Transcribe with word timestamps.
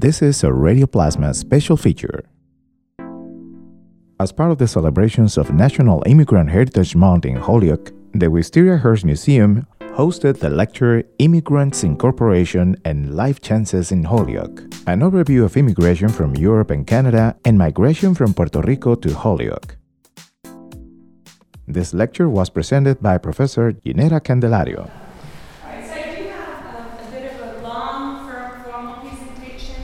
This 0.00 0.22
is 0.22 0.44
a 0.44 0.52
Radio 0.52 0.86
Plasma 0.86 1.34
special 1.34 1.76
feature. 1.76 2.22
As 4.20 4.30
part 4.30 4.52
of 4.52 4.58
the 4.58 4.68
celebrations 4.68 5.36
of 5.36 5.52
National 5.52 6.04
Immigrant 6.06 6.50
Heritage 6.50 6.94
Month 6.94 7.24
in 7.26 7.34
Holyoke, 7.34 7.90
the 8.12 8.26
Wistariahurst 8.26 9.02
Museum 9.02 9.66
hosted 9.80 10.38
the 10.38 10.50
lecture 10.50 11.02
Immigrants 11.18 11.82
Incorporation 11.82 12.76
and 12.84 13.16
Life 13.16 13.40
Chances 13.40 13.90
in 13.90 14.04
Holyoke, 14.04 14.60
an 14.86 15.00
overview 15.00 15.44
of 15.44 15.56
immigration 15.56 16.08
from 16.10 16.36
Europe 16.36 16.70
and 16.70 16.86
Canada 16.86 17.34
and 17.44 17.58
migration 17.58 18.14
from 18.14 18.34
Puerto 18.34 18.60
Rico 18.60 18.94
to 18.94 19.12
Holyoke. 19.12 19.78
This 21.66 21.92
lecture 21.92 22.28
was 22.28 22.50
presented 22.50 23.02
by 23.02 23.18
Professor 23.18 23.72
Ginetta 23.72 24.20
Candelario. 24.20 24.78
All 24.78 24.90
right, 25.64 25.84
so 25.84 25.92
I 25.92 26.14
do 26.14 26.22
have 26.28 26.76
um, 26.76 27.08
a 27.08 27.10
bit 27.10 27.32
of 27.32 27.40
a 27.40 27.62
long, 27.66 28.28
firm, 28.28 28.62
formal 28.62 28.94
presentation. 29.00 29.74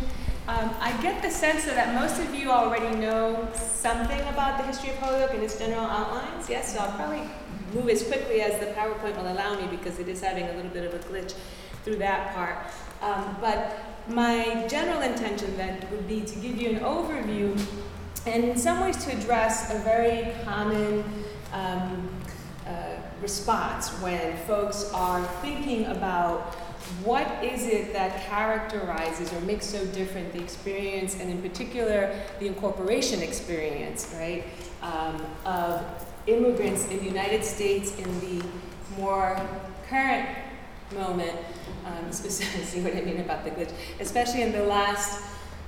Um, 0.47 0.71
I 0.81 0.97
get 1.03 1.21
the 1.23 1.31
sense 1.31 1.65
that 1.65 1.95
most 1.95 2.21
of 2.21 2.35
you 2.35 2.51
already 2.65 2.97
know 2.97 3.49
something 3.55 4.21
about 4.29 4.59
the 4.59 4.65
history 4.65 4.91
of 4.91 4.97
Holyoke 4.97 5.35
and 5.35 5.43
its 5.43 5.59
general 5.59 5.85
outlines. 5.85 6.49
Yes, 6.49 6.73
so 6.73 6.81
I'll 6.81 6.93
probably 6.93 7.29
move 7.75 7.91
as 7.91 8.03
quickly 8.03 8.41
as 8.41 8.59
the 8.59 8.67
PowerPoint 8.73 9.17
will 9.17 9.31
allow 9.31 9.61
me 9.61 9.67
because 9.67 9.99
it 9.99 10.09
is 10.09 10.23
having 10.23 10.45
a 10.45 10.53
little 10.55 10.71
bit 10.71 10.85
of 10.85 10.95
a 10.95 10.99
glitch 11.01 11.35
through 11.85 11.97
that 11.97 12.35
part. 12.35 12.59
Um, 13.03 13.37
but 13.41 13.79
my 14.09 14.67
general 14.69 15.03
intention 15.03 15.55
then 15.57 15.87
would 15.91 16.09
be 16.09 16.23
to 16.23 16.39
give 16.39 16.57
you 16.57 16.71
an 16.71 16.81
overview 16.81 17.61
and 18.27 18.45
in 18.45 18.57
some 18.57 18.81
ways 18.81 19.05
to 19.05 19.15
address 19.15 19.71
a 19.75 19.79
very 19.81 20.33
common 20.45 21.05
um, 21.53 22.09
uh, 22.67 22.97
response 23.21 23.91
when 24.01 24.37
folks 24.47 24.91
are 24.95 25.23
thinking 25.43 25.85
about 25.87 26.57
what 27.05 27.45
is 27.45 27.67
it 27.67 27.93
that 27.93 28.27
characterizes 28.27 29.33
or 29.33 29.41
makes 29.43 29.67
so 29.67 29.85
different 29.87 30.33
the 30.33 30.41
experience, 30.41 31.21
and 31.21 31.31
in 31.31 31.41
particular 31.43 32.19
the 32.41 32.47
incorporation 32.47 33.23
experience, 33.23 34.15
right, 34.19 34.45
um, 34.83 35.25
of 35.45 35.85
immigrants 36.27 36.89
in 36.89 36.99
the 36.99 37.05
United 37.05 37.45
States 37.45 37.97
in 37.99 38.21
the 38.21 38.45
more 38.99 39.39
current 39.89 40.29
moment, 40.95 41.37
um, 41.85 42.13
see 42.13 42.81
what 42.81 42.97
I 42.97 43.03
mean 43.03 43.21
about 43.21 43.45
the 43.45 43.51
glitch, 43.51 43.73
especially 44.01 44.43
in 44.43 44.53
the 44.53 44.65
last 44.65 45.23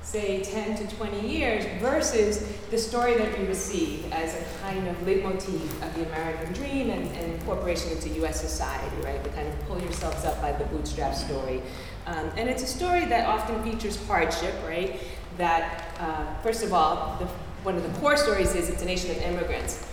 say 0.06 0.40
10 0.40 0.76
to 0.76 0.96
20 0.96 1.28
years 1.28 1.64
versus 1.80 2.38
the 2.70 2.78
story 2.78 3.16
that 3.18 3.36
we 3.36 3.44
receive 3.44 4.10
as 4.12 4.36
a 4.36 4.44
kind 4.62 4.86
of 4.86 4.96
leitmotif 5.04 5.82
of 5.82 5.94
the 5.96 6.06
American 6.06 6.52
dream 6.52 6.90
and, 6.90 7.10
and 7.16 7.32
incorporation 7.32 7.90
into 7.90 8.08
US 8.24 8.40
society, 8.40 8.94
right? 9.02 9.22
The 9.24 9.30
kind 9.30 9.48
of 9.48 9.66
pull 9.66 9.80
yourselves 9.80 10.24
up 10.24 10.40
by 10.40 10.52
the 10.52 10.64
bootstrap 10.66 11.16
story. 11.16 11.60
Um, 12.06 12.30
and 12.36 12.48
it's 12.48 12.62
a 12.62 12.68
story 12.68 13.04
that 13.06 13.28
often 13.28 13.60
features 13.64 13.98
hardship, 14.06 14.54
right? 14.64 15.00
That, 15.38 15.92
uh, 15.98 16.40
first 16.40 16.62
of 16.62 16.72
all, 16.72 17.16
the, 17.18 17.26
one 17.64 17.74
of 17.74 17.82
the 17.82 17.98
core 17.98 18.16
stories 18.16 18.54
is 18.54 18.70
it's 18.70 18.82
a 18.82 18.86
nation 18.86 19.10
of 19.10 19.16
immigrants, 19.22 19.84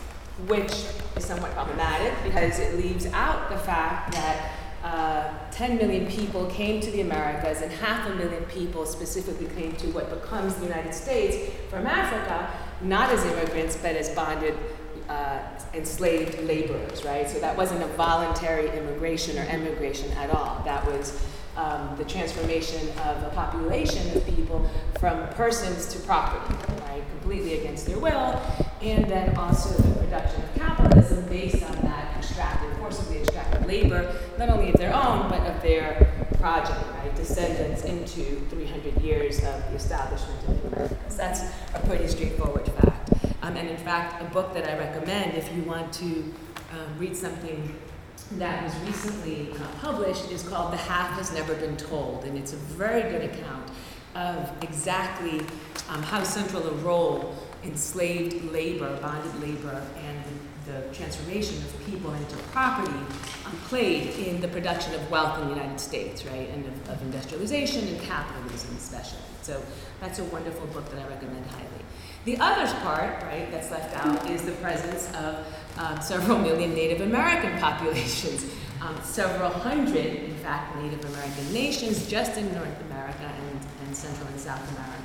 which 0.46 0.86
is 1.18 1.26
somewhat 1.26 1.54
problematic 1.54 2.14
because 2.24 2.60
it 2.60 2.76
leaves 2.78 3.08
out 3.08 3.50
the 3.50 3.58
fact 3.58 4.12
that 4.12 4.52
uh, 4.84 5.32
10 5.52 5.78
million 5.78 6.06
people 6.08 6.46
came 6.48 6.82
to 6.82 6.92
the 6.92 7.00
Americas, 7.00 7.62
and 7.62 7.72
half 7.72 8.06
a 8.10 8.16
million 8.16 8.44
people 8.46 8.86
specifically 8.86 9.48
came 9.56 9.74
to 9.78 9.88
what 9.92 10.10
becomes 10.10 10.56
the 10.56 10.66
United 10.66 10.94
States 10.94 11.52
from 11.70 11.88
Africa, 11.88 12.52
not 12.82 13.10
as 13.10 13.24
immigrants, 13.26 13.78
but 13.78 13.96
as 13.96 14.10
bonded, 14.10 14.56
uh, 15.08 15.40
enslaved 15.74 16.38
laborers, 16.44 17.06
right? 17.06 17.30
So 17.30 17.40
that 17.40 17.56
wasn't 17.56 17.82
a 17.82 17.88
voluntary 17.96 18.70
immigration 18.78 19.40
or 19.40 19.44
emigration 19.44 20.12
at 20.14 20.30
all. 20.32 20.62
That 20.66 20.86
was 20.86 21.26
um, 21.56 21.96
the 21.98 22.04
transformation 22.04 22.90
of 23.00 23.24
a 23.24 23.32
population 23.34 24.18
of 24.18 24.26
people 24.26 24.70
from 25.00 25.28
persons 25.30 25.88
to 25.94 26.00
property, 26.00 26.56
right? 26.82 27.04
Completely 27.20 27.60
against 27.60 27.86
their 27.86 28.00
will, 28.00 28.42
and 28.92 29.10
then 29.10 29.36
also 29.38 29.82
the 29.82 30.00
production 30.00 30.44
of 30.44 30.56
capitalism 30.56 31.26
based 31.28 31.64
on 31.64 31.72
that 31.84 32.18
extracted, 32.18 32.76
forcibly 32.78 33.20
extracted 33.20 33.66
labor, 33.66 34.14
not 34.38 34.50
only 34.50 34.70
of 34.70 34.76
their 34.76 34.94
own, 34.94 35.30
but 35.30 35.40
of 35.42 35.62
their 35.62 36.28
progeny, 36.38 36.86
right? 36.96 37.16
Descendants 37.16 37.84
into 37.86 38.42
300 38.50 39.02
years 39.02 39.38
of 39.38 39.64
the 39.70 39.76
establishment 39.76 40.38
of 40.48 40.62
the 40.62 40.68
Americas. 40.68 41.16
That's 41.16 41.42
a 41.74 41.80
pretty 41.88 42.08
straightforward 42.08 42.68
fact. 42.68 43.14
Um, 43.42 43.56
and 43.56 43.70
in 43.70 43.78
fact, 43.78 44.22
a 44.22 44.26
book 44.26 44.54
that 44.54 44.70
I 44.70 44.78
recommend 44.78 45.38
if 45.38 45.54
you 45.56 45.64
want 45.64 45.94
to 45.94 46.06
um, 46.72 46.98
read 46.98 47.16
something 47.16 47.74
that 48.34 48.64
was 48.64 48.76
recently 48.86 49.52
uh, 49.52 49.68
published 49.80 50.30
is 50.32 50.44
called 50.44 50.74
The 50.74 50.78
Half 50.78 51.12
Has 51.18 51.34
Never 51.34 51.56
Been 51.56 51.78
Told, 51.78 52.26
and 52.26 52.38
it's 52.38 52.54
a 52.54 52.58
very 52.58 53.04
good 53.04 53.24
account 53.24 53.70
of 54.16 54.52
exactly 54.62 55.40
um, 55.90 56.04
how 56.04 56.24
central 56.24 56.68
a 56.68 56.74
role 56.76 57.36
enslaved 57.66 58.52
labor, 58.52 58.96
bonded 59.02 59.42
labor, 59.42 59.82
and 60.06 60.24
the 60.66 60.94
transformation 60.94 61.58
of 61.58 61.86
people 61.86 62.14
into 62.14 62.36
property 62.52 62.98
played 63.68 64.16
in 64.16 64.40
the 64.42 64.48
production 64.48 64.94
of 64.96 65.12
wealth 65.12 65.40
in 65.42 65.50
the 65.50 65.56
United 65.56 65.80
States, 65.80 66.26
right, 66.26 66.50
and 66.50 66.66
of, 66.66 66.90
of, 66.90 67.02
industrialization 67.02 67.88
and 67.88 68.02
capitalism 68.02 68.76
especially. 68.78 69.20
So 69.42 69.62
that's 70.00 70.20
a 70.20 70.24
wonderful 70.26 70.66
book 70.68 70.90
that 70.90 71.00
I 71.00 71.08
recommend 71.10 71.46
highly. 71.48 71.68
The 72.26 72.38
other 72.38 72.72
part, 72.80 73.22
right, 73.24 73.52
that's 73.52 73.72
left 73.72 73.94
out 73.98 74.30
is 74.30 74.44
the 74.44 74.54
presence 74.54 75.14
of 75.16 75.46
um, 75.78 76.02
several 76.02 76.40
million 76.40 76.74
Native 76.74 77.02
American 77.02 77.60
populations, 77.60 78.46
um, 78.82 78.98
several 79.04 79.50
hundred, 79.50 80.06
in 80.06 80.36
fact, 80.38 80.78
Native 80.78 81.04
American 81.06 81.54
nations 81.54 82.08
just 82.08 82.38
in 82.38 82.54
North 82.54 82.82
America 82.86 83.24
and, 83.24 83.60
and 83.86 83.96
Central 83.96 84.28
and 84.28 84.40
South 84.40 84.62
America 84.78 85.03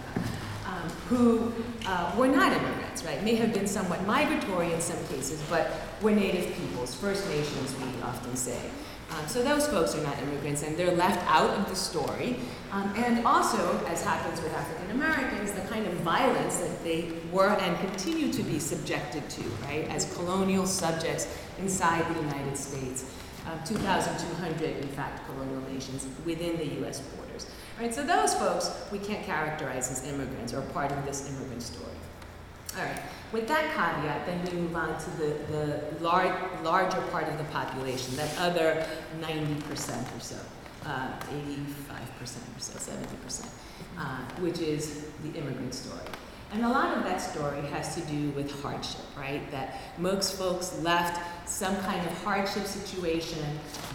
um, 0.78 0.88
who 1.08 1.52
uh, 1.86 2.14
were 2.16 2.28
not 2.28 2.52
immigrants, 2.52 3.04
right? 3.04 3.22
May 3.22 3.34
have 3.36 3.52
been 3.52 3.66
somewhat 3.66 4.06
migratory 4.06 4.72
in 4.72 4.80
some 4.80 5.02
cases, 5.06 5.42
but 5.48 5.70
were 6.02 6.12
native 6.12 6.54
peoples, 6.54 6.94
First 6.94 7.28
Nations, 7.28 7.74
we 7.76 8.02
often 8.02 8.36
say. 8.36 8.60
Um, 9.10 9.26
so 9.26 9.42
those 9.42 9.66
folks 9.66 9.94
are 9.94 10.02
not 10.02 10.18
immigrants, 10.18 10.62
and 10.62 10.76
they're 10.76 10.94
left 10.94 11.24
out 11.30 11.50
of 11.50 11.68
the 11.68 11.74
story. 11.74 12.36
Um, 12.70 12.92
and 12.96 13.26
also, 13.26 13.82
as 13.86 14.04
happens 14.04 14.40
with 14.42 14.52
African 14.52 14.90
Americans, 14.90 15.52
the 15.52 15.62
kind 15.62 15.86
of 15.86 15.94
violence 15.94 16.58
that 16.58 16.84
they 16.84 17.12
were 17.32 17.48
and 17.48 17.78
continue 17.78 18.30
to 18.32 18.42
be 18.42 18.58
subjected 18.58 19.28
to, 19.30 19.42
right, 19.64 19.88
as 19.88 20.12
colonial 20.14 20.66
subjects 20.66 21.38
inside 21.58 22.04
the 22.14 22.20
United 22.20 22.56
States. 22.56 23.10
Um, 23.46 23.58
2,200, 23.64 24.76
in 24.76 24.88
fact, 24.88 25.26
colonial 25.26 25.62
nations 25.72 26.06
within 26.26 26.58
the 26.58 26.66
U.S. 26.80 27.00
borders. 27.00 27.46
Right, 27.78 27.94
so 27.94 28.02
those 28.02 28.34
folks 28.34 28.72
we 28.90 28.98
can't 28.98 29.24
characterize 29.24 29.90
as 29.92 30.04
immigrants 30.04 30.52
or 30.52 30.62
part 30.62 30.90
of 30.90 31.06
this 31.06 31.28
immigrant 31.28 31.62
story. 31.62 31.92
All 32.76 32.84
right, 32.84 33.00
with 33.32 33.46
that 33.46 33.72
caveat, 33.74 34.26
then 34.26 34.44
we 34.44 34.62
move 34.62 34.74
on 34.74 34.98
to 34.98 35.10
the, 35.12 35.36
the 35.52 36.02
lar- 36.02 36.50
larger 36.64 37.00
part 37.12 37.28
of 37.28 37.38
the 37.38 37.44
population, 37.44 38.16
that 38.16 38.36
other 38.38 38.84
90% 39.20 40.16
or 40.16 40.20
so, 40.20 40.36
uh, 40.86 41.12
85% 41.30 42.20
or 42.20 42.26
so, 42.58 42.72
70%, 42.78 43.46
uh, 43.96 44.18
which 44.40 44.58
is 44.58 45.06
the 45.22 45.38
immigrant 45.38 45.72
story. 45.72 46.00
And 46.50 46.64
a 46.64 46.68
lot 46.68 46.96
of 46.96 47.04
that 47.04 47.18
story 47.18 47.60
has 47.66 47.94
to 47.94 48.00
do 48.02 48.30
with 48.30 48.62
hardship, 48.62 49.02
right? 49.16 49.50
That 49.50 49.80
most 49.98 50.38
folks 50.38 50.78
left 50.80 51.48
some 51.48 51.76
kind 51.82 52.06
of 52.06 52.22
hardship 52.24 52.64
situation, 52.64 53.44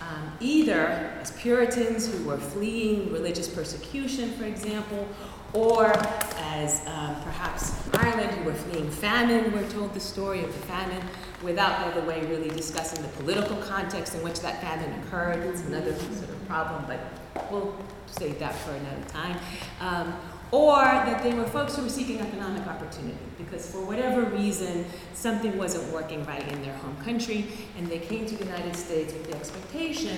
um, 0.01 0.31
either 0.39 0.85
as 1.19 1.31
Puritans 1.31 2.11
who 2.11 2.23
were 2.25 2.37
fleeing 2.37 3.11
religious 3.11 3.47
persecution, 3.47 4.33
for 4.33 4.43
example, 4.43 5.07
or 5.53 5.93
as 6.39 6.85
um, 6.87 7.15
perhaps 7.23 7.73
Ireland 7.93 8.31
who 8.31 8.43
were 8.43 8.53
fleeing 8.53 8.89
famine. 8.89 9.51
We're 9.51 9.69
told 9.69 9.93
the 9.95 9.99
story 9.99 10.43
of 10.43 10.53
the 10.53 10.67
famine 10.67 11.03
without, 11.41 11.83
by 11.83 11.99
the 11.99 12.05
way, 12.05 12.25
really 12.27 12.49
discussing 12.49 13.01
the 13.01 13.09
political 13.09 13.57
context 13.57 14.13
in 14.15 14.23
which 14.23 14.39
that 14.41 14.61
famine 14.61 14.99
occurred. 15.01 15.43
It's 15.45 15.61
another 15.61 15.93
sort 15.95 16.29
of 16.29 16.47
problem, 16.47 16.85
but 16.87 17.51
we'll 17.51 17.75
save 18.07 18.39
that 18.39 18.55
for 18.55 18.71
another 18.71 19.03
time. 19.09 19.37
Um, 19.79 20.13
or 20.53 20.83
that 20.83 21.23
they 21.23 21.33
were 21.33 21.45
folks 21.45 21.75
who 21.75 21.81
were 21.81 21.89
seeking 21.89 22.19
economic 22.19 22.65
opportunity 22.67 23.17
because 23.39 23.71
for 23.71 23.83
whatever 23.83 24.21
reason 24.21 24.85
something 25.15 25.57
wasn't 25.57 25.83
working 25.91 26.23
right 26.27 26.47
in 26.49 26.61
their 26.61 26.75
home 26.75 26.95
country 26.97 27.47
and 27.75 27.87
they 27.87 27.97
came 27.97 28.23
to 28.23 28.37
the 28.37 28.45
United 28.45 28.75
States 28.75 29.11
with 29.13 29.23
the 29.31 29.35
expectation 29.35 30.15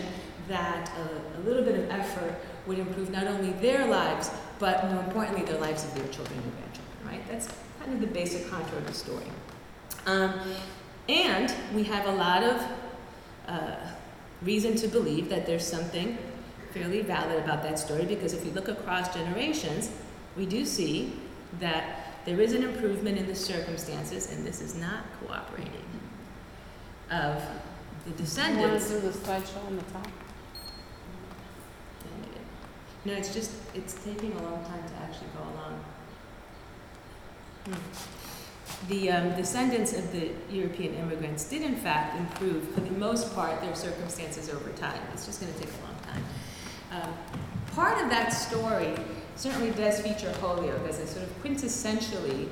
that 0.50 0.92
a, 0.98 1.40
a 1.40 1.42
little 1.44 1.64
bit 1.64 1.80
of 1.80 1.90
effort 1.90 2.36
would 2.68 2.78
improve 2.78 3.10
not 3.12 3.26
only 3.28 3.54
their 3.54 3.88
lives 3.88 4.30
but 4.60 4.86
more 4.92 5.02
importantly 5.04 5.46
the 5.46 5.58
lives 5.60 5.86
of 5.86 5.96
their 5.96 6.08
children 6.10 6.38
and 6.38 6.52
grandchildren, 6.58 6.98
right? 7.06 7.28
That's 7.32 7.48
kind 7.80 7.94
of 7.94 8.02
the 8.02 8.08
basic 8.08 8.50
contour 8.50 8.80
of 8.80 8.88
the 8.88 8.94
story. 8.94 9.28
Um, 10.06 10.38
and 11.08 11.54
we 11.74 11.84
have 11.84 12.08
a 12.08 12.12
lot 12.12 12.44
of 12.44 12.62
uh, 13.48 13.76
reason 14.42 14.76
to 14.76 14.90
believe 14.90 15.30
that 15.30 15.46
there's 15.46 15.66
something 15.66 16.18
fairly 16.74 17.02
valid 17.02 17.42
about 17.42 17.64
that 17.64 17.80
story 17.80 18.04
because 18.04 18.34
if 18.34 18.46
you 18.46 18.52
look 18.52 18.68
across 18.68 19.14
generations, 19.14 19.92
we 20.36 20.46
do 20.46 20.66
see 20.66 21.14
that 21.60 22.24
there 22.26 22.42
is 22.42 22.54
an 22.54 22.64
improvement 22.64 23.18
in 23.18 23.28
the 23.28 23.36
circumstances, 23.36 24.32
and 24.32 24.46
this 24.46 24.62
is 24.62 24.76
not 24.76 25.04
cooperating, 25.22 25.72
of 27.12 27.42
the 28.06 28.12
descendants. 28.12 28.90
You 28.90 28.98
want 28.98 29.04
to 29.06 29.12
do 29.12 29.20
the 29.20 29.28
slideshow 29.28 29.66
on 29.68 29.78
the 29.78 29.84
top? 29.84 30.08
No, 33.06 33.14
it's 33.14 33.34
just, 33.34 33.52
it's 33.76 33.94
taking 34.04 34.32
a 34.34 34.42
long 34.42 34.66
time 34.66 34.84
to 34.84 34.96
actually 35.04 35.28
go 35.38 35.44
along. 35.44 35.86
Hmm. 37.66 38.88
The 38.90 39.12
um, 39.12 39.36
descendants 39.36 39.94
of 39.94 40.12
the 40.12 40.32
European 40.50 40.96
immigrants 40.96 41.48
did 41.48 41.62
in 41.62 41.76
fact 41.76 42.18
improve, 42.18 42.68
for 42.72 42.82
the 42.82 42.92
most 42.92 43.34
part, 43.36 43.62
their 43.62 43.76
circumstances 43.76 44.50
over 44.50 44.72
time. 44.72 45.00
It's 45.14 45.28
just 45.28 45.40
gonna 45.40 45.54
take 45.54 45.70
a 45.70 45.86
long 45.86 45.96
time. 46.04 46.24
Um, 46.92 47.14
part 47.76 48.04
of 48.04 48.10
that 48.10 48.30
story 48.30 48.96
certainly 49.36 49.72
does 49.72 50.02
feature 50.02 50.32
Holyoke 50.40 50.88
as 50.88 51.00
a 51.00 51.08
sort 51.08 51.24
of 51.24 51.44
quintessentially 51.44 52.48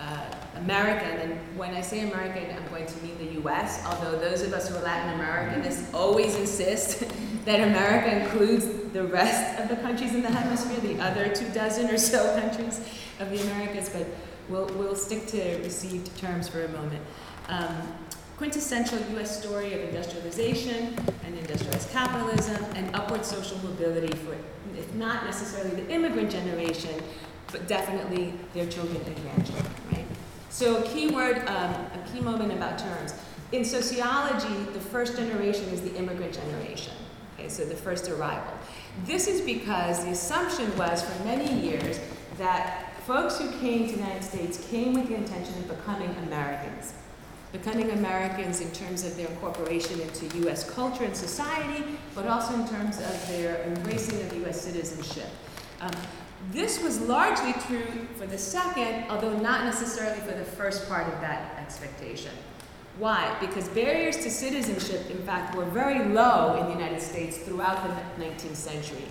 uh, 0.00 0.26
American, 0.56 1.30
and 1.30 1.58
when 1.58 1.74
I 1.74 1.80
say 1.80 2.00
American, 2.00 2.54
I'm 2.54 2.68
going 2.68 2.86
to 2.86 3.02
mean 3.02 3.16
the 3.18 3.48
US, 3.48 3.84
although 3.86 4.18
those 4.18 4.42
of 4.42 4.52
us 4.52 4.68
who 4.68 4.76
are 4.76 4.82
Latin 4.82 5.18
Americanists 5.18 5.92
always 5.94 6.36
insist 6.36 7.04
that 7.44 7.60
America 7.60 8.22
includes 8.22 8.66
the 8.92 9.04
rest 9.04 9.58
of 9.58 9.68
the 9.68 9.76
countries 9.76 10.14
in 10.14 10.22
the 10.22 10.30
hemisphere, 10.30 10.80
the 10.80 11.02
other 11.02 11.28
two 11.34 11.48
dozen 11.50 11.90
or 11.90 11.98
so 11.98 12.38
countries 12.40 12.80
of 13.20 13.30
the 13.30 13.40
Americas, 13.42 13.88
but 13.88 14.06
we'll, 14.48 14.66
we'll 14.76 14.96
stick 14.96 15.26
to 15.28 15.58
received 15.58 16.16
terms 16.18 16.48
for 16.48 16.64
a 16.64 16.68
moment. 16.68 17.02
Um, 17.48 17.94
quintessential 18.36 18.98
US 19.16 19.40
story 19.40 19.72
of 19.74 19.80
industrialization 19.80 20.96
and 21.24 21.38
industrialized 21.38 21.90
capitalism 21.90 22.64
and 22.74 22.94
upward 22.94 23.24
social 23.24 23.58
mobility 23.58 24.14
for, 24.18 24.36
if 24.76 24.92
not 24.94 25.24
necessarily 25.24 25.70
the 25.70 25.88
immigrant 25.90 26.30
generation, 26.30 26.90
but 27.52 27.68
definitely 27.68 28.34
their 28.52 28.66
children 28.66 29.00
and 29.06 29.22
grandchildren, 29.22 29.72
right? 29.92 30.06
So 30.50 30.78
a 30.78 30.82
key 30.82 31.08
word, 31.08 31.38
um, 31.46 31.72
a 31.74 32.04
key 32.12 32.20
moment 32.20 32.52
about 32.52 32.78
terms. 32.78 33.14
In 33.52 33.64
sociology, 33.64 34.54
the 34.72 34.80
first 34.80 35.16
generation 35.16 35.64
is 35.66 35.80
the 35.82 35.94
immigrant 35.94 36.32
generation, 36.32 36.92
okay, 37.34 37.48
so 37.48 37.64
the 37.64 37.76
first 37.76 38.08
arrival. 38.08 38.52
This 39.04 39.28
is 39.28 39.40
because 39.40 40.04
the 40.04 40.10
assumption 40.10 40.76
was 40.76 41.02
for 41.02 41.24
many 41.24 41.52
years 41.60 42.00
that 42.38 42.96
folks 43.06 43.38
who 43.38 43.50
came 43.60 43.86
to 43.86 43.92
the 43.92 43.98
United 43.98 44.24
States 44.24 44.66
came 44.70 44.94
with 44.94 45.08
the 45.08 45.14
intention 45.14 45.54
of 45.58 45.68
becoming 45.68 46.10
Americans. 46.26 46.94
Becoming 47.54 47.92
Americans 47.92 48.60
in 48.60 48.68
terms 48.72 49.04
of 49.04 49.16
their 49.16 49.28
incorporation 49.28 50.00
into 50.00 50.26
US 50.48 50.68
culture 50.68 51.04
and 51.04 51.16
society, 51.16 51.84
but 52.12 52.26
also 52.26 52.52
in 52.54 52.66
terms 52.66 52.98
of 52.98 53.28
their 53.28 53.62
embracing 53.62 54.20
of 54.22 54.48
US 54.48 54.60
citizenship. 54.60 55.28
Um, 55.80 55.92
this 56.50 56.82
was 56.82 57.00
largely 57.02 57.52
true 57.68 58.08
for 58.16 58.26
the 58.26 58.36
second, 58.36 59.08
although 59.08 59.38
not 59.38 59.64
necessarily 59.64 60.20
for 60.22 60.36
the 60.36 60.44
first 60.44 60.88
part 60.88 61.06
of 61.06 61.20
that 61.20 61.56
expectation. 61.60 62.32
Why? 62.98 63.36
Because 63.38 63.68
barriers 63.68 64.16
to 64.16 64.30
citizenship, 64.32 65.08
in 65.08 65.22
fact, 65.22 65.54
were 65.54 65.64
very 65.64 66.08
low 66.08 66.56
in 66.56 66.66
the 66.66 66.72
United 66.72 67.00
States 67.00 67.38
throughout 67.38 67.84
the 67.84 68.24
19th 68.24 68.56
century. 68.56 69.04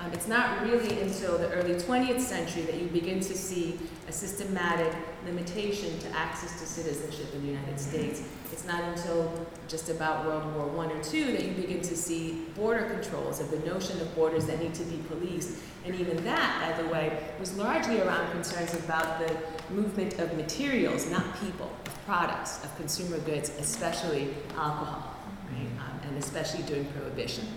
Um, 0.00 0.12
it's 0.12 0.28
not 0.28 0.62
really 0.62 1.00
until 1.00 1.38
the 1.38 1.50
early 1.50 1.74
20th 1.74 2.20
century 2.20 2.62
that 2.62 2.76
you 2.76 2.86
begin 2.86 3.18
to 3.18 3.36
see 3.36 3.78
a 4.06 4.12
systematic 4.12 4.94
limitation 5.26 5.98
to 5.98 6.08
access 6.16 6.60
to 6.60 6.66
citizenship 6.66 7.34
in 7.34 7.42
the 7.42 7.48
United 7.48 7.80
States. 7.80 8.22
It's 8.52 8.64
not 8.64 8.82
until 8.84 9.46
just 9.66 9.88
about 9.88 10.24
World 10.24 10.54
War 10.54 10.86
I 10.86 10.92
or 10.92 11.02
II 11.12 11.32
that 11.32 11.44
you 11.44 11.52
begin 11.52 11.80
to 11.80 11.96
see 11.96 12.46
border 12.54 12.84
controls 12.84 13.40
of 13.40 13.50
the 13.50 13.58
notion 13.60 14.00
of 14.00 14.14
borders 14.14 14.46
that 14.46 14.60
need 14.60 14.74
to 14.74 14.84
be 14.84 14.98
policed. 15.08 15.58
And 15.84 15.94
even 15.96 16.22
that, 16.24 16.76
by 16.76 16.80
the 16.80 16.88
way, 16.88 17.30
was 17.40 17.56
largely 17.56 18.00
around 18.00 18.30
concerns 18.30 18.74
about 18.74 19.18
the 19.18 19.36
movement 19.72 20.20
of 20.20 20.36
materials, 20.36 21.10
not 21.10 21.24
people, 21.40 21.70
of 21.86 22.04
products, 22.06 22.64
of 22.64 22.74
consumer 22.76 23.18
goods, 23.18 23.50
especially 23.58 24.34
alcohol, 24.56 25.16
right? 25.52 25.66
Um, 25.80 26.00
and 26.08 26.18
especially 26.18 26.62
during 26.62 26.84
Prohibition. 26.86 27.48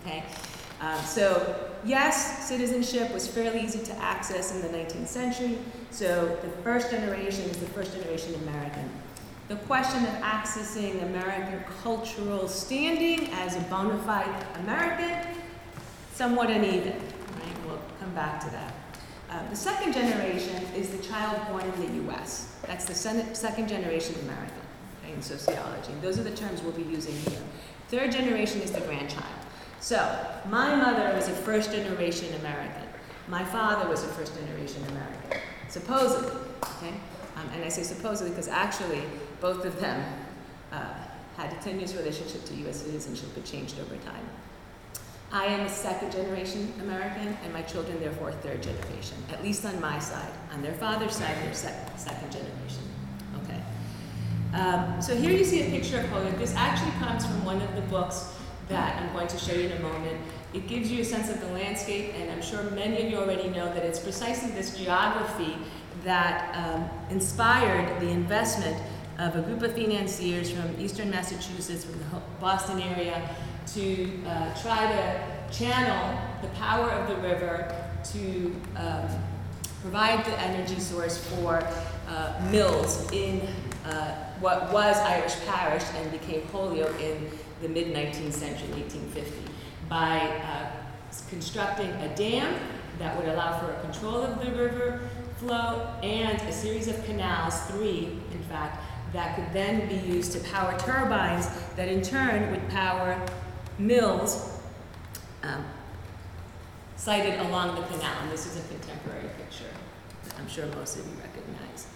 Okay? 0.00 0.24
Um, 0.82 1.00
so, 1.04 1.70
yes, 1.84 2.48
citizenship 2.48 3.12
was 3.14 3.28
fairly 3.28 3.60
easy 3.60 3.78
to 3.84 3.96
access 3.98 4.52
in 4.52 4.62
the 4.62 4.76
19th 4.76 5.06
century. 5.06 5.58
So, 5.90 6.36
the 6.42 6.48
first 6.64 6.90
generation 6.90 7.44
is 7.44 7.58
the 7.58 7.66
first 7.66 7.94
generation 7.94 8.34
American. 8.46 8.90
The 9.46 9.56
question 9.56 10.02
of 10.02 10.14
accessing 10.22 11.00
American 11.04 11.62
cultural 11.84 12.48
standing 12.48 13.30
as 13.32 13.54
a 13.54 13.60
bona 13.60 13.96
fide 13.98 14.46
American, 14.56 15.36
somewhat 16.14 16.50
uneven. 16.50 16.94
Right? 16.94 17.66
We'll 17.66 17.80
come 18.00 18.12
back 18.14 18.40
to 18.44 18.50
that. 18.50 18.74
Uh, 19.30 19.48
the 19.50 19.56
second 19.56 19.92
generation 19.92 20.64
is 20.74 20.90
the 20.90 20.98
child 20.98 21.40
born 21.48 21.62
in 21.62 21.86
the 21.86 22.04
U.S. 22.06 22.56
That's 22.66 22.86
the 22.86 22.94
second 22.94 23.68
generation 23.68 24.16
American 24.22 24.60
okay, 25.02 25.12
in 25.12 25.22
sociology. 25.22 25.92
Those 26.02 26.18
are 26.18 26.24
the 26.24 26.34
terms 26.34 26.60
we'll 26.60 26.72
be 26.72 26.82
using 26.82 27.14
here. 27.14 27.42
Third 27.88 28.10
generation 28.10 28.60
is 28.62 28.72
the 28.72 28.80
grandchild. 28.80 29.32
So, 29.82 29.98
my 30.48 30.76
mother 30.76 31.12
was 31.12 31.26
a 31.26 31.32
first 31.32 31.72
generation 31.72 32.32
American. 32.34 32.84
My 33.26 33.44
father 33.44 33.88
was 33.88 34.04
a 34.04 34.06
first 34.06 34.32
generation 34.36 34.80
American, 34.90 35.40
supposedly. 35.68 36.30
Okay? 36.78 36.94
Um, 37.36 37.50
and 37.52 37.64
I 37.64 37.68
say 37.68 37.82
supposedly 37.82 38.30
because 38.30 38.46
actually 38.46 39.02
both 39.40 39.64
of 39.64 39.80
them 39.80 40.04
uh, 40.70 40.94
had 41.36 41.52
a 41.52 41.56
tenuous 41.56 41.96
relationship 41.96 42.44
to 42.44 42.54
U.S. 42.58 42.82
citizenship, 42.82 43.30
but 43.34 43.44
changed 43.44 43.80
over 43.80 43.96
time. 43.96 44.24
I 45.32 45.46
am 45.46 45.66
a 45.66 45.68
second 45.68 46.12
generation 46.12 46.72
American, 46.80 47.36
and 47.42 47.52
my 47.52 47.62
children, 47.62 47.98
therefore, 47.98 48.30
third 48.30 48.62
generation, 48.62 49.16
at 49.32 49.42
least 49.42 49.64
on 49.64 49.80
my 49.80 49.98
side. 49.98 50.32
On 50.52 50.62
their 50.62 50.74
father's 50.74 51.16
side, 51.16 51.34
they're 51.42 51.54
sec- 51.54 51.98
second 51.98 52.30
generation. 52.30 52.84
Okay. 53.42 53.60
Um, 54.54 55.02
so 55.02 55.16
here 55.16 55.32
you 55.32 55.44
see 55.44 55.66
a 55.66 55.70
picture 55.70 55.98
of 55.98 56.08
Holyoke. 56.10 56.38
This 56.38 56.54
actually 56.54 56.92
comes 57.04 57.26
from 57.26 57.44
one 57.44 57.60
of 57.60 57.74
the 57.74 57.82
books 57.82 58.32
that 58.68 59.00
I'm 59.00 59.12
going 59.12 59.28
to 59.28 59.38
show 59.38 59.52
you 59.52 59.68
in 59.68 59.72
a 59.72 59.80
moment. 59.80 60.18
It 60.54 60.66
gives 60.66 60.90
you 60.90 61.00
a 61.00 61.04
sense 61.04 61.30
of 61.30 61.40
the 61.40 61.48
landscape, 61.48 62.14
and 62.16 62.30
I'm 62.30 62.42
sure 62.42 62.62
many 62.70 63.02
of 63.02 63.10
you 63.10 63.16
already 63.18 63.48
know 63.48 63.72
that 63.72 63.84
it's 63.84 63.98
precisely 63.98 64.50
this 64.50 64.76
geography 64.76 65.56
that 66.04 66.54
um, 66.56 66.88
inspired 67.10 68.00
the 68.00 68.08
investment 68.08 68.76
of 69.18 69.36
a 69.36 69.42
group 69.42 69.62
of 69.62 69.72
financiers 69.74 70.50
from 70.50 70.74
eastern 70.80 71.10
Massachusetts, 71.10 71.84
from 71.84 71.98
the 71.98 72.04
Boston 72.40 72.80
area, 72.80 73.28
to 73.74 74.08
uh, 74.26 74.54
try 74.60 74.90
to 74.90 75.56
channel 75.56 76.18
the 76.40 76.48
power 76.48 76.90
of 76.90 77.08
the 77.08 77.16
river 77.28 77.74
to 78.04 78.54
um, 78.76 79.08
provide 79.82 80.24
the 80.24 80.40
energy 80.40 80.80
source 80.80 81.18
for 81.18 81.62
uh, 82.08 82.48
mills 82.50 83.10
in 83.12 83.40
uh, 83.84 84.14
what 84.40 84.72
was 84.72 84.96
Irish 84.98 85.34
Parish 85.46 85.84
and 85.96 86.10
became 86.10 86.46
Holyoke 86.48 87.00
in 87.00 87.30
the 87.62 87.68
mid 87.68 87.94
19th 87.94 88.32
century, 88.32 88.68
1850, 88.72 89.52
by 89.88 90.18
uh, 90.18 90.70
constructing 91.30 91.90
a 91.90 92.14
dam 92.16 92.58
that 92.98 93.16
would 93.16 93.28
allow 93.28 93.58
for 93.58 93.70
a 93.70 93.80
control 93.80 94.16
of 94.16 94.44
the 94.44 94.50
river 94.52 95.00
flow 95.36 95.88
and 96.02 96.40
a 96.42 96.52
series 96.52 96.88
of 96.88 97.04
canals, 97.04 97.58
three 97.66 98.18
in 98.32 98.42
fact, 98.48 98.78
that 99.12 99.36
could 99.36 99.52
then 99.52 99.88
be 99.88 99.96
used 100.08 100.32
to 100.32 100.40
power 100.50 100.76
turbines 100.78 101.48
that 101.76 101.88
in 101.88 102.02
turn 102.02 102.50
would 102.50 102.68
power 102.70 103.20
mills 103.78 104.58
um, 105.42 105.64
sited 106.96 107.38
along 107.40 107.74
the 107.74 107.82
canal. 107.88 108.14
And 108.22 108.30
this 108.30 108.46
is 108.46 108.56
a 108.64 108.68
contemporary 108.68 109.28
picture 109.36 109.64
that 110.24 110.34
I'm 110.38 110.48
sure 110.48 110.66
most 110.66 110.98
of 110.98 111.06
you 111.06 111.12
recognize. 111.20 111.86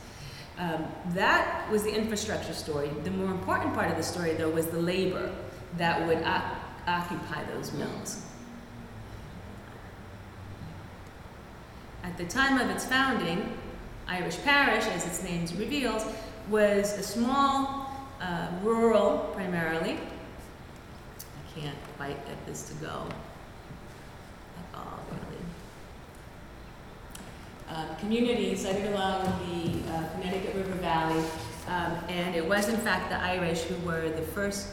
Um, 0.58 0.86
that 1.14 1.70
was 1.70 1.82
the 1.82 1.94
infrastructure 1.94 2.54
story. 2.54 2.90
The 3.04 3.10
more 3.10 3.30
important 3.30 3.74
part 3.74 3.90
of 3.90 3.96
the 3.96 4.02
story, 4.02 4.34
though, 4.34 4.50
was 4.50 4.66
the 4.66 4.80
labor 4.80 5.30
that 5.78 6.06
would 6.06 6.18
o- 6.18 6.42
occupy 6.86 7.44
those 7.54 7.72
mills. 7.72 8.22
At 12.02 12.16
the 12.16 12.24
time 12.24 12.58
of 12.60 12.70
its 12.70 12.84
founding, 12.84 13.52
Irish 14.06 14.40
Parish, 14.42 14.84
as 14.86 15.04
its 15.06 15.22
name 15.22 15.46
reveals, 15.58 16.04
was 16.48 16.96
a 16.96 17.02
small, 17.02 17.90
uh, 18.20 18.48
rural, 18.62 19.30
primarily. 19.34 19.98
I 21.18 21.60
can't 21.60 21.76
quite 21.96 22.24
get 22.26 22.46
this 22.46 22.68
to 22.68 22.74
go 22.74 23.08
at 24.58 24.78
all, 24.78 25.00
really. 25.10 25.42
Uh, 27.68 27.94
community 27.96 28.54
sited 28.54 28.92
along 28.92 29.24
the 29.24 29.92
uh, 29.92 30.08
Connecticut 30.10 30.54
River 30.54 30.74
Valley, 30.74 31.24
um, 31.66 31.98
and 32.08 32.36
it 32.36 32.46
was 32.46 32.68
in 32.68 32.76
fact 32.76 33.10
the 33.10 33.16
Irish 33.16 33.62
who 33.62 33.74
were 33.84 34.08
the 34.08 34.22
first 34.22 34.68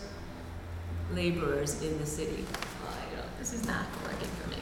laborers 1.15 1.81
in 1.81 1.97
the 1.99 2.05
city. 2.05 2.45
Oh, 2.85 2.89
I 2.89 3.15
don't, 3.15 3.37
this 3.39 3.53
is 3.53 3.65
not 3.65 3.85
working 4.03 4.27
for 4.27 4.49
me. 4.49 4.57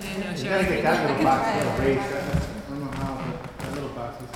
I 0.00 0.16
know, 0.18 0.30
You 0.30 0.36
Sharon. 0.36 0.62
gotta 0.64 0.74
get 0.74 0.82
that 0.84 1.08
little 1.10 1.24
box 1.24 1.48
a 1.48 1.56
little 1.58 1.78
raised, 1.84 2.00
I 2.00 2.70
don't 2.70 2.80
know 2.80 2.90
how, 2.92 3.24
but 3.42 3.58
that 3.58 3.72
little 3.74 3.88
box 3.90 4.22
is. 4.22 4.28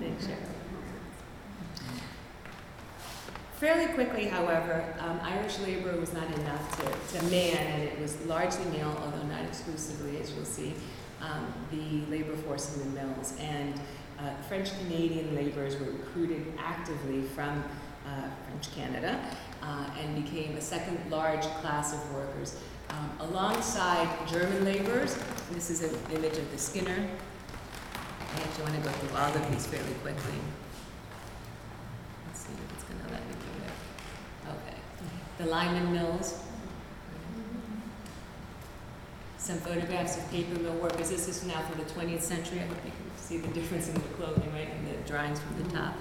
Thanks, 0.00 0.26
Sharon. 0.26 0.38
Fairly 3.56 3.92
quickly, 3.94 4.26
however, 4.26 4.94
um, 5.00 5.18
Irish 5.22 5.58
labor 5.60 5.96
was 5.98 6.12
not 6.12 6.30
enough 6.38 6.76
to, 6.78 7.18
to 7.18 7.24
man, 7.30 7.56
and 7.56 7.82
it 7.82 7.98
was 7.98 8.20
largely 8.26 8.64
male, 8.66 8.94
although 9.02 9.26
not 9.26 9.42
exclusively, 9.46 10.20
as 10.20 10.32
you'll 10.34 10.44
see, 10.44 10.74
um, 11.22 11.52
the 11.70 12.10
labor 12.10 12.36
force 12.36 12.76
in 12.76 12.80
the 12.94 13.00
mills. 13.00 13.34
And 13.40 13.80
uh, 14.18 14.34
French 14.48 14.70
Canadian 14.78 15.34
laborers 15.34 15.78
were 15.78 15.86
recruited 15.86 16.52
actively 16.58 17.22
from 17.22 17.62
uh, 18.06 18.28
French 18.46 18.74
Canada, 18.74 19.20
uh, 19.62 19.90
and 19.98 20.24
became 20.24 20.56
a 20.56 20.60
second 20.60 20.98
large 21.10 21.42
class 21.42 21.92
of 21.92 22.14
workers. 22.14 22.58
Um, 22.90 23.10
alongside 23.30 24.08
German 24.28 24.64
laborers, 24.64 25.18
this 25.50 25.70
is 25.70 25.82
an 25.82 25.94
image 26.14 26.38
of 26.38 26.50
the 26.52 26.58
Skinner. 26.58 27.08
I 28.20 28.40
actually 28.40 28.64
want 28.64 28.76
to 28.76 28.80
go 28.82 28.90
through 28.90 29.18
all 29.18 29.34
of 29.34 29.50
these 29.50 29.66
fairly 29.66 29.94
quickly. 30.02 30.38
Let's 32.26 32.40
see 32.40 32.52
if 32.52 32.72
it's 32.74 32.84
going 32.84 33.00
to 33.06 33.12
let 33.12 33.26
me 33.26 33.34
do 33.34 33.64
it. 33.64 34.50
Okay. 34.50 34.76
The 35.38 35.46
Lyman 35.46 35.92
Mills, 35.92 36.40
some 39.38 39.58
photographs 39.58 40.16
of 40.16 40.30
paper 40.30 40.58
mill 40.60 40.74
workers. 40.74 41.10
This 41.10 41.28
is 41.28 41.44
now 41.44 41.60
from 41.62 41.82
the 41.82 41.90
20th 41.90 42.22
century. 42.22 42.60
I 42.60 42.66
hope 42.66 42.76
you 42.84 42.92
can 42.92 43.05
see 43.26 43.38
the 43.38 43.48
difference 43.48 43.88
in 43.88 43.94
the 43.94 44.08
clothing, 44.16 44.52
right, 44.52 44.68
and 44.68 44.86
the 44.86 45.08
drawings 45.08 45.40
from 45.40 45.62
the 45.62 45.70
top. 45.70 45.94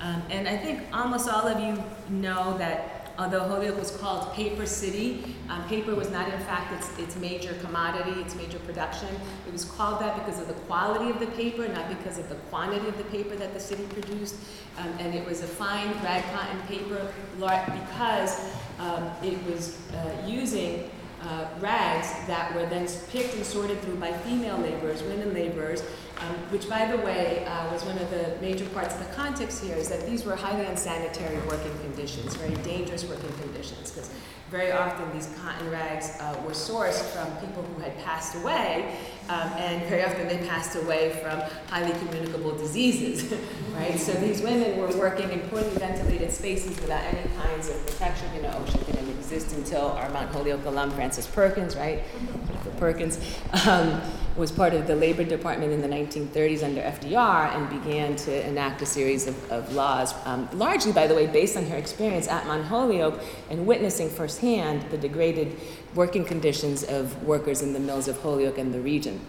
Um, 0.00 0.22
and 0.30 0.46
I 0.46 0.56
think 0.56 0.82
almost 0.92 1.28
all 1.28 1.48
of 1.48 1.58
you 1.60 1.82
know 2.10 2.56
that 2.58 3.14
although 3.18 3.40
Holyoke 3.40 3.78
was 3.78 3.90
called 3.96 4.32
Paper 4.34 4.66
City, 4.66 5.34
um, 5.48 5.66
paper 5.66 5.94
was 5.94 6.10
not 6.10 6.32
in 6.32 6.38
fact 6.40 6.72
its, 6.74 6.98
its 6.98 7.16
major 7.16 7.54
commodity, 7.54 8.20
its 8.20 8.36
major 8.36 8.58
production. 8.60 9.08
It 9.46 9.52
was 9.52 9.64
called 9.64 10.00
that 10.02 10.14
because 10.18 10.40
of 10.40 10.46
the 10.46 10.54
quality 10.68 11.10
of 11.10 11.18
the 11.18 11.26
paper, 11.28 11.66
not 11.68 11.88
because 11.88 12.18
of 12.18 12.28
the 12.28 12.36
quantity 12.50 12.86
of 12.86 12.98
the 12.98 13.04
paper 13.04 13.34
that 13.34 13.54
the 13.54 13.60
city 13.60 13.84
produced. 13.84 14.36
Um, 14.78 14.88
and 15.00 15.14
it 15.14 15.26
was 15.26 15.42
a 15.42 15.48
fine 15.48 15.88
rag 16.04 16.22
cotton 16.34 16.60
paper 16.68 17.12
because 17.34 18.52
um, 18.78 19.10
it 19.22 19.42
was 19.46 19.78
uh, 19.94 20.22
using 20.26 20.88
uh, 21.22 21.48
rags 21.60 22.12
that 22.28 22.54
were 22.54 22.66
then 22.66 22.86
picked 23.10 23.34
and 23.34 23.44
sorted 23.44 23.80
through 23.80 23.96
by 23.96 24.12
female 24.12 24.58
laborers, 24.58 25.02
women 25.02 25.34
laborers, 25.34 25.82
um, 26.20 26.34
which, 26.50 26.68
by 26.68 26.84
the 26.86 26.96
way, 26.98 27.44
uh, 27.46 27.72
was 27.72 27.84
one 27.84 27.98
of 27.98 28.10
the 28.10 28.36
major 28.40 28.64
parts 28.66 28.94
of 28.94 29.06
the 29.06 29.12
context 29.14 29.62
here, 29.62 29.76
is 29.76 29.88
that 29.88 30.06
these 30.06 30.24
were 30.24 30.34
highly 30.34 30.64
unsanitary 30.64 31.38
working 31.46 31.76
conditions, 31.80 32.34
very 32.36 32.54
dangerous 32.62 33.04
working 33.04 33.32
conditions, 33.40 33.90
because 33.90 34.10
very 34.50 34.72
often 34.72 35.12
these 35.12 35.28
cotton 35.42 35.70
rags 35.70 36.16
uh, 36.20 36.34
were 36.44 36.52
sourced 36.52 37.02
from 37.12 37.30
people 37.46 37.62
who 37.62 37.80
had 37.82 37.96
passed 37.98 38.34
away, 38.34 38.96
um, 39.28 39.48
and 39.56 39.86
very 39.88 40.02
often 40.02 40.26
they 40.26 40.38
passed 40.48 40.74
away 40.76 41.10
from 41.22 41.38
highly 41.68 41.92
communicable 41.98 42.56
diseases, 42.56 43.34
right? 43.74 43.98
So 43.98 44.12
these 44.12 44.40
women 44.40 44.78
were 44.78 44.88
working 44.96 45.30
in 45.30 45.40
poorly 45.50 45.68
ventilated 45.70 46.32
spaces 46.32 46.80
without 46.80 47.04
any 47.04 47.28
kinds 47.36 47.68
of 47.68 47.86
protection. 47.86 48.26
You 48.34 48.42
know, 48.42 48.50
OSHA 48.50 48.86
didn't 48.86 49.10
exist 49.10 49.52
until 49.52 49.88
our 49.88 50.08
Mount 50.10 50.32
Holyoke 50.32 50.64
alum, 50.64 50.90
Frances 50.92 51.26
Perkins, 51.26 51.76
right? 51.76 52.02
Perkins 52.78 53.18
um, 53.66 54.00
was 54.38 54.52
part 54.52 54.72
of 54.72 54.86
the 54.86 54.94
labor 54.94 55.24
department 55.24 55.72
in 55.72 55.82
the 55.82 55.88
1930s 55.88 56.62
under 56.62 56.80
FDR 56.80 57.54
and 57.54 57.68
began 57.82 58.14
to 58.14 58.46
enact 58.46 58.80
a 58.80 58.86
series 58.86 59.26
of, 59.26 59.50
of 59.50 59.72
laws, 59.74 60.14
um, 60.24 60.48
largely, 60.52 60.92
by 60.92 61.06
the 61.06 61.14
way, 61.14 61.26
based 61.26 61.56
on 61.56 61.66
her 61.66 61.76
experience 61.76 62.28
at 62.28 62.46
Mount 62.46 62.64
Holyoke 62.64 63.20
and 63.50 63.66
witnessing 63.66 64.08
firsthand 64.08 64.88
the 64.90 64.96
degraded 64.96 65.56
working 65.94 66.24
conditions 66.24 66.84
of 66.84 67.22
workers 67.24 67.62
in 67.62 67.72
the 67.72 67.80
mills 67.80 68.06
of 68.06 68.20
Holyoke 68.20 68.58
and 68.58 68.72
the 68.72 68.80
region. 68.80 69.20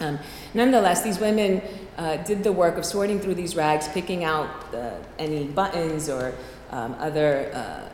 Um, 0.00 0.18
nonetheless, 0.54 1.02
these 1.02 1.18
women 1.18 1.60
uh, 1.96 2.16
did 2.18 2.44
the 2.44 2.52
work 2.52 2.76
of 2.76 2.84
sorting 2.84 3.20
through 3.20 3.34
these 3.34 3.56
rags, 3.56 3.88
picking 3.88 4.24
out 4.24 4.74
uh, 4.74 4.90
any 5.18 5.44
buttons 5.44 6.08
or 6.08 6.34
um, 6.70 6.94
other 6.98 7.50
uh, 7.54 7.88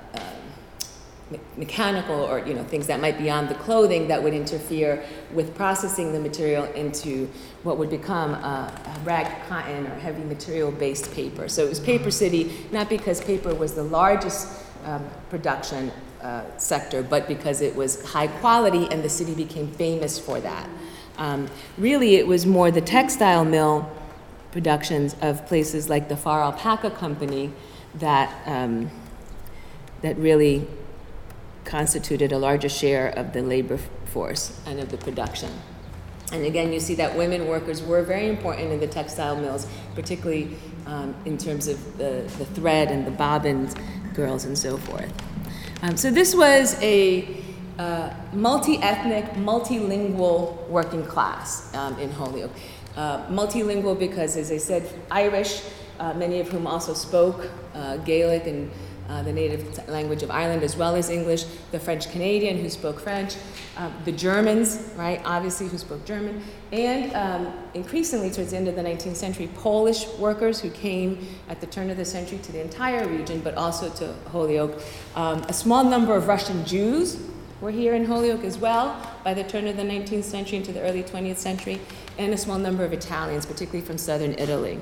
mechanical 1.56 2.16
or 2.16 2.40
you 2.40 2.54
know 2.54 2.64
things 2.64 2.86
that 2.86 3.00
might 3.00 3.16
be 3.16 3.30
on 3.30 3.46
the 3.46 3.54
clothing 3.54 4.08
that 4.08 4.22
would 4.22 4.34
interfere 4.34 5.04
with 5.32 5.54
processing 5.54 6.12
the 6.12 6.18
material 6.18 6.64
into 6.72 7.28
what 7.62 7.78
would 7.78 7.90
become 7.90 8.34
a, 8.34 8.96
a 8.96 9.00
rag 9.04 9.26
cotton 9.48 9.86
or 9.86 9.94
heavy 9.96 10.24
material 10.24 10.72
based 10.72 11.12
paper. 11.14 11.48
So 11.48 11.64
it 11.64 11.68
was 11.68 11.80
paper 11.80 12.10
city 12.10 12.66
not 12.72 12.88
because 12.88 13.22
paper 13.22 13.54
was 13.54 13.74
the 13.74 13.84
largest 13.84 14.48
um, 14.84 15.08
production 15.28 15.92
uh, 16.22 16.44
sector, 16.58 17.02
but 17.02 17.28
because 17.28 17.60
it 17.60 17.74
was 17.74 18.04
high 18.04 18.26
quality 18.26 18.88
and 18.90 19.02
the 19.02 19.08
city 19.08 19.34
became 19.34 19.68
famous 19.72 20.18
for 20.18 20.40
that. 20.40 20.68
Um, 21.16 21.48
really, 21.78 22.16
it 22.16 22.26
was 22.26 22.46
more 22.46 22.70
the 22.70 22.80
textile 22.80 23.44
mill 23.44 23.90
productions 24.52 25.14
of 25.20 25.46
places 25.46 25.88
like 25.88 26.08
the 26.08 26.16
Farr 26.16 26.42
Alpaca 26.42 26.90
Company 26.90 27.52
that 27.94 28.34
um, 28.46 28.90
that 30.02 30.16
really 30.16 30.66
constituted 31.70 32.32
a 32.32 32.38
larger 32.38 32.68
share 32.68 33.10
of 33.10 33.32
the 33.32 33.40
labor 33.40 33.78
force 34.06 34.60
and 34.66 34.80
of 34.80 34.90
the 34.90 34.96
production. 34.98 35.50
And 36.32 36.44
again, 36.44 36.72
you 36.72 36.80
see 36.80 36.96
that 36.96 37.16
women 37.16 37.46
workers 37.46 37.80
were 37.82 38.02
very 38.02 38.28
important 38.28 38.72
in 38.72 38.80
the 38.80 38.88
textile 38.88 39.36
mills, 39.36 39.68
particularly 39.94 40.56
um, 40.86 41.14
in 41.24 41.38
terms 41.38 41.68
of 41.68 41.96
the, 41.96 42.28
the 42.38 42.44
thread 42.46 42.90
and 42.90 43.06
the 43.06 43.12
bobbins 43.12 43.74
girls 44.14 44.44
and 44.44 44.58
so 44.58 44.76
forth. 44.78 45.12
Um, 45.82 45.96
so 45.96 46.10
this 46.10 46.34
was 46.34 46.80
a 46.82 47.42
uh, 47.78 48.12
multi-ethnic, 48.32 49.24
multilingual 49.34 50.68
working 50.68 51.04
class 51.06 51.72
um, 51.74 51.98
in 51.98 52.10
Holyoke. 52.10 52.50
Uh, 52.96 53.24
multilingual 53.28 53.96
because, 53.98 54.36
as 54.36 54.50
I 54.50 54.56
said, 54.56 54.82
Irish, 55.10 55.62
uh, 56.00 56.12
many 56.14 56.40
of 56.40 56.48
whom 56.48 56.66
also 56.66 56.94
spoke 56.94 57.48
uh, 57.74 57.96
Gaelic 57.98 58.46
and 58.46 58.70
uh, 59.10 59.22
the 59.22 59.32
native 59.32 59.88
language 59.88 60.22
of 60.22 60.30
Ireland, 60.30 60.62
as 60.62 60.76
well 60.76 60.94
as 60.94 61.10
English, 61.10 61.44
the 61.72 61.80
French 61.80 62.10
Canadian 62.10 62.58
who 62.58 62.70
spoke 62.70 63.00
French, 63.00 63.34
uh, 63.76 63.90
the 64.04 64.12
Germans, 64.12 64.92
right, 64.96 65.20
obviously, 65.24 65.66
who 65.66 65.78
spoke 65.78 66.04
German, 66.04 66.42
and 66.70 67.12
um, 67.14 67.52
increasingly 67.74 68.30
towards 68.30 68.52
the 68.52 68.56
end 68.56 68.68
of 68.68 68.76
the 68.76 68.82
19th 68.82 69.16
century, 69.16 69.48
Polish 69.56 70.06
workers 70.18 70.60
who 70.60 70.70
came 70.70 71.26
at 71.48 71.60
the 71.60 71.66
turn 71.66 71.90
of 71.90 71.96
the 71.96 72.04
century 72.04 72.38
to 72.38 72.52
the 72.52 72.60
entire 72.60 73.06
region, 73.08 73.40
but 73.40 73.54
also 73.54 73.90
to 73.90 74.14
Holyoke. 74.30 74.80
Um, 75.16 75.42
a 75.48 75.52
small 75.52 75.82
number 75.82 76.14
of 76.14 76.28
Russian 76.28 76.64
Jews 76.64 77.20
were 77.60 77.72
here 77.72 77.94
in 77.94 78.04
Holyoke 78.04 78.44
as 78.44 78.58
well 78.58 78.96
by 79.24 79.34
the 79.34 79.44
turn 79.44 79.66
of 79.66 79.76
the 79.76 79.82
19th 79.82 80.24
century 80.24 80.58
into 80.58 80.72
the 80.72 80.80
early 80.80 81.02
20th 81.02 81.36
century, 81.36 81.80
and 82.16 82.32
a 82.32 82.38
small 82.38 82.58
number 82.58 82.84
of 82.84 82.92
Italians, 82.92 83.44
particularly 83.44 83.84
from 83.84 83.98
southern 83.98 84.32
Italy. 84.34 84.78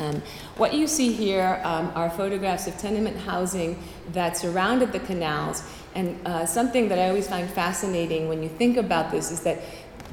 Um, 0.00 0.22
what 0.56 0.72
you 0.72 0.86
see 0.86 1.12
here 1.12 1.60
um, 1.62 1.92
are 1.94 2.08
photographs 2.08 2.66
of 2.66 2.76
tenement 2.78 3.18
housing 3.18 3.80
that 4.12 4.36
surrounded 4.36 4.92
the 4.92 5.00
canals. 5.00 5.62
And 5.94 6.18
uh, 6.26 6.46
something 6.46 6.88
that 6.88 6.98
I 6.98 7.08
always 7.08 7.28
find 7.28 7.48
fascinating 7.50 8.28
when 8.28 8.42
you 8.42 8.48
think 8.48 8.76
about 8.76 9.10
this 9.10 9.30
is 9.30 9.40
that 9.40 9.60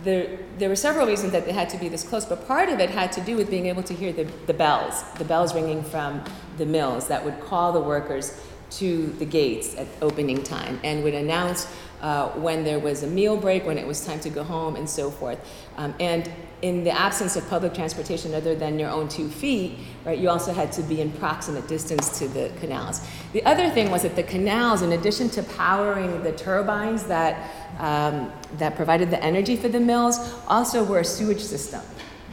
there, 0.03 0.37
there 0.57 0.69
were 0.69 0.75
several 0.75 1.07
reasons 1.07 1.31
that 1.31 1.45
they 1.45 1.53
had 1.53 1.69
to 1.69 1.77
be 1.77 1.87
this 1.87 2.03
close, 2.03 2.25
but 2.25 2.47
part 2.47 2.69
of 2.69 2.79
it 2.79 2.89
had 2.89 3.11
to 3.13 3.21
do 3.21 3.35
with 3.35 3.49
being 3.49 3.65
able 3.67 3.83
to 3.83 3.93
hear 3.93 4.11
the, 4.13 4.25
the 4.45 4.53
bells, 4.53 5.03
the 5.13 5.25
bells 5.25 5.55
ringing 5.55 5.83
from 5.83 6.23
the 6.57 6.65
mills 6.65 7.07
that 7.07 7.23
would 7.23 7.39
call 7.39 7.71
the 7.71 7.79
workers 7.79 8.39
to 8.69 9.07
the 9.19 9.25
gates 9.25 9.75
at 9.75 9.87
opening 10.01 10.43
time 10.43 10.79
and 10.83 11.03
would 11.03 11.13
announce 11.13 11.71
uh, 12.01 12.27
when 12.29 12.63
there 12.63 12.79
was 12.79 13.03
a 13.03 13.07
meal 13.07 13.37
break, 13.37 13.65
when 13.65 13.77
it 13.77 13.87
was 13.87 14.05
time 14.05 14.19
to 14.19 14.29
go 14.29 14.43
home, 14.43 14.75
and 14.75 14.89
so 14.89 15.09
forth. 15.09 15.39
Um, 15.77 15.95
and 15.99 16.29
in 16.61 16.83
the 16.83 16.91
absence 16.91 17.35
of 17.35 17.47
public 17.49 17.73
transportation 17.73 18.33
other 18.33 18.55
than 18.55 18.79
your 18.79 18.89
own 18.89 19.07
two 19.07 19.29
feet, 19.29 19.77
right, 20.05 20.17
you 20.17 20.29
also 20.29 20.51
had 20.51 20.71
to 20.71 20.81
be 20.81 21.01
in 21.01 21.11
proximate 21.11 21.67
distance 21.67 22.17
to 22.17 22.27
the 22.27 22.51
canals. 22.59 23.01
The 23.33 23.45
other 23.45 23.69
thing 23.69 23.91
was 23.91 24.01
that 24.01 24.15
the 24.15 24.23
canals, 24.23 24.81
in 24.81 24.93
addition 24.93 25.29
to 25.31 25.43
powering 25.43 26.23
the 26.23 26.31
turbines 26.31 27.03
that, 27.03 27.51
um, 27.79 28.31
that 28.57 28.75
provided 28.75 29.11
the 29.11 29.23
energy 29.23 29.55
for 29.55 29.67
the 29.67 29.79
mills, 29.79 30.33
also 30.47 30.83
were 30.83 30.99
a 30.99 31.05
sewage 31.05 31.41
system. 31.41 31.81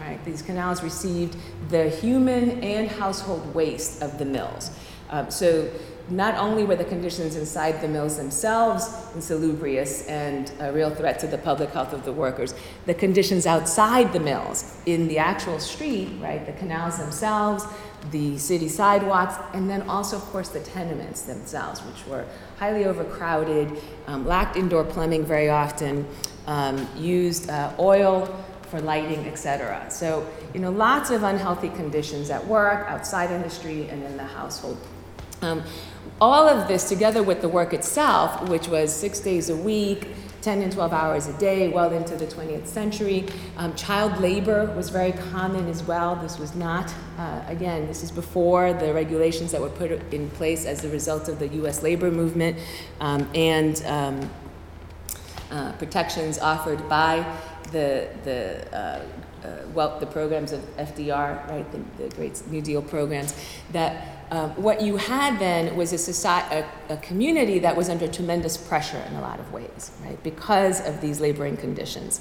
Right? 0.00 0.22
These 0.24 0.42
canals 0.42 0.82
received 0.82 1.36
the 1.68 1.88
human 1.88 2.62
and 2.62 2.88
household 2.88 3.54
waste 3.54 4.02
of 4.02 4.18
the 4.18 4.24
mills. 4.24 4.70
Um, 5.10 5.30
so 5.30 5.70
not 6.08 6.34
only 6.36 6.64
were 6.64 6.76
the 6.76 6.84
conditions 6.84 7.34
inside 7.36 7.80
the 7.80 7.88
mills 7.88 8.16
themselves 8.16 8.88
insalubrious 9.14 10.06
and 10.06 10.52
a 10.60 10.72
real 10.72 10.90
threat 10.90 11.18
to 11.20 11.26
the 11.26 11.38
public 11.38 11.70
health 11.70 11.92
of 11.92 12.04
the 12.04 12.12
workers, 12.12 12.54
the 12.86 12.94
conditions 12.94 13.46
outside 13.46 14.12
the 14.12 14.20
mills, 14.20 14.76
in 14.86 15.08
the 15.08 15.18
actual 15.18 15.58
street, 15.58 16.10
right, 16.20 16.44
the 16.44 16.52
canals 16.52 16.98
themselves, 16.98 17.64
the 18.10 18.36
city 18.36 18.68
sidewalks, 18.68 19.34
and 19.54 19.68
then 19.68 19.82
also, 19.88 20.16
of 20.16 20.22
course, 20.24 20.50
the 20.50 20.60
tenements 20.60 21.22
themselves, 21.22 21.80
which 21.80 22.06
were 22.06 22.26
highly 22.58 22.84
overcrowded, 22.84 23.72
um, 24.06 24.26
lacked 24.26 24.56
indoor 24.56 24.84
plumbing 24.84 25.24
very 25.24 25.48
often, 25.48 26.06
um, 26.46 26.86
used 26.96 27.48
uh, 27.48 27.72
oil 27.78 28.26
for 28.68 28.80
lighting, 28.80 29.26
etc. 29.26 29.86
So, 29.88 30.26
you 30.52 30.60
know, 30.60 30.70
lots 30.70 31.10
of 31.10 31.22
unhealthy 31.22 31.70
conditions 31.70 32.28
at 32.28 32.46
work, 32.46 32.86
outside 32.88 33.30
in 33.30 33.40
the 33.40 33.50
street, 33.50 33.88
and 33.88 34.02
in 34.02 34.16
the 34.16 34.24
household. 34.24 34.76
Um, 35.40 35.62
all 36.20 36.48
of 36.48 36.68
this, 36.68 36.88
together 36.88 37.22
with 37.22 37.40
the 37.40 37.48
work 37.48 37.72
itself, 37.72 38.48
which 38.48 38.68
was 38.68 38.94
six 38.94 39.20
days 39.20 39.50
a 39.50 39.56
week, 39.56 40.08
10 40.42 40.60
and 40.60 40.70
12 40.70 40.92
hours 40.92 41.26
a 41.26 41.32
day, 41.38 41.68
well 41.68 41.90
into 41.92 42.14
the 42.16 42.26
20th 42.26 42.66
century. 42.66 43.24
Um, 43.56 43.74
child 43.74 44.20
labor 44.20 44.66
was 44.76 44.90
very 44.90 45.12
common 45.12 45.68
as 45.68 45.82
well. 45.82 46.16
This 46.16 46.38
was 46.38 46.54
not, 46.54 46.92
uh, 47.18 47.42
again, 47.48 47.86
this 47.86 48.02
is 48.02 48.10
before 48.10 48.74
the 48.74 48.92
regulations 48.92 49.52
that 49.52 49.60
were 49.60 49.70
put 49.70 49.90
in 50.12 50.28
place 50.30 50.66
as 50.66 50.84
a 50.84 50.90
result 50.90 51.28
of 51.28 51.38
the 51.38 51.48
US 51.64 51.82
labor 51.82 52.10
movement 52.10 52.58
um, 53.00 53.28
and 53.34 53.82
um, 53.86 54.30
uh, 55.50 55.72
protections 55.72 56.38
offered 56.38 56.86
by 56.90 57.24
the, 57.72 58.08
the 58.24 58.76
uh, 58.76 59.02
uh, 59.44 59.58
well, 59.74 59.98
the 60.00 60.06
programs 60.06 60.52
of 60.52 60.60
FDR, 60.76 61.48
right, 61.50 61.66
the, 61.70 62.02
the, 62.02 62.14
great 62.16 62.42
New 62.48 62.62
Deal 62.62 62.80
programs, 62.80 63.34
that 63.72 64.13
um, 64.30 64.50
what 64.50 64.80
you 64.80 64.96
had 64.96 65.38
then 65.38 65.76
was 65.76 65.92
a, 65.92 65.98
society, 65.98 66.66
a, 66.88 66.94
a, 66.94 66.96
community 66.98 67.58
that 67.60 67.76
was 67.76 67.88
under 67.88 68.08
tremendous 68.08 68.56
pressure 68.56 69.02
in 69.08 69.16
a 69.16 69.20
lot 69.20 69.38
of 69.38 69.52
ways, 69.52 69.92
right, 70.02 70.20
because 70.22 70.86
of 70.86 71.00
these 71.00 71.20
laboring 71.20 71.56
conditions. 71.56 72.20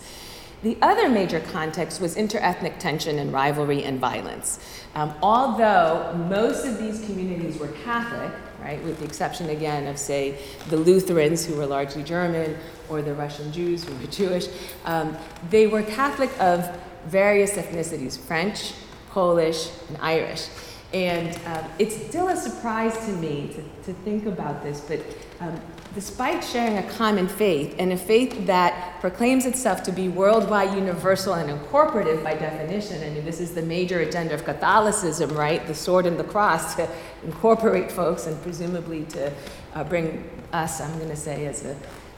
The 0.63 0.77
other 0.81 1.09
major 1.09 1.41
context 1.41 1.99
was 1.99 2.15
interethnic 2.15 2.79
tension 2.79 3.19
and 3.19 3.33
rivalry 3.33 3.83
and 3.83 3.99
violence. 3.99 4.59
Um, 4.95 5.13
although 5.21 6.13
most 6.29 6.65
of 6.65 6.77
these 6.77 7.03
communities 7.05 7.57
were 7.57 7.67
Catholic, 7.83 8.31
right, 8.61 8.81
with 8.83 8.99
the 8.99 9.05
exception 9.05 9.49
again 9.49 9.87
of, 9.87 9.97
say, 9.97 10.37
the 10.69 10.77
Lutherans, 10.77 11.45
who 11.45 11.55
were 11.55 11.65
largely 11.65 12.01
German, 12.01 12.57
or 12.89 13.01
the 13.01 13.13
Russian 13.13 13.51
Jews, 13.51 13.83
who 13.83 13.93
were 13.95 14.07
Jewish, 14.07 14.47
um, 14.85 15.17
they 15.49 15.67
were 15.67 15.83
Catholic 15.83 16.29
of 16.39 16.69
various 17.07 17.55
ethnicities 17.55 18.17
French, 18.17 18.73
Polish, 19.09 19.69
and 19.89 19.97
Irish. 19.97 20.47
And 20.93 21.35
um, 21.47 21.65
it's 21.79 21.95
still 21.95 22.27
a 22.27 22.35
surprise 22.35 22.95
to 23.07 23.11
me 23.13 23.49
to, 23.55 23.91
to 23.91 23.99
think 24.01 24.27
about 24.27 24.61
this, 24.61 24.79
but 24.79 24.99
um, 25.39 25.59
despite 25.95 26.43
sharing 26.43 26.77
a 26.77 26.83
common 26.91 27.27
faith, 27.27 27.75
and 27.79 27.91
a 27.91 27.97
faith 27.97 28.45
that 28.45 28.99
proclaims 29.01 29.45
itself 29.45 29.81
to 29.83 29.91
be 29.91 30.07
worldwide, 30.07 30.75
universal, 30.75 31.33
and 31.33 31.49
incorporative 31.49 32.23
by 32.23 32.35
definition, 32.35 33.03
I 33.03 33.09
mean, 33.09 33.25
this 33.25 33.39
is 33.39 33.53
the 33.53 33.61
major 33.61 33.99
agenda 34.01 34.35
of 34.35 34.43
Catholicism, 34.43 35.35
right? 35.35 35.65
The 35.65 35.75
sword 35.75 36.05
and 36.05 36.19
the 36.19 36.23
cross 36.23 36.75
to 36.75 36.87
incorporate 37.23 37.91
folks 37.91 38.27
and 38.27 38.41
presumably 38.43 39.05
to 39.05 39.33
uh, 39.73 39.83
bring 39.83 40.29
us, 40.51 40.79
I'm 40.79 40.95
going 40.97 41.09
to 41.09 41.15
say, 41.15 41.47
as 41.47 41.65
a 41.65 41.75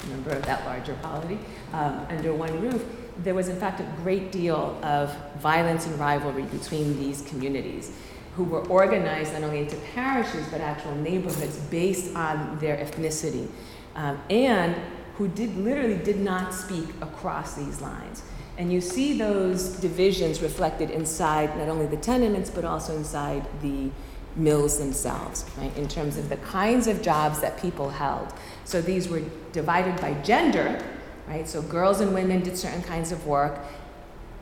member 0.10 0.32
of 0.32 0.46
that 0.46 0.66
larger 0.66 0.96
polity, 1.02 1.40
um, 1.74 2.06
under 2.10 2.34
one 2.34 2.62
roof. 2.62 2.86
There 3.20 3.34
was, 3.34 3.48
in 3.48 3.56
fact, 3.56 3.80
a 3.80 3.88
great 4.04 4.34
deal 4.34 4.78
of 4.84 5.16
violence 5.38 5.86
and 5.88 5.98
rivalry 5.98 6.44
between 6.44 6.98
these 6.98 7.22
communities 7.22 7.94
who 8.36 8.44
were 8.44 8.66
organized 8.68 9.34
not 9.34 9.44
only 9.44 9.60
into 9.60 9.78
parishes 9.94 10.46
but 10.48 10.62
actual 10.62 10.94
neighborhoods 10.96 11.58
based 11.70 12.16
on 12.16 12.58
their 12.60 12.78
ethnicity, 12.78 13.48
um, 13.96 14.20
and 14.30 14.76
who 15.18 15.28
did 15.30 15.56
literally 15.58 15.98
did 15.98 16.20
not 16.20 16.54
speak 16.54 16.90
across 17.02 17.56
these 17.56 17.82
lines. 17.82 18.24
And 18.58 18.72
you 18.72 18.82
see 18.82 19.18
those 19.18 19.78
divisions 19.78 20.42
reflected 20.42 20.90
inside 20.90 21.58
not 21.58 21.70
only 21.70 21.88
the 21.88 21.98
tenements 21.98 22.50
but 22.50 22.66
also 22.66 22.96
inside 22.96 23.46
the 23.62 23.90
mills 24.36 24.80
themselves, 24.80 25.46
right, 25.58 25.76
in 25.78 25.88
terms 25.88 26.18
of 26.18 26.28
the 26.28 26.38
kinds 26.38 26.88
of 26.88 27.02
jobs 27.02 27.40
that 27.40 27.58
people 27.58 27.90
held. 27.90 28.34
So 28.66 28.82
these 28.82 29.08
were 29.08 29.22
divided 29.54 30.00
by 30.02 30.14
gender, 30.24 30.84
right? 31.28 31.48
So 31.48 31.62
girls 31.62 32.02
and 32.02 32.14
women 32.14 32.42
did 32.42 32.58
certain 32.58 32.84
kinds 32.84 33.14
of 33.14 33.26
work, 33.26 33.60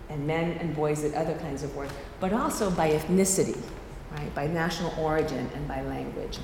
and 0.10 0.26
men 0.26 0.54
and 0.54 0.76
boys 0.76 1.02
did 1.02 1.14
other 1.14 1.36
kinds 1.36 1.64
of 1.64 1.76
work, 1.76 1.90
but 2.20 2.34
also 2.34 2.72
by 2.72 2.92
ethnicity, 2.92 3.60
right, 4.18 4.34
by 4.36 4.48
national 4.48 4.94
origin 4.98 5.50
and 5.56 5.68
by 5.68 5.82
language. 5.82 6.40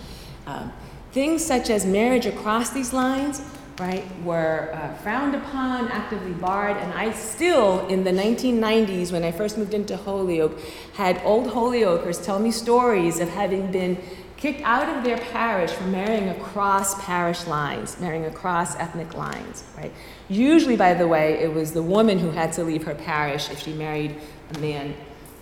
Um, 0.48 0.72
things 1.12 1.44
such 1.44 1.70
as 1.70 1.86
marriage 1.86 2.26
across 2.26 2.70
these 2.72 2.94
lines, 2.94 3.42
right, 3.80 4.04
were 4.24 4.72
uh, 4.74 4.94
frowned 4.96 5.36
upon, 5.36 5.88
actively 5.90 6.34
barred, 6.34 6.78
and 6.78 6.94
I 6.94 7.12
still, 7.14 7.88
in 7.88 8.04
the 8.04 8.12
1990s, 8.12 9.12
when 9.12 9.24
I 9.24 9.32
first 9.32 9.58
moved 9.58 9.74
into 9.74 9.96
Holyoke, 9.96 10.60
had 10.94 11.22
old 11.24 11.48
Holyokers 11.48 12.24
tell 12.24 12.40
me 12.40 12.52
stories 12.52 13.20
of 13.20 13.30
having 13.30 13.72
been 13.72 13.98
kicked 14.38 14.62
out 14.64 14.88
of 14.96 15.04
their 15.04 15.18
parish 15.18 15.70
for 15.72 15.84
marrying 15.84 16.30
across 16.30 17.04
parish 17.04 17.46
lines, 17.46 18.00
marrying 18.00 18.26
across 18.26 18.74
ethnic 18.78 19.14
lines, 19.14 19.66
right? 19.76 19.92
Usually, 20.30 20.78
by 20.78 20.94
the 20.94 21.08
way, 21.08 21.40
it 21.40 21.54
was 21.54 21.74
the 21.74 21.84
woman 21.84 22.20
who 22.20 22.32
had 22.32 22.54
to 22.54 22.64
leave 22.64 22.84
her 22.84 22.96
parish 22.96 23.50
if 23.50 23.60
she 23.60 23.74
married 23.74 24.16
a 24.56 24.60
man 24.60 24.96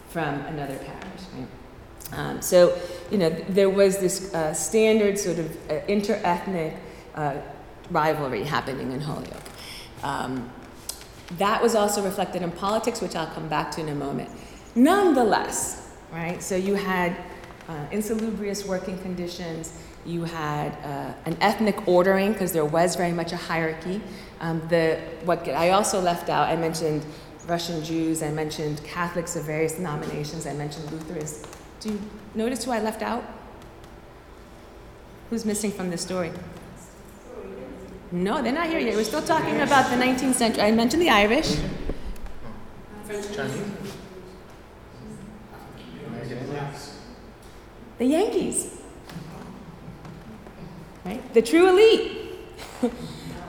from 0.09 0.39
another 0.45 0.77
parish? 0.77 0.96
Um, 2.13 2.41
so, 2.41 2.77
you 3.11 3.17
know, 3.17 3.29
there 3.49 3.69
was 3.69 3.99
this 3.99 4.33
uh, 4.33 4.53
standard 4.53 5.19
sort 5.19 5.39
of 5.39 5.55
uh, 5.69 5.81
interethnic 5.87 6.75
uh, 7.15 7.35
rivalry 7.89 8.43
happening 8.43 8.91
in 8.91 9.01
Holyoke. 9.01 9.43
Um, 10.03 10.49
that 11.37 11.61
was 11.61 11.75
also 11.75 12.03
reflected 12.03 12.41
in 12.41 12.51
politics, 12.51 13.01
which 13.01 13.15
I'll 13.15 13.33
come 13.33 13.49
back 13.49 13.71
to 13.71 13.81
in 13.81 13.89
a 13.89 13.95
moment. 13.95 14.29
Nonetheless, 14.75 15.89
right, 16.11 16.41
so 16.41 16.55
you 16.55 16.75
had 16.75 17.17
uh, 17.67 17.73
insalubrious 17.91 18.65
working 18.65 18.97
conditions, 18.99 19.73
you 20.05 20.23
had 20.23 20.71
uh, 20.85 21.13
an 21.25 21.35
ethnic 21.41 21.85
ordering, 21.87 22.31
because 22.31 22.53
there 22.53 22.63
was 22.63 22.95
very 22.95 23.11
much 23.11 23.33
a 23.33 23.37
hierarchy. 23.37 23.99
Um, 24.39 24.65
the, 24.69 25.01
what 25.25 25.45
I 25.49 25.71
also 25.71 25.99
left 25.99 26.29
out, 26.29 26.47
I 26.47 26.55
mentioned 26.55 27.05
Russian 27.47 27.83
Jews, 27.83 28.23
I 28.23 28.31
mentioned 28.31 28.81
Catholics 28.85 29.35
of 29.35 29.43
various 29.43 29.73
denominations, 29.75 30.47
I 30.47 30.53
mentioned 30.53 30.89
Lutherans, 30.91 31.45
do 31.79 31.89
you 31.89 32.01
notice 32.35 32.63
who 32.63 32.71
I 32.71 32.79
left 32.79 33.01
out? 33.01 33.23
Who's 35.29 35.45
missing 35.45 35.71
from 35.71 35.89
this 35.89 36.01
story? 36.01 36.31
No, 38.11 38.41
they're 38.41 38.53
not 38.53 38.67
here 38.67 38.79
yet. 38.79 38.95
We're 38.95 39.03
still 39.03 39.21
talking 39.21 39.59
about 39.61 39.89
the 39.89 39.97
19th 39.97 40.35
century. 40.35 40.63
I 40.63 40.71
mentioned 40.71 41.01
the 41.01 41.09
Irish. 41.09 41.57
The 47.97 48.05
Yankees. 48.05 48.81
Right? 51.03 51.33
The 51.33 51.41
true 51.41 51.69
elite. 51.69 52.17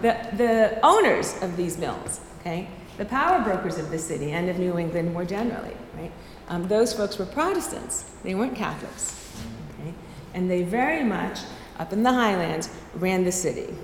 the, 0.03 0.17
the 0.37 0.81
owners 0.83 1.41
of 1.43 1.57
these 1.57 1.79
mills, 1.79 2.21
okay? 2.41 2.69
The 2.97 3.05
power 3.05 3.43
brokers 3.43 3.79
of 3.79 3.91
the 3.91 3.99
city 3.99 4.33
and 4.33 4.49
of 4.49 4.59
New 4.59 4.79
England 4.79 5.13
more 5.13 5.25
generally? 5.25 5.77
Um, 6.49 6.67
those 6.67 6.93
folks 6.93 7.19
were 7.19 7.27
Protestants, 7.27 8.05
they 8.23 8.35
weren't 8.35 8.57
Catholics. 8.57 9.15
Okay? 9.81 9.93
And 10.35 10.51
they 10.51 10.63
very 10.63 11.05
much, 11.05 11.41
up 11.79 11.93
in 11.93 12.03
the 12.03 12.13
highlands, 12.13 12.71
ran 12.95 13.25
the 13.25 13.33
city. 13.33 13.75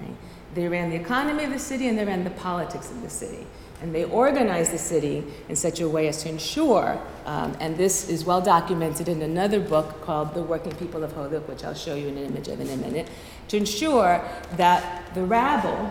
Right? 0.00 0.16
They 0.54 0.68
ran 0.68 0.90
the 0.90 0.96
economy 0.96 1.44
of 1.44 1.50
the 1.50 1.58
city 1.58 1.88
and 1.88 1.98
they 1.98 2.04
ran 2.04 2.24
the 2.24 2.30
politics 2.30 2.90
of 2.90 3.02
the 3.02 3.10
city. 3.10 3.46
And 3.80 3.92
they 3.92 4.04
organized 4.04 4.70
the 4.70 4.78
city 4.78 5.24
in 5.48 5.56
such 5.56 5.80
a 5.80 5.88
way 5.88 6.06
as 6.06 6.22
to 6.22 6.28
ensure, 6.28 7.00
um, 7.26 7.56
and 7.58 7.76
this 7.76 8.08
is 8.08 8.24
well 8.24 8.40
documented 8.40 9.08
in 9.08 9.22
another 9.22 9.58
book 9.58 10.00
called 10.02 10.34
The 10.34 10.42
Working 10.42 10.72
People 10.76 11.02
of 11.02 11.12
Holyoke, 11.12 11.48
which 11.48 11.64
I'll 11.64 11.74
show 11.74 11.96
you 11.96 12.06
in 12.06 12.16
an 12.16 12.26
image 12.26 12.46
of 12.46 12.60
in 12.60 12.68
a 12.68 12.76
minute, 12.76 13.08
to 13.48 13.56
ensure 13.56 14.22
that 14.56 15.12
the 15.14 15.24
rabble 15.24 15.90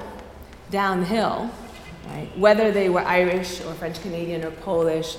down 0.70 1.02
the 1.02 1.06
hill, 1.06 1.52
right, 2.08 2.30
whether 2.38 2.72
they 2.72 2.88
were 2.88 3.02
Irish 3.02 3.60
or 3.60 3.74
French 3.74 4.02
Canadian 4.02 4.46
or 4.46 4.52
Polish 4.52 5.17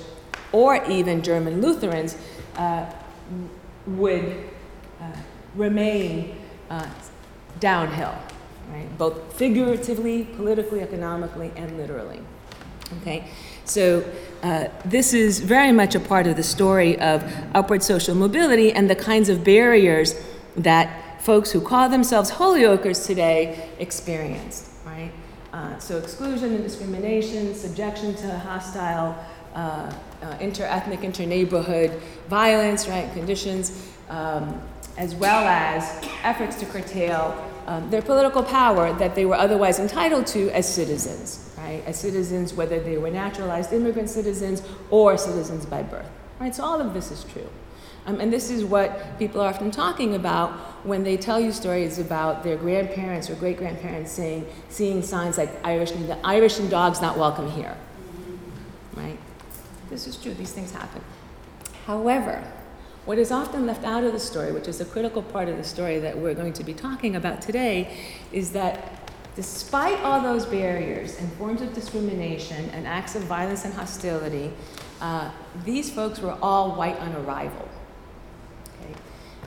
or 0.53 0.81
even 0.85 1.21
German 1.21 1.61
Lutherans 1.61 2.15
uh, 2.55 2.85
would 3.85 4.49
uh, 5.01 5.11
remain 5.55 6.37
uh, 6.69 6.87
downhill, 7.59 8.15
right? 8.71 8.97
Both 8.97 9.33
figuratively, 9.33 10.23
politically, 10.35 10.79
economically, 10.81 11.51
and 11.57 11.77
literally. 11.77 12.21
Okay, 13.01 13.25
so 13.65 14.03
uh, 14.43 14.67
this 14.85 15.13
is 15.13 15.39
very 15.39 15.71
much 15.71 15.95
a 15.95 15.99
part 15.99 16.27
of 16.27 16.37
the 16.37 16.43
story 16.43 16.99
of 16.99 17.23
upward 17.55 17.81
social 17.81 18.15
mobility 18.15 18.71
and 18.71 18.89
the 18.89 18.95
kinds 18.95 19.29
of 19.29 19.43
barriers 19.43 20.15
that 20.55 21.21
folks 21.21 21.51
who 21.51 21.61
call 21.61 21.89
themselves 21.89 22.29
Holyokers 22.31 23.07
today 23.07 23.69
experienced, 23.79 24.69
right? 24.85 25.11
Uh, 25.53 25.77
so 25.79 25.97
exclusion 25.97 26.53
and 26.53 26.63
discrimination, 26.63 27.55
subjection 27.55 28.13
to 28.15 28.37
hostile 28.39 29.17
uh, 29.53 29.93
uh, 30.21 30.37
inter-ethnic, 30.39 31.03
inter-neighborhood 31.03 31.91
violence, 32.27 32.87
right, 32.87 33.11
conditions, 33.13 33.89
um, 34.09 34.61
as 34.97 35.15
well 35.15 35.45
as 35.47 36.03
efforts 36.23 36.59
to 36.59 36.65
curtail 36.65 37.49
um, 37.67 37.89
their 37.89 38.01
political 38.01 38.43
power 38.43 38.93
that 38.93 39.15
they 39.15 39.25
were 39.25 39.35
otherwise 39.35 39.79
entitled 39.79 40.27
to 40.27 40.49
as 40.51 40.71
citizens, 40.71 41.53
right, 41.57 41.83
as 41.85 41.99
citizens, 41.99 42.53
whether 42.53 42.79
they 42.79 42.97
were 42.97 43.09
naturalized 43.09 43.73
immigrant 43.73 44.09
citizens 44.09 44.61
or 44.89 45.17
citizens 45.17 45.65
by 45.65 45.81
birth, 45.81 46.09
right. 46.39 46.53
So 46.53 46.63
all 46.63 46.81
of 46.81 46.93
this 46.93 47.11
is 47.11 47.23
true. 47.25 47.49
Um, 48.05 48.19
and 48.19 48.33
this 48.33 48.49
is 48.49 48.65
what 48.65 49.17
people 49.17 49.39
are 49.39 49.47
often 49.47 49.71
talking 49.71 50.15
about 50.15 50.51
when 50.85 51.03
they 51.03 51.15
tell 51.15 51.39
you 51.39 51.53
stories 51.53 51.99
about 51.99 52.43
their 52.43 52.57
grandparents 52.57 53.29
or 53.29 53.35
great 53.35 53.57
grandparents 53.57 54.11
seeing 54.11 55.01
signs 55.01 55.37
like 55.37 55.49
Irish, 55.63 55.93
Irish 56.23 56.59
and 56.59 56.69
dogs 56.69 57.01
not 57.01 57.17
welcome 57.17 57.49
here. 57.49 57.77
Right? 58.95 59.17
This 59.93 60.07
is 60.07 60.17
true, 60.17 60.33
these 60.33 60.51
things 60.51 60.71
happen. 60.71 61.03
However, 61.85 62.43
what 63.05 63.19
is 63.19 63.31
often 63.31 63.67
left 63.67 63.83
out 63.83 64.03
of 64.03 64.11
the 64.11 64.19
story, 64.19 64.51
which 64.51 64.67
is 64.67 64.81
a 64.81 64.85
critical 64.85 65.21
part 65.21 65.47
of 65.49 65.57
the 65.57 65.63
story 65.63 65.99
that 65.99 66.17
we're 66.17 66.33
going 66.33 66.53
to 66.53 66.63
be 66.63 66.73
talking 66.73 67.15
about 67.15 67.43
today, 67.43 67.95
is 68.31 68.53
that 68.53 69.11
despite 69.35 69.99
all 69.99 70.19
those 70.19 70.47
barriers 70.47 71.19
and 71.19 71.31
forms 71.33 71.61
of 71.61 71.75
discrimination 71.75 72.71
and 72.71 72.87
acts 72.87 73.13
of 73.13 73.21
violence 73.23 73.65
and 73.65 73.73
hostility, 73.75 74.51
uh, 74.99 75.29
these 75.63 75.91
folks 75.91 76.19
were 76.19 76.35
all 76.41 76.75
white 76.75 76.97
on 76.99 77.15
arrival, 77.17 77.69
okay? 78.81 78.95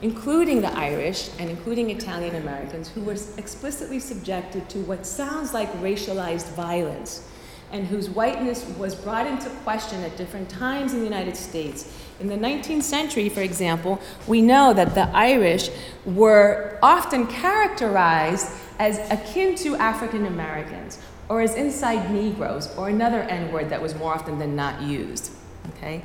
including 0.01 0.61
the 0.61 0.73
Irish 0.77 1.29
and 1.39 1.49
including 1.49 1.89
Italian 1.89 2.35
Americans 2.35 2.87
who 2.87 3.01
were 3.01 3.17
explicitly 3.37 3.99
subjected 3.99 4.69
to 4.69 4.77
what 4.83 5.05
sounds 5.05 5.53
like 5.53 5.69
racialized 5.81 6.47
violence 6.53 7.27
and 7.71 7.87
whose 7.87 8.09
whiteness 8.09 8.65
was 8.77 8.95
brought 8.95 9.27
into 9.27 9.49
question 9.63 10.03
at 10.03 10.15
different 10.15 10.49
times 10.49 10.93
in 10.93 10.99
the 10.99 11.05
United 11.05 11.35
States 11.35 11.91
In 12.19 12.29
the 12.29 12.35
19th 12.35 12.83
century, 12.83 13.29
for 13.29 13.41
example, 13.41 14.01
we 14.25 14.41
know 14.41 14.73
that 14.73 14.95
the 14.95 15.07
Irish 15.15 15.69
were 16.03 16.79
often 16.81 17.27
characterized 17.27 18.51
as 18.79 18.97
akin 19.11 19.55
to 19.57 19.75
African 19.75 20.25
Americans 20.25 20.99
or 21.29 21.41
as 21.41 21.55
inside 21.55 22.09
Negroes 22.11 22.73
or 22.75 22.89
another 22.89 23.21
N 23.21 23.51
word 23.51 23.69
that 23.69 23.81
was 23.81 23.93
more 23.95 24.13
often 24.13 24.39
than 24.39 24.55
not 24.55 24.81
used. 24.81 25.31
Okay? 25.69 26.01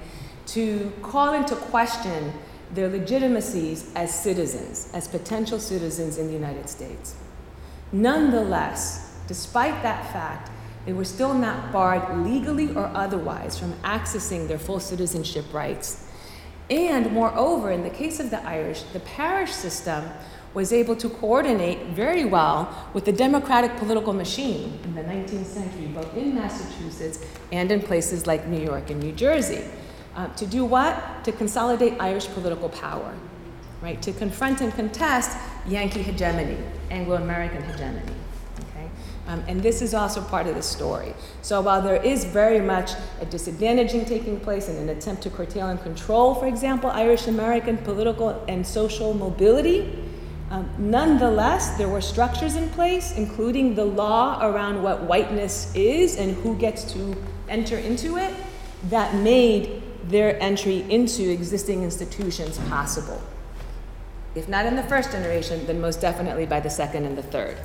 To 0.48 0.92
call 1.02 1.32
into 1.32 1.56
question 1.56 2.32
their 2.74 2.88
legitimacies 2.88 3.90
as 3.94 4.12
citizens, 4.14 4.90
as 4.92 5.08
potential 5.08 5.58
citizens 5.58 6.18
in 6.18 6.26
the 6.26 6.32
United 6.32 6.68
States. 6.68 7.14
Nonetheless, 7.92 9.16
despite 9.28 9.82
that 9.82 10.10
fact, 10.12 10.50
they 10.84 10.92
were 10.92 11.04
still 11.04 11.34
not 11.34 11.72
barred 11.72 12.26
legally 12.26 12.74
or 12.74 12.86
otherwise 12.94 13.58
from 13.58 13.72
accessing 13.82 14.48
their 14.48 14.58
full 14.58 14.80
citizenship 14.80 15.44
rights. 15.52 16.08
And 16.70 17.12
moreover, 17.12 17.70
in 17.70 17.82
the 17.82 17.90
case 17.90 18.18
of 18.18 18.30
the 18.30 18.42
Irish, 18.44 18.82
the 18.92 19.00
parish 19.00 19.52
system 19.52 20.04
was 20.54 20.72
able 20.72 20.96
to 20.96 21.08
coordinate 21.08 21.86
very 21.88 22.24
well 22.24 22.90
with 22.92 23.04
the 23.04 23.12
democratic 23.12 23.76
political 23.76 24.12
machine 24.12 24.78
in 24.84 24.94
the 24.94 25.02
19th 25.02 25.46
century, 25.46 25.86
both 25.86 26.14
in 26.16 26.34
Massachusetts 26.34 27.24
and 27.52 27.72
in 27.72 27.80
places 27.80 28.26
like 28.26 28.46
New 28.48 28.62
York 28.62 28.90
and 28.90 29.00
New 29.00 29.12
Jersey. 29.12 29.64
Uh, 30.14 30.28
to 30.34 30.46
do 30.46 30.64
what? 30.64 31.24
To 31.24 31.32
consolidate 31.32 31.98
Irish 32.00 32.26
political 32.28 32.68
power, 32.68 33.14
right? 33.80 34.00
To 34.02 34.12
confront 34.12 34.60
and 34.60 34.72
contest 34.74 35.38
Yankee 35.66 36.02
hegemony, 36.02 36.58
Anglo 36.90 37.16
American 37.16 37.62
hegemony. 37.62 38.12
Um, 39.32 39.42
and 39.48 39.62
this 39.62 39.80
is 39.80 39.94
also 39.94 40.20
part 40.20 40.46
of 40.46 40.56
the 40.56 40.62
story. 40.62 41.14
So 41.40 41.62
while 41.62 41.80
there 41.80 42.02
is 42.02 42.26
very 42.26 42.60
much 42.60 42.90
a 43.18 43.24
disadvantaging 43.24 44.06
taking 44.06 44.38
place 44.38 44.68
in 44.68 44.76
an 44.76 44.90
attempt 44.90 45.22
to 45.22 45.30
curtail 45.30 45.68
and 45.68 45.82
control, 45.82 46.34
for 46.34 46.46
example, 46.46 46.90
Irish 46.90 47.28
American 47.28 47.78
political 47.78 48.44
and 48.46 48.66
social 48.66 49.14
mobility, 49.14 49.98
um, 50.50 50.68
nonetheless, 50.76 51.78
there 51.78 51.88
were 51.88 52.02
structures 52.02 52.56
in 52.56 52.68
place, 52.70 53.16
including 53.16 53.74
the 53.74 53.86
law 53.86 54.38
around 54.46 54.82
what 54.82 55.04
whiteness 55.04 55.74
is 55.74 56.18
and 56.18 56.36
who 56.36 56.54
gets 56.58 56.92
to 56.92 57.16
enter 57.48 57.78
into 57.78 58.18
it, 58.18 58.34
that 58.90 59.14
made 59.14 59.82
their 60.08 60.38
entry 60.42 60.84
into 60.90 61.30
existing 61.30 61.84
institutions 61.84 62.58
possible. 62.68 63.22
If 64.34 64.46
not 64.46 64.66
in 64.66 64.76
the 64.76 64.82
first 64.82 65.10
generation, 65.10 65.64
then 65.64 65.80
most 65.80 66.02
definitely 66.02 66.44
by 66.44 66.60
the 66.60 66.68
second 66.68 67.06
and 67.06 67.16
the 67.16 67.22
third. 67.22 67.56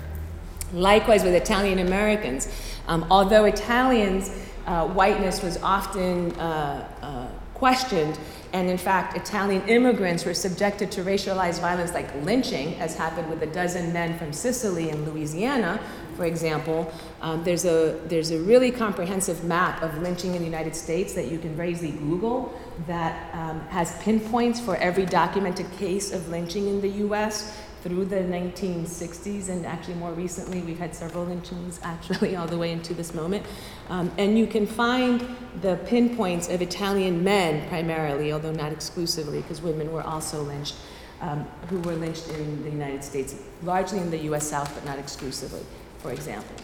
Likewise 0.74 1.24
with 1.24 1.34
Italian 1.34 1.80
Americans, 1.80 2.48
um, 2.88 3.06
although 3.10 3.46
Italians' 3.46 4.30
uh, 4.66 4.88
whiteness 4.88 5.42
was 5.42 5.58
often 5.64 6.32
uh, 6.34 6.88
uh, 7.02 7.28
questioned, 7.54 8.20
and 8.54 8.70
in 8.70 8.78
fact, 8.78 9.18
Italian 9.18 9.62
immigrants 9.68 10.26
were 10.26 10.34
subjected 10.34 10.92
to 10.92 11.02
racialized 11.04 11.60
violence 11.60 11.94
like 11.94 12.14
lynching, 12.24 12.76
as 12.76 12.96
happened 12.96 13.30
with 13.30 13.42
a 13.44 13.48
dozen 13.48 13.92
men 13.92 14.18
from 14.18 14.32
Sicily 14.32 14.90
and 14.90 15.08
Louisiana, 15.08 15.80
for 16.16 16.26
example. 16.26 16.92
Um, 17.22 17.44
there's, 17.44 17.66
a, 17.66 18.00
there's 18.06 18.32
a 18.32 18.40
really 18.40 18.72
comprehensive 18.72 19.44
map 19.44 19.82
of 19.82 19.98
lynching 20.02 20.34
in 20.34 20.40
the 20.40 20.46
United 20.46 20.76
States 20.76 21.14
that 21.14 21.32
you 21.32 21.40
can 21.40 21.56
very 21.56 21.72
easily 21.72 21.92
Google 21.92 22.58
that 22.88 23.34
um, 23.34 23.60
has 23.70 23.98
pinpoints 24.02 24.60
for 24.60 24.76
every 24.78 25.06
documented 25.06 25.72
case 25.74 26.14
of 26.14 26.30
lynching 26.30 26.68
in 26.68 26.82
the 26.82 26.90
US 27.06 27.58
through 27.84 28.06
the 28.06 28.18
1960s, 28.18 29.50
and 29.50 29.66
actually 29.66 29.96
more 29.96 30.12
recently, 30.12 30.62
we've 30.62 30.80
had 30.80 30.96
several 30.96 31.26
lynchings 31.26 31.80
actually 31.84 32.36
all 32.36 32.48
the 32.48 32.58
way 32.58 32.72
into 32.72 32.94
this 32.94 33.14
moment. 33.14 33.46
Um, 33.90 34.12
and 34.18 34.38
you 34.38 34.48
can 34.48 34.66
find 34.66 35.28
the 35.62 35.78
pinpoints 35.86 36.50
of 36.50 36.62
Italian 36.62 37.24
men 37.24 37.68
primarily, 37.70 38.34
although 38.34 38.52
not 38.52 38.72
exclusively, 38.72 39.42
because 39.42 39.62
women 39.62 39.92
were 39.92 40.04
also 40.04 40.44
lynched, 40.44 40.76
um, 41.22 41.48
who 41.70 41.80
were 41.82 41.96
lynched 41.96 42.28
in 42.30 42.64
the 42.64 42.70
United 42.70 43.04
States, 43.04 43.36
largely 43.64 44.00
in 44.00 44.12
the 44.12 44.20
US 44.30 44.48
South, 44.48 44.74
but 44.74 44.86
not 44.86 45.00
exclusively, 45.00 45.62
for 46.00 46.12
example. 46.12 46.56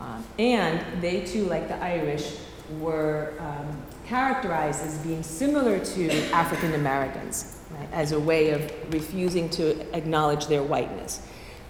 Um, 0.00 0.24
and 0.38 1.02
they 1.02 1.24
too, 1.24 1.44
like 1.44 1.68
the 1.68 1.82
Irish, 1.82 2.36
were 2.78 3.34
um, 3.38 3.82
characterized 4.06 4.82
as 4.82 4.98
being 4.98 5.22
similar 5.22 5.78
to 5.78 6.30
African 6.30 6.74
Americans 6.74 7.60
right, 7.78 7.88
as 7.92 8.12
a 8.12 8.20
way 8.20 8.50
of 8.50 8.72
refusing 8.92 9.48
to 9.50 9.80
acknowledge 9.96 10.46
their 10.46 10.62
whiteness. 10.62 11.20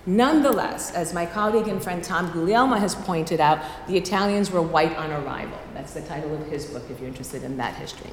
Nonetheless, 0.07 0.93
as 0.93 1.15
my 1.15 1.25
colleague 1.25 1.67
and 1.67 1.83
friend 1.83 2.05
Tom 2.05 2.31
Guglielmo 2.31 2.77
has 2.77 2.95
pointed 2.95 3.41
out, 3.41 3.59
the 3.89 3.97
Italians 3.97 4.51
were 4.51 4.61
white 4.61 4.95
on 4.97 5.11
arrival. 5.11 5.59
That's 5.73 5.95
the 5.95 6.03
title 6.03 6.35
of 6.35 6.47
his 6.49 6.67
book 6.67 6.83
if 6.91 7.01
you're 7.01 7.09
interested 7.09 7.43
in 7.43 7.57
that 7.57 7.75
history. 7.75 8.11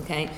Okay? 0.00 0.30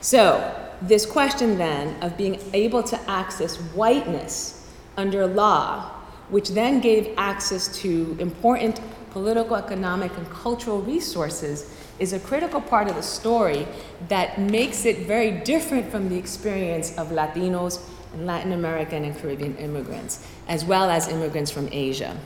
So, 0.00 0.70
this 0.80 1.04
question 1.04 1.58
then 1.58 2.00
of 2.02 2.16
being 2.16 2.40
able 2.52 2.82
to 2.84 3.10
access 3.10 3.56
whiteness 3.56 4.68
under 4.96 5.26
law, 5.26 5.90
which 6.28 6.50
then 6.50 6.80
gave 6.80 7.12
access 7.18 7.68
to 7.78 8.16
important 8.20 8.80
political, 9.10 9.56
economic, 9.56 10.16
and 10.16 10.30
cultural 10.30 10.80
resources, 10.80 11.74
is 12.00 12.12
a 12.12 12.18
critical 12.18 12.60
part 12.60 12.88
of 12.88 12.96
the 12.96 13.02
story 13.02 13.68
that 14.08 14.40
makes 14.40 14.84
it 14.84 15.06
very 15.06 15.30
different 15.30 15.90
from 15.90 16.08
the 16.08 16.16
experience 16.16 16.96
of 16.98 17.08
Latinos 17.10 17.80
and 18.12 18.26
Latin 18.26 18.52
American 18.52 19.04
and 19.04 19.16
Caribbean 19.16 19.56
immigrants, 19.56 20.26
as 20.48 20.64
well 20.64 20.90
as 20.90 21.06
immigrants 21.08 21.50
from 21.50 21.68
Asia. 21.70 22.18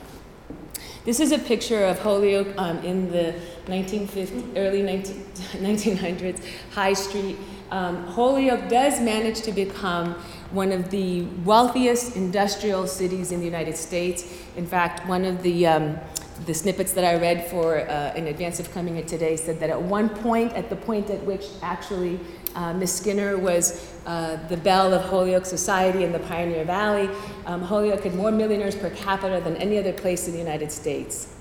This 1.05 1.21
is 1.21 1.33
a 1.33 1.39
picture 1.39 1.85
of 1.85 1.99
Holyoke 1.99 2.57
um, 2.57 2.79
in 2.79 3.11
the 3.11 3.35
1950, 3.67 4.59
early 4.59 4.83
19, 4.83 5.15
1900s, 5.61 6.41
High 6.71 6.95
Street. 6.95 7.37
Um, 7.71 8.07
Holyoke 8.07 8.71
does 8.71 9.01
manage 9.01 9.43
to 9.43 9.53
become 9.53 10.15
one 10.51 10.73
of 10.73 10.91
the 10.91 11.23
wealthiest 11.45 12.17
industrial 12.17 12.87
cities 12.87 13.33
in 13.33 13.41
the 13.41 13.45
United 13.45 13.77
States. 13.77 14.25
In 14.57 14.67
fact, 14.67 15.07
one 15.07 15.27
of 15.27 15.43
the 15.43 15.67
um, 15.67 15.99
the 16.47 16.55
snippets 16.55 16.93
that 16.93 17.05
I 17.05 17.21
read 17.21 17.47
for 17.49 17.89
uh, 17.89 18.13
in 18.15 18.27
advance 18.27 18.59
of 18.59 18.73
coming 18.73 18.97
in 18.97 19.07
today 19.07 19.37
said 19.37 19.61
that 19.61 19.71
at 19.71 19.81
one 19.81 20.09
point, 20.09 20.53
at 20.53 20.69
the 20.69 20.77
point 20.77 21.09
at 21.11 21.23
which 21.23 21.47
actually 21.63 22.19
uh, 22.55 22.73
Miss 22.73 22.93
Skinner 22.93 23.37
was 23.37 23.93
uh, 24.07 24.37
the 24.49 24.57
belle 24.57 24.93
of 24.93 25.03
Holyoke 25.03 25.47
society 25.47 26.05
in 26.05 26.13
the 26.13 26.19
Pioneer 26.19 26.65
Valley, 26.65 27.09
um, 27.47 27.63
Holyoke 27.63 28.03
had 28.03 28.15
more 28.15 28.31
millionaires 28.31 28.75
per 28.75 28.91
capita 28.91 29.41
than 29.43 29.57
any 29.57 29.79
other 29.79 29.93
place 29.93 30.27
in 30.27 30.33
the 30.33 30.39
United 30.39 30.71
States. 30.73 31.35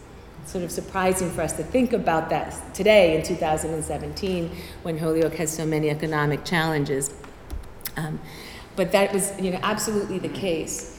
Sort 0.46 0.64
of 0.64 0.72
surprising 0.72 1.32
for 1.32 1.42
us 1.42 1.54
to 1.54 1.64
think 1.64 1.94
about 1.94 2.30
that 2.30 2.74
today 2.74 3.16
in 3.16 3.24
2017 3.24 4.52
when 4.84 4.98
Holyoke 4.98 5.36
has 5.36 5.52
so 5.52 5.66
many 5.66 5.90
economic 5.90 6.46
challenges. 6.46 7.14
Um, 7.96 8.20
but 8.76 8.92
that 8.92 9.14
was 9.14 9.40
you 9.40 9.52
know, 9.52 9.60
absolutely 9.64 10.20
the 10.20 10.30
case. 10.30 10.93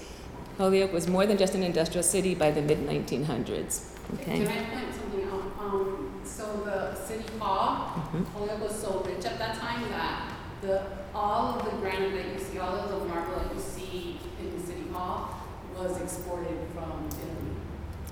Holyoke 0.59 0.93
was 0.93 1.09
more 1.09 1.27
than 1.27 1.37
just 1.37 1.55
an 1.55 1.63
industrial 1.63 2.03
city 2.03 2.35
by 2.35 2.51
the 2.51 2.63
mid 2.63 2.79
1900s. 2.79 3.91
Okay. 4.15 4.45
Can 4.45 4.47
I 4.47 4.65
point 4.65 4.95
something 4.95 5.25
out? 5.29 5.53
Um, 5.59 6.21
so 6.25 6.63
the 6.65 6.95
city 6.95 7.25
hall, 7.39 7.97
mm-hmm. 7.97 8.25
Holyoke 8.25 8.61
was 8.61 8.79
so 8.81 9.01
rich 9.01 9.25
at 9.25 9.39
that 9.39 9.59
time 9.59 9.83
that 9.91 10.33
the 10.63 10.83
all 11.15 11.59
of 11.59 11.65
the 11.65 11.71
granite 11.79 12.13
that 12.13 12.33
you 12.33 12.39
see, 12.39 12.59
all 12.59 12.77
of 12.77 12.89
the 12.89 13.05
marble 13.07 13.37
that 13.37 13.55
you 13.55 13.61
see 13.61 14.19
in 14.41 14.59
the 14.59 14.67
city 14.67 14.89
hall, 14.93 15.41
was 15.77 16.01
exported 16.01 16.59
from 16.73 17.09
Italy. 17.09 17.57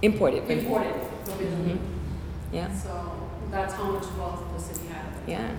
Imported. 0.02 0.50
Imported 0.50 0.94
from 1.24 1.40
Italy. 1.40 1.74
Mm-hmm. 1.74 2.56
Yeah. 2.56 2.74
So 2.74 3.28
that's 3.50 3.74
how 3.74 3.92
much 3.92 4.04
wealth 4.18 4.42
the 4.54 4.60
city 4.60 4.88
had. 4.88 5.06
Yeah. 5.26 5.56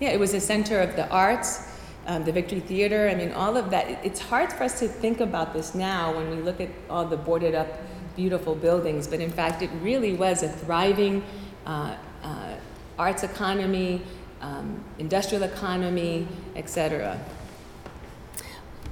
Yeah, 0.00 0.10
it 0.10 0.20
was 0.20 0.34
a 0.34 0.40
center 0.40 0.80
of 0.80 0.96
the 0.96 1.08
arts 1.08 1.73
um, 2.06 2.24
the 2.24 2.32
Victory 2.32 2.60
Theater. 2.60 3.08
I 3.08 3.14
mean, 3.14 3.32
all 3.32 3.56
of 3.56 3.70
that. 3.70 4.04
It's 4.04 4.20
hard 4.20 4.52
for 4.52 4.64
us 4.64 4.78
to 4.80 4.88
think 4.88 5.20
about 5.20 5.52
this 5.52 5.74
now 5.74 6.14
when 6.14 6.30
we 6.30 6.36
look 6.36 6.60
at 6.60 6.70
all 6.90 7.04
the 7.04 7.16
boarded 7.16 7.54
up, 7.54 7.68
beautiful 8.16 8.54
buildings, 8.54 9.06
but 9.06 9.20
in 9.20 9.30
fact, 9.30 9.62
it 9.62 9.70
really 9.80 10.14
was 10.14 10.42
a 10.42 10.48
thriving 10.48 11.24
uh, 11.66 11.96
uh, 12.22 12.54
arts 12.98 13.22
economy, 13.22 14.02
um, 14.40 14.82
industrial 14.98 15.42
economy, 15.42 16.28
etc. 16.54 17.18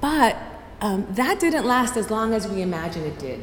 But 0.01 0.37
um, 0.81 1.07
that 1.11 1.39
didn't 1.39 1.65
last 1.65 1.97
as 1.97 2.11
long 2.11 2.35
as 2.35 2.49
we 2.49 2.63
imagine 2.63 3.05
it 3.05 3.19
did. 3.19 3.43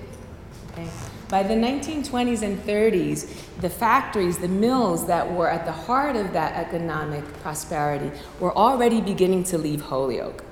Okay? 0.71 0.89
By 1.29 1.43
the 1.43 1.53
1920s 1.53 2.41
and 2.41 2.57
30s, 2.63 3.31
the 3.61 3.69
factories, 3.69 4.39
the 4.39 4.47
mills 4.47 5.05
that 5.05 5.31
were 5.31 5.47
at 5.47 5.63
the 5.63 5.71
heart 5.71 6.15
of 6.15 6.33
that 6.33 6.55
economic 6.55 7.23
prosperity 7.41 8.11
were 8.39 8.51
already 8.57 8.99
beginning 8.99 9.43
to 9.45 9.59
leave 9.59 9.79
Holyoke 9.79 10.43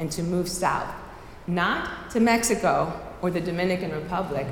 and 0.00 0.10
to 0.10 0.24
move 0.24 0.48
south, 0.48 0.92
not 1.46 2.10
to 2.10 2.18
Mexico 2.18 3.00
or 3.22 3.30
the 3.30 3.40
Dominican 3.40 3.92
Republic, 3.92 4.48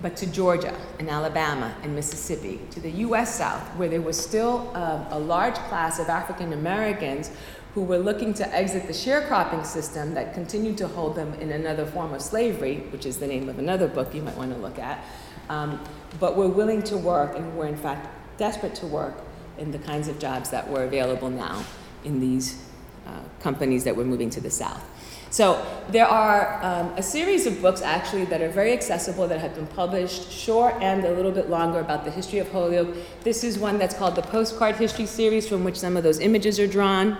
but 0.00 0.16
to 0.16 0.26
Georgia 0.26 0.74
and 0.98 1.10
Alabama 1.10 1.74
and 1.82 1.94
Mississippi, 1.94 2.58
to 2.70 2.80
the 2.80 2.90
US 2.90 3.34
South, 3.34 3.62
where 3.76 3.90
there 3.90 4.00
was 4.00 4.18
still 4.18 4.70
a, 4.74 5.08
a 5.10 5.18
large 5.18 5.56
class 5.68 5.98
of 5.98 6.08
African 6.08 6.54
Americans 6.54 7.30
who 7.74 7.82
were 7.82 7.98
looking 7.98 8.32
to 8.32 8.54
exit 8.54 8.86
the 8.86 8.92
sharecropping 8.94 9.66
system 9.66 10.14
that 10.14 10.32
continued 10.32 10.78
to 10.78 10.88
hold 10.88 11.14
them 11.14 11.34
in 11.34 11.52
another 11.52 11.84
form 11.84 12.14
of 12.14 12.22
slavery, 12.22 12.78
which 12.90 13.04
is 13.04 13.18
the 13.18 13.26
name 13.26 13.50
of 13.50 13.58
another 13.58 13.86
book 13.86 14.14
you 14.14 14.22
might 14.22 14.36
want 14.38 14.50
to 14.50 14.58
look 14.58 14.78
at, 14.78 15.04
um, 15.48 15.80
but 16.20 16.36
we're 16.36 16.48
willing 16.48 16.82
to 16.84 16.96
work, 16.96 17.36
and 17.36 17.56
we're 17.56 17.66
in 17.66 17.76
fact 17.76 18.08
desperate 18.38 18.74
to 18.76 18.86
work 18.86 19.14
in 19.58 19.70
the 19.70 19.78
kinds 19.78 20.08
of 20.08 20.18
jobs 20.18 20.50
that 20.50 20.68
were 20.68 20.84
available 20.84 21.30
now 21.30 21.64
in 22.04 22.20
these 22.20 22.62
uh, 23.06 23.10
companies 23.40 23.84
that 23.84 23.96
were 23.96 24.04
moving 24.04 24.30
to 24.30 24.40
the 24.40 24.50
south. 24.50 24.84
So 25.30 25.64
there 25.90 26.06
are 26.06 26.62
um, 26.64 26.92
a 26.96 27.02
series 27.02 27.46
of 27.46 27.60
books 27.60 27.82
actually 27.82 28.24
that 28.26 28.40
are 28.40 28.48
very 28.48 28.72
accessible 28.72 29.26
that 29.28 29.40
have 29.40 29.54
been 29.54 29.66
published, 29.66 30.30
short 30.30 30.74
and 30.80 31.04
a 31.04 31.12
little 31.12 31.32
bit 31.32 31.50
longer, 31.50 31.80
about 31.80 32.04
the 32.04 32.10
history 32.10 32.38
of 32.38 32.50
Holyoke. 32.50 32.96
This 33.22 33.42
is 33.44 33.58
one 33.58 33.78
that's 33.78 33.94
called 33.94 34.14
the 34.14 34.22
Postcard 34.22 34.76
History 34.76 35.06
Series, 35.06 35.48
from 35.48 35.64
which 35.64 35.78
some 35.78 35.96
of 35.96 36.04
those 36.04 36.20
images 36.20 36.58
are 36.60 36.66
drawn. 36.66 37.18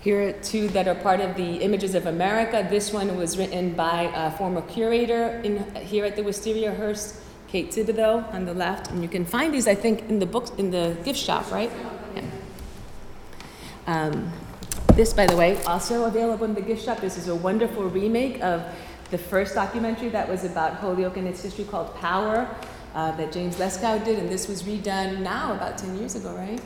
Here 0.00 0.28
are 0.28 0.32
two 0.32 0.68
that 0.68 0.86
are 0.86 0.94
part 0.94 1.20
of 1.20 1.36
the 1.36 1.56
Images 1.56 1.96
of 1.96 2.06
America. 2.06 2.64
This 2.70 2.92
one 2.92 3.16
was 3.16 3.36
written 3.36 3.74
by 3.74 4.12
a 4.14 4.30
former 4.30 4.62
curator 4.62 5.40
in, 5.42 5.74
here 5.74 6.04
at 6.04 6.14
the 6.14 6.22
Wistariahurst, 6.22 7.18
Kate 7.48 7.70
Thibodeau, 7.70 8.32
on 8.32 8.44
the 8.44 8.54
left. 8.54 8.92
And 8.92 9.02
you 9.02 9.08
can 9.08 9.24
find 9.24 9.52
these, 9.52 9.66
I 9.66 9.74
think, 9.74 10.08
in 10.08 10.20
the 10.20 10.26
books 10.26 10.52
in 10.56 10.70
the 10.70 10.96
gift 11.02 11.18
shop, 11.18 11.50
right? 11.50 11.70
Yeah. 12.14 12.22
Um, 13.88 14.32
this, 14.94 15.12
by 15.12 15.26
the 15.26 15.36
way, 15.36 15.60
also 15.64 16.04
available 16.04 16.44
in 16.44 16.54
the 16.54 16.62
gift 16.62 16.84
shop. 16.84 17.00
This 17.00 17.18
is 17.18 17.26
a 17.26 17.34
wonderful 17.34 17.82
remake 17.82 18.40
of 18.40 18.62
the 19.10 19.18
first 19.18 19.56
documentary 19.56 20.10
that 20.10 20.28
was 20.28 20.44
about 20.44 20.74
Holyoke 20.74 21.16
and 21.16 21.26
its 21.26 21.42
history 21.42 21.64
called 21.64 21.92
Power 21.96 22.48
uh, 22.94 23.16
that 23.16 23.32
James 23.32 23.56
Leskow 23.56 24.04
did, 24.04 24.20
and 24.20 24.28
this 24.28 24.46
was 24.46 24.62
redone 24.62 25.20
now 25.20 25.54
about 25.54 25.76
10 25.76 25.98
years 25.98 26.14
ago, 26.14 26.34
right? 26.36 26.60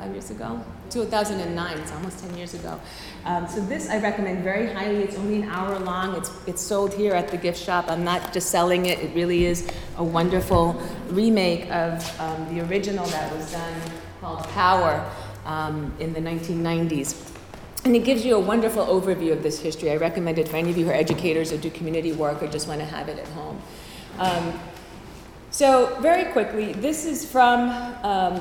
Five 0.00 0.12
years 0.12 0.30
ago? 0.30 0.58
2009, 0.88 1.76
it's 1.76 1.92
almost 1.92 2.24
10 2.24 2.34
years 2.34 2.54
ago. 2.54 2.80
Um, 3.26 3.46
so 3.46 3.60
this 3.60 3.90
I 3.90 4.00
recommend 4.00 4.42
very 4.42 4.72
highly. 4.72 5.02
It's 5.02 5.16
only 5.16 5.42
an 5.42 5.50
hour 5.50 5.78
long. 5.78 6.16
It's, 6.16 6.30
it's 6.46 6.62
sold 6.62 6.94
here 6.94 7.12
at 7.12 7.28
the 7.28 7.36
gift 7.36 7.62
shop. 7.62 7.84
I'm 7.86 8.02
not 8.02 8.32
just 8.32 8.48
selling 8.50 8.86
it. 8.86 8.98
It 9.00 9.14
really 9.14 9.44
is 9.44 9.70
a 9.98 10.02
wonderful 10.02 10.80
remake 11.08 11.70
of 11.70 12.18
um, 12.18 12.54
the 12.54 12.66
original 12.66 13.04
that 13.08 13.30
was 13.36 13.52
done 13.52 13.74
called 14.22 14.42
Power 14.48 15.06
um, 15.44 15.94
in 16.00 16.14
the 16.14 16.20
1990s. 16.20 17.30
And 17.84 17.94
it 17.94 18.04
gives 18.04 18.24
you 18.24 18.36
a 18.36 18.40
wonderful 18.40 18.86
overview 18.86 19.32
of 19.32 19.42
this 19.42 19.60
history. 19.60 19.90
I 19.90 19.96
recommend 19.96 20.38
it 20.38 20.48
for 20.48 20.56
any 20.56 20.70
of 20.70 20.78
you 20.78 20.86
who 20.86 20.92
are 20.92 20.94
educators 20.94 21.52
or 21.52 21.58
do 21.58 21.68
community 21.68 22.12
work 22.12 22.42
or 22.42 22.46
just 22.46 22.68
want 22.68 22.80
to 22.80 22.86
have 22.86 23.10
it 23.10 23.18
at 23.18 23.28
home. 23.28 23.60
Um, 24.18 24.58
so, 25.52 25.98
very 26.00 26.30
quickly, 26.32 26.72
this 26.74 27.04
is 27.04 27.28
from 27.28 27.70
um, 28.04 28.40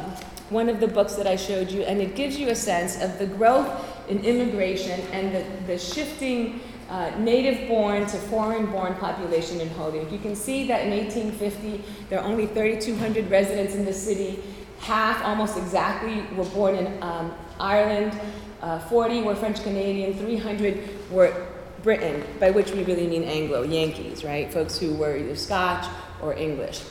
one 0.49 0.69
of 0.69 0.79
the 0.79 0.87
books 0.87 1.15
that 1.15 1.27
I 1.27 1.35
showed 1.35 1.69
you, 1.69 1.81
and 1.83 2.01
it 2.01 2.15
gives 2.15 2.37
you 2.37 2.49
a 2.49 2.55
sense 2.55 3.01
of 3.01 3.19
the 3.19 3.25
growth 3.25 3.69
in 4.09 4.19
immigration 4.23 4.99
and 5.11 5.35
the, 5.35 5.45
the 5.67 5.77
shifting 5.77 6.61
uh, 6.89 7.11
native 7.19 7.67
born 7.67 8.05
to 8.07 8.17
foreign 8.17 8.65
born 8.65 8.95
population 8.95 9.61
in 9.61 9.69
Holyoke. 9.69 10.11
You 10.11 10.17
can 10.17 10.35
see 10.35 10.67
that 10.67 10.85
in 10.85 10.91
1850, 10.91 11.83
there 12.09 12.19
are 12.19 12.25
only 12.25 12.47
3,200 12.47 13.29
residents 13.29 13.75
in 13.75 13.85
the 13.85 13.93
city. 13.93 14.41
Half, 14.79 15.23
almost 15.23 15.57
exactly, 15.57 16.23
were 16.35 16.49
born 16.49 16.75
in 16.75 17.03
um, 17.03 17.33
Ireland. 17.59 18.19
Uh, 18.61 18.79
40 18.79 19.21
were 19.21 19.35
French 19.35 19.61
Canadian, 19.61 20.15
300 20.15 21.11
were 21.11 21.47
Britain, 21.83 22.23
by 22.39 22.49
which 22.49 22.71
we 22.71 22.83
really 22.83 23.07
mean 23.07 23.23
Anglo, 23.23 23.63
Yankees, 23.63 24.23
right? 24.23 24.51
Folks 24.51 24.77
who 24.77 24.95
were 24.95 25.15
either 25.15 25.35
Scotch 25.35 25.85
or 26.21 26.33
English. 26.33 26.83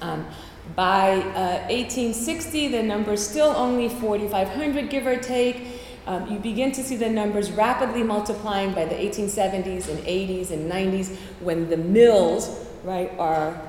Um, 0.00 0.26
by 0.74 1.12
uh, 1.12 1.68
1860, 1.68 2.68
the 2.68 2.82
number 2.82 3.12
is 3.12 3.26
still 3.26 3.48
only 3.56 3.88
4,500, 3.88 4.90
give 4.90 5.06
or 5.06 5.16
take. 5.16 5.80
Um, 6.06 6.30
you 6.30 6.38
begin 6.38 6.70
to 6.72 6.82
see 6.82 6.96
the 6.96 7.08
numbers 7.08 7.50
rapidly 7.50 8.02
multiplying 8.02 8.72
by 8.72 8.84
the 8.84 8.94
1870s 8.94 9.88
and 9.88 9.98
80s 10.00 10.50
and 10.50 10.70
90s 10.70 11.16
when 11.40 11.68
the 11.68 11.76
mills, 11.76 12.66
right, 12.84 13.10
are 13.18 13.60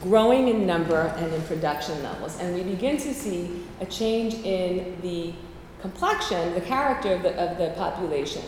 growing 0.00 0.48
in 0.48 0.66
number 0.66 1.12
and 1.16 1.32
in 1.32 1.42
production 1.42 2.00
levels. 2.02 2.38
And 2.38 2.54
we 2.54 2.62
begin 2.62 2.96
to 2.98 3.12
see 3.12 3.64
a 3.80 3.86
change 3.86 4.34
in 4.34 5.00
the 5.02 5.32
complexion, 5.80 6.54
the 6.54 6.60
character 6.60 7.14
of 7.14 7.22
the, 7.22 7.34
of 7.34 7.58
the 7.58 7.70
population. 7.76 8.42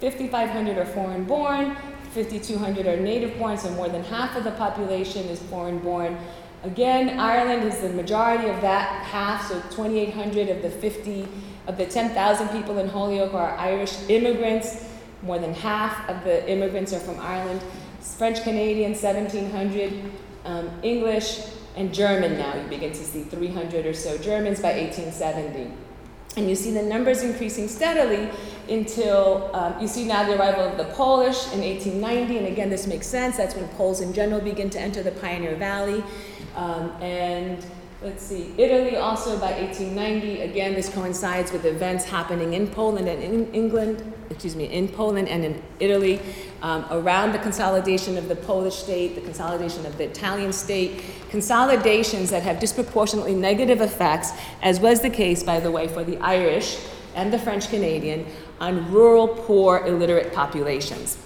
5,500 0.00 0.78
are 0.78 0.86
foreign 0.86 1.24
born, 1.24 1.76
5,200 2.12 2.86
are 2.86 2.96
native 2.96 3.38
born, 3.38 3.58
so 3.58 3.70
more 3.72 3.88
than 3.88 4.02
half 4.04 4.36
of 4.36 4.44
the 4.44 4.52
population 4.52 5.26
is 5.26 5.42
foreign 5.42 5.78
born. 5.78 6.16
Again, 6.66 7.20
Ireland 7.20 7.62
is 7.62 7.78
the 7.78 7.90
majority 7.90 8.48
of 8.48 8.60
that 8.60 9.04
half, 9.04 9.46
so 9.46 9.60
2,800 9.70 10.48
of 10.48 10.62
the 10.62 10.70
50, 10.70 11.28
of 11.68 11.76
the 11.76 11.86
10,000 11.86 12.48
people 12.48 12.78
in 12.78 12.88
Holyoke 12.88 13.34
are 13.34 13.56
Irish 13.56 13.96
immigrants. 14.08 14.84
More 15.22 15.38
than 15.38 15.54
half 15.54 16.08
of 16.08 16.24
the 16.24 16.48
immigrants 16.50 16.92
are 16.92 16.98
from 16.98 17.20
Ireland. 17.20 17.62
French 18.00 18.42
Canadian, 18.42 18.92
1,700. 18.92 20.12
Um, 20.44 20.70
English 20.82 21.40
and 21.76 21.94
German 21.94 22.36
now, 22.36 22.56
you 22.56 22.68
begin 22.68 22.90
to 22.90 23.04
see 23.04 23.22
300 23.22 23.86
or 23.86 23.94
so 23.94 24.18
Germans 24.18 24.60
by 24.60 24.72
1870. 24.72 25.70
And 26.36 26.48
you 26.48 26.56
see 26.56 26.72
the 26.72 26.82
numbers 26.82 27.22
increasing 27.22 27.68
steadily 27.68 28.28
until 28.68 29.50
um, 29.54 29.80
you 29.80 29.86
see 29.86 30.04
now 30.04 30.24
the 30.24 30.38
arrival 30.38 30.64
of 30.64 30.76
the 30.76 30.84
Polish 30.94 31.46
in 31.52 31.60
1890. 31.60 32.38
And 32.38 32.46
again, 32.48 32.70
this 32.70 32.88
makes 32.88 33.06
sense. 33.06 33.36
That's 33.36 33.54
when 33.54 33.68
Poles 33.68 34.00
in 34.00 34.12
general 34.12 34.40
begin 34.40 34.68
to 34.70 34.80
enter 34.80 35.02
the 35.02 35.12
Pioneer 35.12 35.54
Valley. 35.54 36.02
Um, 36.56 36.90
and 37.02 37.64
let's 38.02 38.22
see, 38.22 38.54
Italy 38.56 38.96
also 38.96 39.38
by 39.38 39.52
1890. 39.52 40.40
Again, 40.40 40.74
this 40.74 40.88
coincides 40.88 41.52
with 41.52 41.64
events 41.66 42.04
happening 42.04 42.54
in 42.54 42.66
Poland 42.66 43.08
and 43.08 43.22
in 43.22 43.52
England, 43.52 44.12
excuse 44.30 44.56
me, 44.56 44.64
in 44.64 44.88
Poland 44.88 45.28
and 45.28 45.44
in 45.44 45.62
Italy 45.80 46.20
um, 46.62 46.86
around 46.90 47.32
the 47.32 47.38
consolidation 47.38 48.16
of 48.16 48.28
the 48.28 48.36
Polish 48.36 48.74
state, 48.74 49.14
the 49.14 49.20
consolidation 49.20 49.84
of 49.84 49.98
the 49.98 50.04
Italian 50.04 50.52
state, 50.52 51.02
consolidations 51.30 52.30
that 52.30 52.42
have 52.42 52.58
disproportionately 52.58 53.34
negative 53.34 53.82
effects, 53.82 54.32
as 54.62 54.80
was 54.80 55.02
the 55.02 55.10
case, 55.10 55.42
by 55.42 55.60
the 55.60 55.70
way, 55.70 55.86
for 55.88 56.04
the 56.04 56.16
Irish 56.18 56.78
and 57.14 57.32
the 57.32 57.38
French 57.38 57.68
Canadian 57.68 58.26
on 58.60 58.90
rural, 58.90 59.28
poor, 59.28 59.84
illiterate 59.86 60.32
populations. 60.32 61.18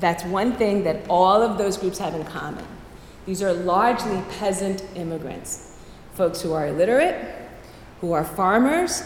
That's 0.00 0.24
one 0.24 0.52
thing 0.52 0.84
that 0.84 1.04
all 1.10 1.42
of 1.42 1.58
those 1.58 1.76
groups 1.76 1.98
have 1.98 2.14
in 2.14 2.24
common. 2.24 2.64
These 3.28 3.42
are 3.42 3.52
largely 3.52 4.22
peasant 4.38 4.82
immigrants, 4.94 5.76
folks 6.14 6.40
who 6.40 6.54
are 6.54 6.68
illiterate, 6.68 7.36
who 8.00 8.12
are 8.12 8.24
farmers, 8.24 9.02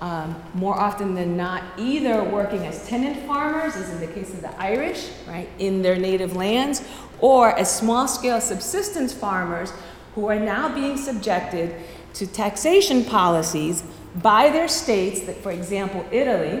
um, 0.00 0.34
more 0.54 0.74
often 0.76 1.14
than 1.14 1.36
not, 1.36 1.62
either 1.78 2.24
working 2.24 2.66
as 2.66 2.84
tenant 2.88 3.24
farmers, 3.28 3.76
as 3.76 3.88
in 3.90 4.00
the 4.00 4.08
case 4.08 4.34
of 4.34 4.40
the 4.40 4.60
Irish, 4.60 5.10
right, 5.28 5.48
in 5.60 5.82
their 5.82 5.96
native 5.96 6.34
lands, 6.34 6.82
or 7.20 7.56
as 7.56 7.72
small 7.72 8.08
scale 8.08 8.40
subsistence 8.40 9.14
farmers 9.14 9.72
who 10.16 10.26
are 10.26 10.40
now 10.40 10.74
being 10.74 10.96
subjected 10.96 11.72
to 12.14 12.26
taxation 12.26 13.04
policies 13.04 13.84
by 14.16 14.50
their 14.50 14.66
states, 14.66 15.20
that, 15.20 15.36
for 15.36 15.52
example, 15.52 16.04
Italy, 16.10 16.60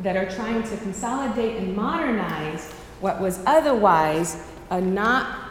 that 0.00 0.18
are 0.18 0.28
trying 0.28 0.62
to 0.64 0.76
consolidate 0.76 1.56
and 1.56 1.74
modernize 1.74 2.70
what 3.00 3.22
was 3.22 3.42
otherwise 3.46 4.36
a 4.68 4.78
not 4.78 5.41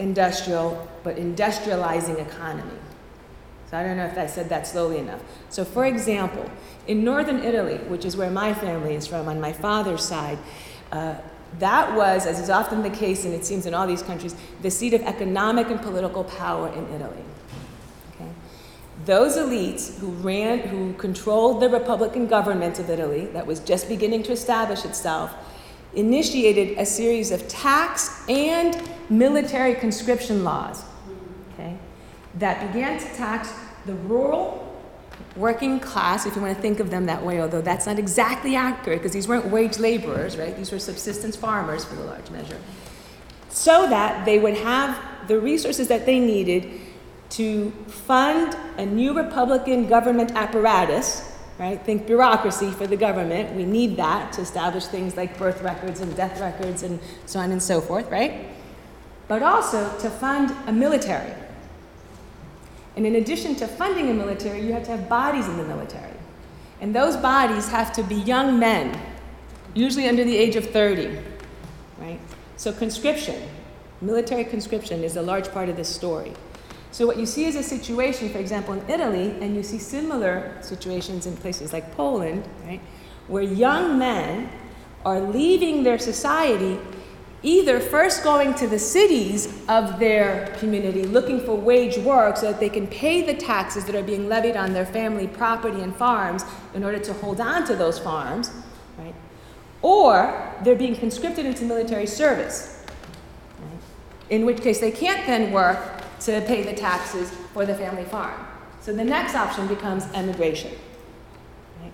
industrial, 0.00 0.88
but 1.04 1.16
industrializing 1.16 2.18
economy. 2.18 2.78
So 3.70 3.76
I 3.76 3.84
don't 3.84 3.96
know 3.96 4.06
if 4.06 4.18
I 4.18 4.26
said 4.26 4.48
that 4.48 4.66
slowly 4.66 4.98
enough. 4.98 5.22
So, 5.48 5.64
for 5.64 5.86
example, 5.86 6.50
in 6.88 7.04
northern 7.04 7.44
Italy, 7.44 7.76
which 7.86 8.04
is 8.04 8.16
where 8.16 8.30
my 8.30 8.52
family 8.52 8.94
is 8.94 9.06
from 9.06 9.28
on 9.28 9.40
my 9.40 9.52
father's 9.52 10.02
side, 10.02 10.38
uh, 10.90 11.14
that 11.60 11.96
was, 11.96 12.26
as 12.26 12.40
is 12.40 12.50
often 12.50 12.82
the 12.82 12.90
case, 12.90 13.24
and 13.24 13.32
it 13.32 13.44
seems 13.44 13.66
in 13.66 13.74
all 13.74 13.86
these 13.86 14.02
countries, 14.02 14.34
the 14.62 14.70
seat 14.70 14.92
of 14.94 15.02
economic 15.02 15.68
and 15.68 15.80
political 15.80 16.24
power 16.24 16.68
in 16.72 16.84
Italy. 16.94 17.22
Okay? 18.14 18.30
Those 19.04 19.36
elites 19.36 19.98
who 19.98 20.08
ran, 20.08 20.60
who 20.60 20.92
controlled 20.94 21.60
the 21.60 21.68
Republican 21.68 22.26
government 22.26 22.80
of 22.80 22.90
Italy, 22.90 23.26
that 23.26 23.46
was 23.46 23.60
just 23.60 23.88
beginning 23.88 24.24
to 24.24 24.32
establish 24.32 24.84
itself, 24.84 25.32
initiated 25.94 26.78
a 26.78 26.86
series 26.86 27.30
of 27.30 27.46
tax 27.48 28.28
and 28.28 28.89
military 29.10 29.74
conscription 29.74 30.44
laws 30.44 30.84
okay, 31.52 31.76
that 32.36 32.72
began 32.72 32.98
to 32.98 33.06
tax 33.14 33.52
the 33.86 33.94
rural 33.94 34.66
working 35.36 35.78
class, 35.78 36.26
if 36.26 36.34
you 36.34 36.42
want 36.42 36.54
to 36.54 36.62
think 36.62 36.80
of 36.80 36.90
them 36.90 37.06
that 37.06 37.22
way, 37.24 37.40
although 37.40 37.60
that's 37.60 37.86
not 37.86 37.98
exactly 37.98 38.56
accurate 38.56 39.00
because 39.00 39.12
these 39.12 39.28
weren't 39.28 39.46
wage 39.46 39.78
laborers, 39.78 40.36
right? 40.36 40.56
These 40.56 40.72
were 40.72 40.78
subsistence 40.78 41.36
farmers 41.36 41.84
for 41.84 41.94
the 41.94 42.04
large 42.04 42.30
measure, 42.30 42.58
so 43.48 43.88
that 43.88 44.24
they 44.24 44.38
would 44.38 44.56
have 44.56 44.98
the 45.28 45.38
resources 45.38 45.88
that 45.88 46.06
they 46.06 46.18
needed 46.18 46.80
to 47.30 47.70
fund 47.86 48.56
a 48.78 48.86
new 48.86 49.12
Republican 49.12 49.86
government 49.86 50.32
apparatus 50.32 51.26
right? 51.60 51.84
Think 51.84 52.06
bureaucracy 52.06 52.70
for 52.70 52.86
the 52.86 52.96
government. 52.96 53.54
We 53.54 53.66
need 53.66 53.98
that 53.98 54.32
to 54.32 54.40
establish 54.40 54.86
things 54.86 55.14
like 55.14 55.38
birth 55.38 55.60
records 55.60 56.00
and 56.00 56.16
death 56.16 56.40
records 56.40 56.82
and 56.82 56.98
so 57.26 57.38
on 57.38 57.52
and 57.52 57.62
so 57.62 57.82
forth, 57.82 58.10
right? 58.10 58.46
But 59.30 59.44
also 59.44 59.96
to 60.00 60.10
fund 60.10 60.52
a 60.66 60.72
military. 60.72 61.32
And 62.96 63.06
in 63.06 63.14
addition 63.14 63.54
to 63.56 63.68
funding 63.68 64.10
a 64.10 64.12
military, 64.12 64.60
you 64.60 64.72
have 64.72 64.82
to 64.86 64.90
have 64.90 65.08
bodies 65.08 65.46
in 65.46 65.56
the 65.56 65.62
military. 65.62 66.16
And 66.80 66.92
those 66.92 67.16
bodies 67.16 67.68
have 67.68 67.92
to 67.92 68.02
be 68.02 68.16
young 68.16 68.58
men, 68.58 69.00
usually 69.72 70.08
under 70.08 70.24
the 70.24 70.36
age 70.36 70.56
of 70.56 70.68
30, 70.70 71.16
right? 71.98 72.18
So 72.56 72.72
conscription, 72.72 73.40
military 74.00 74.42
conscription 74.42 75.04
is 75.04 75.14
a 75.14 75.22
large 75.22 75.52
part 75.52 75.68
of 75.68 75.76
this 75.76 75.88
story. 75.88 76.32
So, 76.90 77.06
what 77.06 77.16
you 77.16 77.24
see 77.24 77.44
is 77.44 77.54
a 77.54 77.62
situation, 77.62 78.30
for 78.30 78.38
example, 78.38 78.74
in 78.74 78.90
Italy, 78.90 79.30
and 79.40 79.54
you 79.54 79.62
see 79.62 79.78
similar 79.78 80.58
situations 80.60 81.26
in 81.26 81.36
places 81.36 81.72
like 81.72 81.94
Poland, 81.94 82.48
right, 82.64 82.80
where 83.28 83.44
young 83.44 83.96
men 83.96 84.50
are 85.04 85.20
leaving 85.20 85.84
their 85.84 86.00
society 86.00 86.80
either 87.42 87.80
first 87.80 88.22
going 88.22 88.54
to 88.54 88.66
the 88.66 88.78
cities 88.78 89.62
of 89.68 89.98
their 89.98 90.54
community 90.58 91.04
looking 91.04 91.40
for 91.40 91.56
wage 91.56 91.96
work 91.98 92.36
so 92.36 92.50
that 92.50 92.60
they 92.60 92.68
can 92.68 92.86
pay 92.86 93.22
the 93.22 93.34
taxes 93.34 93.84
that 93.86 93.94
are 93.94 94.02
being 94.02 94.28
levied 94.28 94.56
on 94.56 94.72
their 94.72 94.84
family 94.84 95.26
property 95.26 95.80
and 95.80 95.94
farms 95.96 96.44
in 96.74 96.84
order 96.84 96.98
to 96.98 97.12
hold 97.14 97.40
on 97.40 97.64
to 97.64 97.74
those 97.74 97.98
farms, 97.98 98.50
right? 98.98 99.14
Or 99.80 100.54
they're 100.62 100.76
being 100.76 100.94
conscripted 100.94 101.46
into 101.46 101.64
military 101.64 102.06
service, 102.06 102.84
right? 103.58 103.68
in 104.28 104.44
which 104.44 104.60
case 104.60 104.80
they 104.80 104.90
can't 104.90 105.26
then 105.26 105.50
work 105.52 105.78
to 106.20 106.42
pay 106.42 106.62
the 106.62 106.74
taxes 106.74 107.30
for 107.54 107.64
the 107.64 107.74
family 107.74 108.04
farm. 108.04 108.38
So 108.82 108.92
the 108.92 109.04
next 109.04 109.34
option 109.34 109.66
becomes 109.66 110.04
emigration. 110.14 110.72
Right? 111.80 111.92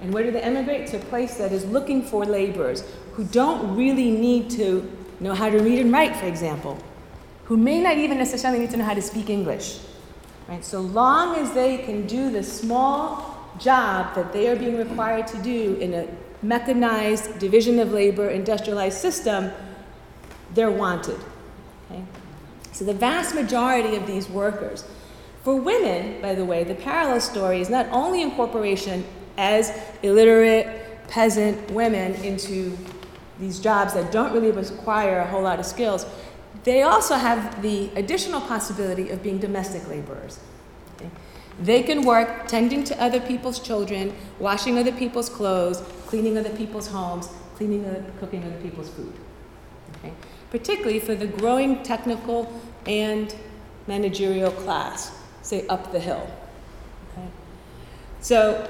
And 0.00 0.12
where 0.12 0.24
do 0.24 0.32
they 0.32 0.40
emigrate? 0.40 0.88
To 0.88 0.96
a 0.96 1.00
place 1.00 1.36
that 1.36 1.52
is 1.52 1.64
looking 1.64 2.02
for 2.02 2.24
laborers 2.24 2.82
who 3.14 3.24
don't 3.24 3.76
really 3.76 4.10
need 4.10 4.50
to 4.50 4.90
know 5.20 5.34
how 5.34 5.50
to 5.50 5.58
read 5.58 5.78
and 5.78 5.92
write, 5.92 6.16
for 6.16 6.26
example, 6.26 6.78
who 7.44 7.56
may 7.56 7.80
not 7.80 7.98
even 7.98 8.18
necessarily 8.18 8.58
need 8.60 8.70
to 8.70 8.76
know 8.76 8.84
how 8.84 8.94
to 8.94 9.02
speak 9.02 9.30
English. 9.30 9.78
Right? 10.48 10.64
So 10.64 10.80
long 10.80 11.36
as 11.36 11.52
they 11.52 11.78
can 11.78 12.06
do 12.06 12.30
the 12.30 12.42
small 12.42 13.32
job 13.58 14.14
that 14.14 14.32
they 14.32 14.48
are 14.48 14.56
being 14.56 14.76
required 14.76 15.26
to 15.28 15.38
do 15.38 15.74
in 15.74 15.94
a 15.94 16.08
mechanized 16.42 17.38
division 17.38 17.78
of 17.78 17.92
labor 17.92 18.28
industrialized 18.28 18.98
system, 18.98 19.50
they're 20.54 20.70
wanted. 20.70 21.18
Okay? 21.90 22.02
So 22.72 22.84
the 22.84 22.94
vast 22.94 23.34
majority 23.34 23.96
of 23.96 24.06
these 24.06 24.28
workers, 24.28 24.84
for 25.44 25.54
women, 25.54 26.20
by 26.22 26.34
the 26.34 26.44
way, 26.44 26.64
the 26.64 26.74
parallel 26.74 27.20
story 27.20 27.60
is 27.60 27.68
not 27.68 27.86
only 27.90 28.22
incorporation 28.22 29.04
as 29.36 29.72
illiterate 30.02 31.08
peasant 31.08 31.70
women 31.70 32.14
into 32.24 32.76
these 33.42 33.58
jobs 33.58 33.92
that 33.94 34.12
don't 34.12 34.32
really 34.32 34.52
require 34.52 35.18
a 35.18 35.26
whole 35.26 35.42
lot 35.42 35.58
of 35.58 35.66
skills, 35.66 36.06
they 36.62 36.82
also 36.82 37.16
have 37.16 37.60
the 37.60 37.90
additional 37.96 38.40
possibility 38.40 39.10
of 39.10 39.20
being 39.20 39.38
domestic 39.38 39.86
laborers. 39.88 40.38
Okay? 40.94 41.10
They 41.60 41.82
can 41.82 42.02
work 42.02 42.46
tending 42.46 42.84
to 42.84 43.02
other 43.02 43.20
people's 43.20 43.58
children, 43.58 44.14
washing 44.38 44.78
other 44.78 44.92
people's 44.92 45.28
clothes, 45.28 45.82
cleaning 46.06 46.38
other 46.38 46.50
people's 46.50 46.86
homes, 46.86 47.28
cleaning, 47.56 47.84
other, 47.84 48.04
cooking 48.20 48.44
other 48.44 48.60
people's 48.62 48.88
food. 48.90 49.12
Okay? 49.98 50.12
Particularly 50.50 51.00
for 51.00 51.16
the 51.16 51.26
growing 51.26 51.82
technical 51.82 52.60
and 52.86 53.34
managerial 53.88 54.52
class, 54.52 55.10
say 55.42 55.66
up 55.66 55.90
the 55.90 55.98
hill. 55.98 56.30
Okay? 57.10 57.26
So 58.20 58.68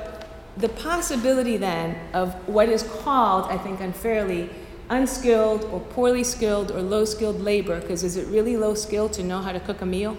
the 0.56 0.70
possibility 0.70 1.58
then 1.58 1.98
of 2.14 2.32
what 2.48 2.70
is 2.70 2.82
called, 2.82 3.50
I 3.50 3.58
think 3.58 3.80
unfairly, 3.80 4.48
unskilled 4.88 5.64
or 5.64 5.80
poorly 5.80 6.24
skilled 6.24 6.70
or 6.70 6.82
low 6.82 7.04
skilled 7.04 7.40
labor, 7.40 7.80
because 7.80 8.04
is 8.04 8.16
it 8.16 8.26
really 8.28 8.56
low 8.56 8.74
skilled 8.74 9.12
to 9.14 9.22
know 9.22 9.40
how 9.40 9.52
to 9.52 9.60
cook 9.60 9.80
a 9.80 9.86
meal 9.86 10.16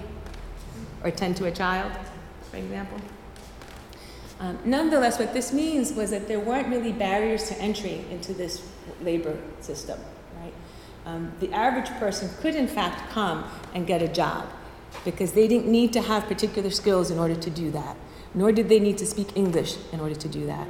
or 1.03 1.11
tend 1.11 1.37
to 1.37 1.45
a 1.45 1.51
child, 1.51 1.91
for 2.49 2.57
example? 2.57 2.97
Um, 4.39 4.57
nonetheless, 4.65 5.19
what 5.19 5.33
this 5.33 5.53
means 5.53 5.93
was 5.93 6.09
that 6.11 6.27
there 6.27 6.39
weren't 6.39 6.67
really 6.67 6.91
barriers 6.91 7.47
to 7.49 7.57
entry 7.59 8.05
into 8.09 8.33
this 8.33 8.67
labor 9.01 9.37
system, 9.61 9.99
right? 10.41 10.53
Um, 11.05 11.31
the 11.39 11.51
average 11.53 11.89
person 11.99 12.29
could, 12.41 12.55
in 12.55 12.67
fact, 12.67 13.09
come 13.11 13.45
and 13.73 13.87
get 13.87 14.01
a 14.01 14.07
job 14.07 14.49
because 15.05 15.33
they 15.33 15.47
didn't 15.47 15.71
need 15.71 15.93
to 15.93 16.01
have 16.01 16.25
particular 16.25 16.69
skills 16.69 17.09
in 17.09 17.19
order 17.19 17.35
to 17.35 17.49
do 17.49 17.71
that 17.71 17.95
nor 18.33 18.51
did 18.51 18.69
they 18.69 18.79
need 18.79 18.97
to 18.97 19.05
speak 19.05 19.35
English 19.35 19.77
in 19.91 19.99
order 19.99 20.15
to 20.15 20.27
do 20.27 20.45
that. 20.45 20.67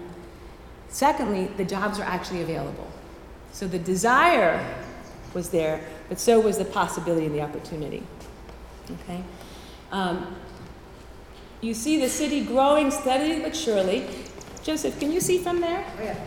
Secondly, 0.89 1.49
the 1.57 1.65
jobs 1.65 1.99
are 1.99 2.03
actually 2.03 2.41
available. 2.41 2.87
So 3.53 3.67
the 3.67 3.79
desire 3.79 4.59
was 5.33 5.49
there, 5.49 5.79
but 6.09 6.19
so 6.19 6.39
was 6.39 6.57
the 6.57 6.65
possibility 6.65 7.27
and 7.27 7.35
the 7.35 7.41
opportunity. 7.41 8.03
Okay? 8.91 9.23
Um, 9.91 10.35
you 11.61 11.73
see 11.73 11.99
the 11.99 12.09
city 12.09 12.43
growing 12.43 12.91
steadily 12.91 13.39
but 13.39 13.55
surely. 13.55 14.07
Joseph, 14.63 14.99
can 14.99 15.11
you 15.11 15.21
see 15.21 15.37
from 15.37 15.61
there? 15.61 15.85
Oh, 15.99 16.03
yeah. 16.03 16.17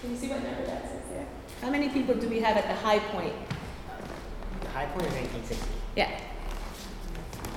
Can 0.00 0.10
you 0.10 0.16
see 0.16 0.28
what 0.28 0.42
number 0.42 0.66
that 0.66 0.84
is 0.84 1.08
there? 1.10 1.26
How 1.62 1.70
many 1.70 1.88
people 1.88 2.14
do 2.14 2.28
we 2.28 2.40
have 2.40 2.56
at 2.56 2.66
the 2.66 2.74
high 2.74 2.98
point? 2.98 3.34
The 4.60 4.68
high 4.70 4.86
point 4.86 5.06
is 5.06 5.12
1960. 5.12 5.68
Yeah. 5.94 6.20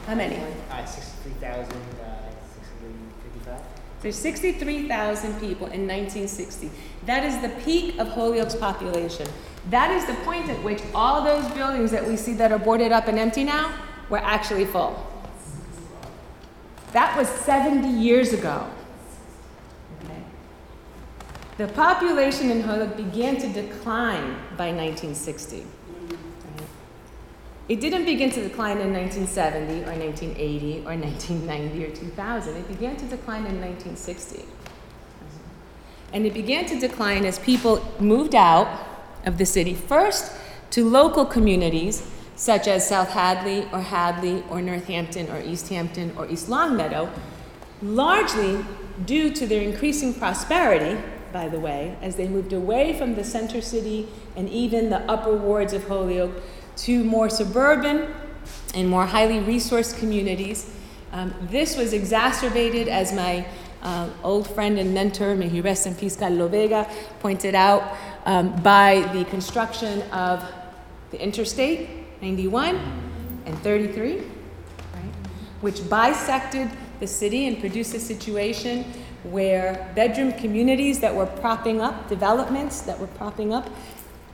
How 0.06 0.16
many? 0.16 0.36
Uh, 0.38 0.86
63,655. 0.86 2.31
There's 4.02 4.16
63,000 4.16 5.40
people 5.40 5.68
in 5.68 5.88
1960. 5.88 6.72
That 7.06 7.24
is 7.24 7.40
the 7.42 7.50
peak 7.64 8.00
of 8.00 8.08
Holyoke's 8.08 8.56
population. 8.56 9.28
That 9.70 9.92
is 9.92 10.06
the 10.06 10.16
point 10.26 10.50
at 10.50 10.62
which 10.64 10.82
all 10.96 11.24
those 11.24 11.48
buildings 11.52 11.92
that 11.92 12.08
we 12.08 12.18
see 12.18 12.34
that 12.34 12.52
are 12.52 12.58
boarded 12.58 12.92
up 12.92 13.08
and 13.08 13.20
empty 13.20 13.44
now 13.44 13.72
were 14.10 14.18
actually 14.18 14.66
full. 14.66 15.08
That 16.94 17.16
was 17.16 17.30
70 17.30 17.88
years 17.88 18.34
ago. 18.34 18.68
Okay. 20.04 20.22
The 21.58 21.68
population 21.68 22.50
in 22.50 22.62
Holyoke 22.62 22.98
began 22.98 23.38
to 23.38 23.48
decline 23.50 24.36
by 24.58 24.72
1960. 24.74 25.64
It 27.72 27.80
didn't 27.80 28.04
begin 28.04 28.30
to 28.32 28.44
decline 28.44 28.80
in 28.80 28.92
1970 28.92 29.84
or 29.86 29.96
1980 29.98 30.80
or 30.80 30.94
1990 30.94 31.86
or 31.86 31.96
2000. 31.96 32.58
It 32.58 32.68
began 32.68 32.98
to 32.98 33.06
decline 33.06 33.46
in 33.46 33.62
1960. 33.62 34.44
And 36.12 36.26
it 36.26 36.34
began 36.34 36.66
to 36.66 36.78
decline 36.78 37.24
as 37.24 37.40
people 37.40 37.82
moved 37.98 38.36
out 38.36 38.68
of 39.26 39.38
the 39.38 39.46
city, 39.46 39.74
first 39.74 40.34
to 40.72 40.84
local 40.84 41.24
communities 41.24 42.06
such 42.36 42.68
as 42.68 42.90
South 42.90 43.12
Hadley 43.12 43.66
or 43.72 43.80
Hadley 43.80 44.44
or 44.50 44.62
Northampton 44.62 45.32
or 45.32 45.40
East 45.40 45.70
Hampton 45.70 46.12
or 46.18 46.28
East 46.28 46.50
Longmeadow, 46.50 47.10
largely 47.82 48.66
due 49.06 49.30
to 49.32 49.48
their 49.48 49.62
increasing 49.62 50.14
prosperity, 50.14 51.02
by 51.32 51.48
the 51.48 51.58
way, 51.58 51.96
as 52.02 52.18
they 52.18 52.28
moved 52.28 52.52
away 52.52 52.92
from 52.92 53.16
the 53.16 53.24
center 53.24 53.62
city 53.62 54.10
and 54.36 54.50
even 54.50 54.90
the 54.90 55.10
upper 55.10 55.34
wards 55.34 55.72
of 55.72 55.88
Holyoke 55.88 56.44
to 56.82 57.04
more 57.04 57.30
suburban 57.30 58.12
and 58.74 58.90
more 58.90 59.06
highly 59.06 59.40
resourced 59.40 59.98
communities. 60.00 60.74
Um, 61.12 61.34
this 61.42 61.78
was 61.78 61.94
exacerbated, 61.94 62.88
as 62.88 63.14
my 63.14 63.46
uh, 63.84 64.10
old 64.24 64.50
friend 64.50 64.80
and 64.80 64.94
mentor, 64.94 65.36
may 65.36 65.48
he 65.48 65.62
rest 65.62 65.86
in 65.86 65.94
peace, 65.94 66.16
Carlo 66.16 66.48
Vega, 66.48 66.90
pointed 67.20 67.54
out, 67.54 67.98
um, 68.26 68.56
by 68.64 69.02
the 69.14 69.26
construction 69.26 70.02
of 70.12 70.44
the 71.12 71.22
Interstate 71.22 71.90
91 72.22 72.76
and 73.46 73.58
33, 73.60 74.18
right, 74.18 74.24
which 75.62 75.88
bisected 75.88 76.70
the 77.00 77.08
city 77.08 77.48
and 77.48 77.60
produced 77.60 77.94
a 77.94 78.00
situation 78.00 78.84
where 79.24 79.92
bedroom 79.96 80.34
communities 80.34 81.00
that 81.00 81.14
were 81.14 81.26
propping 81.28 81.80
up, 81.80 82.08
developments 82.10 82.82
that 82.82 83.00
were 83.00 83.08
propping 83.08 83.54
up, 83.54 83.70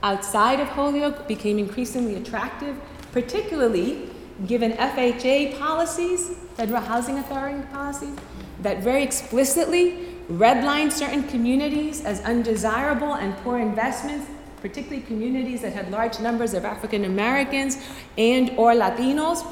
outside 0.02 0.60
of 0.60 0.68
Holyoke 0.68 1.26
became 1.26 1.58
increasingly 1.58 2.16
attractive, 2.16 2.76
particularly 3.12 4.10
given 4.46 4.72
FHA 4.72 5.58
policies, 5.58 6.30
Federal 6.54 6.80
Housing 6.82 7.18
Authority 7.18 7.66
policies, 7.72 8.16
that 8.62 8.82
very 8.82 9.02
explicitly 9.02 10.08
redlined 10.30 10.92
certain 10.92 11.22
communities 11.24 12.04
as 12.04 12.20
undesirable 12.22 13.14
and 13.14 13.36
poor 13.38 13.58
investments, 13.58 14.26
particularly 14.60 15.02
communities 15.02 15.62
that 15.62 15.72
had 15.72 15.90
large 15.90 16.20
numbers 16.20 16.54
of 16.54 16.64
African 16.64 17.04
Americans 17.04 17.78
and 18.16 18.50
or 18.50 18.72
Latinos 18.74 19.44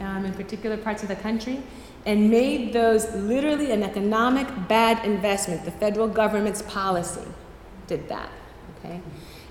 um, 0.00 0.24
in 0.24 0.32
particular 0.34 0.76
parts 0.76 1.02
of 1.02 1.08
the 1.08 1.16
country, 1.16 1.62
and 2.06 2.30
made 2.30 2.72
those 2.72 3.12
literally 3.14 3.72
an 3.72 3.82
economic 3.82 4.46
bad 4.68 5.04
investment. 5.04 5.64
The 5.64 5.70
federal 5.70 6.08
government's 6.08 6.62
policy 6.62 7.26
did 7.86 8.08
that. 8.08 8.30
Okay? 8.78 9.00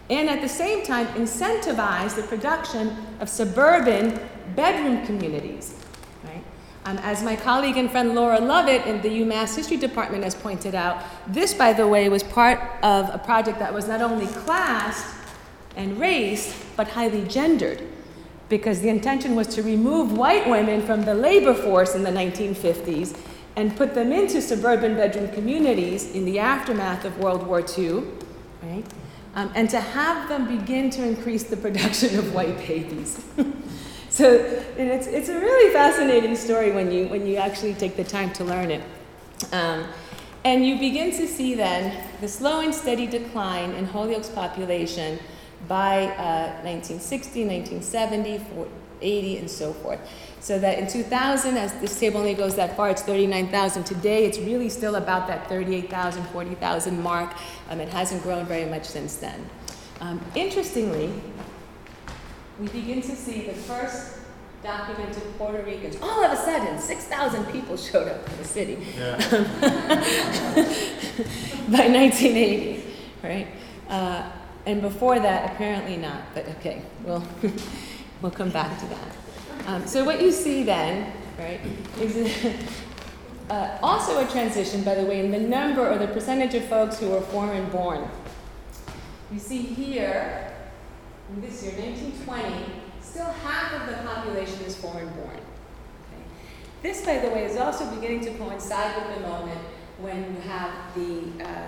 And 0.10 0.30
at 0.30 0.42
the 0.42 0.50
same 0.50 0.84
time 0.84 1.08
incentivize 1.08 2.16
the 2.16 2.24
production 2.24 2.96
of 3.20 3.30
suburban 3.30 4.20
bedroom 4.56 5.06
communities. 5.06 5.76
Right? 6.24 6.44
Um, 6.86 6.98
as 7.00 7.24
my 7.24 7.36
colleague 7.36 7.78
and 7.78 7.92
friend 7.92 8.16
Laura 8.16 8.40
Lovett 8.40 8.86
in 8.86 9.02
the 9.02 9.10
UMass 9.10 9.56
History 9.56 9.78
Department 9.78 10.24
has 10.24 10.36
pointed 10.36 10.76
out, 10.76 11.04
this, 11.28 11.54
by 11.54 11.74
the 11.74 11.88
way, 11.88 12.08
was 12.08 12.24
part 12.24 12.60
of 12.84 13.14
a 13.14 13.18
project 13.18 13.60
that 13.60 13.74
was 13.74 13.88
not 13.88 14.02
only 14.02 14.28
classed 14.28 15.16
and 15.76 16.00
race, 16.00 16.64
but 16.76 16.88
highly 16.88 17.24
gendered, 17.26 17.84
because 18.50 18.82
the 18.82 18.90
intention 18.90 19.36
was 19.36 19.48
to 19.48 19.62
remove 19.62 20.18
white 20.18 20.48
women 20.50 20.82
from 20.82 21.04
the 21.04 21.14
labor 21.14 21.54
force 21.54 21.94
in 21.94 22.04
the 22.04 22.10
1950s 22.10 23.18
and 23.58 23.76
put 23.76 23.94
them 23.94 24.12
into 24.12 24.42
suburban 24.42 24.96
bedroom 24.96 25.30
communities 25.34 26.12
in 26.12 26.26
the 26.26 26.40
aftermath 26.40 27.04
of 27.04 27.18
World 27.18 27.46
War 27.46 27.64
II. 27.78 28.04
Right? 28.64 28.86
Um, 29.38 29.52
and 29.56 29.70
to 29.70 29.80
have 29.80 30.28
them 30.28 30.48
begin 30.58 30.90
to 30.90 31.08
increase 31.08 31.44
the 31.44 31.56
production 31.56 32.18
of 32.20 32.34
white 32.34 32.58
babies. 32.58 33.24
So 34.10 34.32
it's, 34.78 35.06
it's 35.06 35.30
a 35.30 35.40
really 35.40 35.72
fascinating 35.72 36.36
story 36.36 36.72
when 36.72 36.92
you, 36.92 37.08
when 37.08 37.28
you 37.28 37.36
actually 37.36 37.76
take 37.76 37.96
the 37.96 38.04
time 38.04 38.34
to 38.34 38.44
learn 38.44 38.72
it. 38.72 38.82
Um, 39.52 39.86
and 40.44 40.66
you 40.66 40.80
begin 40.80 41.12
to 41.12 41.28
see 41.28 41.54
then 41.54 42.04
the 42.20 42.28
slow 42.28 42.62
and 42.62 42.74
steady 42.74 43.06
decline 43.06 43.72
in 43.72 43.86
Holyoke's 43.86 44.30
population 44.30 45.20
by 45.68 46.06
uh, 46.06 46.64
1960, 46.64 47.46
1970, 47.46 48.42
80, 49.02 49.38
and 49.38 49.52
so 49.52 49.74
forth. 49.74 50.00
So 50.40 50.60
that 50.60 50.80
in 50.80 50.88
2000, 50.88 51.58
as 51.58 51.74
this 51.82 52.00
table 52.00 52.20
only 52.20 52.34
goes 52.34 52.56
that 52.56 52.78
far, 52.78 52.90
it's 52.90 53.02
39,000. 53.02 53.84
Today, 53.84 54.26
it's 54.26 54.38
really 54.38 54.70
still 54.70 54.96
about 54.96 55.28
that 55.28 55.50
38,000, 55.50 56.24
40,000 56.28 57.02
mark. 57.02 57.34
Um, 57.70 57.80
it 57.82 57.90
hasn't 57.90 58.24
grown 58.24 58.46
very 58.46 58.66
much 58.66 58.86
since 58.86 59.18
then. 59.18 59.50
Um, 60.00 60.22
interestingly, 60.36 61.12
we 62.60 62.68
begin 62.68 63.02
to 63.02 63.16
see 63.16 63.42
the 63.42 63.54
first 63.54 64.20
documented 64.64 65.24
Puerto 65.38 65.64
Ricans. 65.64 65.98
All 66.02 66.24
of 66.24 66.32
a 66.32 66.36
sudden, 66.38 66.80
6,000 66.80 67.46
people 67.52 67.78
showed 67.78 68.08
up 68.08 68.30
in 68.30 68.38
the 68.38 68.44
city 68.44 68.86
Yeah. 68.98 69.18
by 71.70 71.88
1980, 71.88 72.84
right? 73.24 73.48
Uh, 73.90 74.30
and 74.66 74.82
before 74.82 75.20
that, 75.20 75.54
apparently 75.54 75.98
not, 75.98 76.22
but 76.34 76.48
okay, 76.58 76.82
we'll, 77.04 77.24
we'll 78.22 78.32
come 78.32 78.50
back 78.50 78.80
to 78.80 78.86
that. 78.88 79.27
Um, 79.66 79.86
so, 79.88 80.04
what 80.04 80.22
you 80.22 80.32
see 80.32 80.64
then, 80.64 81.12
right, 81.40 81.60
is 82.00 82.46
uh, 83.50 83.78
also 83.82 84.26
a 84.26 84.30
transition, 84.30 84.84
by 84.84 84.96
the 84.96 85.04
way, 85.04 85.20
in 85.20 85.32
the 85.32 85.40
number 85.40 85.88
or 85.88 85.98
the 85.98 86.08
percentage 86.08 86.54
of 86.54 86.66
folks 86.68 87.00
who 87.00 87.14
are 87.14 87.22
foreign 87.22 87.70
born. 87.70 88.10
You 89.32 89.40
see 89.40 89.62
here, 89.62 90.54
in 91.30 91.42
this 91.42 91.64
year, 91.64 91.74
1920, 91.74 92.66
still 93.02 93.26
half 93.26 93.74
of 93.74 93.88
the 93.88 94.02
population 94.08 94.62
is 94.66 94.76
foreign 94.76 95.10
born. 95.10 95.30
Okay. 95.30 96.24
This, 96.82 97.06
by 97.06 97.18
the 97.18 97.30
way, 97.30 97.46
is 97.46 97.58
also 97.58 97.90
beginning 97.96 98.22
to 98.22 98.34
coincide 98.36 98.96
with 98.96 99.18
the 99.18 99.28
moment 99.28 99.60
when 100.00 100.36
you 100.36 100.42
have 100.42 100.72
the 100.96 101.44
uh, 101.44 101.68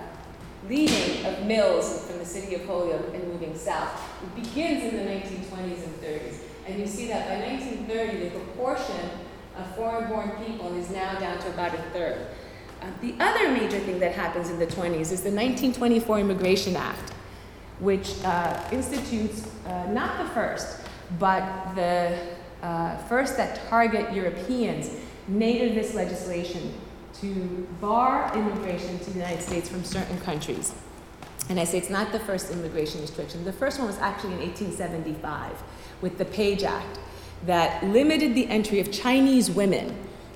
leaving 0.68 1.26
of 1.26 1.44
mills 1.46 2.06
from 2.06 2.18
the 2.18 2.24
city 2.24 2.54
of 2.54 2.64
Holyoke 2.64 3.14
and 3.14 3.26
moving 3.28 3.56
south. 3.56 4.00
It 4.22 4.42
begins 4.42 4.84
in 4.84 4.96
the 4.96 5.10
1920s 5.10 5.84
and 5.84 6.00
30s. 6.00 6.36
And 6.70 6.78
you 6.78 6.86
see 6.86 7.08
that 7.08 7.26
by 7.26 7.44
1930, 7.48 8.28
the 8.28 8.30
proportion 8.30 9.10
of 9.58 9.74
foreign 9.74 10.08
born 10.08 10.30
people 10.46 10.72
is 10.76 10.88
now 10.90 11.18
down 11.18 11.36
to 11.40 11.48
about 11.48 11.74
a 11.74 11.82
third. 11.92 12.28
Uh, 12.80 12.86
the 13.00 13.14
other 13.18 13.50
major 13.50 13.80
thing 13.80 13.98
that 13.98 14.12
happens 14.12 14.50
in 14.50 14.58
the 14.60 14.68
20s 14.68 15.10
is 15.10 15.22
the 15.22 15.32
1924 15.32 16.20
Immigration 16.20 16.76
Act, 16.76 17.12
which 17.80 18.14
uh, 18.24 18.62
institutes 18.70 19.50
uh, 19.66 19.86
not 19.86 20.18
the 20.18 20.32
first, 20.32 20.82
but 21.18 21.74
the 21.74 22.16
uh, 22.62 22.96
first 23.08 23.36
that 23.36 23.68
target 23.68 24.12
Europeans, 24.14 24.90
nativist 25.28 25.94
legislation 25.94 26.72
to 27.14 27.66
bar 27.80 28.32
immigration 28.38 28.96
to 29.00 29.10
the 29.10 29.18
United 29.18 29.42
States 29.42 29.68
from 29.68 29.82
certain 29.82 30.20
countries. 30.20 30.72
And 31.48 31.58
I 31.58 31.64
say 31.64 31.78
it's 31.78 31.90
not 31.90 32.12
the 32.12 32.20
first 32.20 32.52
immigration 32.52 33.00
restriction. 33.00 33.44
The 33.44 33.52
first 33.52 33.80
one 33.80 33.88
was 33.88 33.98
actually 33.98 34.34
in 34.34 34.38
1875 34.38 35.60
with 36.00 36.18
the 36.18 36.24
Page 36.24 36.62
Act 36.62 36.98
that 37.46 37.82
limited 37.84 38.34
the 38.34 38.46
entry 38.48 38.80
of 38.80 38.92
Chinese 38.92 39.50
women 39.50 39.94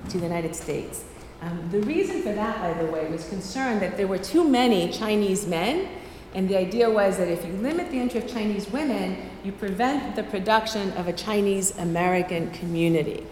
to 0.08 0.18
the 0.18 0.24
United 0.24 0.54
States. 0.54 1.04
Um, 1.42 1.68
the 1.70 1.80
reason 1.80 2.22
for 2.22 2.32
that, 2.32 2.58
by 2.60 2.82
the 2.82 2.90
way, 2.90 3.06
was 3.10 3.28
concern 3.28 3.78
that 3.80 3.96
there 3.96 4.06
were 4.06 4.18
too 4.18 4.48
many 4.48 4.90
Chinese 4.90 5.46
men, 5.46 5.88
and 6.34 6.48
the 6.48 6.56
idea 6.56 6.88
was 6.88 7.18
that 7.18 7.28
if 7.28 7.44
you 7.44 7.52
limit 7.54 7.90
the 7.90 7.98
entry 7.98 8.20
of 8.20 8.28
Chinese 8.28 8.68
women, 8.70 9.30
you 9.44 9.52
prevent 9.52 10.16
the 10.16 10.22
production 10.22 10.90
of 10.92 11.06
a 11.06 11.12
Chinese 11.12 11.76
American 11.78 12.50
community. 12.52 13.26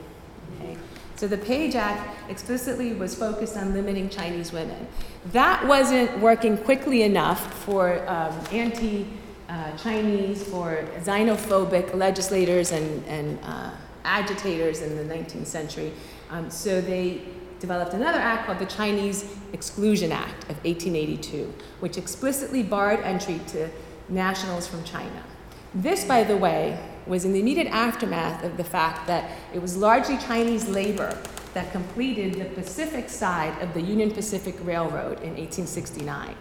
Okay? 0.61 0.77
So 1.17 1.27
the 1.27 1.39
Page 1.39 1.75
Act 1.75 2.31
explicitly 2.31 2.93
was 2.93 3.15
focused 3.15 3.57
on 3.57 3.73
limiting 3.73 4.11
Chinese 4.11 4.53
women. 4.53 4.87
That 5.33 5.67
wasn't 5.67 6.19
working 6.21 6.59
quickly 6.59 7.03
enough 7.03 7.55
for 7.65 8.07
um, 8.09 8.39
anti 8.53 9.07
uh, 9.53 9.77
Chinese, 9.77 10.43
for 10.43 10.89
xenophobic 11.01 11.95
legislators 11.95 12.73
and, 12.73 13.05
and 13.05 13.39
uh, 13.43 13.71
agitators 14.05 14.81
in 14.81 14.97
the 14.97 15.15
19th 15.15 15.47
century. 15.47 15.93
Um, 16.31 16.51
so 16.51 16.81
they 16.81 17.21
developed 17.61 17.93
another 17.93 18.19
act 18.19 18.47
called 18.47 18.59
the 18.59 18.67
Chinese 18.67 19.31
Exclusion 19.53 20.11
Act 20.11 20.45
of 20.45 20.57
1882, 20.65 21.53
which 21.81 21.99
explicitly 21.99 22.63
barred 22.63 23.01
entry 23.01 23.41
to 23.49 23.69
nationals 24.09 24.67
from 24.67 24.83
China. 24.85 25.23
This, 25.75 26.05
by 26.05 26.25
the 26.25 26.37
way, 26.37 26.79
was 27.07 27.25
in 27.27 27.33
the 27.33 27.41
immediate 27.41 27.69
aftermath 27.69 28.43
of 28.45 28.57
the 28.57 28.65
fact 28.65 29.07
that 29.07 29.31
it 29.53 29.61
was 29.61 29.77
largely 29.77 30.17
Chinese 30.17 30.67
labor 30.67 31.17
that 31.53 31.71
completed 31.73 32.35
the 32.35 32.47
Pacific 32.47 33.11
side 33.11 33.61
of 33.61 33.75
the 33.75 33.83
Union 33.83 34.11
Pacific 34.11 34.55
Railroad 34.65 35.21
in 35.21 35.35
1869. 35.37 36.35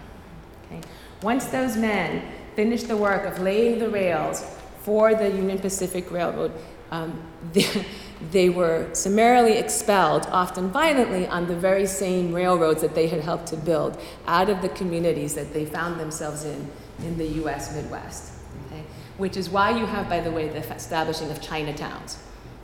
Okay? 0.65 0.81
Once 1.21 1.45
those 1.47 1.75
men 1.75 2.23
finished 2.55 2.87
the 2.87 2.97
work 2.97 3.25
of 3.25 3.39
laying 3.39 3.79
the 3.79 3.89
rails 3.89 4.43
for 4.83 5.13
the 5.13 5.29
Union 5.29 5.59
Pacific 5.59 6.11
Railroad, 6.11 6.51
um, 6.91 7.21
they, 7.53 7.85
they 8.31 8.49
were 8.49 8.89
summarily 8.93 9.57
expelled, 9.57 10.27
often 10.31 10.69
violently, 10.69 11.27
on 11.27 11.47
the 11.47 11.55
very 11.55 11.85
same 11.85 12.33
railroads 12.33 12.81
that 12.81 12.95
they 12.95 13.07
had 13.07 13.21
helped 13.21 13.47
to 13.47 13.57
build 13.57 13.99
out 14.27 14.49
of 14.49 14.61
the 14.61 14.69
communities 14.69 15.35
that 15.35 15.53
they 15.53 15.65
found 15.65 15.99
themselves 15.99 16.43
in 16.43 16.69
in 17.03 17.17
the 17.17 17.27
US 17.43 17.75
Midwest. 17.75 18.33
Okay? 18.67 18.83
Which 19.17 19.37
is 19.37 19.49
why 19.49 19.77
you 19.77 19.85
have, 19.85 20.09
by 20.09 20.19
the 20.19 20.31
way, 20.31 20.49
the 20.49 20.59
establishing 20.73 21.31
of 21.31 21.41
Chinatowns. 21.41 22.17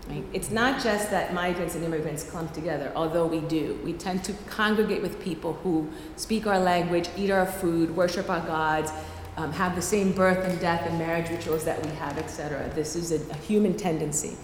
Right? 0.08 0.24
It's 0.32 0.52
not 0.52 0.82
just 0.82 1.12
that 1.12 1.34
migrants 1.34 1.76
and 1.76 1.84
immigrants 1.84 2.24
clump 2.24 2.54
together, 2.54 2.92
although 2.96 3.26
we 3.26 3.42
do. 3.42 3.80
We 3.84 3.94
tend 3.94 4.24
to 4.26 4.34
congregate 4.48 5.02
with 5.02 5.22
people 5.22 5.54
who 5.54 5.90
speak 6.16 6.48
our 6.48 6.60
language, 6.60 7.10
eat 7.18 7.30
our 7.30 7.46
food, 7.46 7.96
worship 7.96 8.30
our 8.30 8.40
gods, 8.42 8.92
um, 9.38 9.54
have 9.54 9.76
the 9.76 9.82
same 9.82 10.12
birth 10.12 10.44
and 10.46 10.60
death 10.60 10.86
and 10.88 10.98
marriage 10.98 11.30
rituals 11.30 11.64
that 11.64 11.84
we 11.86 11.92
have, 11.92 12.18
etc. 12.18 12.70
This 12.74 12.96
is 12.96 13.12
a, 13.12 13.32
a 13.32 13.38
human 13.38 13.78
tendency. 13.78 14.36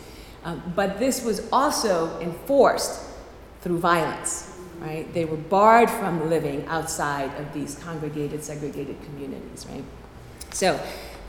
Um, 0.45 0.61
but 0.75 0.99
this 0.99 1.23
was 1.23 1.47
also 1.51 2.19
enforced 2.19 3.01
through 3.61 3.79
violence, 3.79 4.57
right? 4.79 5.11
They 5.13 5.25
were 5.25 5.37
barred 5.37 5.89
from 5.89 6.29
living 6.29 6.65
outside 6.67 7.33
of 7.39 7.51
these 7.53 7.75
congregated, 7.75 8.43
segregated 8.43 9.01
communities, 9.03 9.65
right? 9.69 9.83
So, 10.51 10.79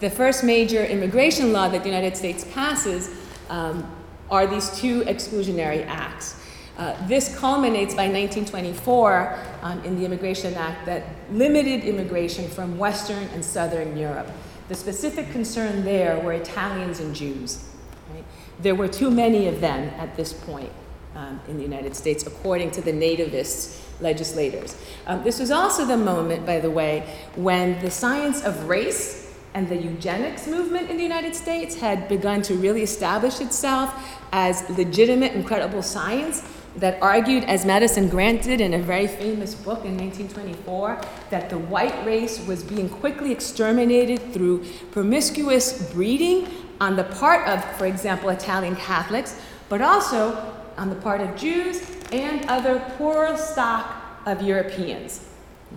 the 0.01 0.11
first 0.11 0.45
major 0.45 0.85
immigration 0.85 1.53
law 1.53 1.69
that 1.69 1.83
the 1.83 1.89
United 1.89 2.17
States 2.17 2.45
passes 2.53 3.11
um, 3.49 3.89
are 4.31 4.47
these 4.47 4.77
two 4.77 5.03
exclusionary 5.03 5.87
acts. 5.87 6.43
Uh, 6.77 7.07
this 7.07 7.37
culminates 7.39 7.95
by 7.95 8.09
1924 8.09 9.39
um, 9.62 9.85
in 9.85 9.97
the 9.97 10.05
Immigration 10.05 10.55
Act 10.55 10.85
that 10.87 11.05
limited 11.31 11.85
immigration 11.85 12.49
from 12.49 12.79
Western 12.79 13.22
and 13.29 13.45
Southern 13.45 13.97
Europe. 13.97 14.29
The 14.68 14.75
specific 14.75 15.31
concern 15.31 15.85
there 15.85 16.18
were 16.18 16.33
Italians 16.33 16.99
and 16.99 17.14
Jews. 17.14 17.64
Right? 18.12 18.25
There 18.61 18.75
were 18.75 18.89
too 18.89 19.11
many 19.11 19.47
of 19.47 19.61
them 19.61 19.89
at 20.01 20.16
this 20.16 20.33
point 20.33 20.72
um, 21.14 21.41
in 21.47 21.59
the 21.59 21.62
United 21.62 21.95
States, 21.95 22.27
according 22.27 22.72
to 22.72 22.81
the 22.81 22.93
nativist 22.93 23.81
legislators. 24.01 24.77
Um, 25.07 25.22
this 25.22 25.39
was 25.39 25.53
also 25.53 25.85
the 25.85 25.97
moment, 25.97 26.45
by 26.45 26.59
the 26.59 26.70
way, 26.70 27.09
when 27.37 27.81
the 27.83 27.91
science 27.91 28.43
of 28.45 28.68
race 28.68 29.33
and 29.55 29.68
the 29.68 29.77
eugenics 29.77 30.49
movement 30.49 30.91
in 30.91 30.97
the 30.97 31.03
United 31.05 31.37
States 31.37 31.77
had 31.77 32.09
begun 32.09 32.43
to 32.43 32.55
really 32.57 32.83
establish 32.83 33.41
itself 33.41 33.95
as 34.33 34.68
legitimate 34.70 35.33
and 35.33 35.47
credible 35.47 35.83
science 35.83 36.43
that 36.77 37.01
argued, 37.01 37.45
as 37.45 37.64
Madison 37.64 38.09
Grant 38.09 38.43
did 38.43 38.61
in 38.61 38.75
a 38.75 38.79
very 38.79 39.07
famous 39.07 39.55
book 39.55 39.85
in 39.85 39.97
1924, 39.97 41.01
that 41.31 41.49
the 41.49 41.59
white 41.59 42.05
race 42.05 42.45
was 42.47 42.64
being 42.64 42.89
quickly 42.89 43.31
exterminated 43.31 44.33
through 44.33 44.64
promiscuous 44.91 45.93
breeding 45.93 46.49
on 46.81 46.97
the 46.97 47.05
part 47.05 47.47
of, 47.49 47.64
for 47.77 47.87
example, 47.87 48.29
Italian 48.29 48.75
Catholics, 48.77 49.41
but 49.68 49.81
also 49.81 50.53
on 50.77 50.91
the 50.91 50.97
part 50.97 51.20
of 51.20 51.37
Jews 51.37 51.89
and 52.12 52.45
other 52.47 52.81
poorer 52.99 53.37
stock 53.37 53.95
of 54.27 54.43
Europeans. 54.43 55.29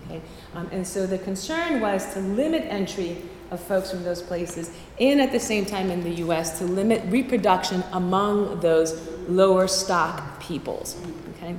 Okay? 0.06 0.22
Um, 0.56 0.68
and 0.72 0.86
so 0.86 1.06
the 1.06 1.18
concern 1.20 1.80
was 1.80 2.14
to 2.14 2.20
limit 2.20 2.64
entry 2.64 3.22
of 3.52 3.60
folks 3.60 3.92
from 3.92 4.04
those 4.04 4.22
places, 4.22 4.72
and 5.00 5.22
at 5.22 5.32
the 5.32 5.40
same 5.40 5.66
time 5.66 5.90
in 5.90 6.04
the 6.04 6.16
US 6.26 6.60
to 6.60 6.66
limit 6.66 7.04
reproduction 7.08 7.84
among 7.94 8.60
those 8.60 9.08
lower 9.28 9.68
stock 9.68 10.40
peoples. 10.42 10.98
Okay? 11.36 11.56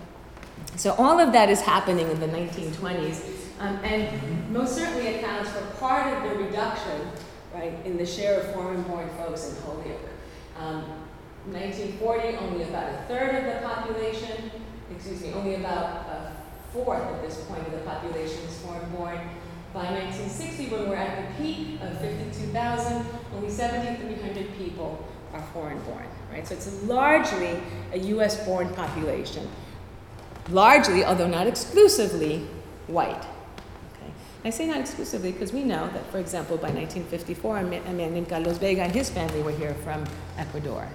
So 0.77 0.95
all 0.95 1.19
of 1.19 1.33
that 1.33 1.49
is 1.49 1.61
happening 1.61 2.11
in 2.11 2.21
the 2.21 2.29
1920s, 2.29 3.25
um, 3.61 3.77
and 3.83 4.51
most 4.53 4.77
certainly 4.77 5.17
accounts 5.17 5.51
for 5.51 5.65
part 5.79 6.07
of 6.07 6.31
the 6.31 6.45
reduction, 6.45 7.11
right, 7.53 7.75
in 7.85 7.97
the 7.97 8.07
share 8.07 8.41
of 8.41 8.55
foreign-born 8.55 9.09
folks 9.17 9.51
in 9.51 9.63
Holyoke. 9.63 10.01
Um, 10.59 10.85
1940, 11.51 12.37
only 12.37 12.65
about 12.65 12.93
a 12.93 12.97
third 13.09 13.35
of 13.37 13.45
the 13.45 13.67
population, 13.67 14.51
excuse 14.95 15.23
me, 15.23 15.33
only 15.33 15.55
about 15.55 16.07
a 16.07 16.33
fourth 16.73 17.03
at 17.03 17.23
this 17.23 17.43
point 17.45 17.67
of 17.67 17.73
the 17.73 17.79
population 17.79 18.39
is 18.45 18.59
foreign-born. 18.59 19.19
By 19.75 19.93
1960, 19.93 20.69
when 20.69 20.89
we're 20.89 20.97
at 20.97 21.37
the 21.37 21.43
peak 21.43 21.81
of 21.83 22.01
52,000, 22.01 23.05
only 23.35 23.51
7,300 23.51 24.57
people 24.57 25.07
are 25.35 25.43
foreign 25.53 25.79
born, 25.83 26.07
right? 26.33 26.47
So 26.47 26.55
it's 26.55 26.83
largely 26.85 27.61
a 27.93 27.99
US 27.99 28.45
born 28.47 28.73
population. 28.75 29.47
Largely, 30.49 31.05
although 31.05 31.29
not 31.29 31.47
exclusively, 31.47 32.47
white. 32.87 33.25
Okay. 33.93 34.11
I 34.45 34.51
say 34.51 34.67
not 34.67 34.79
exclusively 34.79 35.33
because 35.33 35.53
we 35.53 35.63
know 35.63 35.87
that, 35.89 36.11
for 36.11 36.19
example, 36.19 36.57
by 36.57 36.71
1954, 36.71 37.59
a 37.59 37.63
man 37.65 37.97
named 38.15 38.29
Carlos 38.29 38.57
Vega 38.57 38.83
and 38.83 38.93
his 38.93 39.11
family 39.11 39.43
were 39.43 39.53
here 39.53 39.75
from 39.85 40.05
Ecuador, 40.39 40.89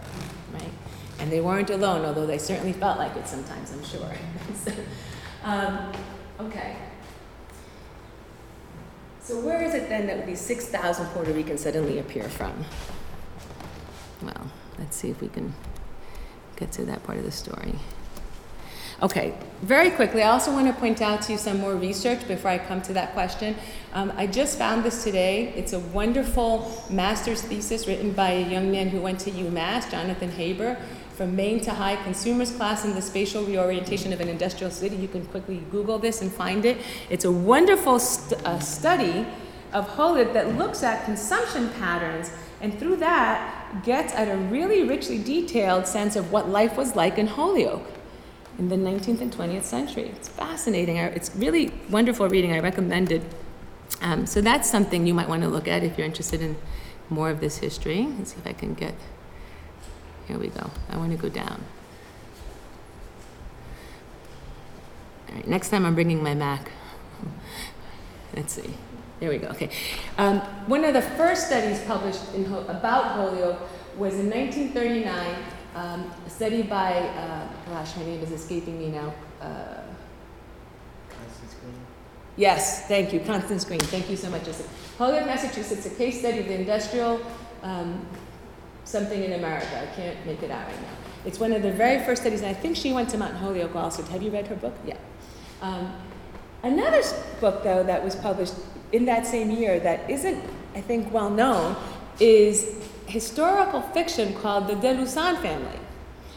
right? 0.51 0.71
And 1.19 1.31
they 1.31 1.41
weren't 1.41 1.69
alone, 1.69 2.05
although 2.05 2.25
they 2.25 2.39
certainly 2.39 2.73
felt 2.73 2.97
like 2.97 3.15
it 3.15 3.27
sometimes, 3.27 3.71
I'm 3.71 3.83
sure. 3.83 4.11
Um, 5.43 5.91
okay. 6.39 6.77
So 9.23 9.39
where 9.39 9.61
is 9.61 9.73
it 9.73 9.87
then 9.87 10.07
that 10.07 10.25
these 10.25 10.41
6,000 10.41 11.05
Puerto 11.07 11.31
Ricans 11.31 11.61
suddenly 11.61 11.97
appear 11.97 12.27
from? 12.27 12.65
Well, 14.21 14.51
let's 14.77 14.97
see 14.97 15.09
if 15.09 15.21
we 15.21 15.29
can 15.29 15.53
get 16.57 16.73
to 16.73 16.83
that 16.85 17.03
part 17.03 17.17
of 17.17 17.23
the 17.23 17.31
story. 17.31 17.75
Okay, 19.01 19.33
very 19.61 19.91
quickly, 19.91 20.21
I 20.21 20.29
also 20.29 20.51
want 20.51 20.67
to 20.67 20.73
point 20.73 21.01
out 21.01 21.21
to 21.23 21.31
you 21.31 21.37
some 21.37 21.59
more 21.59 21.75
research 21.75 22.27
before 22.27 22.51
I 22.51 22.57
come 22.57 22.81
to 22.83 22.93
that 22.93 23.13
question. 23.13 23.55
Um, 23.93 24.11
I 24.17 24.27
just 24.27 24.57
found 24.57 24.83
this 24.83 25.05
today. 25.05 25.53
It's 25.55 25.71
a 25.71 25.79
wonderful 25.79 26.85
master's 26.89 27.41
thesis 27.41 27.87
written 27.87 28.11
by 28.11 28.31
a 28.31 28.49
young 28.49 28.71
man 28.71 28.89
who 28.89 28.99
went 28.99 29.19
to 29.21 29.31
UMass, 29.31 29.89
Jonathan 29.89 30.31
Haber, 30.31 30.77
from 31.15 31.35
Maine 31.35 31.59
to 31.61 31.71
High 31.71 31.95
Consumers 31.97 32.51
class 32.51 32.85
in 32.85 32.95
the 32.95 33.01
spatial 33.01 33.43
reorientation 33.43 34.13
of 34.13 34.19
an 34.19 34.27
industrial 34.27 34.71
city. 34.71 34.95
You 34.95 35.07
can 35.07 35.25
quickly 35.27 35.61
Google 35.71 35.99
this 35.99 36.21
and 36.21 36.31
find 36.31 36.65
it. 36.65 36.77
It's 37.09 37.25
a 37.25 37.31
wonderful 37.31 37.99
st- 37.99 38.43
uh, 38.45 38.59
study 38.59 39.25
of 39.71 39.87
Holyoke 39.89 40.33
that 40.33 40.57
looks 40.57 40.83
at 40.83 41.05
consumption 41.05 41.69
patterns 41.71 42.31
and 42.61 42.77
through 42.79 42.97
that 42.97 43.83
gets 43.83 44.13
at 44.13 44.27
a 44.27 44.37
really 44.37 44.83
richly 44.83 45.21
detailed 45.21 45.85
sense 45.85 46.15
of 46.15 46.31
what 46.31 46.49
life 46.49 46.77
was 46.77 46.95
like 46.95 47.17
in 47.17 47.27
Holyoke 47.27 47.85
in 48.57 48.69
the 48.69 48.75
19th 48.75 49.21
and 49.21 49.31
20th 49.33 49.63
century. 49.63 50.11
It's 50.15 50.29
fascinating. 50.29 50.97
It's 50.97 51.35
really 51.35 51.71
wonderful 51.89 52.29
reading. 52.29 52.53
I 52.53 52.59
recommend 52.59 53.11
it. 53.11 53.23
Um, 54.01 54.25
so 54.25 54.41
that's 54.41 54.69
something 54.69 55.05
you 55.05 55.13
might 55.13 55.27
want 55.27 55.41
to 55.43 55.49
look 55.49 55.67
at 55.67 55.83
if 55.83 55.97
you're 55.97 56.07
interested 56.07 56.41
in 56.41 56.55
more 57.09 57.29
of 57.29 57.39
this 57.39 57.57
history. 57.57 58.07
Let's 58.17 58.33
see 58.33 58.39
if 58.39 58.47
I 58.47 58.53
can 58.53 58.73
get. 58.73 58.95
Here 60.27 60.37
we 60.37 60.47
go. 60.47 60.69
I 60.89 60.97
want 60.97 61.11
to 61.11 61.17
go 61.17 61.29
down. 61.29 61.63
All 65.29 65.35
right, 65.35 65.47
next 65.47 65.69
time 65.69 65.85
I'm 65.85 65.95
bringing 65.95 66.21
my 66.23 66.33
Mac. 66.33 66.71
Let's 68.35 68.53
see. 68.53 68.73
There 69.19 69.29
we 69.29 69.37
go. 69.37 69.47
Okay. 69.49 69.69
Um, 70.17 70.39
one 70.67 70.83
of 70.83 70.93
the 70.93 71.01
first 71.01 71.47
studies 71.47 71.81
published 71.83 72.33
in, 72.33 72.45
Ho- 72.45 72.65
about 72.67 73.13
Holyoke 73.15 73.61
was 73.97 74.15
in 74.15 74.29
1939, 74.29 75.35
um, 75.75 76.11
a 76.25 76.29
study 76.29 76.61
by, 76.63 76.93
uh, 76.93 77.47
gosh, 77.69 77.93
her 77.93 78.03
name 78.03 78.21
is 78.21 78.31
escaping 78.31 78.77
me 78.79 78.89
now. 78.89 79.13
Uh, 79.39 79.81
Constance 81.09 81.55
Green. 81.61 81.75
Yes, 82.35 82.87
thank 82.87 83.13
you, 83.13 83.19
Constance 83.19 83.63
Green. 83.65 83.79
Thank 83.79 84.09
you 84.09 84.17
so 84.17 84.29
much. 84.29 84.45
Jessica. 84.45 84.69
Holyoke, 84.97 85.25
Massachusetts, 85.25 85.85
a 85.85 85.89
case 85.91 86.19
study 86.19 86.39
of 86.39 86.47
the 86.47 86.55
industrial 86.55 87.21
um, 87.61 88.05
something 88.85 89.23
in 89.23 89.33
America. 89.33 89.81
I 89.81 89.95
can't 89.95 90.25
make 90.25 90.43
it 90.43 90.51
out 90.51 90.67
right 90.67 90.81
now. 90.81 90.87
It's 91.25 91.39
one 91.39 91.53
of 91.53 91.61
the 91.61 91.71
very 91.71 92.03
first 92.03 92.21
studies, 92.21 92.41
and 92.41 92.49
I 92.49 92.53
think 92.53 92.75
she 92.75 92.91
went 92.91 93.09
to 93.09 93.17
Mount 93.17 93.35
Holyoke 93.35 93.75
also. 93.75 94.03
Have 94.03 94.21
you 94.21 94.31
read 94.31 94.47
her 94.47 94.55
book? 94.55 94.73
Yeah. 94.85 94.97
Um, 95.61 95.93
another 96.63 97.01
book, 97.39 97.63
though, 97.63 97.83
that 97.83 98.03
was 98.03 98.15
published 98.15 98.55
in 98.91 99.05
that 99.05 99.25
same 99.25 99.49
year 99.49 99.79
that 99.79 100.09
isn't, 100.09 100.43
I 100.75 100.81
think, 100.81 101.11
well 101.13 101.29
known 101.29 101.75
is 102.19 102.75
historical 103.07 103.81
fiction 103.81 104.33
called 104.35 104.67
The 104.67 104.75
Delusson 104.75 105.41
Family, 105.41 105.79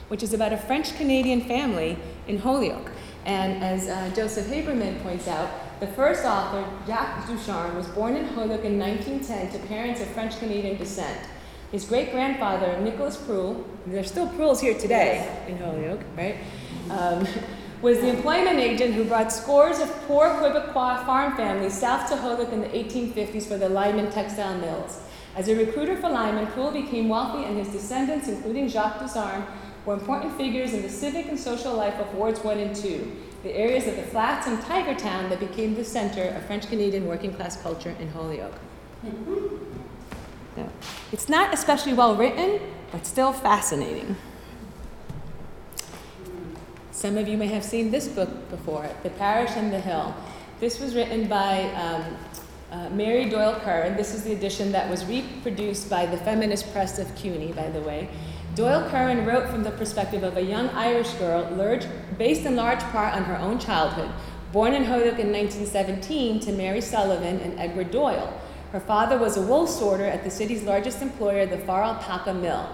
which 0.09 0.23
is 0.23 0.33
about 0.33 0.53
a 0.53 0.57
French 0.57 0.97
Canadian 0.97 1.43
family 1.43 1.99
in 2.29 2.39
Holyoke. 2.39 2.91
And 3.25 3.63
as 3.63 3.89
uh, 3.89 4.15
Joseph 4.15 4.47
Haberman 4.47 5.03
points 5.03 5.27
out, 5.27 5.51
the 5.81 5.87
first 5.89 6.25
author, 6.25 6.65
Jacques 6.87 7.27
Ducharme, 7.27 7.75
was 7.77 7.87
born 7.89 8.17
in 8.17 8.25
Holyoke 8.25 8.65
in 8.65 8.79
1910 8.79 9.53
to 9.53 9.67
parents 9.67 10.01
of 10.01 10.07
French 10.09 10.39
Canadian 10.39 10.77
descent. 10.77 11.21
His 11.73 11.85
great 11.85 12.13
grandfather, 12.13 12.79
Nicholas 12.81 13.17
Prull, 13.17 13.65
and 13.85 13.95
there's 13.95 14.09
still 14.09 14.29
Prulls 14.29 14.61
here 14.61 14.79
today 14.79 15.45
in 15.49 15.59
Holyoke, 15.59 16.01
right? 16.17 16.37
Um, 16.91 17.27
was 17.83 17.99
the 18.01 18.09
employment 18.09 18.59
agent 18.59 18.95
who 18.95 19.05
brought 19.05 19.33
scores 19.33 19.81
of 19.81 19.91
poor 20.07 20.29
Quebecois 20.29 21.05
farm 21.05 21.37
families 21.37 21.75
south 21.75 22.09
to 22.09 22.17
Holyoke 22.17 22.53
in 22.53 22.61
the 22.61 22.69
1850s 22.69 23.47
for 23.47 23.59
the 23.59 23.69
Lyman 23.69 24.11
textile 24.11 24.57
mills. 24.59 25.03
As 25.35 25.49
a 25.49 25.57
recruiter 25.57 25.97
for 25.97 26.09
Lyman, 26.09 26.47
Prull 26.49 26.73
became 26.73 27.09
wealthy, 27.09 27.45
and 27.45 27.59
his 27.59 27.69
descendants, 27.69 28.29
including 28.29 28.69
Jacques 28.69 29.01
Ducharme, 29.01 29.45
were 29.85 29.95
important 29.95 30.37
figures 30.37 30.73
in 30.73 30.83
the 30.83 30.89
civic 30.89 31.27
and 31.27 31.39
social 31.39 31.75
life 31.75 31.99
of 32.01 32.13
Wards 32.15 32.43
1 32.43 32.59
and 32.59 32.75
2, 32.75 33.17
the 33.43 33.53
areas 33.53 33.87
of 33.87 33.97
the 33.97 34.03
Flats 34.03 34.47
and 34.47 34.59
Tigertown 34.61 35.29
that 35.29 35.41
became 35.41 35.75
the 35.75 35.85
center 35.85 36.29
of 36.29 36.45
French 36.47 36.69
Canadian 36.69 37.07
working 37.07 37.35
class 37.35 37.61
culture 37.61 37.95
in 38.01 38.09
Holyoke. 38.09 38.55
It's 41.13 41.29
not 41.29 41.55
especially 41.55 41.93
well 41.93 42.17
written, 42.17 42.61
but 42.93 43.07
still 43.07 43.33
fascinating. 43.33 44.17
Some 46.93 47.19
of 47.19 47.29
you 47.29 47.37
may 47.37 47.49
have 47.49 47.63
seen 47.63 47.91
this 47.91 48.09
book 48.09 48.49
before, 48.49 48.89
The 49.03 49.11
Parish 49.11 49.51
and 49.55 49.73
the 49.73 49.81
Hill. 49.81 50.15
This 50.61 50.81
was 50.81 50.95
written 50.95 51.29
by 51.29 51.65
um, 51.75 52.17
uh, 52.73 52.89
Mary 52.91 53.29
Doyle 53.29 53.61
Curran. 53.61 53.97
This 53.97 54.15
is 54.15 54.25
the 54.25 54.33
edition 54.33 54.73
that 54.73 54.89
was 54.89 55.05
reproduced 55.05 55.91
by 55.91 56.07
the 56.07 56.17
Feminist 56.17 56.73
Press 56.73 56.99
of 56.99 57.15
CUNY, 57.15 57.53
by 57.53 57.69
the 57.69 57.81
way. 57.81 58.09
Doyle 58.55 58.89
Curran 58.89 59.27
wrote 59.27 59.51
from 59.51 59.63
the 59.63 59.71
perspective 59.73 60.23
of 60.23 60.39
a 60.39 60.43
young 60.43 60.71
Irish 60.71 61.13
girl, 61.15 61.47
large, 61.51 61.85
based 62.17 62.47
in 62.47 62.57
large 62.57 62.81
part 62.81 63.15
on 63.15 63.25
her 63.25 63.37
own 63.37 63.59
childhood, 63.59 64.11
born 64.51 64.73
in 64.73 64.85
Holyoke 64.85 65.19
in 65.19 65.31
1917 65.31 66.41
to 66.41 66.53
Mary 66.53 66.81
Sullivan 66.81 67.39
and 67.41 67.61
Edward 67.61 67.91
Doyle. 67.91 68.33
Her 68.77 68.81
father 68.81 69.17
was 69.17 69.39
a 69.39 69.41
wool 69.41 69.67
sorter 69.67 70.05
at 70.05 70.23
the 70.23 70.31
city's 70.31 70.63
largest 70.63 71.01
employer, 71.01 71.47
the 71.47 71.57
Farr 71.57 71.83
Alpaca 71.83 72.35
Mill. 72.35 72.69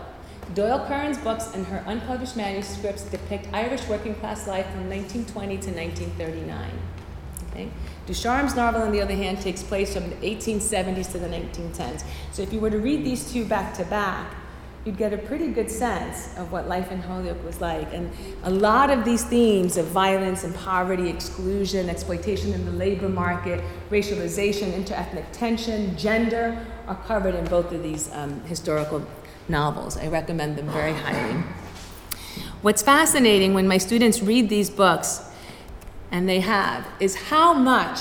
Doyle 0.53 0.85
Curran's 0.85 1.17
books 1.17 1.55
and 1.55 1.65
her 1.67 1.85
unpublished 1.87 2.37
manuscripts 2.37 3.05
depict 3.05 3.47
Irish 3.53 3.87
working 3.87 4.17
class 4.17 4.49
life 4.49 4.67
from 4.73 4.91
1920 4.91 5.59
to 5.59 5.71
1939. 5.71 6.71
Okay? 7.53 7.71
Ducharme's 8.09 8.57
novel, 8.57 8.83
on 8.83 8.91
the 8.91 9.01
other 9.01 9.15
hand, 9.15 9.41
takes 9.41 9.63
place 9.63 9.95
from 9.95 10.11
the 10.11 10.17
1870s 10.17 11.13
to 11.13 11.21
the 11.21 11.29
1910s. 11.29 12.03
So 12.33 12.43
if 12.43 12.53
you 12.53 12.59
were 12.59 12.71
to 12.71 12.81
read 12.81 13.05
these 13.05 13.33
two 13.33 13.45
back 13.45 13.73
to 13.75 13.85
back, 13.85 14.35
you'd 14.85 14.97
get 14.97 15.13
a 15.13 15.19
pretty 15.19 15.49
good 15.49 15.71
sense 15.71 16.37
of 16.37 16.51
what 16.51 16.67
life 16.67 16.91
in 16.91 17.01
Holyoke 17.01 17.43
was 17.45 17.61
like. 17.61 17.93
And 17.93 18.11
a 18.43 18.51
lot 18.51 18.91
of 18.91 19.05
these 19.05 19.25
themes 19.25 19.77
of 19.77 19.87
violence 19.87 20.43
and 20.43 20.55
poverty, 20.55 21.09
exclusion, 21.09 21.89
exploitation 21.89 22.53
in 22.53 22.65
the 22.65 22.73
labor 22.73 23.09
market, 23.09 23.63
racialization, 23.91 24.73
interethnic 24.73 25.25
tension, 25.33 25.97
gender 25.97 26.59
are 26.89 26.97
covered 27.07 27.35
in 27.37 27.45
both 27.45 27.71
of 27.73 27.83
these 27.83 28.13
um, 28.13 28.41
historical 28.43 29.07
novels. 29.49 29.97
I 29.97 30.09
recommend 30.09 30.57
them 30.57 30.69
very 30.71 30.95
highly. 30.95 31.43
What's 32.63 32.83
fascinating 32.83 33.55
when 33.55 33.69
my 33.69 33.79
students 33.79 34.21
read 34.21 34.49
these 34.49 34.71
books, 34.71 35.21
and 36.11 36.29
they 36.29 36.41
have, 36.41 36.87
is 37.01 37.15
how 37.15 37.53
much 37.55 38.01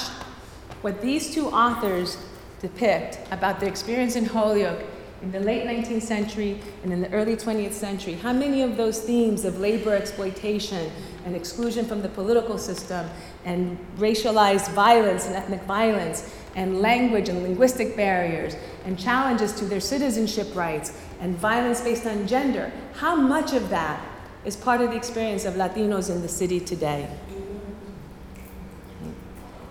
what 0.81 1.01
these 1.01 1.33
two 1.33 1.47
authors 1.47 2.17
depict 2.59 3.19
about 3.31 3.59
their 3.59 3.69
experience 3.69 4.15
in 4.15 4.25
Holyoke 4.25 4.83
in 5.21 5.31
the 5.31 5.39
late 5.39 5.65
19th 5.65 6.01
century 6.01 6.59
and 6.83 6.91
in 6.91 7.01
the 7.01 7.11
early 7.11 7.35
20th 7.35 7.73
century, 7.73 8.13
how 8.13 8.33
many 8.33 8.63
of 8.63 8.75
those 8.75 9.01
themes 9.01 9.45
of 9.45 9.59
labor 9.59 9.93
exploitation 9.93 10.91
and 11.25 11.35
exclusion 11.35 11.85
from 11.85 12.01
the 12.01 12.09
political 12.09 12.57
system 12.57 13.07
and 13.45 13.77
racialized 13.97 14.71
violence 14.71 15.27
and 15.27 15.35
ethnic 15.35 15.61
violence 15.63 16.33
and 16.55 16.81
language 16.81 17.29
and 17.29 17.43
linguistic 17.43 17.95
barriers 17.95 18.55
and 18.85 18.97
challenges 18.97 19.53
to 19.53 19.65
their 19.65 19.79
citizenship 19.79 20.47
rights 20.55 20.97
and 21.19 21.35
violence 21.37 21.81
based 21.81 22.07
on 22.07 22.27
gender, 22.27 22.71
how 22.95 23.15
much 23.15 23.53
of 23.53 23.69
that 23.69 24.03
is 24.43 24.55
part 24.55 24.81
of 24.81 24.89
the 24.89 24.95
experience 24.95 25.45
of 25.45 25.53
Latinos 25.53 26.09
in 26.09 26.23
the 26.23 26.27
city 26.27 26.59
today? 26.59 27.07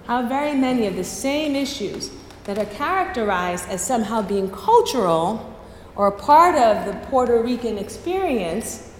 How 0.07 0.27
very 0.27 0.55
many 0.55 0.87
of 0.87 0.95
the 0.95 1.05
same 1.05 1.57
issues 1.57 2.11
that 2.45 2.59
are 2.59 2.67
characterized 2.67 3.69
as 3.69 3.85
somehow 3.85 4.23
being 4.23 4.51
cultural 4.51 5.57
or 5.97 6.11
part 6.11 6.55
of 6.55 6.87
the 6.87 7.07
Puerto 7.09 7.43
Rican 7.43 7.79
experience 7.79 8.93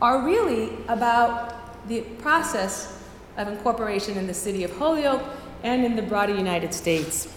are 0.00 0.24
really 0.24 0.76
about 0.88 1.88
the 1.88 2.02
process 2.18 3.02
of 3.36 3.48
incorporation 3.48 4.16
in 4.16 4.26
the 4.26 4.34
city 4.34 4.64
of 4.64 4.76
Holyoke 4.76 5.22
and 5.62 5.84
in 5.84 5.96
the 5.96 6.02
broader 6.02 6.34
United 6.34 6.72
States. 6.72 7.28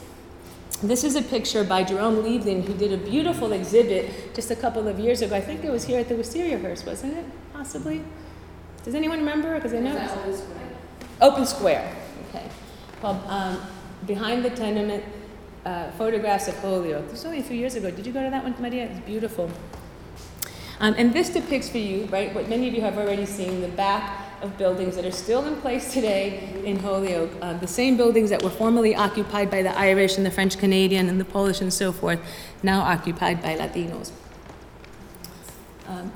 This 0.84 1.04
is 1.04 1.16
a 1.16 1.24
picture 1.24 1.64
by 1.64 1.84
Jerome 1.84 2.18
Liebling, 2.18 2.64
who 2.66 2.74
did 2.76 2.94
a 2.94 2.98
beautiful 2.98 3.52
exhibit 3.52 4.36
just 4.36 4.52
a 4.52 4.56
couple 4.56 4.88
of 4.88 5.00
years 5.00 5.24
ago. 5.24 5.36
I 5.36 5.42
think 5.42 5.64
it 5.64 5.72
was 5.72 5.86
here 5.86 6.00
at 6.00 6.08
the 6.08 6.14
Wistariahurst, 6.14 6.86
wasn't 6.86 7.18
it? 7.18 7.26
Possibly. 7.52 8.04
Does 8.84 8.94
anyone 8.94 9.20
remember? 9.20 9.56
Because 9.56 9.74
I 9.74 9.80
know 9.80 9.94
that 9.96 10.16
always? 10.20 10.44
Open 11.20 11.46
Square. 11.48 11.96
Okay. 12.30 12.48
Called 13.02 13.18
um, 13.28 13.60
Behind 14.06 14.46
the 14.46 14.52
Tenement 14.52 15.04
uh, 15.68 15.92
Photographs 15.92 16.48
of 16.48 16.58
Holyoke. 16.60 17.04
This 17.04 17.12
was 17.12 17.26
only 17.26 17.40
a 17.40 17.44
few 17.44 17.58
years 17.58 17.76
ago. 17.76 17.92
Did 17.92 18.08
you 18.08 18.14
go 18.14 18.24
to 18.24 18.30
that 18.30 18.44
one, 18.44 18.56
Maria? 18.60 18.86
It's 18.86 19.02
beautiful. 19.02 19.52
Um, 20.80 20.96
and 20.98 21.14
this 21.14 21.30
depicts 21.30 21.68
for 21.68 21.80
you, 21.80 22.06
right, 22.06 22.34
what 22.34 22.48
many 22.48 22.70
of 22.70 22.74
you 22.74 22.82
have 22.82 22.98
already 22.98 23.26
seen, 23.26 23.62
the 23.62 23.68
back 23.68 24.26
of 24.42 24.58
buildings 24.58 24.96
that 24.96 25.04
are 25.04 25.12
still 25.12 25.46
in 25.46 25.58
place 25.58 25.92
today 25.92 26.62
in 26.64 26.80
Holyoke. 26.80 27.32
Uh, 27.42 27.58
the 27.58 27.68
same 27.68 27.98
buildings 27.98 28.30
that 28.30 28.44
were 28.44 28.50
formerly 28.50 28.96
occupied 28.96 29.52
by 29.52 29.62
the 29.62 29.78
Irish 29.78 30.16
and 30.16 30.26
the 30.26 30.32
French 30.32 30.58
Canadian 30.58 31.10
and 31.10 31.20
the 31.20 31.26
Polish 31.26 31.60
and 31.60 31.74
so 31.74 31.92
forth, 31.92 32.20
now 32.64 32.82
occupied 32.82 33.42
by 33.42 33.58
Latinos. 33.58 34.12
Um, 35.88 36.12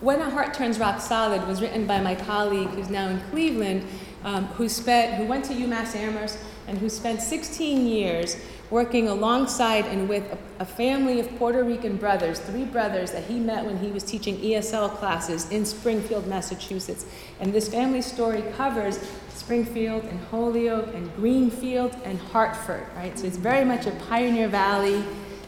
when 0.00 0.20
a 0.20 0.28
Heart 0.28 0.52
Turns 0.52 0.78
Rock 0.78 1.00
Solid 1.00 1.46
was 1.46 1.62
written 1.62 1.86
by 1.86 2.00
my 2.00 2.16
colleague 2.16 2.68
who's 2.70 2.90
now 2.90 3.08
in 3.08 3.20
Cleveland, 3.30 3.86
um, 4.24 4.46
who, 4.46 4.68
spent, 4.68 5.14
who 5.14 5.24
went 5.24 5.44
to 5.46 5.54
UMass 5.54 5.94
Amherst 5.94 6.38
and 6.66 6.78
who 6.78 6.88
spent 6.88 7.22
16 7.22 7.86
years 7.86 8.36
working 8.70 9.08
alongside 9.08 9.84
and 9.86 10.08
with 10.08 10.24
a, 10.32 10.62
a, 10.62 10.64
family 10.64 11.20
of 11.20 11.36
Puerto 11.36 11.62
Rican 11.62 11.96
brothers, 11.96 12.38
three 12.38 12.64
brothers 12.64 13.10
that 13.12 13.24
he 13.24 13.38
met 13.38 13.64
when 13.64 13.78
he 13.78 13.88
was 13.88 14.02
teaching 14.02 14.36
ESL 14.38 14.90
classes 14.96 15.50
in 15.50 15.64
Springfield, 15.66 16.26
Massachusetts. 16.26 17.04
And 17.40 17.52
this 17.52 17.68
family 17.68 18.02
story 18.02 18.42
covers 18.56 18.98
Springfield 19.28 20.04
and 20.04 20.18
Holyoke 20.26 20.94
and 20.94 21.14
Greenfield 21.16 21.94
and 22.04 22.18
Hartford, 22.18 22.86
right? 22.96 23.18
So 23.18 23.26
it's 23.26 23.36
very 23.36 23.64
much 23.64 23.86
a 23.86 23.90
Pioneer 23.92 24.48
Valley 24.48 25.04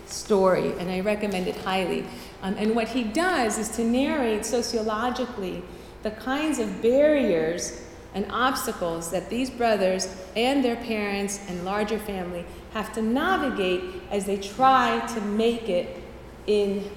story, 0.07 0.73
and 0.79 0.91
I 0.91 1.01
recommend 1.01 1.49
it 1.49 1.57
highly. 1.57 2.05
Um, 2.43 2.55
and 2.59 2.77
what 2.77 2.89
he 2.89 3.03
does 3.03 3.59
is 3.59 3.71
to 3.71 3.85
narrate 3.85 4.45
sociologically 4.45 5.63
the 6.03 6.11
kinds 6.11 6.59
of 6.59 6.83
barriers 6.83 7.83
and 8.17 8.27
obstacles 8.31 9.11
that 9.11 9.29
these 9.29 9.51
brothers 9.51 10.09
and 10.35 10.65
their 10.65 10.77
parents 10.77 11.39
and 11.49 11.67
larger 11.67 11.99
family 11.99 12.47
have 12.73 12.91
to 12.95 13.03
navigate 13.03 13.83
as 14.11 14.25
they 14.25 14.39
try 14.39 15.07
to 15.07 15.21
make 15.21 15.69
it 15.69 16.03
in 16.47 16.91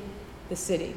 the 0.48 0.56
city, 0.56 0.96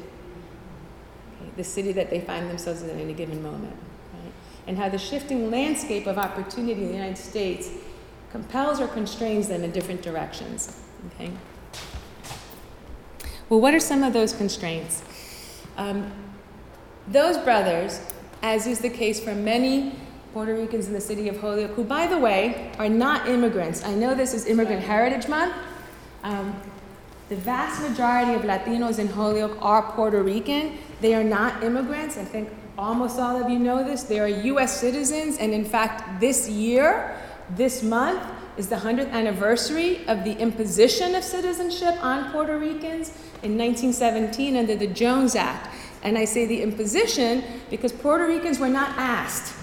okay, 1.41 1.51
the 1.57 1.63
city 1.63 1.91
that 1.91 2.09
they 2.09 2.21
find 2.21 2.49
themselves 2.49 2.81
in 2.81 2.89
at 2.89 2.95
any 2.95 3.13
given 3.13 3.43
moment. 3.43 3.75
Right? 4.13 4.31
And 4.65 4.77
how 4.77 4.87
the 4.87 4.97
shifting 4.97 5.51
landscape 5.51 6.07
of 6.07 6.17
opportunity 6.17 6.81
in 6.81 6.87
the 6.87 6.93
United 6.93 7.17
States 7.17 7.69
compels 8.31 8.79
or 8.79 8.87
constrains 8.87 9.49
them 9.49 9.61
in 9.61 9.71
different 9.71 10.01
directions. 10.01 10.81
Okay? 11.07 11.31
Well, 13.49 13.59
what 13.59 13.73
are 13.73 13.79
some 13.81 14.03
of 14.03 14.13
those 14.13 14.31
constraints? 14.31 15.03
Um, 15.75 16.13
those 17.09 17.37
brothers, 17.37 17.99
as 18.41 18.67
is 18.67 18.79
the 18.79 18.89
case 18.89 19.19
for 19.19 19.35
many 19.35 19.99
Puerto 20.33 20.55
Ricans 20.55 20.87
in 20.87 20.93
the 20.93 21.01
city 21.01 21.29
of 21.29 21.39
Holyoke, 21.39 21.71
who, 21.71 21.83
by 21.83 22.07
the 22.07 22.17
way, 22.17 22.71
are 22.79 22.89
not 22.89 23.29
immigrants. 23.29 23.85
I 23.85 23.93
know 23.93 24.15
this 24.15 24.33
is 24.33 24.47
Immigrant 24.47 24.81
Heritage 24.81 25.27
Month. 25.27 25.53
Um, 26.23 26.59
the 27.29 27.35
vast 27.35 27.87
majority 27.87 28.33
of 28.33 28.41
Latinos 28.41 28.97
in 28.97 29.07
Holyoke 29.07 29.55
are 29.61 29.83
Puerto 29.93 30.23
Rican. 30.23 30.79
They 31.01 31.13
are 31.13 31.23
not 31.23 31.63
immigrants. 31.63 32.17
I 32.17 32.25
think 32.25 32.49
almost 32.79 33.19
all 33.19 33.39
of 33.39 33.47
you 33.47 33.59
know 33.59 33.83
this. 33.83 34.03
They 34.03 34.19
are 34.19 34.27
U.S. 34.27 34.79
citizens, 34.79 35.37
and 35.37 35.53
in 35.53 35.63
fact, 35.63 36.19
this 36.19 36.49
year, 36.49 37.15
this 37.51 37.83
month, 37.83 38.23
is 38.57 38.69
the 38.69 38.75
100th 38.75 39.11
anniversary 39.11 40.05
of 40.07 40.23
the 40.23 40.33
imposition 40.39 41.13
of 41.13 41.23
citizenship 41.23 41.95
on 42.03 42.31
Puerto 42.31 42.57
Ricans 42.57 43.09
in 43.43 43.57
1917 43.57 44.55
under 44.55 44.75
the 44.75 44.87
Jones 44.87 45.35
Act. 45.35 45.69
And 46.03 46.17
I 46.17 46.25
say 46.25 46.45
the 46.45 46.61
imposition 46.61 47.43
because 47.69 47.91
Puerto 47.91 48.27
Ricans 48.27 48.59
were 48.59 48.69
not 48.69 48.89
asked 48.97 49.62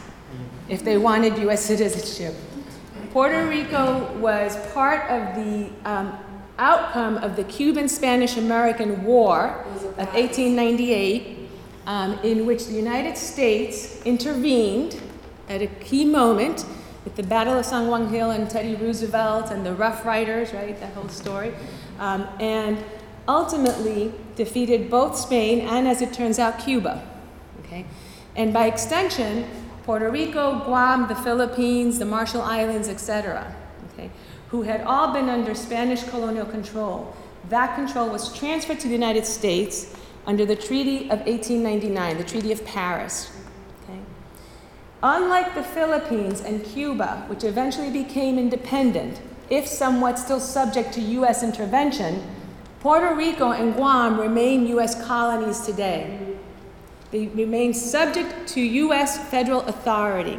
if 0.71 0.85
they 0.85 0.97
wanted 0.97 1.37
U.S. 1.39 1.63
citizenship. 1.63 2.35
Puerto 3.13 3.47
Rico 3.49 4.17
was 4.19 4.57
part 4.73 5.11
of 5.11 5.35
the 5.35 5.69
um, 5.85 6.17
outcome 6.59 7.17
of 7.19 7.35
the 7.35 7.43
Cuban 7.45 7.89
Spanish 7.89 8.37
American 8.37 9.05
War 9.05 9.65
of 9.99 10.09
1898, 10.15 11.49
um, 11.87 12.19
in 12.23 12.47
which 12.47 12.67
the 12.67 12.73
United 12.73 13.19
States 13.19 14.01
intervened 14.03 15.01
at 15.49 15.61
a 15.61 15.67
key 15.67 16.05
moment 16.05 16.65
with 17.05 17.17
the 17.17 17.23
Battle 17.25 17.59
of 17.59 17.67
San 17.67 17.89
Juan 17.89 18.09
Hill 18.09 18.31
and 18.31 18.49
Teddy 18.49 18.77
Roosevelt 18.77 19.51
and 19.51 19.67
the 19.67 19.75
Rough 19.75 20.05
Riders, 20.05 20.53
right, 20.53 20.79
that 20.79 20.95
whole 20.95 21.09
story, 21.09 21.53
um, 21.99 22.29
and 22.39 22.79
ultimately 23.27 24.13
defeated 24.37 24.89
both 24.89 25.17
Spain 25.17 25.61
and, 25.61 25.89
as 25.89 26.01
it 26.01 26.13
turns 26.13 26.39
out, 26.39 26.61
Cuba. 26.61 27.05
Okay? 27.65 27.87
And 28.37 28.53
by 28.53 28.67
extension, 28.67 29.49
Puerto 29.85 30.11
Rico, 30.11 30.61
Guam, 30.65 31.09
the 31.09 31.15
Philippines, 31.15 31.99
the 31.99 32.05
Marshall 32.05 32.43
Islands, 32.43 32.89
etc., 32.89 33.55
okay, 33.93 34.11
who 34.49 34.63
had 34.63 34.83
all 34.83 35.13
been 35.13 35.29
under 35.29 35.55
Spanish 35.55 36.03
colonial 36.05 36.47
control. 36.47 37.15
That 37.49 37.75
control 37.75 38.11
was 38.11 38.37
transferred 38.37 38.81
to 38.81 38.89
the 38.89 38.93
United 38.93 39.27
States 39.27 39.95
under 40.27 40.45
the 40.45 40.57
Treaty 40.57 41.05
of 41.05 41.21
1899, 41.21 42.19
the 42.19 42.25
Treaty 42.25 42.53
of 42.53 42.65
Paris. 42.65 43.31
Okay? 43.85 43.99
Unlike 45.03 45.55
the 45.55 45.63
Philippines 45.63 46.41
and 46.43 46.65
Cuba, 46.65 47.25
which 47.29 47.45
eventually 47.45 47.91
became 47.91 48.39
independent, 48.39 49.21
if 49.49 49.67
somewhat 49.67 50.19
still 50.19 50.41
subject 50.41 50.93
to 50.95 51.01
U.S. 51.01 51.43
intervention, 51.43 52.23
Puerto 52.81 53.15
Rico 53.15 53.51
and 53.53 53.75
Guam 53.75 54.21
remain 54.21 54.67
U.S. 54.69 55.05
colonies 55.07 55.61
today. 55.61 56.30
They 57.11 57.27
remain 57.29 57.75
subject 57.75 58.47
to 58.49 58.61
U.S. 58.61 59.29
federal 59.31 59.63
authority. 59.63 60.39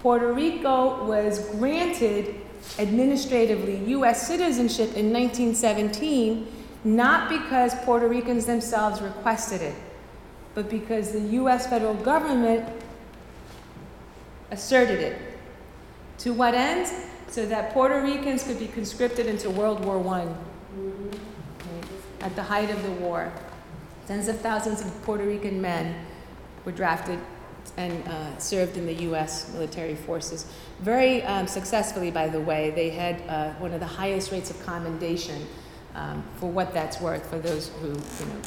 Puerto 0.00 0.32
Rico 0.32 1.04
was 1.04 1.48
granted 1.50 2.34
administratively 2.78 3.76
U.S. 3.90 4.26
citizenship 4.26 4.96
in 4.96 5.12
1917 5.12 6.46
not 6.84 7.28
because 7.28 7.74
Puerto 7.84 8.08
Ricans 8.08 8.46
themselves 8.46 9.00
requested 9.00 9.62
it, 9.62 9.74
but 10.54 10.68
because 10.68 11.12
the 11.12 11.20
U.S. 11.20 11.66
federal 11.66 11.94
government 11.94 12.68
asserted 14.50 15.00
it. 15.00 15.18
To 16.18 16.32
what 16.32 16.54
end? 16.54 16.90
So 17.28 17.46
that 17.46 17.72
Puerto 17.72 18.02
Ricans 18.02 18.42
could 18.42 18.58
be 18.58 18.66
conscripted 18.66 19.26
into 19.26 19.48
World 19.48 19.84
War 19.84 19.96
I 20.14 20.22
okay, 20.22 20.32
mm-hmm. 20.76 22.24
at 22.24 22.36
the 22.36 22.42
height 22.42 22.70
of 22.70 22.82
the 22.82 22.92
war. 22.92 23.32
Tens 24.06 24.28
of 24.28 24.40
thousands 24.40 24.80
of 24.80 25.02
Puerto 25.02 25.24
Rican 25.24 25.60
men 25.60 25.94
were 26.64 26.72
drafted 26.72 27.18
and 27.76 28.06
uh, 28.08 28.38
served 28.38 28.76
in 28.76 28.86
the 28.86 28.94
U.S. 29.04 29.52
military 29.52 29.94
forces. 29.94 30.46
Very 30.80 31.22
um, 31.22 31.46
successfully, 31.46 32.10
by 32.10 32.28
the 32.28 32.40
way. 32.40 32.70
They 32.70 32.90
had 32.90 33.22
uh, 33.28 33.52
one 33.54 33.72
of 33.72 33.80
the 33.80 33.86
highest 33.86 34.32
rates 34.32 34.50
of 34.50 34.60
commendation 34.66 35.46
um, 35.94 36.24
for 36.36 36.50
what 36.50 36.74
that's 36.74 37.00
worth 37.00 37.28
for 37.30 37.38
those 37.38 37.68
who 37.80 37.88
you 37.88 37.92
know, 37.92 38.42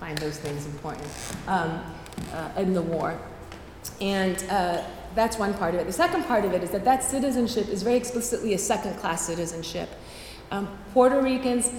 find 0.00 0.16
those 0.18 0.38
things 0.38 0.66
important 0.66 1.08
um, 1.46 1.82
uh, 2.32 2.50
in 2.56 2.72
the 2.72 2.82
war. 2.82 3.18
And 4.00 4.42
uh, 4.48 4.82
that's 5.14 5.38
one 5.38 5.54
part 5.54 5.74
of 5.74 5.80
it. 5.80 5.86
The 5.86 5.92
second 5.92 6.24
part 6.24 6.44
of 6.44 6.52
it 6.52 6.62
is 6.62 6.70
that 6.70 6.84
that 6.84 7.04
citizenship 7.04 7.68
is 7.68 7.82
very 7.82 7.96
explicitly 7.96 8.54
a 8.54 8.58
second 8.58 8.96
class 8.98 9.26
citizenship. 9.26 9.88
Um, 10.50 10.68
Puerto 10.92 11.20
Ricans 11.20 11.70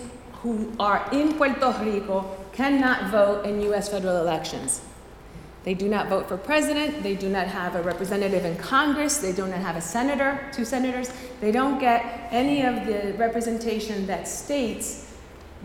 who 0.42 0.72
are 0.80 1.08
in 1.12 1.34
Puerto 1.34 1.76
Rico 1.84 2.37
cannot 2.58 3.12
vote 3.12 3.46
in 3.46 3.62
US 3.72 3.88
federal 3.88 4.18
elections. 4.18 4.82
They 5.64 5.76
do 5.76 5.88
not 5.88 6.10
vote 6.10 6.28
for 6.28 6.38
president, 6.38 7.04
they 7.04 7.16
do 7.16 7.30
not 7.30 7.46
have 7.46 7.76
a 7.76 7.84
representative 7.84 8.46
in 8.46 8.56
Congress, 8.58 9.18
they 9.18 9.32
do 9.32 9.46
not 9.46 9.60
have 9.60 9.76
a 9.76 9.82
senator, 9.82 10.40
two 10.52 10.66
senators, 10.66 11.12
they 11.40 11.52
don't 11.52 11.78
get 11.78 12.30
any 12.32 12.66
of 12.66 12.88
the 12.88 13.14
representation 13.18 14.08
that 14.08 14.28
states 14.28 15.14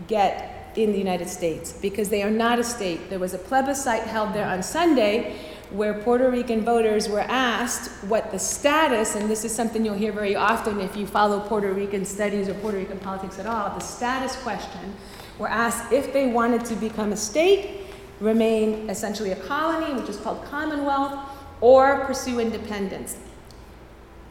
get 0.07 0.71
in 0.75 0.91
the 0.91 0.97
United 0.97 1.29
States 1.29 1.73
because 1.81 2.09
they 2.09 2.21
are 2.21 2.29
not 2.29 2.59
a 2.59 2.63
state. 2.63 3.09
There 3.09 3.19
was 3.19 3.33
a 3.33 3.39
plebiscite 3.39 4.03
held 4.03 4.33
there 4.33 4.47
on 4.47 4.61
Sunday 4.61 5.39
where 5.71 5.95
Puerto 5.95 6.29
Rican 6.29 6.61
voters 6.61 7.09
were 7.09 7.21
asked 7.21 7.89
what 8.03 8.29
the 8.31 8.37
status, 8.37 9.15
and 9.15 9.27
this 9.29 9.43
is 9.43 9.55
something 9.55 9.83
you'll 9.83 9.95
hear 9.95 10.11
very 10.11 10.35
often 10.35 10.79
if 10.79 10.95
you 10.95 11.07
follow 11.07 11.39
Puerto 11.39 11.73
Rican 11.73 12.05
studies 12.05 12.47
or 12.47 12.53
Puerto 12.55 12.77
Rican 12.77 12.99
politics 12.99 13.39
at 13.39 13.47
all, 13.47 13.69
the 13.69 13.79
status 13.79 14.35
question 14.43 14.95
were 15.39 15.49
asked 15.49 15.91
if 15.91 16.13
they 16.13 16.27
wanted 16.27 16.65
to 16.65 16.75
become 16.75 17.11
a 17.11 17.17
state, 17.17 17.81
remain 18.19 18.89
essentially 18.89 19.31
a 19.31 19.35
colony, 19.35 19.99
which 19.99 20.09
is 20.09 20.17
called 20.17 20.43
Commonwealth, 20.45 21.17
or 21.61 22.05
pursue 22.05 22.39
independence. 22.39 23.17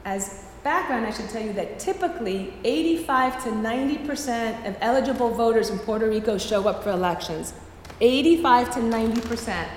As 0.04 0.44
background, 0.62 1.06
I 1.06 1.10
should 1.10 1.28
tell 1.28 1.42
you 1.42 1.52
that 1.54 1.78
typically 1.78 2.54
85 2.64 3.44
to 3.44 3.50
90% 3.50 4.68
of 4.68 4.76
eligible 4.80 5.30
voters 5.30 5.70
in 5.70 5.78
Puerto 5.80 6.08
Rico 6.08 6.38
show 6.38 6.68
up 6.68 6.82
for 6.82 6.90
elections. 6.90 7.54
85 8.00 8.74
to 8.74 8.80
90%. 8.80 9.68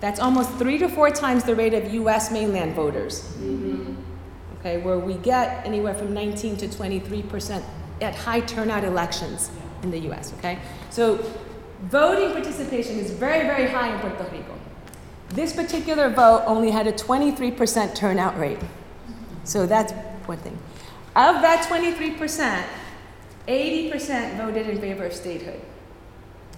That's 0.00 0.20
almost 0.20 0.50
three 0.54 0.78
to 0.78 0.88
four 0.88 1.10
times 1.10 1.44
the 1.44 1.54
rate 1.54 1.74
of 1.74 1.92
US 1.92 2.30
mainland 2.30 2.74
voters. 2.74 3.22
Mm-hmm. 3.38 3.94
Okay, 4.60 4.78
where 4.82 4.98
we 4.98 5.14
get 5.14 5.66
anywhere 5.66 5.94
from 5.94 6.12
19 6.12 6.56
to 6.58 6.68
23% 6.68 7.62
at 8.00 8.14
high 8.14 8.40
turnout 8.40 8.84
elections 8.84 9.50
in 9.82 9.90
the 9.90 9.98
US, 10.10 10.32
okay? 10.38 10.58
So 10.90 11.16
voting 11.82 12.32
participation 12.32 12.98
is 12.98 13.10
very, 13.10 13.46
very 13.46 13.68
high 13.68 13.92
in 13.94 14.00
Puerto 14.00 14.24
Rico. 14.32 14.54
This 15.30 15.52
particular 15.52 16.08
vote 16.08 16.44
only 16.46 16.70
had 16.70 16.86
a 16.86 16.92
23% 16.92 17.94
turnout 17.94 18.38
rate. 18.38 18.58
So 19.44 19.66
that's 19.66 19.92
one 20.26 20.38
thing. 20.38 20.58
Of 21.14 21.42
that 21.42 21.66
23%, 21.68 22.64
80% 23.48 24.36
voted 24.36 24.68
in 24.68 24.80
favor 24.80 25.04
of 25.04 25.12
statehood. 25.12 25.60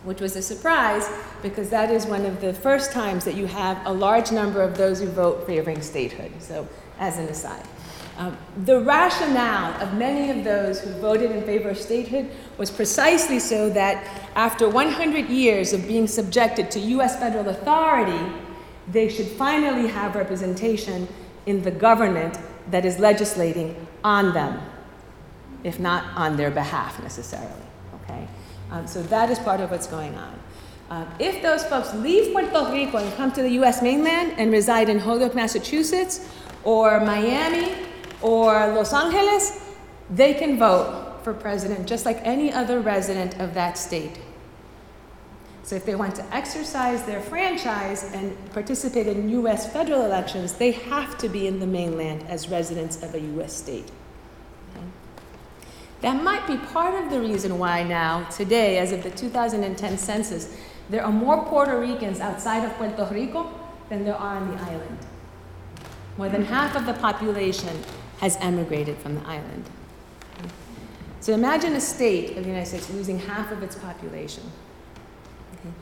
which 0.04 0.20
was 0.20 0.36
a 0.36 0.42
surprise 0.42 1.08
because 1.42 1.70
that 1.70 1.90
is 1.90 2.06
one 2.06 2.24
of 2.24 2.40
the 2.40 2.52
first 2.52 2.92
times 2.92 3.24
that 3.24 3.34
you 3.34 3.46
have 3.46 3.84
a 3.86 3.92
large 3.92 4.30
number 4.30 4.62
of 4.62 4.76
those 4.76 5.00
who 5.00 5.06
vote 5.06 5.46
favoring 5.46 5.82
statehood. 5.82 6.30
So, 6.38 6.66
as 6.98 7.18
an 7.18 7.26
aside. 7.26 7.64
Um, 8.18 8.36
the 8.64 8.80
rationale 8.80 9.80
of 9.80 9.94
many 9.94 10.36
of 10.36 10.42
those 10.42 10.80
who 10.80 10.90
voted 10.94 11.30
in 11.30 11.44
favor 11.44 11.70
of 11.70 11.78
statehood 11.78 12.28
was 12.56 12.68
precisely 12.68 13.38
so 13.38 13.70
that 13.70 14.04
after 14.34 14.68
100 14.68 15.28
years 15.28 15.72
of 15.72 15.86
being 15.86 16.08
subjected 16.08 16.68
to 16.72 16.80
US 16.80 17.16
federal 17.16 17.48
authority, 17.48 18.32
they 18.90 19.08
should 19.08 19.28
finally 19.28 19.86
have 19.86 20.16
representation 20.16 21.06
in 21.46 21.62
the 21.62 21.70
government 21.70 22.38
that 22.72 22.84
is 22.84 22.98
legislating 22.98 23.86
on 24.02 24.34
them, 24.34 24.60
if 25.62 25.78
not 25.78 26.04
on 26.16 26.36
their 26.36 26.50
behalf 26.50 27.00
necessarily. 27.00 27.62
Okay? 28.02 28.26
Um, 28.72 28.88
so 28.88 29.00
that 29.04 29.30
is 29.30 29.38
part 29.38 29.60
of 29.60 29.70
what's 29.70 29.86
going 29.86 30.16
on. 30.16 30.40
Uh, 30.90 31.06
if 31.20 31.40
those 31.40 31.64
folks 31.64 31.94
leave 31.94 32.32
Puerto 32.32 32.72
Rico 32.72 32.96
and 32.98 33.14
come 33.14 33.30
to 33.30 33.42
the 33.42 33.50
US 33.62 33.80
mainland 33.80 34.34
and 34.38 34.50
reside 34.50 34.88
in 34.88 34.98
Holyoke, 34.98 35.36
Massachusetts, 35.36 36.28
or 36.64 36.98
Miami, 36.98 37.87
or 38.22 38.52
Los 38.74 38.92
Angeles, 38.92 39.60
they 40.10 40.34
can 40.34 40.58
vote 40.58 41.20
for 41.22 41.34
president 41.34 41.86
just 41.86 42.04
like 42.04 42.18
any 42.22 42.52
other 42.52 42.80
resident 42.80 43.38
of 43.40 43.54
that 43.54 43.76
state. 43.76 44.18
So 45.62 45.76
if 45.76 45.84
they 45.84 45.94
want 45.94 46.14
to 46.14 46.24
exercise 46.34 47.04
their 47.04 47.20
franchise 47.20 48.10
and 48.14 48.34
participate 48.52 49.06
in 49.06 49.28
US 49.28 49.70
federal 49.70 50.04
elections, 50.04 50.54
they 50.54 50.72
have 50.72 51.18
to 51.18 51.28
be 51.28 51.46
in 51.46 51.60
the 51.60 51.66
mainland 51.66 52.24
as 52.28 52.48
residents 52.48 53.02
of 53.02 53.14
a 53.14 53.20
US 53.20 53.52
state. 53.52 53.90
That 56.00 56.22
might 56.22 56.46
be 56.46 56.56
part 56.56 56.94
of 56.94 57.10
the 57.10 57.20
reason 57.20 57.58
why 57.58 57.82
now, 57.82 58.24
today, 58.30 58.78
as 58.78 58.92
of 58.92 59.02
the 59.02 59.10
2010 59.10 59.98
census, 59.98 60.56
there 60.88 61.04
are 61.04 61.12
more 61.12 61.44
Puerto 61.44 61.78
Ricans 61.78 62.20
outside 62.20 62.64
of 62.64 62.72
Puerto 62.74 63.06
Rico 63.12 63.52
than 63.88 64.04
there 64.04 64.14
are 64.14 64.36
on 64.36 64.48
the 64.56 64.62
island. 64.62 64.98
More 66.16 66.28
than 66.28 66.44
half 66.44 66.76
of 66.76 66.86
the 66.86 66.94
population 66.94 67.76
has 68.18 68.36
emigrated 68.40 68.98
from 68.98 69.14
the 69.14 69.26
island. 69.26 69.64
So 71.20 71.34
imagine 71.34 71.74
a 71.74 71.80
state 71.80 72.36
of 72.36 72.44
the 72.44 72.50
United 72.50 72.66
States 72.66 72.90
losing 72.90 73.18
half 73.18 73.50
of 73.50 73.62
its 73.62 73.76
population. 73.76 74.44
Okay. 75.54 75.74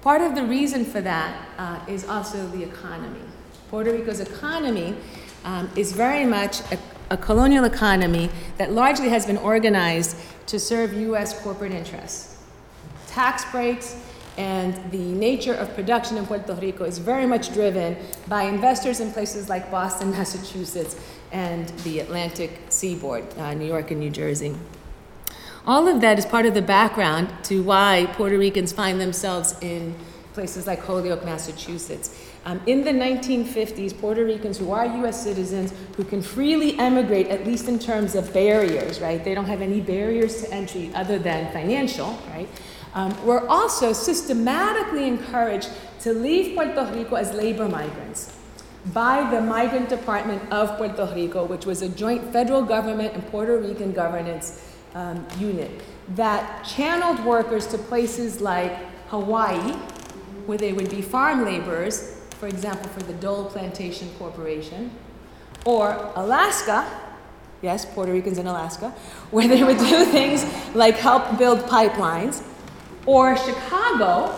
Part 0.00 0.22
of 0.22 0.34
the 0.34 0.44
reason 0.44 0.84
for 0.84 1.00
that 1.00 1.48
uh, 1.58 1.80
is 1.86 2.08
also 2.08 2.46
the 2.48 2.62
economy. 2.62 3.20
Puerto 3.68 3.92
Rico's 3.92 4.20
economy 4.20 4.96
um, 5.44 5.70
is 5.76 5.92
very 5.92 6.24
much 6.24 6.60
a, 6.72 6.78
a 7.10 7.16
colonial 7.16 7.64
economy 7.64 8.30
that 8.56 8.72
largely 8.72 9.08
has 9.08 9.26
been 9.26 9.36
organized 9.36 10.16
to 10.46 10.58
serve 10.58 10.94
U.S. 10.94 11.40
corporate 11.42 11.72
interests. 11.72 12.42
Tax 13.08 13.44
breaks, 13.50 13.96
and 14.38 14.74
the 14.90 14.98
nature 14.98 15.54
of 15.54 15.74
production 15.74 16.16
in 16.16 16.26
Puerto 16.26 16.54
Rico 16.54 16.84
is 16.84 16.98
very 16.98 17.26
much 17.26 17.52
driven 17.52 17.96
by 18.28 18.44
investors 18.44 19.00
in 19.00 19.12
places 19.12 19.48
like 19.48 19.70
Boston, 19.70 20.10
Massachusetts, 20.18 20.96
and 21.32 21.68
the 21.84 22.00
Atlantic 22.00 22.50
seaboard, 22.68 23.24
uh, 23.38 23.54
New 23.54 23.66
York 23.66 23.90
and 23.90 24.00
New 24.00 24.10
Jersey. 24.10 24.56
All 25.66 25.86
of 25.86 26.00
that 26.00 26.18
is 26.18 26.26
part 26.26 26.46
of 26.46 26.54
the 26.54 26.62
background 26.62 27.32
to 27.44 27.62
why 27.62 28.08
Puerto 28.14 28.38
Ricans 28.38 28.72
find 28.72 29.00
themselves 29.00 29.54
in 29.60 29.94
places 30.32 30.66
like 30.66 30.80
Holyoke, 30.80 31.24
Massachusetts. 31.24 32.18
Um, 32.46 32.60
in 32.66 32.82
the 32.82 32.92
1950s, 32.92 33.98
Puerto 34.00 34.24
Ricans 34.24 34.56
who 34.58 34.72
are 34.72 34.86
US 35.04 35.22
citizens 35.22 35.74
who 35.96 36.04
can 36.04 36.22
freely 36.22 36.78
emigrate, 36.78 37.28
at 37.28 37.44
least 37.44 37.68
in 37.68 37.78
terms 37.78 38.14
of 38.14 38.32
barriers, 38.32 39.00
right? 39.00 39.22
They 39.22 39.34
don't 39.34 39.44
have 39.44 39.60
any 39.60 39.80
barriers 39.80 40.42
to 40.42 40.52
entry 40.52 40.90
other 40.94 41.18
than 41.18 41.52
financial, 41.52 42.18
right? 42.30 42.48
Um, 42.94 43.14
were 43.26 43.46
also 43.46 43.92
systematically 43.92 45.06
encouraged 45.06 45.68
to 46.00 46.14
leave 46.14 46.56
Puerto 46.56 46.90
Rico 46.94 47.16
as 47.16 47.34
labor 47.34 47.68
migrants 47.68 48.39
by 48.86 49.28
the 49.30 49.40
Migrant 49.40 49.88
Department 49.88 50.42
of 50.50 50.76
Puerto 50.78 51.10
Rico, 51.14 51.44
which 51.44 51.66
was 51.66 51.82
a 51.82 51.88
joint 51.88 52.32
federal 52.32 52.62
government 52.62 53.14
and 53.14 53.26
Puerto 53.28 53.58
Rican 53.58 53.92
governance 53.92 54.66
um, 54.94 55.26
unit 55.38 55.70
that 56.14 56.64
channeled 56.64 57.24
workers 57.24 57.66
to 57.68 57.78
places 57.78 58.40
like 58.40 58.72
Hawaii, 59.08 59.72
where 60.46 60.58
they 60.58 60.72
would 60.72 60.90
be 60.90 61.02
farm 61.02 61.44
laborers, 61.44 62.20
for 62.38 62.48
example, 62.48 62.88
for 62.90 63.02
the 63.02 63.12
Dole 63.14 63.44
Plantation 63.44 64.10
Corporation, 64.18 64.90
or 65.64 66.10
Alaska, 66.16 66.86
yes, 67.62 67.84
Puerto 67.84 68.12
Ricans 68.12 68.38
in 68.38 68.46
Alaska, 68.46 68.90
where 69.30 69.46
they 69.46 69.62
would 69.62 69.78
do 69.78 70.04
things 70.06 70.44
like 70.74 70.96
help 70.96 71.38
build 71.38 71.60
pipelines, 71.60 72.42
or 73.06 73.36
Chicago, 73.36 74.28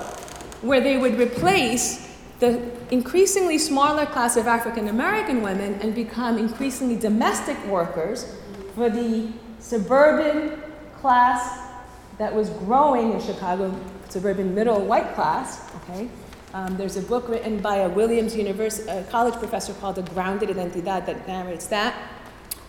where 0.63 0.81
they 0.81 0.97
would 0.97 1.19
replace 1.19 2.12
the 2.43 2.61
increasingly 2.91 3.57
smaller 3.57 4.05
class 4.05 4.37
of 4.37 4.49
African 4.49 4.89
American 4.89 5.43
women 5.43 5.75
and 5.75 5.95
become 5.95 6.39
increasingly 6.39 6.97
domestic 6.97 7.57
workers 7.67 8.37
for 8.75 8.91
the 8.91 9.29
suburban 9.61 10.61
class 11.01 11.71
that 12.19 12.35
was 12.35 12.51
growing 12.67 13.13
in 13.13 13.21
Chicago, 13.21 13.73
suburban 14.09 14.57
middle 14.57 14.85
white 14.85 15.15
class. 15.15 15.71
Okay, 15.77 16.09
um, 16.53 16.77
there's 16.77 16.97
a 16.97 17.03
book 17.03 17.29
written 17.29 17.61
by 17.61 17.77
a 17.77 17.89
Williams 17.89 18.35
University 18.35 18.89
a 18.91 19.05
college 19.05 19.35
professor 19.35 19.73
called 19.75 19.95
"The 19.95 20.03
Grounded 20.03 20.49
Identidad" 20.49 21.07
that 21.07 21.29
narrates 21.29 21.69
that. 21.69 21.95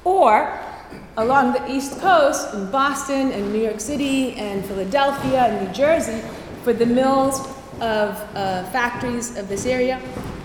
Or 0.03 0.53
along 1.17 1.53
the 1.53 1.65
East 1.71 1.99
Coast 1.99 2.53
in 2.53 2.69
Boston 2.69 3.31
and 3.31 3.51
New 3.51 3.63
York 3.63 3.79
City 3.79 4.33
and 4.35 4.63
Philadelphia 4.63 5.45
and 5.47 5.65
New 5.65 5.73
Jersey 5.73 6.21
for 6.61 6.73
the 6.73 6.85
mills 6.85 7.52
of 7.81 8.15
uh, 8.35 8.63
factories 8.71 9.37
of 9.37 9.47
this 9.47 9.65
area, 9.65 10.01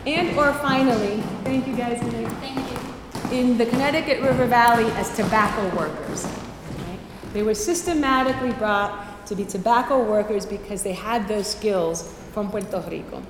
and 0.07 0.37
or 0.39 0.53
finally, 0.55 1.21
thank 1.45 1.67
you 1.67 1.77
guys. 1.77 1.99
Thank 2.01 2.71
you. 2.71 3.37
In 3.37 3.59
the 3.59 3.67
Connecticut 3.67 4.23
River 4.23 4.47
Valley 4.47 4.91
as 4.93 5.15
tobacco 5.15 5.77
workers. 5.77 6.25
Right? 6.25 6.99
They 7.35 7.43
were 7.43 7.55
systematically 7.55 8.53
brought 8.53 9.27
to 9.27 9.35
be 9.35 9.45
tobacco 9.45 10.03
workers 10.03 10.47
because 10.47 10.83
they 10.83 10.95
had 10.95 11.29
those 11.29 11.47
skills 11.47 12.15
from 12.33 12.51
Puerto 12.51 12.83
Rico. 12.91 13.23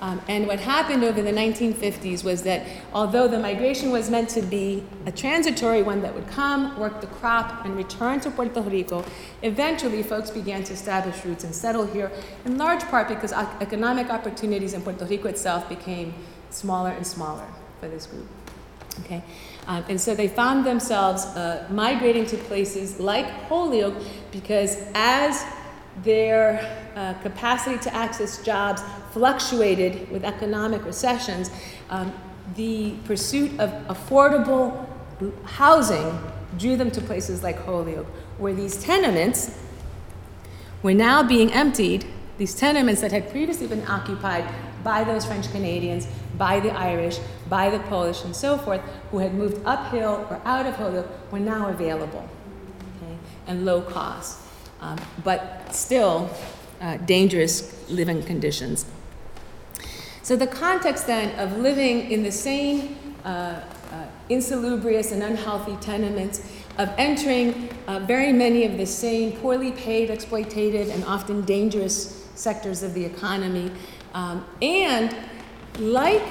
Um, 0.00 0.20
and 0.28 0.46
what 0.46 0.60
happened 0.60 1.04
over 1.04 1.20
the 1.20 1.32
1950s 1.32 2.24
was 2.24 2.42
that 2.44 2.66
although 2.94 3.28
the 3.28 3.38
migration 3.38 3.90
was 3.90 4.08
meant 4.08 4.30
to 4.30 4.40
be 4.40 4.82
a 5.04 5.12
transitory 5.12 5.82
one 5.82 6.00
that 6.00 6.14
would 6.14 6.26
come, 6.26 6.78
work 6.78 7.02
the 7.02 7.06
crop, 7.06 7.66
and 7.66 7.76
return 7.76 8.18
to 8.20 8.30
Puerto 8.30 8.62
Rico, 8.62 9.04
eventually 9.42 10.02
folks 10.02 10.30
began 10.30 10.64
to 10.64 10.72
establish 10.72 11.22
roots 11.24 11.44
and 11.44 11.54
settle 11.54 11.86
here, 11.86 12.10
in 12.46 12.56
large 12.56 12.82
part 12.84 13.08
because 13.08 13.32
economic 13.32 14.08
opportunities 14.08 14.72
in 14.72 14.80
Puerto 14.80 15.04
Rico 15.04 15.28
itself 15.28 15.68
became 15.68 16.14
smaller 16.48 16.90
and 16.90 17.06
smaller 17.06 17.46
for 17.78 17.88
this 17.88 18.06
group. 18.06 18.26
Okay? 19.04 19.22
Um, 19.66 19.84
and 19.88 20.00
so 20.00 20.14
they 20.14 20.28
found 20.28 20.64
themselves 20.64 21.24
uh, 21.26 21.66
migrating 21.70 22.24
to 22.26 22.36
places 22.38 22.98
like 22.98 23.26
Holyoke 23.48 24.02
because 24.32 24.78
as 24.94 25.44
their 26.02 26.60
uh, 26.94 27.14
capacity 27.14 27.78
to 27.78 27.94
access 27.94 28.42
jobs 28.42 28.82
fluctuated 29.12 30.10
with 30.10 30.24
economic 30.24 30.84
recessions, 30.84 31.50
um, 31.90 32.12
the 32.56 32.94
pursuit 33.04 33.58
of 33.60 33.70
affordable 33.88 34.86
housing 35.44 36.18
drew 36.58 36.76
them 36.76 36.90
to 36.90 37.00
places 37.00 37.42
like 37.42 37.58
Holyoke, 37.58 38.06
where 38.38 38.54
these 38.54 38.82
tenements 38.82 39.58
were 40.82 40.94
now 40.94 41.22
being 41.22 41.52
emptied, 41.52 42.06
these 42.38 42.54
tenements 42.54 43.00
that 43.02 43.12
had 43.12 43.30
previously 43.30 43.66
been 43.66 43.86
occupied 43.86 44.44
by 44.82 45.04
those 45.04 45.26
French 45.26 45.50
Canadians, 45.52 46.08
by 46.38 46.58
the 46.58 46.70
Irish, 46.70 47.18
by 47.48 47.68
the 47.68 47.78
Polish, 47.80 48.24
and 48.24 48.34
so 48.34 48.56
forth, 48.56 48.80
who 49.10 49.18
had 49.18 49.34
moved 49.34 49.60
uphill 49.66 50.26
or 50.30 50.40
out 50.44 50.64
of 50.66 50.74
Holyoke, 50.74 51.30
were 51.30 51.38
now 51.40 51.68
available 51.68 52.26
okay, 52.96 53.14
and 53.46 53.66
low 53.66 53.82
cost, 53.82 54.38
um, 54.80 54.98
but 55.24 55.74
still 55.74 56.30
uh, 56.80 56.96
dangerous 56.98 57.88
living 57.90 58.22
conditions. 58.22 58.86
So, 60.22 60.36
the 60.36 60.46
context 60.46 61.06
then 61.06 61.38
of 61.38 61.58
living 61.58 62.10
in 62.10 62.22
the 62.22 62.32
same 62.32 62.96
uh, 63.24 63.28
uh, 63.92 64.06
insalubrious 64.28 65.12
and 65.12 65.22
unhealthy 65.22 65.76
tenements, 65.80 66.40
of 66.78 66.90
entering 66.96 67.68
uh, 67.86 67.98
very 68.00 68.32
many 68.32 68.64
of 68.64 68.78
the 68.78 68.86
same 68.86 69.32
poorly 69.32 69.72
paid, 69.72 70.08
exploitative, 70.08 70.94
and 70.94 71.04
often 71.04 71.42
dangerous 71.42 72.28
sectors 72.34 72.82
of 72.82 72.94
the 72.94 73.04
economy, 73.04 73.70
um, 74.14 74.44
and 74.62 75.14
like 75.78 76.22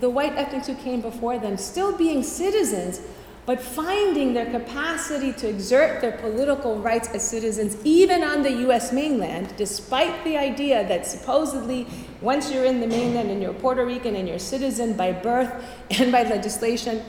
the 0.00 0.08
white 0.08 0.32
ethnics 0.36 0.68
who 0.68 0.74
came 0.76 1.00
before 1.00 1.38
them, 1.38 1.56
still 1.56 1.96
being 1.96 2.22
citizens 2.22 3.00
but 3.48 3.62
finding 3.62 4.34
their 4.34 4.50
capacity 4.50 5.32
to 5.32 5.48
exert 5.48 6.02
their 6.02 6.12
political 6.12 6.78
rights 6.80 7.08
as 7.14 7.26
citizens, 7.26 7.78
even 7.82 8.22
on 8.22 8.42
the 8.42 8.52
US 8.68 8.92
mainland, 8.92 9.54
despite 9.56 10.22
the 10.22 10.36
idea 10.36 10.86
that 10.86 11.06
supposedly 11.06 11.86
once 12.20 12.52
you're 12.52 12.66
in 12.66 12.78
the 12.78 12.86
mainland 12.86 13.30
and 13.30 13.40
you're 13.40 13.54
Puerto 13.54 13.86
Rican 13.86 14.16
and 14.16 14.28
you're 14.28 14.36
a 14.36 14.38
citizen 14.38 14.92
by 14.92 15.12
birth 15.12 15.50
and 15.98 16.12
by 16.12 16.24
legislation, 16.24 17.02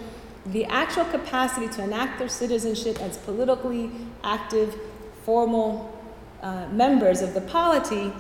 the 0.46 0.64
actual 0.68 1.04
capacity 1.04 1.68
to 1.68 1.84
enact 1.84 2.20
their 2.20 2.30
citizenship 2.30 3.02
as 3.02 3.18
politically 3.18 3.92
active, 4.24 4.80
formal 5.26 5.94
uh, 6.42 6.70
members 6.70 7.22
of 7.22 7.34
the 7.34 7.42
polity 7.42 8.14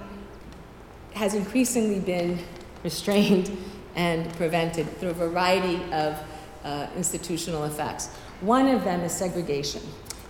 has 1.13 1.35
increasingly 1.35 2.01
been 2.01 2.37
restrained 2.83 3.57
and 3.95 4.29
prevented 4.33 4.85
through 4.97 5.11
a 5.11 5.13
variety 5.13 5.81
of 5.93 6.19
uh, 6.63 6.87
institutional 6.95 7.63
effects. 7.65 8.07
One 8.41 8.67
of 8.67 8.83
them 8.83 9.01
is 9.01 9.11
segregation. 9.11 9.81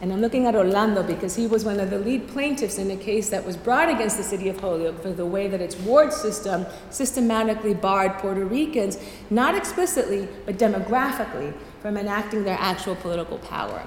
And 0.02 0.14
I'm 0.14 0.22
looking 0.22 0.46
at 0.46 0.56
Orlando 0.56 1.04
because 1.04 1.36
he 1.36 1.46
was 1.46 1.66
one 1.66 1.80
of 1.80 1.90
the 1.90 2.00
lead 2.00 2.30
plaintiffs 2.30 2.78
in 2.78 2.90
a 2.90 2.96
case 2.96 3.30
that 3.30 3.46
was 3.46 3.58
brought 3.58 3.90
against 3.90 4.16
the 4.16 4.24
city 4.24 4.48
of 4.48 4.58
Holyoke 4.60 5.02
for 5.02 5.12
the 5.12 5.26
way 5.26 5.50
that 5.50 5.60
its 5.60 5.76
ward 5.76 6.14
system 6.14 6.66
systematically 6.90 7.74
barred 7.74 8.14
Puerto 8.20 8.46
Ricans, 8.46 8.98
not 9.30 9.56
explicitly, 9.56 10.30
but 10.46 10.58
demographically, 10.58 11.54
from 11.82 11.98
enacting 11.98 12.46
their 12.46 12.58
actual 12.60 12.96
political 12.96 13.40
power. 13.40 13.84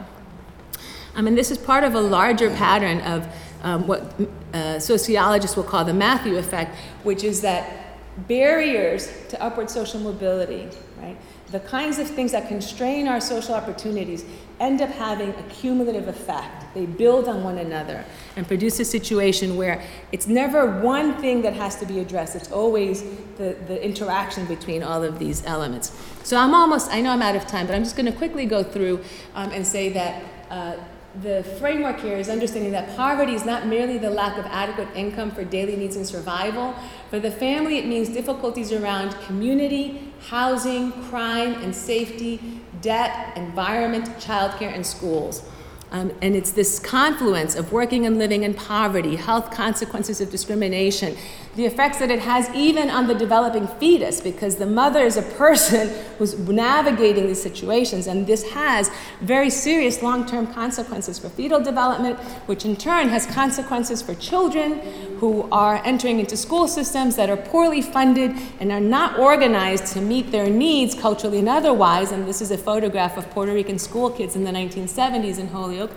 I 1.14 1.22
mean, 1.22 1.34
this 1.34 1.50
is 1.50 1.56
part 1.56 1.82
of 1.82 1.94
a 1.94 2.00
larger 2.00 2.50
pattern 2.50 3.00
of 3.00 3.26
um, 3.62 3.86
what 3.86 4.14
uh, 4.52 4.78
sociologists 4.80 5.56
will 5.56 5.64
call 5.64 5.84
the 5.84 5.94
Matthew 5.94 6.36
effect, 6.36 6.76
which 7.04 7.24
is 7.24 7.40
that 7.40 7.98
barriers 8.28 9.10
to 9.30 9.42
upward 9.42 9.70
social 9.70 10.00
mobility, 10.00 10.68
right, 11.00 11.16
the 11.52 11.60
kinds 11.60 11.98
of 11.98 12.08
things 12.08 12.32
that 12.32 12.48
constrain 12.48 13.06
our 13.06 13.20
social 13.20 13.54
opportunities 13.54 14.24
end 14.58 14.80
up 14.80 14.88
having 14.88 15.30
a 15.30 15.42
cumulative 15.44 16.08
effect. 16.08 16.74
They 16.74 16.86
build 16.86 17.28
on 17.28 17.44
one 17.44 17.58
another 17.58 18.04
and 18.36 18.48
produce 18.48 18.80
a 18.80 18.84
situation 18.84 19.56
where 19.56 19.82
it's 20.12 20.26
never 20.26 20.80
one 20.80 21.20
thing 21.20 21.42
that 21.42 21.52
has 21.52 21.76
to 21.76 21.86
be 21.86 22.00
addressed, 22.00 22.34
it's 22.34 22.50
always 22.50 23.02
the, 23.36 23.56
the 23.66 23.84
interaction 23.84 24.46
between 24.46 24.82
all 24.82 25.04
of 25.04 25.18
these 25.18 25.44
elements. 25.44 25.92
So 26.22 26.38
I'm 26.38 26.54
almost, 26.54 26.90
I 26.90 27.02
know 27.02 27.10
I'm 27.10 27.22
out 27.22 27.36
of 27.36 27.46
time, 27.46 27.66
but 27.66 27.74
I'm 27.74 27.84
just 27.84 27.96
going 27.96 28.10
to 28.10 28.16
quickly 28.16 28.46
go 28.46 28.62
through 28.62 29.04
um, 29.34 29.50
and 29.52 29.66
say 29.66 29.90
that. 29.90 30.22
Uh, 30.50 30.76
the 31.20 31.44
framework 31.58 32.00
here 32.00 32.16
is 32.16 32.30
understanding 32.30 32.72
that 32.72 32.96
poverty 32.96 33.34
is 33.34 33.44
not 33.44 33.66
merely 33.66 33.98
the 33.98 34.08
lack 34.08 34.38
of 34.38 34.46
adequate 34.46 34.88
income 34.94 35.30
for 35.30 35.44
daily 35.44 35.76
needs 35.76 35.96
and 35.96 36.06
survival. 36.06 36.74
For 37.10 37.20
the 37.20 37.30
family, 37.30 37.78
it 37.78 37.86
means 37.86 38.08
difficulties 38.08 38.72
around 38.72 39.10
community, 39.26 40.12
housing, 40.28 40.92
crime 41.10 41.54
and 41.62 41.74
safety, 41.74 42.62
debt, 42.80 43.36
environment, 43.36 44.06
childcare, 44.18 44.74
and 44.74 44.86
schools. 44.86 45.46
Um, 45.90 46.10
and 46.22 46.34
it's 46.34 46.52
this 46.52 46.78
confluence 46.78 47.54
of 47.54 47.70
working 47.70 48.06
and 48.06 48.18
living 48.18 48.44
in 48.44 48.54
poverty, 48.54 49.16
health 49.16 49.50
consequences 49.50 50.22
of 50.22 50.30
discrimination, 50.30 51.18
the 51.54 51.66
effects 51.66 51.98
that 51.98 52.10
it 52.10 52.20
has 52.20 52.48
even 52.54 52.88
on 52.88 53.06
the 53.06 53.14
developing 53.14 53.66
fetus, 53.66 54.22
because 54.22 54.56
the 54.56 54.66
mother 54.66 55.00
is 55.00 55.18
a 55.18 55.22
person 55.22 55.88
who's 56.18 56.38
navigating 56.38 57.26
these 57.26 57.42
situations, 57.42 58.06
and 58.06 58.26
this 58.26 58.50
has 58.52 58.90
very 59.20 59.50
serious 59.50 60.02
long 60.02 60.24
term 60.24 60.46
consequences 60.46 61.18
for 61.18 61.28
fetal 61.28 61.60
development, 61.60 62.18
which 62.46 62.64
in 62.64 62.74
turn 62.74 63.08
has 63.08 63.26
consequences 63.26 64.00
for 64.00 64.14
children 64.14 64.80
who 65.18 65.46
are 65.52 65.76
entering 65.84 66.20
into 66.20 66.38
school 66.38 66.66
systems 66.66 67.16
that 67.16 67.28
are 67.28 67.36
poorly 67.36 67.82
funded 67.82 68.34
and 68.58 68.72
are 68.72 68.80
not 68.80 69.18
organized 69.18 69.86
to 69.88 70.00
meet 70.00 70.30
their 70.32 70.48
needs 70.48 70.94
culturally 70.94 71.38
and 71.38 71.48
otherwise. 71.50 72.12
And 72.12 72.26
this 72.26 72.40
is 72.40 72.50
a 72.50 72.58
photograph 72.58 73.18
of 73.18 73.28
Puerto 73.30 73.52
Rican 73.52 73.78
school 73.78 74.10
kids 74.10 74.36
in 74.36 74.44
the 74.44 74.50
1970s 74.50 75.38
in 75.38 75.48
Holyoke. 75.48 75.92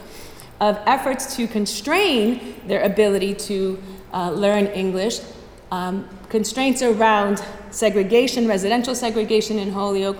Of 0.61 0.79
efforts 0.85 1.35
to 1.35 1.47
constrain 1.47 2.55
their 2.65 2.83
ability 2.83 3.33
to 3.33 3.77
uh, 4.13 4.31
learn 4.31 4.67
English 4.67 5.19
um, 5.75 6.07
constraints 6.29 6.81
around 6.81 7.43
segregation, 7.69 8.47
residential 8.47 8.95
segregation 8.95 9.59
in 9.59 9.71
Holyoke, 9.71 10.17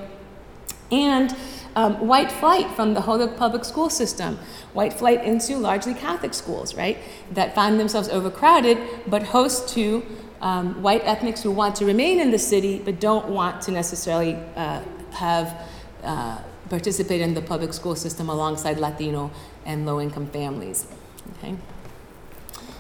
and 0.91 1.34
um, 1.78 2.08
white 2.08 2.32
flight 2.32 2.70
from 2.72 2.93
the 2.93 3.01
Holyoke 3.01 3.38
public 3.38 3.64
school 3.64 3.89
system, 3.89 4.38
white 4.74 4.93
flight 4.93 5.24
into 5.24 5.56
largely 5.58 5.93
Catholic 5.93 6.34
schools, 6.34 6.76
right, 6.76 6.97
that 7.32 7.56
find 7.56 7.80
themselves 7.80 8.10
overcrowded 8.10 8.78
but 9.08 9.24
host 9.24 9.70
to 9.70 10.03
um, 10.41 10.82
white 10.84 11.03
ethnics 11.06 11.41
who 11.41 11.51
want 11.51 11.76
to 11.78 11.86
remain 11.86 12.20
in 12.20 12.32
the 12.32 12.39
city 12.39 12.82
but 12.84 12.99
don't 12.99 13.30
want 13.30 13.62
to 13.62 13.72
necessarily 13.72 14.36
uh, 14.56 14.82
have 15.12 15.56
uh, 16.03 16.38
participate 16.70 17.22
in 17.22 17.34
the 17.34 17.41
public 17.41 17.74
school 17.74 17.95
system 17.95 18.28
alongside 18.30 18.78
Latino 18.78 19.32
and 19.66 19.86
low 19.86 20.01
income 20.01 20.28
families. 20.28 20.88
Okay? 21.38 21.56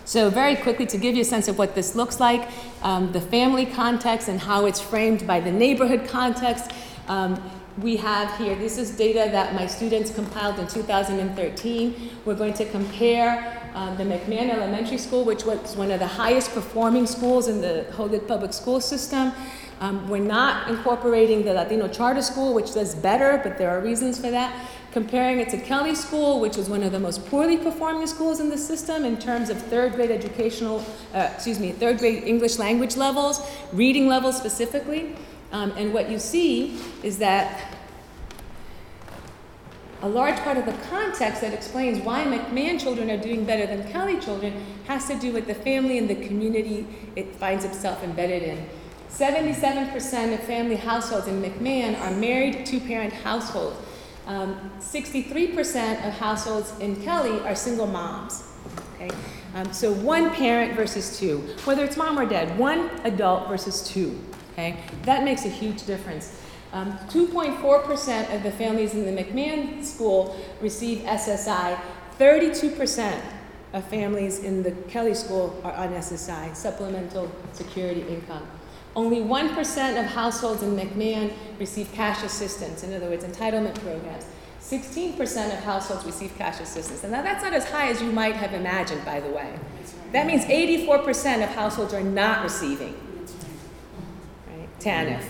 So, 0.05 0.29
very 0.29 0.55
quickly, 0.55 0.85
to 0.85 0.97
give 0.99 1.15
you 1.15 1.21
a 1.21 1.25
sense 1.25 1.47
of 1.47 1.57
what 1.57 1.73
this 1.73 1.95
looks 1.95 2.19
like, 2.19 2.47
um, 2.83 3.11
the 3.11 3.19
family 3.19 3.65
context 3.65 4.27
and 4.27 4.39
how 4.39 4.67
it's 4.67 4.79
framed 4.79 5.25
by 5.25 5.39
the 5.39 5.51
neighborhood 5.51 6.07
context. 6.07 6.71
Um, 7.07 7.41
we 7.81 7.97
have 7.97 8.37
here, 8.37 8.55
this 8.55 8.77
is 8.77 8.91
data 8.91 9.27
that 9.31 9.55
my 9.55 9.65
students 9.65 10.13
compiled 10.13 10.59
in 10.59 10.67
2013. 10.67 12.11
We're 12.23 12.35
going 12.35 12.53
to 12.53 12.65
compare 12.65 13.69
uh, 13.73 13.95
the 13.95 14.03
McMahon 14.03 14.49
Elementary 14.49 14.99
School, 14.99 15.25
which 15.25 15.43
was 15.43 15.75
one 15.75 15.89
of 15.89 15.99
the 15.99 16.07
highest 16.07 16.53
performing 16.53 17.07
schools 17.07 17.47
in 17.47 17.59
the 17.59 17.87
Holyoke 17.93 18.27
Public 18.27 18.53
School 18.53 18.79
System. 18.79 19.33
Um, 19.81 20.07
we're 20.07 20.19
not 20.19 20.69
incorporating 20.69 21.43
the 21.43 21.53
Latino 21.53 21.87
Charter 21.87 22.21
School, 22.21 22.53
which 22.53 22.73
does 22.73 22.95
better, 22.95 23.41
but 23.43 23.57
there 23.57 23.71
are 23.71 23.81
reasons 23.81 24.17
for 24.17 24.31
that 24.31 24.55
comparing 24.95 25.41
it 25.41 25.49
to 25.49 25.57
Kelly 25.57 25.93
School, 25.93 26.39
which 26.39 26.55
was 26.55 26.69
one 26.69 26.81
of 26.81 26.93
the 26.93 26.99
most 27.01 27.25
poorly 27.25 27.57
performing 27.57 28.07
schools 28.07 28.39
in 28.39 28.49
the 28.49 28.57
system 28.57 29.03
in 29.03 29.17
terms 29.17 29.49
of 29.49 29.61
third 29.63 29.91
grade 29.91 30.09
educational, 30.09 30.85
uh, 31.13 31.29
excuse 31.33 31.59
me, 31.59 31.73
third 31.73 31.97
grade 31.97 32.23
English 32.23 32.57
language 32.57 32.95
levels, 32.95 33.45
reading 33.73 34.07
levels 34.07 34.37
specifically. 34.37 35.13
Um, 35.51 35.71
and 35.71 35.93
what 35.93 36.09
you 36.09 36.17
see 36.17 36.79
is 37.03 37.17
that 37.17 37.75
a 40.01 40.07
large 40.07 40.37
part 40.37 40.55
of 40.55 40.65
the 40.65 40.77
context 40.87 41.41
that 41.41 41.53
explains 41.53 41.99
why 41.99 42.23
McMahon 42.23 42.79
children 42.79 43.11
are 43.11 43.21
doing 43.21 43.43
better 43.43 43.67
than 43.67 43.91
Kelly 43.91 44.17
children 44.21 44.65
has 44.85 45.09
to 45.09 45.19
do 45.19 45.33
with 45.33 45.45
the 45.45 45.55
family 45.55 45.97
and 45.97 46.09
the 46.09 46.25
community 46.25 46.87
it 47.17 47.35
finds 47.35 47.65
itself 47.65 48.01
embedded 48.01 48.43
in. 48.43 48.65
77% 49.09 50.33
of 50.33 50.39
family 50.45 50.77
households 50.77 51.27
in 51.27 51.41
McMahon 51.41 51.99
are 51.99 52.11
married 52.11 52.65
two 52.65 52.79
parent 52.79 53.11
households. 53.11 53.75
Um, 54.27 54.71
63% 54.79 56.07
of 56.07 56.13
households 56.13 56.77
in 56.79 57.01
Kelly 57.03 57.39
are 57.41 57.55
single 57.55 57.87
moms. 57.87 58.43
Okay? 58.95 59.09
Um, 59.53 59.71
so 59.71 59.93
one 59.93 60.31
parent 60.31 60.73
versus 60.73 61.19
two, 61.19 61.39
whether 61.65 61.83
it's 61.83 61.95
mom 61.95 62.17
or 62.17 62.25
dad, 62.25 62.57
one 62.57 62.89
adult 63.03 63.47
versus 63.47 63.87
two. 63.87 64.19
Okay? 64.53 64.79
That 65.03 65.23
makes 65.23 65.45
a 65.45 65.49
huge 65.49 65.85
difference. 65.85 66.41
Um, 66.73 66.97
2.4% 67.09 68.35
of 68.35 68.43
the 68.43 68.51
families 68.51 68.93
in 68.93 69.05
the 69.05 69.23
McMahon 69.23 69.83
school 69.83 70.35
receive 70.59 70.99
SSI. 70.99 71.79
32% 72.19 73.21
of 73.73 73.83
families 73.87 74.39
in 74.39 74.63
the 74.63 74.71
Kelly 74.89 75.13
school 75.13 75.59
are 75.63 75.73
on 75.73 75.89
SSI, 75.89 76.55
supplemental 76.55 77.31
security 77.53 78.01
income. 78.07 78.45
Only 78.95 79.19
1% 79.19 79.99
of 79.99 80.05
households 80.05 80.63
in 80.63 80.75
McMahon 80.75 81.33
receive 81.59 81.91
cash 81.91 82.23
assistance, 82.23 82.83
in 82.83 82.93
other 82.93 83.09
words, 83.09 83.25
entitlement 83.25 83.75
programs. 83.81 84.25
16% 84.61 85.19
of 85.53 85.63
households 85.63 86.05
receive 86.05 86.35
cash 86.37 86.61
assistance. 86.61 87.03
And 87.03 87.11
now 87.11 87.21
that's 87.21 87.43
not 87.43 87.53
as 87.53 87.69
high 87.69 87.89
as 87.89 88.01
you 88.01 88.11
might 88.11 88.35
have 88.35 88.53
imagined, 88.53 89.03
by 89.03 89.19
the 89.19 89.29
way. 89.29 89.53
That 90.13 90.25
means 90.25 90.45
84% 90.45 91.43
of 91.43 91.49
households 91.49 91.93
are 91.93 92.01
not 92.01 92.41
receiving 92.41 92.95
right? 94.47 94.79
TANF. 94.79 95.23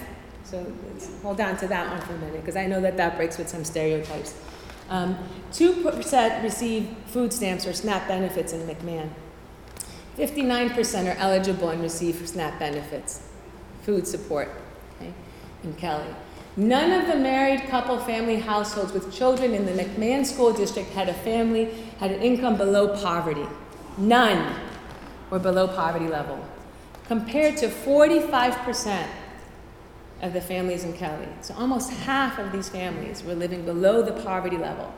So 0.43 0.71
hold 1.23 1.41
on 1.41 1.57
to 1.57 1.67
that 1.67 1.89
one 1.89 2.01
for 2.01 2.13
a 2.13 2.17
minute, 2.19 2.41
because 2.41 2.55
I 2.55 2.67
know 2.67 2.79
that 2.81 2.97
that 2.97 3.17
breaks 3.17 3.39
with 3.39 3.49
some 3.49 3.65
stereotypes. 3.65 4.39
Um, 4.89 5.17
2% 5.51 6.43
receive 6.43 6.95
food 7.07 7.33
stamps 7.33 7.65
or 7.65 7.73
SNAP 7.73 8.07
benefits 8.07 8.53
in 8.53 8.67
McMahon. 8.67 9.09
59% 10.17 11.13
are 11.13 11.17
eligible 11.17 11.69
and 11.69 11.81
receive 11.81 12.15
SNAP 12.27 12.59
benefits 12.59 13.23
food 13.85 14.07
support 14.07 14.49
okay, 14.97 15.13
in 15.63 15.73
Kelly. 15.75 16.13
None 16.57 16.91
of 16.91 17.07
the 17.07 17.15
married 17.15 17.61
couple 17.69 17.97
family 17.99 18.37
households 18.37 18.93
with 18.93 19.13
children 19.13 19.53
in 19.53 19.65
the 19.65 19.73
McMahon 19.73 20.25
School 20.25 20.53
District 20.53 20.89
had 20.91 21.09
a 21.09 21.13
family, 21.13 21.65
had 21.99 22.11
an 22.11 22.21
income 22.21 22.57
below 22.57 22.97
poverty. 23.01 23.45
None 23.97 24.55
were 25.29 25.39
below 25.39 25.67
poverty 25.67 26.07
level, 26.07 26.43
compared 27.07 27.57
to 27.57 27.67
45% 27.67 29.05
of 30.21 30.33
the 30.33 30.41
families 30.41 30.83
in 30.85 30.93
Kelly. 30.93 31.27
So 31.41 31.53
almost 31.55 31.91
half 31.91 32.39
of 32.39 32.51
these 32.51 32.69
families 32.69 33.21
were 33.23 33.35
living 33.35 33.65
below 33.65 34.01
the 34.01 34.13
poverty 34.23 34.57
level. 34.57 34.93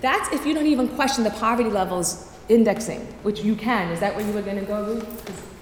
That's 0.00 0.32
if 0.32 0.44
you 0.44 0.52
don't 0.52 0.66
even 0.66 0.88
question 0.88 1.24
the 1.24 1.30
poverty 1.30 1.70
levels 1.70 2.30
indexing, 2.48 3.00
which 3.22 3.42
you 3.42 3.54
can. 3.54 3.92
Is 3.92 4.00
that 4.00 4.16
where 4.16 4.26
you 4.26 4.32
were 4.32 4.42
going 4.42 4.58
to 4.58 4.66
go, 4.66 4.84
Ruth? 4.84 5.53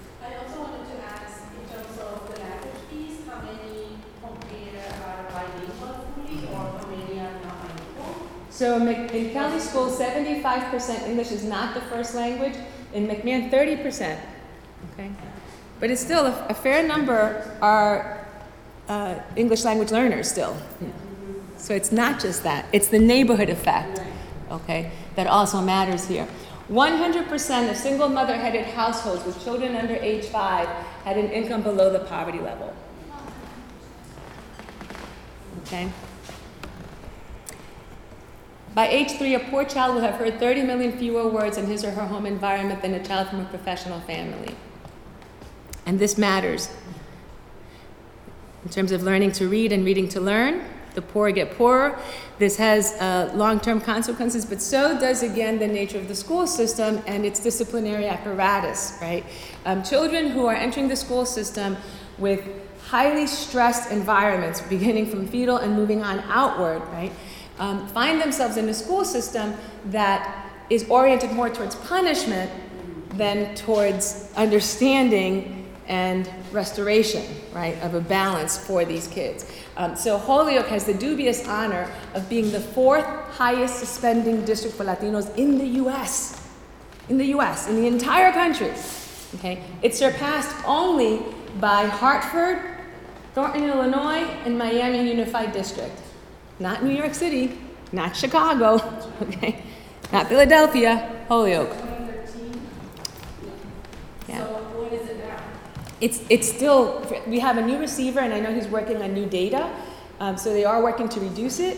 So 8.62 8.76
in 8.76 9.30
Kelly 9.32 9.58
School, 9.58 9.90
75% 9.90 11.08
English 11.08 11.32
is 11.32 11.42
not 11.42 11.74
the 11.74 11.80
first 11.80 12.14
language. 12.14 12.54
In 12.94 13.08
McMahon, 13.08 13.50
30%. 13.50 14.16
Okay? 14.92 15.10
But 15.80 15.90
it's 15.90 16.00
still 16.00 16.26
a, 16.26 16.46
a 16.48 16.54
fair 16.54 16.86
number 16.86 17.58
are 17.60 18.24
uh, 18.86 19.16
English 19.34 19.64
language 19.64 19.90
learners 19.90 20.30
still. 20.30 20.56
So 21.56 21.74
it's 21.74 21.90
not 21.90 22.20
just 22.20 22.44
that, 22.44 22.66
it's 22.72 22.86
the 22.86 23.00
neighborhood 23.00 23.48
effect, 23.48 24.00
okay, 24.48 24.92
that 25.16 25.26
also 25.26 25.60
matters 25.60 26.06
here. 26.06 26.28
100% 26.70 27.68
of 27.68 27.76
single 27.76 28.08
mother 28.08 28.36
headed 28.36 28.66
households 28.66 29.24
with 29.24 29.42
children 29.42 29.74
under 29.74 29.96
age 29.96 30.26
five 30.26 30.68
had 31.02 31.18
an 31.18 31.30
income 31.32 31.62
below 31.62 31.92
the 31.92 32.04
poverty 32.04 32.38
level. 32.38 32.72
Okay? 35.62 35.90
By 38.74 38.88
age 38.88 39.12
three, 39.12 39.34
a 39.34 39.40
poor 39.40 39.64
child 39.64 39.94
will 39.94 40.02
have 40.02 40.14
heard 40.14 40.38
30 40.38 40.62
million 40.62 40.96
fewer 40.96 41.28
words 41.28 41.58
in 41.58 41.66
his 41.66 41.84
or 41.84 41.90
her 41.90 42.06
home 42.06 42.24
environment 42.24 42.80
than 42.80 42.94
a 42.94 43.04
child 43.04 43.28
from 43.28 43.40
a 43.40 43.44
professional 43.44 44.00
family. 44.00 44.54
And 45.84 45.98
this 45.98 46.16
matters. 46.16 46.70
In 48.64 48.70
terms 48.70 48.92
of 48.92 49.02
learning 49.02 49.32
to 49.32 49.48
read 49.48 49.72
and 49.72 49.84
reading 49.84 50.08
to 50.10 50.20
learn, 50.20 50.64
the 50.94 51.02
poor 51.02 51.30
get 51.32 51.56
poorer. 51.56 51.98
This 52.38 52.56
has 52.56 52.92
uh, 52.94 53.32
long 53.34 53.60
term 53.60 53.80
consequences, 53.80 54.44
but 54.44 54.62
so 54.62 54.98
does 54.98 55.22
again 55.22 55.58
the 55.58 55.66
nature 55.66 55.98
of 55.98 56.08
the 56.08 56.14
school 56.14 56.46
system 56.46 57.02
and 57.06 57.24
its 57.24 57.40
disciplinary 57.40 58.06
apparatus, 58.06 58.98
right? 59.00 59.24
Um, 59.64 59.82
children 59.82 60.28
who 60.28 60.46
are 60.46 60.54
entering 60.54 60.88
the 60.88 60.96
school 60.96 61.26
system 61.26 61.76
with 62.18 62.46
highly 62.86 63.26
stressed 63.26 63.90
environments, 63.90 64.60
beginning 64.60 65.06
from 65.06 65.26
fetal 65.26 65.56
and 65.56 65.74
moving 65.74 66.02
on 66.02 66.20
outward, 66.28 66.82
right, 66.92 67.12
um, 67.62 67.86
find 67.86 68.20
themselves 68.20 68.56
in 68.56 68.68
a 68.68 68.74
school 68.74 69.04
system 69.04 69.54
that 69.86 70.50
is 70.68 70.88
oriented 70.88 71.30
more 71.30 71.48
towards 71.48 71.76
punishment 71.76 72.50
than 73.14 73.54
towards 73.54 74.32
understanding 74.34 75.70
and 75.86 76.28
restoration, 76.50 77.24
right, 77.52 77.80
of 77.82 77.94
a 77.94 78.00
balance 78.00 78.58
for 78.58 78.84
these 78.84 79.06
kids. 79.06 79.48
Um, 79.76 79.94
so 79.94 80.18
Holyoke 80.18 80.66
has 80.66 80.86
the 80.86 80.94
dubious 80.94 81.46
honor 81.46 81.88
of 82.14 82.28
being 82.28 82.50
the 82.50 82.58
fourth 82.60 83.04
highest 83.30 83.78
suspending 83.78 84.44
district 84.44 84.76
for 84.76 84.84
Latinos 84.84 85.32
in 85.36 85.58
the 85.58 85.66
U.S. 85.82 86.44
In 87.08 87.16
the 87.16 87.26
U.S., 87.26 87.68
in 87.68 87.76
the 87.76 87.86
entire 87.86 88.32
country. 88.32 88.72
Okay, 89.36 89.62
it's 89.82 89.98
surpassed 89.98 90.56
only 90.66 91.22
by 91.60 91.86
Hartford, 91.86 92.60
Thornton, 93.34 93.64
Illinois, 93.64 94.26
and 94.44 94.58
Miami 94.58 95.08
Unified 95.08 95.52
District. 95.52 95.96
Not 96.62 96.84
New 96.84 96.94
York 96.94 97.12
City, 97.12 97.58
not 97.90 98.14
Chicago, 98.14 98.74
okay, 99.22 99.64
not 100.12 100.28
Philadelphia, 100.28 101.24
Holyoke. 101.26 101.70
2013? 101.70 102.60
Yeah. 104.28 104.38
So 104.38 104.52
what 104.78 104.92
is 104.92 105.08
it 105.10 105.18
now? 105.18 105.42
It's, 106.00 106.22
it's 106.30 106.48
still, 106.48 107.04
we 107.26 107.40
have 107.40 107.58
a 107.58 107.66
new 107.66 107.78
receiver, 107.78 108.20
and 108.20 108.32
I 108.32 108.38
know 108.38 108.54
he's 108.54 108.68
working 108.68 109.02
on 109.02 109.12
new 109.12 109.26
data, 109.26 109.74
um, 110.20 110.36
so 110.36 110.52
they 110.52 110.64
are 110.64 110.80
working 110.80 111.08
to 111.08 111.20
reduce 111.20 111.58
it. 111.58 111.76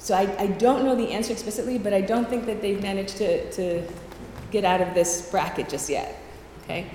So 0.00 0.16
I, 0.16 0.22
I 0.36 0.46
don't 0.48 0.84
know 0.84 0.96
the 0.96 1.12
answer 1.12 1.32
explicitly, 1.32 1.78
but 1.78 1.94
I 1.94 2.00
don't 2.00 2.28
think 2.28 2.46
that 2.46 2.60
they've 2.60 2.82
managed 2.82 3.18
to, 3.18 3.48
to 3.52 3.86
get 4.50 4.64
out 4.64 4.80
of 4.80 4.94
this 4.94 5.30
bracket 5.30 5.68
just 5.68 5.88
yet. 5.88 6.18
Okay? 6.64 6.90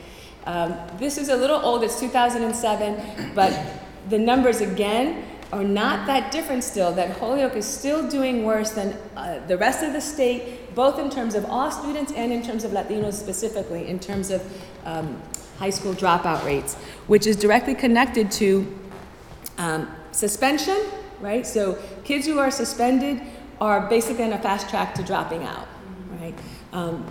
Um, 0.45 0.75
this 0.97 1.17
is 1.17 1.29
a 1.29 1.37
little 1.37 1.61
old, 1.61 1.85
it's 1.85 2.01
2007, 2.01 3.31
but 3.33 3.57
the 4.09 4.17
numbers 4.19 4.59
again 4.59 5.23
are 5.51 5.63
not 5.63 6.05
that 6.05 6.31
different 6.31 6.63
still, 6.63 6.91
that 6.93 7.17
Holyoke 7.17 7.55
is 7.55 7.65
still 7.65 8.07
doing 8.07 8.45
worse 8.45 8.71
than 8.71 8.95
uh, 9.15 9.39
the 9.47 9.57
rest 9.57 9.83
of 9.83 9.93
the 9.93 10.01
state, 10.01 10.75
both 10.75 10.99
in 10.99 11.09
terms 11.09 11.33
of 11.33 11.45
all 11.45 11.71
students 11.71 12.11
and 12.11 12.31
in 12.31 12.43
terms 12.43 12.63
of 12.63 12.71
Latinos 12.71 13.13
specifically, 13.13 13.87
in 13.87 13.99
terms 13.99 14.29
of 14.29 14.41
um, 14.85 15.21
high 15.57 15.71
school 15.71 15.93
dropout 15.93 16.45
rates, 16.45 16.75
which 17.07 17.25
is 17.25 17.35
directly 17.35 17.73
connected 17.73 18.31
to 18.31 18.79
um, 19.57 19.89
suspension, 20.11 20.77
right? 21.19 21.45
So 21.45 21.77
kids 22.03 22.27
who 22.27 22.37
are 22.39 22.51
suspended 22.51 23.21
are 23.59 23.89
basically 23.89 24.23
on 24.23 24.33
a 24.33 24.39
fast 24.39 24.69
track 24.69 24.93
to 24.95 25.03
dropping 25.03 25.43
out, 25.43 25.67
right? 26.21 26.35
Um, 26.73 27.05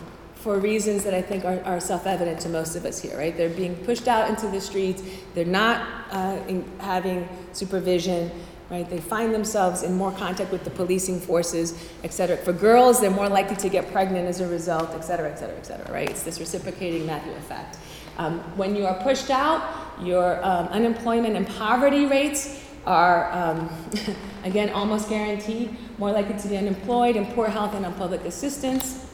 for 0.48 0.58
reasons 0.58 1.04
that 1.04 1.12
I 1.12 1.20
think 1.20 1.44
are, 1.44 1.62
are 1.66 1.78
self-evident 1.78 2.40
to 2.40 2.48
most 2.48 2.74
of 2.74 2.86
us 2.86 3.02
here, 3.02 3.18
right? 3.18 3.36
They're 3.36 3.50
being 3.50 3.76
pushed 3.84 4.08
out 4.08 4.30
into 4.30 4.48
the 4.48 4.62
streets. 4.62 5.02
They're 5.34 5.44
not 5.44 5.86
uh, 6.10 6.40
in, 6.48 6.64
having 6.78 7.28
supervision, 7.52 8.30
right? 8.70 8.88
They 8.88 8.98
find 8.98 9.34
themselves 9.34 9.82
in 9.82 9.92
more 9.92 10.10
contact 10.10 10.50
with 10.50 10.64
the 10.64 10.70
policing 10.70 11.20
forces, 11.20 11.90
et 12.02 12.14
cetera. 12.14 12.38
For 12.38 12.54
girls, 12.54 12.98
they're 12.98 13.10
more 13.10 13.28
likely 13.28 13.56
to 13.56 13.68
get 13.68 13.92
pregnant 13.92 14.26
as 14.26 14.40
a 14.40 14.48
result, 14.48 14.88
et 14.94 15.02
cetera, 15.02 15.30
et 15.30 15.38
cetera, 15.38 15.54
et 15.54 15.66
cetera, 15.66 15.92
right? 15.92 16.08
It's 16.08 16.22
this 16.22 16.40
reciprocating 16.40 17.04
Matthew 17.04 17.32
effect. 17.32 17.76
Um, 18.16 18.38
when 18.56 18.74
you 18.74 18.86
are 18.86 18.98
pushed 19.02 19.28
out, 19.28 19.62
your 20.00 20.42
um, 20.42 20.68
unemployment 20.68 21.36
and 21.36 21.46
poverty 21.46 22.06
rates 22.06 22.64
are, 22.86 23.30
um, 23.32 23.68
again, 24.44 24.70
almost 24.70 25.10
guaranteed, 25.10 25.76
more 25.98 26.10
likely 26.10 26.38
to 26.38 26.48
be 26.48 26.56
unemployed 26.56 27.16
and 27.16 27.28
poor 27.34 27.48
health 27.48 27.74
and 27.74 27.84
on 27.84 27.92
public 27.92 28.24
assistance, 28.24 29.07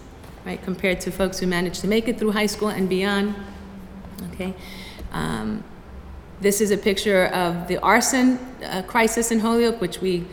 right, 0.44 0.62
compared 0.62 1.00
to 1.00 1.10
folks 1.10 1.38
who 1.38 1.46
manage 1.46 1.80
to 1.80 1.88
make 1.88 2.08
it 2.08 2.18
through 2.18 2.32
high 2.32 2.46
school 2.46 2.68
and 2.68 2.88
beyond. 2.88 3.34
Okay. 4.32 4.54
Um, 5.12 5.64
this 6.40 6.60
is 6.60 6.70
a 6.70 6.76
picture 6.76 7.26
of 7.26 7.68
the 7.68 7.78
arson 7.78 8.38
uh, 8.64 8.82
crisis 8.82 9.30
in 9.30 9.40
Holyoke, 9.40 9.80
which 9.80 10.00
we 10.00 10.26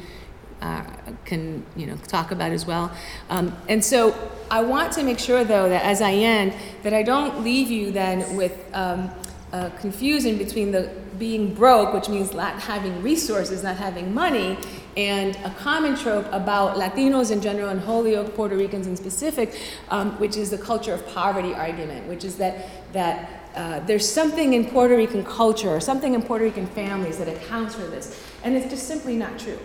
uh, 0.61 0.83
can 1.25 1.65
you 1.75 1.85
know 1.85 1.95
talk 2.07 2.31
about 2.31 2.51
as 2.51 2.65
well. 2.65 2.91
Um, 3.29 3.55
and 3.69 3.83
so 3.83 4.15
I 4.49 4.61
want 4.61 4.91
to 4.93 5.03
make 5.03 5.19
sure 5.19 5.43
though 5.43 5.69
that 5.69 5.83
as 5.85 6.01
I 6.01 6.13
end, 6.13 6.53
that 6.83 6.93
I 6.93 7.03
don't 7.03 7.43
leave 7.43 7.69
you 7.69 7.91
then 7.91 8.35
with 8.35 8.65
um, 8.73 9.09
uh, 9.53 9.69
confusion 9.79 10.37
between 10.37 10.71
the 10.71 10.91
being 11.21 11.53
broke, 11.53 11.93
which 11.93 12.09
means 12.09 12.33
not 12.33 12.59
having 12.59 12.99
resources, 13.03 13.61
not 13.61 13.77
having 13.77 14.11
money, 14.11 14.57
and 14.97 15.35
a 15.45 15.51
common 15.51 15.95
trope 15.95 16.25
about 16.31 16.77
Latinos 16.77 17.29
in 17.29 17.39
general 17.39 17.69
and 17.69 17.79
Holyoke, 17.79 18.33
Puerto 18.33 18.57
Ricans 18.57 18.87
in 18.87 18.97
specific, 18.97 19.55
um, 19.89 20.19
which 20.19 20.35
is 20.35 20.49
the 20.49 20.57
culture 20.57 20.95
of 20.95 21.05
poverty 21.13 21.53
argument, 21.53 22.07
which 22.07 22.23
is 22.25 22.37
that 22.37 22.67
that 22.91 23.29
uh, 23.53 23.79
there's 23.81 24.09
something 24.09 24.53
in 24.53 24.65
Puerto 24.65 24.97
Rican 24.97 25.23
culture 25.23 25.69
or 25.69 25.79
something 25.79 26.15
in 26.15 26.23
Puerto 26.23 26.43
Rican 26.43 26.65
families 26.65 27.19
that 27.19 27.27
accounts 27.27 27.75
for 27.75 27.83
this, 27.83 28.19
and 28.43 28.55
it's 28.55 28.69
just 28.71 28.87
simply 28.87 29.15
not 29.15 29.37
true. 29.37 29.59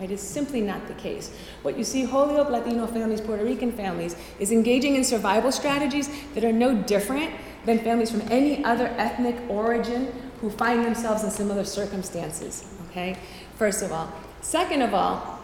It 0.00 0.10
is 0.10 0.22
simply 0.22 0.62
not 0.62 0.88
the 0.88 0.94
case. 0.94 1.30
What 1.62 1.76
you 1.76 1.84
see 1.84 2.04
Holyoke 2.04 2.48
Latino 2.48 2.86
families, 2.86 3.20
Puerto 3.20 3.44
Rican 3.44 3.72
families, 3.72 4.16
is 4.38 4.50
engaging 4.50 4.94
in 4.94 5.04
survival 5.04 5.52
strategies 5.52 6.08
that 6.34 6.42
are 6.44 6.52
no 6.52 6.74
different 6.74 7.30
than 7.66 7.80
families 7.80 8.10
from 8.10 8.22
any 8.30 8.64
other 8.64 8.86
ethnic 8.96 9.36
origin 9.48 10.12
who 10.40 10.50
find 10.50 10.84
themselves 10.84 11.24
in 11.24 11.30
similar 11.30 11.64
circumstances. 11.64 12.66
Okay, 12.90 13.16
first 13.56 13.82
of 13.82 13.92
all. 13.92 14.12
Second 14.40 14.82
of 14.82 14.94
all, 14.94 15.40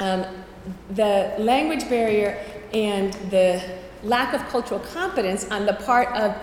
um, 0.00 0.24
the 0.90 1.34
language 1.38 1.88
barrier 1.88 2.42
and 2.72 3.12
the 3.30 3.62
lack 4.02 4.34
of 4.34 4.46
cultural 4.48 4.80
competence 4.80 5.50
on 5.50 5.66
the 5.66 5.74
part 5.74 6.08
of 6.16 6.34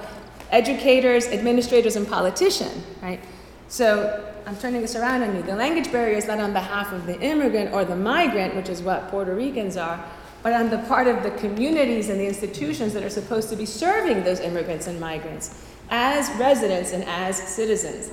educators, 0.51 1.27
administrators, 1.27 1.95
and 1.95 2.07
politicians, 2.07 2.83
right? 3.01 3.19
So 3.67 4.33
I'm 4.45 4.55
turning 4.57 4.81
this 4.81 4.95
around 4.95 5.23
on 5.23 5.35
you. 5.35 5.41
The 5.41 5.55
language 5.55 5.91
barrier 5.91 6.17
is 6.17 6.27
not 6.27 6.39
on 6.39 6.53
behalf 6.53 6.91
of 6.91 7.05
the 7.05 7.19
immigrant 7.19 7.73
or 7.73 7.85
the 7.85 7.95
migrant, 7.95 8.55
which 8.55 8.69
is 8.69 8.81
what 8.81 9.09
Puerto 9.09 9.33
Ricans 9.33 9.77
are, 9.77 10.03
but 10.43 10.53
on 10.53 10.69
the 10.69 10.79
part 10.79 11.07
of 11.07 11.23
the 11.23 11.31
communities 11.31 12.09
and 12.09 12.19
the 12.19 12.27
institutions 12.27 12.93
that 12.93 13.03
are 13.03 13.09
supposed 13.09 13.49
to 13.49 13.55
be 13.55 13.65
serving 13.65 14.23
those 14.23 14.39
immigrants 14.39 14.87
and 14.87 14.99
migrants 14.99 15.65
as 15.89 16.29
residents 16.37 16.93
and 16.93 17.03
as 17.05 17.37
citizens. 17.37 18.11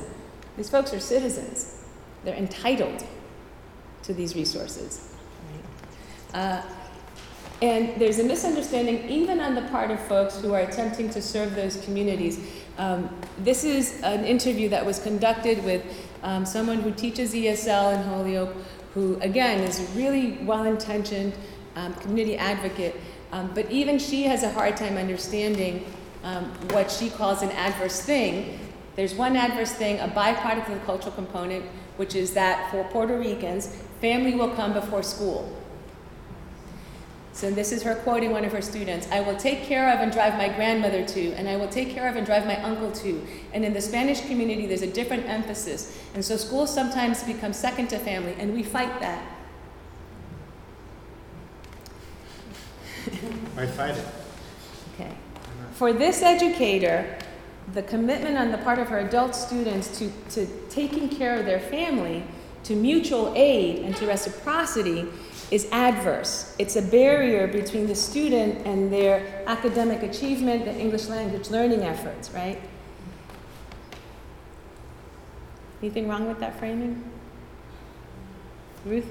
These 0.56 0.70
folks 0.70 0.92
are 0.92 1.00
citizens, 1.00 1.84
they're 2.24 2.36
entitled 2.36 3.04
to 4.02 4.14
these 4.14 4.34
resources. 4.34 5.14
Uh, 6.34 6.62
and 7.62 8.00
there's 8.00 8.18
a 8.18 8.24
misunderstanding, 8.24 9.06
even 9.08 9.38
on 9.40 9.54
the 9.54 9.62
part 9.62 9.90
of 9.90 10.00
folks 10.00 10.40
who 10.40 10.54
are 10.54 10.60
attempting 10.60 11.10
to 11.10 11.20
serve 11.20 11.54
those 11.54 11.76
communities. 11.84 12.40
Um, 12.78 13.10
this 13.38 13.64
is 13.64 14.00
an 14.02 14.24
interview 14.24 14.70
that 14.70 14.84
was 14.84 14.98
conducted 14.98 15.62
with 15.64 15.84
um, 16.22 16.46
someone 16.46 16.80
who 16.80 16.90
teaches 16.90 17.34
ESL 17.34 17.94
in 17.96 18.02
Holyoke, 18.04 18.56
who, 18.94 19.18
again, 19.20 19.60
is 19.60 19.78
a 19.80 19.84
really 19.92 20.38
well 20.44 20.64
intentioned 20.64 21.34
um, 21.76 21.92
community 21.94 22.38
advocate. 22.38 22.98
Um, 23.32 23.50
but 23.54 23.70
even 23.70 23.98
she 23.98 24.24
has 24.24 24.42
a 24.42 24.50
hard 24.50 24.76
time 24.76 24.96
understanding 24.96 25.84
um, 26.22 26.44
what 26.70 26.90
she 26.90 27.10
calls 27.10 27.42
an 27.42 27.50
adverse 27.52 28.02
thing. 28.02 28.58
There's 28.96 29.14
one 29.14 29.36
adverse 29.36 29.72
thing, 29.72 29.98
a 30.00 30.08
byproduct 30.08 30.68
of 30.68 30.80
the 30.80 30.86
cultural 30.86 31.12
component, 31.12 31.64
which 31.96 32.14
is 32.14 32.34
that 32.34 32.70
for 32.70 32.84
Puerto 32.84 33.18
Ricans, 33.18 33.74
family 34.00 34.34
will 34.34 34.50
come 34.50 34.72
before 34.72 35.02
school. 35.02 35.56
So 37.32 37.50
this 37.50 37.72
is 37.72 37.82
her 37.84 37.94
quoting 37.94 38.32
one 38.32 38.44
of 38.44 38.52
her 38.52 38.60
students 38.60 39.08
I 39.10 39.20
will 39.20 39.36
take 39.36 39.62
care 39.62 39.90
of 39.94 40.00
and 40.00 40.12
drive 40.12 40.36
my 40.36 40.48
grandmother 40.48 41.06
to, 41.06 41.32
and 41.34 41.48
I 41.48 41.56
will 41.56 41.68
take 41.68 41.90
care 41.90 42.08
of 42.08 42.16
and 42.16 42.26
drive 42.26 42.44
my 42.44 42.60
uncle 42.62 42.90
to. 42.92 43.26
And 43.54 43.64
in 43.64 43.72
the 43.72 43.80
Spanish 43.80 44.20
community, 44.20 44.66
there's 44.66 44.82
a 44.82 44.92
different 44.92 45.26
emphasis. 45.26 45.98
And 46.14 46.24
so 46.24 46.36
schools 46.36 46.74
sometimes 46.74 47.22
become 47.22 47.52
second 47.52 47.88
to 47.88 47.98
family, 47.98 48.34
and 48.38 48.52
we 48.52 48.62
fight 48.62 49.00
that. 49.00 49.24
I 53.56 53.66
fight 53.66 53.96
it. 53.96 54.19
For 55.80 55.94
this 55.94 56.20
educator, 56.20 57.16
the 57.72 57.82
commitment 57.82 58.36
on 58.36 58.52
the 58.52 58.58
part 58.58 58.78
of 58.78 58.88
her 58.88 58.98
adult 58.98 59.34
students 59.34 59.98
to, 59.98 60.12
to 60.32 60.46
taking 60.68 61.08
care 61.08 61.40
of 61.40 61.46
their 61.46 61.58
family, 61.58 62.22
to 62.64 62.76
mutual 62.76 63.32
aid, 63.34 63.78
and 63.78 63.96
to 63.96 64.06
reciprocity 64.06 65.06
is 65.50 65.66
adverse. 65.72 66.54
It's 66.58 66.76
a 66.76 66.82
barrier 66.82 67.46
between 67.46 67.86
the 67.86 67.94
student 67.94 68.66
and 68.66 68.92
their 68.92 69.42
academic 69.46 70.02
achievement, 70.02 70.66
the 70.66 70.76
English 70.76 71.08
language 71.08 71.48
learning 71.48 71.80
efforts, 71.80 72.30
right? 72.32 72.60
Anything 75.80 76.10
wrong 76.10 76.28
with 76.28 76.40
that 76.40 76.58
framing? 76.58 77.02
Ruth? 78.84 79.08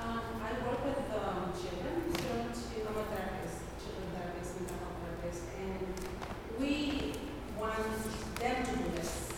Um, 0.00 0.20
I 0.42 0.66
work 0.66 0.84
with, 0.84 0.98
um, 1.14 1.52
children, 1.54 2.10
children, 2.18 2.50
to- 2.50 2.88
I'm 2.90 2.98
a 2.98 3.04
therapist, 3.06 3.62
children 3.78 4.10
therapist, 4.18 4.58
mental 4.58 4.76
health 4.82 4.98
therapist, 5.06 5.42
and 5.62 5.78
we 6.58 7.14
want 7.58 7.78
them 8.38 8.56
to 8.62 8.70
do 8.70 8.84
this. 8.94 9.30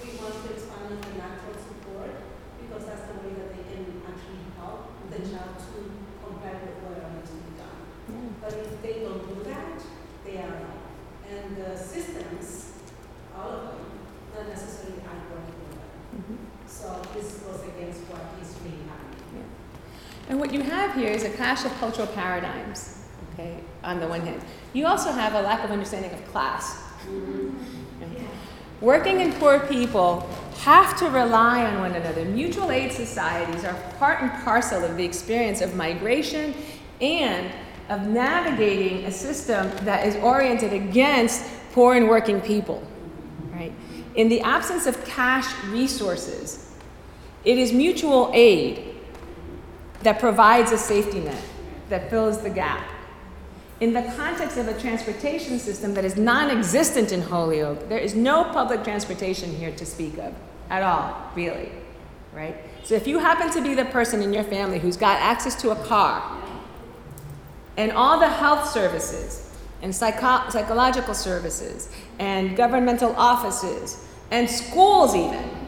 We 0.00 0.16
want 0.16 0.32
to 0.44 0.52
expand 0.52 0.92
on 0.92 1.00
the 1.00 1.12
natural 1.18 1.56
support, 1.56 2.14
because 2.60 2.86
that's 2.86 3.04
the 3.08 3.16
way 3.20 3.32
that 3.36 3.48
they 3.56 3.64
can 3.68 4.00
actually 4.08 4.44
help 4.56 4.92
the 5.10 5.20
child 5.20 5.60
to 5.60 5.76
compare 6.24 6.56
with 6.64 6.76
what 6.84 6.96
needs 7.12 7.30
to 7.32 7.36
be 7.36 7.52
done. 7.60 7.80
But 8.40 8.52
if 8.54 8.80
they 8.80 9.04
don't 9.04 9.24
do 9.28 9.44
that, 9.50 9.76
they 10.24 10.38
are 10.38 10.52
wrong. 10.56 10.80
And 11.28 11.56
the 11.56 11.76
systems, 11.76 12.72
all 13.36 13.50
of 13.50 13.62
them, 13.72 13.84
not 14.36 14.48
necessarily 14.48 15.00
are 15.04 15.20
going 15.28 15.44
to 15.44 15.56
do 15.60 15.68
that. 15.76 15.92
So 16.70 17.02
this 17.12 17.44
goes 17.44 17.60
against 17.66 18.08
what 18.08 18.24
is 18.40 18.56
really 18.64 18.88
happening. 18.88 19.44
And 20.28 20.38
what 20.38 20.52
you 20.54 20.62
have 20.90 21.00
here 21.00 21.10
is 21.10 21.24
a 21.24 21.30
clash 21.30 21.64
of 21.64 21.72
cultural 21.78 22.06
paradigms, 22.08 22.98
okay, 23.32 23.56
on 23.84 24.00
the 24.00 24.08
one 24.08 24.20
hand. 24.22 24.42
You 24.72 24.86
also 24.86 25.12
have 25.12 25.34
a 25.34 25.40
lack 25.40 25.64
of 25.64 25.70
understanding 25.70 26.12
of 26.12 26.24
class. 26.32 26.82
Working 28.80 29.20
and 29.20 29.34
poor 29.34 29.60
people 29.60 30.28
have 30.60 30.98
to 30.98 31.10
rely 31.10 31.64
on 31.64 31.80
one 31.80 31.94
another. 31.94 32.24
Mutual 32.24 32.70
aid 32.70 32.92
societies 32.92 33.64
are 33.64 33.74
part 33.98 34.22
and 34.22 34.32
parcel 34.44 34.84
of 34.84 34.96
the 34.96 35.04
experience 35.04 35.60
of 35.60 35.74
migration 35.74 36.54
and 37.00 37.50
of 37.88 38.06
navigating 38.06 39.04
a 39.04 39.12
system 39.12 39.70
that 39.84 40.06
is 40.06 40.16
oriented 40.16 40.72
against 40.72 41.44
poor 41.72 41.94
and 41.94 42.08
working 42.08 42.40
people. 42.40 42.82
Right? 43.52 43.72
In 44.14 44.28
the 44.28 44.40
absence 44.40 44.86
of 44.86 45.04
cash 45.04 45.46
resources, 45.66 46.74
it 47.44 47.58
is 47.58 47.72
mutual 47.72 48.30
aid 48.34 48.89
that 50.02 50.18
provides 50.18 50.72
a 50.72 50.78
safety 50.78 51.20
net, 51.20 51.42
that 51.88 52.10
fills 52.10 52.42
the 52.42 52.50
gap. 52.50 52.86
In 53.80 53.94
the 53.94 54.02
context 54.16 54.58
of 54.58 54.68
a 54.68 54.78
transportation 54.78 55.58
system 55.58 55.94
that 55.94 56.04
is 56.04 56.16
non 56.16 56.50
existent 56.50 57.12
in 57.12 57.22
Holyoke, 57.22 57.88
there 57.88 57.98
is 57.98 58.14
no 58.14 58.44
public 58.44 58.84
transportation 58.84 59.54
here 59.54 59.72
to 59.72 59.86
speak 59.86 60.18
of 60.18 60.34
at 60.68 60.82
all, 60.82 61.30
really. 61.34 61.72
Right? 62.34 62.56
So 62.84 62.94
if 62.94 63.06
you 63.06 63.18
happen 63.18 63.50
to 63.52 63.60
be 63.60 63.74
the 63.74 63.86
person 63.86 64.22
in 64.22 64.32
your 64.32 64.44
family 64.44 64.78
who's 64.78 64.96
got 64.96 65.18
access 65.20 65.60
to 65.62 65.70
a 65.70 65.76
car 65.86 66.42
and 67.76 67.90
all 67.92 68.20
the 68.20 68.28
health 68.28 68.68
services 68.70 69.50
and 69.82 69.94
psycho- 69.94 70.48
psychological 70.50 71.14
services 71.14 71.90
and 72.18 72.56
governmental 72.56 73.14
offices 73.16 74.06
and 74.30 74.48
schools, 74.48 75.14
even, 75.14 75.59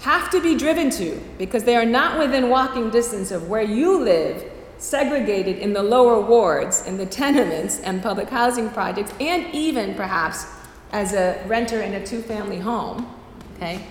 have 0.00 0.30
to 0.30 0.40
be 0.40 0.56
driven 0.56 0.90
to 0.90 1.20
because 1.38 1.64
they 1.64 1.76
are 1.76 1.84
not 1.84 2.18
within 2.18 2.48
walking 2.48 2.90
distance 2.90 3.30
of 3.30 3.48
where 3.48 3.62
you 3.62 3.98
live, 3.98 4.50
segregated 4.78 5.58
in 5.58 5.72
the 5.72 5.82
lower 5.82 6.20
wards, 6.20 6.86
in 6.86 6.96
the 6.96 7.06
tenements 7.06 7.80
and 7.80 8.00
public 8.02 8.28
housing 8.28 8.70
projects, 8.70 9.12
and 9.20 9.52
even 9.52 9.94
perhaps 9.94 10.46
as 10.92 11.12
a 11.12 11.42
renter 11.46 11.80
in 11.82 11.94
a 11.94 12.06
two 12.06 12.22
family 12.22 12.58
home, 12.58 13.12
okay? 13.56 13.84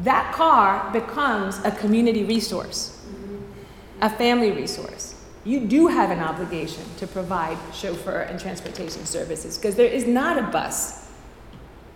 That 0.00 0.34
car 0.34 0.92
becomes 0.92 1.58
a 1.64 1.70
community 1.70 2.24
resource, 2.24 3.02
a 4.02 4.10
family 4.10 4.52
resource. 4.52 5.14
You 5.44 5.60
do 5.60 5.86
have 5.86 6.10
an 6.10 6.18
obligation 6.18 6.84
to 6.98 7.06
provide 7.06 7.56
chauffeur 7.72 8.20
and 8.22 8.38
transportation 8.38 9.06
services 9.06 9.56
because 9.56 9.76
there 9.76 9.86
is 9.86 10.06
not 10.06 10.38
a 10.38 10.42
bus 10.42 11.08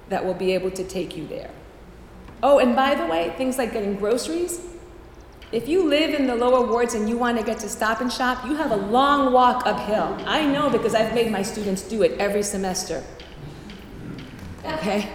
that 0.09 0.25
will 0.25 0.35
be 0.35 0.53
able 0.53 0.71
to 0.71 0.85
take 0.85 1.17
you 1.17 1.27
there. 1.27 1.51
Oh, 2.43 2.59
and 2.59 2.75
by 2.75 2.95
the 2.95 3.07
way, 3.07 3.35
things 3.37 3.59
like 3.59 3.73
getting 3.73 3.97
groceries. 3.97 4.61
If 5.53 5.69
you 5.69 5.89
live 5.89 6.15
in 6.15 6.27
the 6.27 6.35
lower 6.35 6.65
wards 6.65 6.95
and 6.95 7.09
you 7.09 7.19
want 7.19 7.37
to 7.39 7.45
get 7.45 7.59
to 7.61 7.69
stop 7.69 8.01
and 8.01 8.13
shop, 8.13 8.45
you 8.47 8.55
have 8.55 8.71
a 8.71 8.77
long 8.77 9.33
walk 9.33 9.67
uphill. 9.67 10.17
I 10.27 10.47
know 10.47 10.71
because 10.71 10.95
I've 10.95 11.13
made 11.13 11.31
my 11.31 11.43
students 11.43 11.83
do 11.83 12.03
it 12.03 12.19
every 12.21 12.43
semester. 12.43 13.03
Okay? 14.65 15.09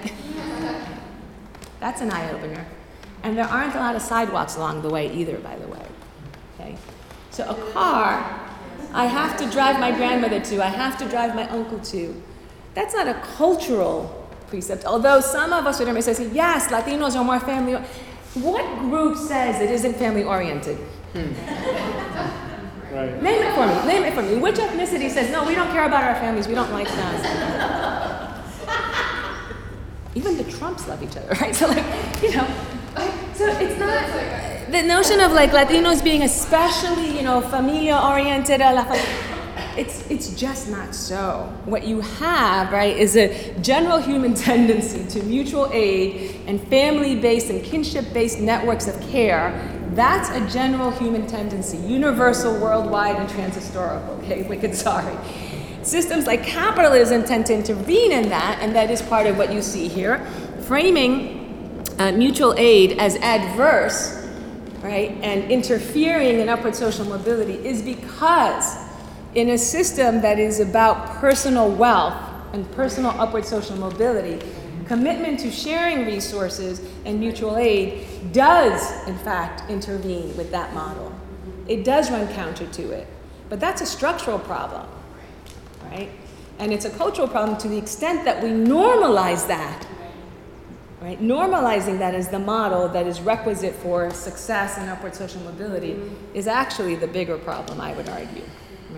That's 1.79 2.01
an 2.01 2.11
eye 2.11 2.31
opener. 2.31 2.65
And 3.23 3.37
there 3.37 3.45
aren't 3.45 3.75
a 3.75 3.79
lot 3.79 3.95
of 3.95 4.01
sidewalks 4.01 4.57
along 4.57 4.81
the 4.81 4.89
way 4.89 5.11
either, 5.13 5.37
by 5.37 5.55
the 5.55 5.67
way. 5.67 5.85
Okay? 6.59 6.75
So 7.31 7.49
a 7.49 7.71
car, 7.71 8.39
I 8.93 9.05
have 9.05 9.37
to 9.37 9.49
drive 9.49 9.79
my 9.79 9.91
grandmother 9.91 10.41
to, 10.41 10.63
I 10.63 10.67
have 10.67 10.97
to 10.99 11.09
drive 11.09 11.33
my 11.33 11.47
uncle 11.49 11.79
to. 11.79 12.21
That's 12.73 12.93
not 12.93 13.07
a 13.07 13.13
cultural 13.37 14.24
precept. 14.55 14.85
Although 14.85 15.19
some 15.19 15.51
of 15.51 15.65
us 15.67 15.79
would 15.79 16.03
say, 16.03 16.29
yes, 16.31 16.67
Latinos 16.67 17.15
are 17.15 17.23
more 17.23 17.39
family. 17.39 17.73
What 18.35 18.65
group 18.79 19.17
says 19.17 19.61
it 19.61 19.69
isn't 19.69 19.95
family 19.95 20.23
oriented? 20.23 20.77
Hmm. 21.13 21.31
Right. 22.95 23.21
Name 23.21 23.41
it 23.47 23.53
for 23.53 23.67
me. 23.67 23.75
Name 23.91 24.03
it 24.03 24.13
for 24.13 24.21
me. 24.21 24.35
Which 24.37 24.55
ethnicity 24.55 25.09
says 25.09 25.29
no? 25.29 25.45
We 25.45 25.55
don't 25.55 25.71
care 25.71 25.85
about 25.85 26.03
our 26.05 26.15
families. 26.15 26.47
We 26.47 26.55
don't 26.55 26.71
like 26.71 26.87
them. 26.87 27.13
Even 30.15 30.37
the 30.37 30.45
Trumps 30.45 30.87
love 30.87 31.03
each 31.03 31.17
other, 31.17 31.35
right? 31.41 31.53
So 31.53 31.67
like, 31.67 31.83
you 32.23 32.31
know, 32.35 32.47
so 33.33 33.45
it's 33.59 33.77
not 33.77 34.71
the 34.71 34.81
notion 34.81 35.19
of 35.19 35.33
like 35.33 35.51
Latinos 35.51 36.01
being 36.01 36.23
especially, 36.23 37.17
you 37.17 37.23
know, 37.23 37.41
familia 37.41 37.97
oriented. 37.97 38.61
It's 39.77 40.09
it's 40.09 40.29
just 40.39 40.69
not 40.69 40.95
so. 40.95 41.53
What 41.65 41.85
you 41.85 42.01
have, 42.01 42.71
right, 42.71 42.95
is 42.95 43.15
a 43.15 43.53
general 43.59 43.99
human 43.99 44.33
tendency 44.49 45.05
to 45.19 45.25
mutual 45.25 45.69
aid 45.71 46.41
and 46.47 46.65
family-based 46.67 47.49
and 47.49 47.63
kinship-based 47.63 48.39
networks 48.39 48.87
of 48.87 48.99
care. 49.01 49.71
That's 49.91 50.29
a 50.29 50.45
general 50.51 50.91
human 50.91 51.27
tendency, 51.27 51.77
universal, 51.77 52.53
worldwide, 52.59 53.15
and 53.15 53.29
transhistorical. 53.29 54.15
Okay, 54.25 54.41
wicked 54.43 54.73
sorry. 54.73 55.15
Systems 55.83 56.25
like 56.25 56.43
capitalism 56.43 57.23
tend 57.23 57.45
to 57.45 57.53
intervene 57.53 58.11
in 58.11 58.29
that, 58.29 58.57
and 58.59 58.75
that 58.75 58.89
is 58.89 59.03
part 59.03 59.27
of 59.27 59.37
what 59.37 59.53
you 59.53 59.61
see 59.61 59.87
here, 59.87 60.25
framing 60.61 61.45
uh, 61.99 62.11
mutual 62.11 62.55
aid 62.57 62.97
as 62.97 63.15
adverse, 63.17 64.27
right, 64.81 65.11
and 65.21 65.51
interfering 65.51 66.39
in 66.39 66.49
upward 66.49 66.75
social 66.75 67.05
mobility 67.05 67.53
is 67.65 67.83
because 67.83 68.84
in 69.35 69.49
a 69.49 69.57
system 69.57 70.21
that 70.21 70.39
is 70.39 70.59
about 70.61 71.19
personal 71.19 71.69
wealth 71.69 72.15
and 72.53 72.69
personal 72.71 73.11
upward 73.11 73.45
social 73.45 73.75
mobility, 73.75 74.39
commitment 74.87 75.39
to 75.41 75.51
sharing 75.51 76.05
resources 76.05 76.81
and 77.03 77.19
mutual 77.19 77.57
aid 77.57 78.31
does, 78.31 79.07
in 79.07 79.17
fact, 79.19 79.69
intervene 79.69 80.35
with 80.37 80.51
that 80.51 80.73
model. 80.73 81.13
It 81.67 81.83
does 81.83 82.09
run 82.09 82.27
counter 82.33 82.65
to 82.65 82.91
it. 82.91 83.07
But 83.49 83.59
that's 83.59 83.81
a 83.81 83.85
structural 83.85 84.39
problem, 84.39 84.87
right? 85.83 86.09
And 86.57 86.71
it's 86.71 86.85
a 86.85 86.89
cultural 86.89 87.27
problem 87.27 87.57
to 87.59 87.67
the 87.67 87.77
extent 87.77 88.23
that 88.25 88.41
we 88.41 88.49
normalize 88.49 89.47
that, 89.47 89.85
right? 91.01 91.19
Normalizing 91.21 91.99
that 91.99 92.15
as 92.15 92.29
the 92.29 92.39
model 92.39 92.87
that 92.89 93.05
is 93.05 93.19
requisite 93.19 93.75
for 93.75 94.09
success 94.11 94.77
and 94.77 94.89
upward 94.89 95.13
social 95.13 95.41
mobility 95.41 95.99
is 96.33 96.47
actually 96.47 96.95
the 96.95 97.07
bigger 97.07 97.37
problem, 97.37 97.81
I 97.81 97.93
would 97.93 98.07
argue, 98.07 98.43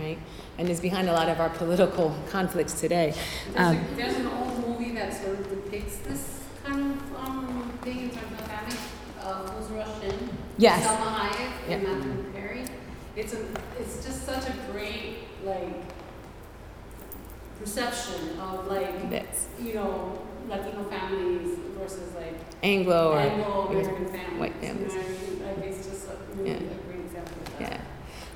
right? 0.08 0.20
And 0.58 0.70
is 0.70 0.80
behind 0.80 1.10
a 1.10 1.14
lot 1.14 1.30
of 1.30 1.40
our 1.40 1.50
political 1.50 2.16
conflicts 2.30 2.80
today. 2.80 3.14
There's, 3.54 3.68
Um, 3.68 3.78
a, 3.78 3.96
there's 3.96 4.16
an 4.18 4.28
old 4.28 4.68
movie 4.68 4.92
that 4.96 5.14
sort 5.14 5.40
of 5.40 5.50
depicts 5.50 5.98
this 5.98 6.24
kind 6.64 6.80
of 6.94 7.16
um, 7.26 7.72
thing 7.84 8.00
in 8.04 8.10
terms 8.10 8.32
of 8.40 8.48
family. 8.48 8.78
Uh, 9.22 9.46
Fools 9.48 9.70
Rush 9.72 10.04
In? 10.04 10.30
Yes. 10.58 10.86
Salma 10.88 11.10
Hayek 11.20 11.52
and 11.70 11.84
Matthew 11.84 12.32
Perry. 12.34 12.64
It's 13.16 13.34
a, 13.34 13.40
it's 13.80 14.06
just 14.06 14.26
such 14.26 14.48
a 14.48 14.54
great 14.72 15.18
like 15.44 15.84
perception 17.60 18.40
of 18.40 18.68
like 18.68 19.10
This. 19.10 19.48
you 19.62 19.74
know 19.74 20.22
Latino 20.48 20.84
families 20.86 21.58
versus 21.78 22.14
like 22.16 22.36
Anglo 22.64 23.14
or 23.14 23.20
Anglo-American 23.20 24.06
families. 24.06 24.40
white 24.40 24.56
you 24.62 24.68
know 24.70 24.76
families. 24.76 24.94
I 24.94 24.98
mean? 24.98 25.46
Like 25.46 25.66
it's 25.68 25.88
just 25.88 26.08
a 26.08 26.16
really 26.36 26.50
Yeah. 26.52 26.56
a 26.58 26.80
great 26.88 27.00
example 27.06 27.36
of 27.42 27.60
that. 27.60 27.62
Yeah. 27.62 27.82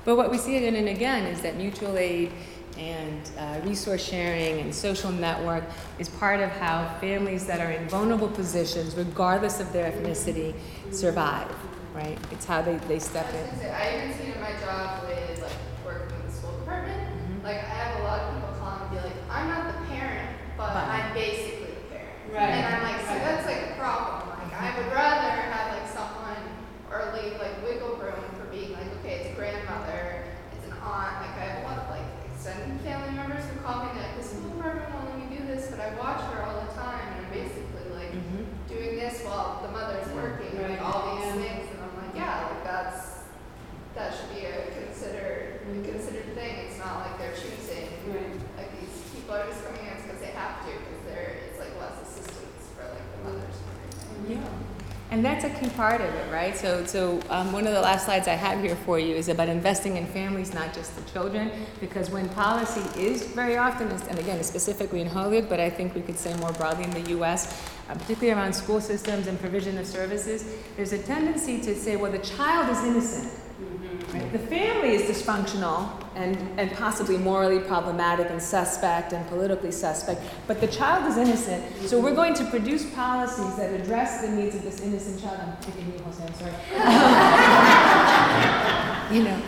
But 0.04 0.16
what 0.16 0.30
we 0.30 0.38
see 0.38 0.56
again 0.56 0.74
and 0.74 0.88
again 0.88 1.24
is 1.26 1.42
that 1.42 1.56
mutual 1.56 1.96
aid 1.96 2.32
and 2.78 3.30
uh, 3.38 3.60
resource 3.64 4.02
sharing 4.04 4.58
and 4.60 4.74
social 4.74 5.12
network 5.12 5.62
is 5.98 6.08
part 6.08 6.40
of 6.40 6.50
how 6.50 6.96
families 7.00 7.46
that 7.46 7.60
are 7.60 7.70
in 7.70 7.88
vulnerable 7.88 8.28
positions, 8.28 8.94
regardless 8.96 9.60
of 9.60 9.72
their 9.72 9.92
ethnicity, 9.92 10.54
survive, 10.90 11.48
right? 11.94 12.18
It's 12.32 12.44
how 12.46 12.62
they, 12.62 12.76
they 12.88 12.98
step 12.98 13.26
I 13.32 13.36
in. 13.38 13.58
say, 13.58 13.70
I 13.70 13.96
even 14.04 14.18
see 14.18 14.28
it 14.30 14.36
in 14.36 14.40
my 14.40 14.52
job 14.60 15.04
with 15.06 15.42
like 15.42 15.52
working 15.84 16.16
in 16.18 16.26
the 16.26 16.32
school 16.32 16.58
department. 16.58 16.98
Mm-hmm. 16.98 17.44
Like 17.44 17.58
I 17.58 17.68
have 17.76 18.00
a 18.00 18.04
lot 18.04 18.20
of 18.20 18.34
people 18.34 18.54
call 18.58 18.80
and 18.80 18.90
be 18.90 18.96
like, 18.96 19.16
I'm 19.30 19.48
not 19.48 19.66
the 19.68 19.86
parent, 19.94 20.30
but 20.56 20.72
But- 20.72 20.88
I'm 20.88 21.12
basically 21.14 21.76
the 21.76 21.94
parent. 21.94 22.32
Right. 22.32 22.50
And 22.56 22.74
I'm 22.74 22.82
like, 22.82 23.00
so 23.02 23.14
that's 23.20 23.46
like 23.46 23.70
a 23.70 23.78
problem. 23.78 24.30
Like 24.40 24.54
I 24.58 24.78
would 24.78 24.90
rather 24.90 25.30
have 25.30 25.76
like 25.78 25.86
someone 25.86 26.40
or 26.90 27.12
leave 27.14 27.38
like 27.38 27.62
wiggle 27.62 27.96
room 28.00 28.24
being 28.52 28.72
like, 28.72 28.86
okay, 29.00 29.24
it's 29.24 29.32
a 29.32 29.34
grandmother, 29.34 30.28
it's 30.52 30.66
an 30.68 30.76
aunt, 30.84 31.24
like 31.24 31.34
I 31.40 31.44
have 31.50 31.64
a 31.64 31.66
lot 31.66 31.78
of 31.82 31.90
like 31.90 32.06
extended 32.28 32.78
family 32.84 33.16
members 33.16 33.42
who 33.48 33.58
call 33.64 33.88
me 33.88 33.98
like, 33.98 34.14
this 34.20 34.36
mother 34.62 34.62
never 34.62 34.94
won't 34.94 35.10
let 35.10 35.18
me 35.18 35.36
do 35.36 35.44
this, 35.46 35.70
but 35.70 35.80
I 35.80 35.94
watch 35.98 36.20
her 36.32 36.42
all 36.42 36.60
the 36.60 36.72
time, 36.72 37.00
and 37.16 37.26
I'm 37.26 37.32
basically 37.32 37.90
like 37.96 38.12
mm-hmm. 38.12 38.44
doing 38.68 38.96
this 38.96 39.22
while 39.24 39.60
the 39.62 39.72
mother's 39.72 40.06
working, 40.14 40.56
right. 40.60 40.70
like 40.70 40.82
all 40.82 41.16
these 41.16 41.32
things, 41.34 41.66
and 41.72 41.78
I'm 41.82 41.94
like, 41.98 42.14
yeah, 42.14 42.46
like 42.46 42.64
that's 42.64 43.24
that 43.94 44.14
should 44.14 44.32
be 44.34 44.46
a 44.46 44.70
considered 44.72 45.60
mm-hmm. 45.66 45.80
a 45.80 45.92
considered 45.92 46.34
thing. 46.34 46.68
It's 46.68 46.78
not 46.78 47.04
like 47.04 47.18
they're 47.18 47.34
choosing. 47.34 47.88
Right. 48.08 48.36
Like 48.56 48.70
these 48.80 48.94
people 49.14 49.34
are 49.34 49.46
just 49.46 49.64
coming 49.66 49.84
in 49.84 49.96
because 50.00 50.20
they 50.20 50.32
have 50.32 50.64
to. 50.66 50.72
And 55.12 55.22
that's 55.22 55.44
a 55.44 55.50
key 55.50 55.68
part 55.68 56.00
of 56.00 56.08
it, 56.14 56.32
right? 56.32 56.56
So, 56.56 56.86
so 56.86 57.20
um, 57.28 57.52
one 57.52 57.66
of 57.66 57.74
the 57.74 57.82
last 57.82 58.06
slides 58.06 58.28
I 58.28 58.32
have 58.32 58.64
here 58.64 58.74
for 58.74 58.98
you 58.98 59.14
is 59.14 59.28
about 59.28 59.50
investing 59.50 59.98
in 59.98 60.06
families, 60.06 60.54
not 60.54 60.72
just 60.72 60.96
the 60.96 61.02
children, 61.12 61.50
because 61.80 62.08
when 62.08 62.30
policy 62.30 62.80
is 62.98 63.24
very 63.24 63.58
often, 63.58 63.88
and 63.90 64.18
again, 64.18 64.42
specifically 64.42 65.02
in 65.02 65.06
Holyoke, 65.06 65.50
but 65.50 65.60
I 65.60 65.68
think 65.68 65.94
we 65.94 66.00
could 66.00 66.16
say 66.16 66.34
more 66.38 66.50
broadly 66.52 66.84
in 66.84 66.90
the 66.92 67.10
U.S., 67.10 67.62
uh, 67.90 67.92
particularly 67.92 68.30
around 68.30 68.54
school 68.54 68.80
systems 68.80 69.26
and 69.26 69.38
provision 69.38 69.76
of 69.76 69.86
services, 69.86 70.46
there's 70.76 70.94
a 70.94 71.02
tendency 71.02 71.60
to 71.60 71.74
say, 71.76 71.96
well, 71.96 72.10
the 72.10 72.18
child 72.20 72.70
is 72.70 72.82
innocent. 72.82 73.38
Right? 74.12 74.32
The 74.32 74.38
family 74.38 74.94
is 74.94 75.02
dysfunctional 75.02 75.88
and, 76.14 76.36
and 76.58 76.70
possibly 76.72 77.16
morally 77.16 77.60
problematic 77.60 78.28
and 78.28 78.42
suspect 78.42 79.12
and 79.14 79.26
politically 79.28 79.72
suspect, 79.72 80.20
but 80.46 80.60
the 80.60 80.66
child 80.66 81.10
is 81.10 81.16
innocent. 81.16 81.64
So 81.88 81.98
we're 81.98 82.14
going 82.14 82.34
to 82.34 82.44
produce 82.44 82.84
policies 82.94 83.56
that 83.56 83.72
address 83.72 84.20
the 84.20 84.28
needs 84.28 84.54
of 84.54 84.62
this 84.62 84.80
innocent 84.82 85.22
child. 85.22 85.38
I'm 85.40 85.56
picking 85.64 85.86
you, 85.92 85.98
Jose, 86.04 86.22
I'm 86.22 86.34
sorry. 86.34 86.52
you 89.16 89.24
know, 89.24 89.40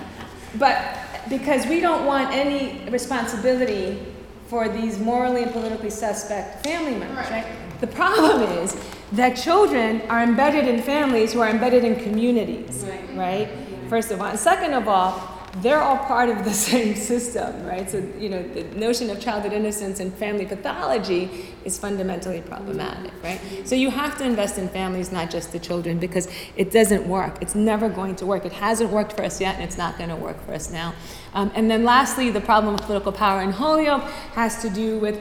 but 0.59 0.97
because 1.29 1.67
we 1.67 1.81
don't 1.81 2.07
want 2.07 2.33
any 2.33 2.89
responsibility 2.91 4.07
for 4.47 4.69
these 4.69 4.99
morally 4.99 5.43
and 5.43 5.53
politically 5.53 5.91
suspect 5.91 6.65
family 6.65 6.95
members, 6.95 7.31
right? 7.31 7.47
The 7.81 7.87
problem 7.89 8.43
is 8.43 8.77
that 9.13 9.37
children 9.37 10.03
are 10.09 10.23
embedded 10.23 10.69
in 10.69 10.81
families 10.83 11.33
who 11.33 11.41
are 11.41 11.49
embedded 11.49 11.85
in 11.85 11.97
communities, 12.03 12.85
Right. 12.87 13.17
right? 13.17 13.49
First 13.89 14.11
of 14.11 14.21
all. 14.21 14.29
And 14.29 14.39
second 14.39 14.75
of 14.75 14.89
all, 14.89 15.31
they're 15.59 15.81
all 15.81 15.99
part 15.99 16.29
of 16.29 16.45
the 16.45 16.53
same 16.71 16.97
system, 16.97 17.65
right? 17.65 17.89
So, 17.89 17.99
you 18.19 18.29
know, 18.29 18.43
the 18.43 18.65
notion 18.77 19.11
of 19.11 19.21
childhood 19.21 19.53
innocence 19.53 20.01
and 20.01 20.13
family 20.13 20.47
pathology 20.47 21.55
is 21.65 21.79
fundamentally 21.79 22.41
problematic, 22.41 23.13
right? 23.23 23.41
So 23.65 23.75
you 23.75 23.91
have 23.91 24.19
to 24.19 24.25
invest 24.25 24.59
in 24.59 24.69
families, 24.69 25.13
not 25.13 25.31
just 25.31 25.53
the 25.53 25.59
children, 25.59 25.99
because 25.99 26.29
it 26.57 26.71
doesn't 26.71 27.07
work. 27.07 27.39
It's 27.41 27.55
never 27.55 27.89
going 27.89 28.17
to 28.17 28.27
work. 28.27 28.45
It 28.45 28.53
hasn't 28.53 28.91
worked 28.91 29.13
for 29.13 29.23
us 29.23 29.41
yet, 29.41 29.55
and 29.55 29.65
it's 29.65 29.79
not 29.79 29.97
going 29.97 30.11
to 30.11 30.17
work 30.17 30.45
for 30.45 30.55
us 30.55 30.71
now. 30.71 30.95
Um, 31.35 31.53
and 31.55 31.71
then 31.71 31.85
lastly, 31.85 32.31
the 32.31 32.41
problem 32.41 32.75
of 32.75 32.81
political 32.81 33.13
power 33.13 33.43
in 33.43 33.51
Holyoke 33.51 34.03
has 34.35 34.61
to 34.63 34.71
do 34.71 34.99
with 34.99 35.21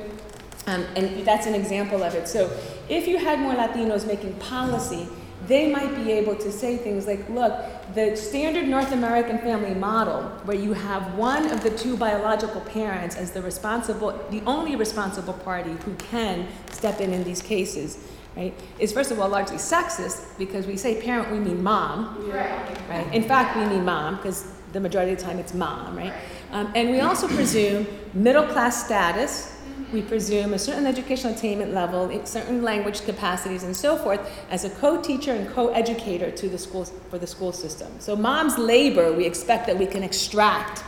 um, 0.66 0.86
and 0.96 1.26
that's 1.26 1.46
an 1.46 1.56
example 1.56 2.04
of 2.04 2.16
it. 2.16 2.26
So 2.28 2.50
if 2.88 3.06
you 3.06 3.18
had 3.18 3.38
more 3.40 3.54
Latinos 3.54 4.08
making 4.08 4.34
policy, 4.36 5.10
they 5.48 5.72
might 5.72 5.94
be 5.96 6.12
able 6.12 6.36
to 6.36 6.52
say 6.52 6.78
things 6.78 7.06
like, 7.08 7.28
look, 7.30 7.54
the 7.94 8.16
standard 8.16 8.68
North 8.68 8.92
American 8.92 9.38
family 9.40 9.74
model, 9.74 10.24
where 10.46 10.58
you 10.58 10.74
have 10.74 11.16
one 11.16 11.50
of 11.52 11.62
the 11.64 11.70
two 11.72 11.98
biological 11.98 12.62
parents 12.62 13.16
as 13.16 13.32
the 13.32 13.42
responsible, 13.42 14.18
the 14.30 14.42
only 14.46 14.76
responsible 14.76 15.34
party 15.34 15.72
who 15.86 15.94
can 15.96 16.48
step 16.72 17.02
in 17.02 17.12
in 17.14 17.24
these 17.24 17.42
cases, 17.42 17.98
right, 18.38 18.54
is 18.80 18.94
first 18.94 19.12
of 19.12 19.20
all 19.20 19.30
largely 19.30 19.58
sexist 19.58 20.38
because 20.38 20.66
we 20.66 20.78
say 20.78 21.02
parent, 21.02 21.32
we 21.32 21.40
mean 21.40 21.62
mom, 21.62 22.30
Right. 22.32 22.90
right? 22.90 23.14
In 23.14 23.24
fact, 23.24 23.58
we 23.58 23.66
mean 23.66 23.84
mom 23.86 24.16
because 24.18 24.50
the 24.72 24.80
majority 24.80 25.12
of 25.14 25.20
the 25.20 25.26
time 25.26 25.40
it's 25.40 25.54
mom, 25.54 25.96
right? 25.98 26.14
Um, 26.52 26.72
and 26.76 26.90
we 26.90 27.02
also 27.02 27.28
presume 27.28 27.86
middle 28.14 28.46
class 28.48 28.86
status. 28.86 29.53
We 29.94 30.02
presume 30.02 30.56
a 30.56 30.60
certain 30.60 30.88
educational 30.88 31.34
attainment 31.36 31.72
level, 31.72 32.10
certain 32.26 32.64
language 32.64 33.06
capacities, 33.06 33.62
and 33.62 33.78
so 33.78 33.96
forth, 33.96 34.20
as 34.50 34.66
a 34.66 34.72
co-teacher 34.72 35.32
and 35.34 35.48
co-educator 35.54 36.32
to 36.32 36.50
the 36.50 36.58
schools 36.58 36.92
for 37.12 37.20
the 37.20 37.28
school 37.28 37.52
system. 37.52 37.92
So 38.00 38.16
mom's 38.16 38.58
labor, 38.58 39.14
we 39.14 39.26
expect 39.26 39.68
that 39.68 39.78
we 39.78 39.86
can 39.86 40.02
extract, 40.02 40.84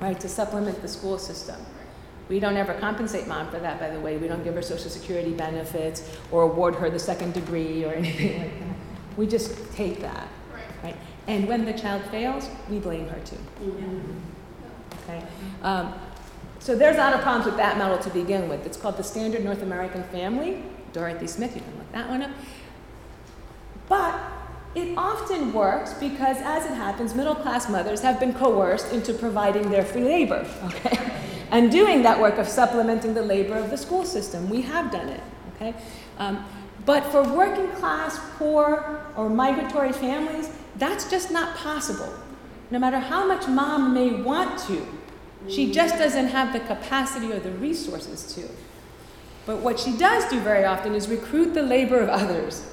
right, 0.00 0.18
to 0.18 0.28
supplement 0.28 0.82
the 0.82 0.88
school 0.88 1.18
system. 1.20 1.54
We 2.28 2.40
don't 2.40 2.56
ever 2.56 2.74
compensate 2.74 3.28
mom 3.28 3.48
for 3.48 3.60
that, 3.60 3.78
by 3.78 3.90
the 3.90 4.00
way. 4.00 4.16
We 4.16 4.26
don't 4.26 4.42
give 4.42 4.56
her 4.56 4.62
social 4.62 4.90
security 4.90 5.32
benefits 5.32 6.02
or 6.32 6.42
award 6.42 6.74
her 6.74 6.90
the 6.90 6.98
second 6.98 7.34
degree 7.34 7.84
or 7.84 7.92
anything 8.02 8.40
like 8.42 8.58
that. 8.58 8.76
We 9.16 9.28
just 9.28 9.72
take 9.72 10.00
that, 10.00 10.26
Right. 10.52 10.64
right? 10.82 10.96
And 11.28 11.46
when 11.46 11.64
the 11.64 11.72
child 11.74 12.02
fails, 12.10 12.48
we 12.68 12.80
blame 12.80 13.06
her 13.08 13.20
too. 13.20 13.38
Okay. 15.04 15.22
Um, 15.62 15.94
so 16.60 16.76
there's 16.76 16.96
a 16.96 17.00
lot 17.00 17.14
of 17.14 17.20
problems 17.20 17.46
with 17.46 17.56
that 17.56 17.78
model 17.78 17.98
to 17.98 18.10
begin 18.10 18.48
with. 18.48 18.66
It's 18.66 18.76
called 18.76 18.96
the 18.96 19.04
Standard 19.04 19.44
North 19.44 19.62
American 19.62 20.02
Family. 20.04 20.62
Dorothy 20.92 21.26
Smith, 21.26 21.54
you 21.54 21.62
can 21.62 21.78
look 21.78 21.90
that 21.92 22.08
one 22.08 22.22
up. 22.22 22.30
But 23.88 24.20
it 24.74 24.96
often 24.96 25.52
works 25.52 25.94
because, 25.94 26.36
as 26.38 26.66
it 26.66 26.74
happens, 26.74 27.14
middle 27.14 27.34
class 27.34 27.68
mothers 27.68 28.00
have 28.02 28.20
been 28.20 28.34
coerced 28.34 28.92
into 28.92 29.14
providing 29.14 29.70
their 29.70 29.84
free 29.84 30.04
labor, 30.04 30.46
okay? 30.64 31.12
And 31.50 31.70
doing 31.72 32.02
that 32.02 32.20
work 32.20 32.36
of 32.36 32.46
supplementing 32.46 33.14
the 33.14 33.22
labor 33.22 33.56
of 33.56 33.70
the 33.70 33.78
school 33.78 34.04
system. 34.04 34.50
We 34.50 34.60
have 34.62 34.92
done 34.92 35.08
it, 35.08 35.22
okay? 35.54 35.74
Um, 36.18 36.44
but 36.84 37.04
for 37.04 37.22
working 37.22 37.68
class, 37.68 38.20
poor, 38.36 39.06
or 39.16 39.30
migratory 39.30 39.92
families, 39.92 40.50
that's 40.76 41.10
just 41.10 41.30
not 41.30 41.56
possible. 41.56 42.12
No 42.70 42.78
matter 42.78 42.98
how 42.98 43.26
much 43.26 43.48
mom 43.48 43.94
may 43.94 44.10
want 44.10 44.58
to, 44.68 44.86
she 45.46 45.70
just 45.70 45.96
doesn't 45.96 46.28
have 46.28 46.52
the 46.52 46.60
capacity 46.60 47.32
or 47.32 47.38
the 47.38 47.52
resources 47.52 48.34
to. 48.34 48.48
But 49.46 49.58
what 49.58 49.78
she 49.78 49.96
does 49.96 50.28
do 50.28 50.40
very 50.40 50.64
often 50.64 50.94
is 50.94 51.08
recruit 51.08 51.54
the 51.54 51.62
labor 51.62 52.00
of 52.00 52.08
others 52.08 52.64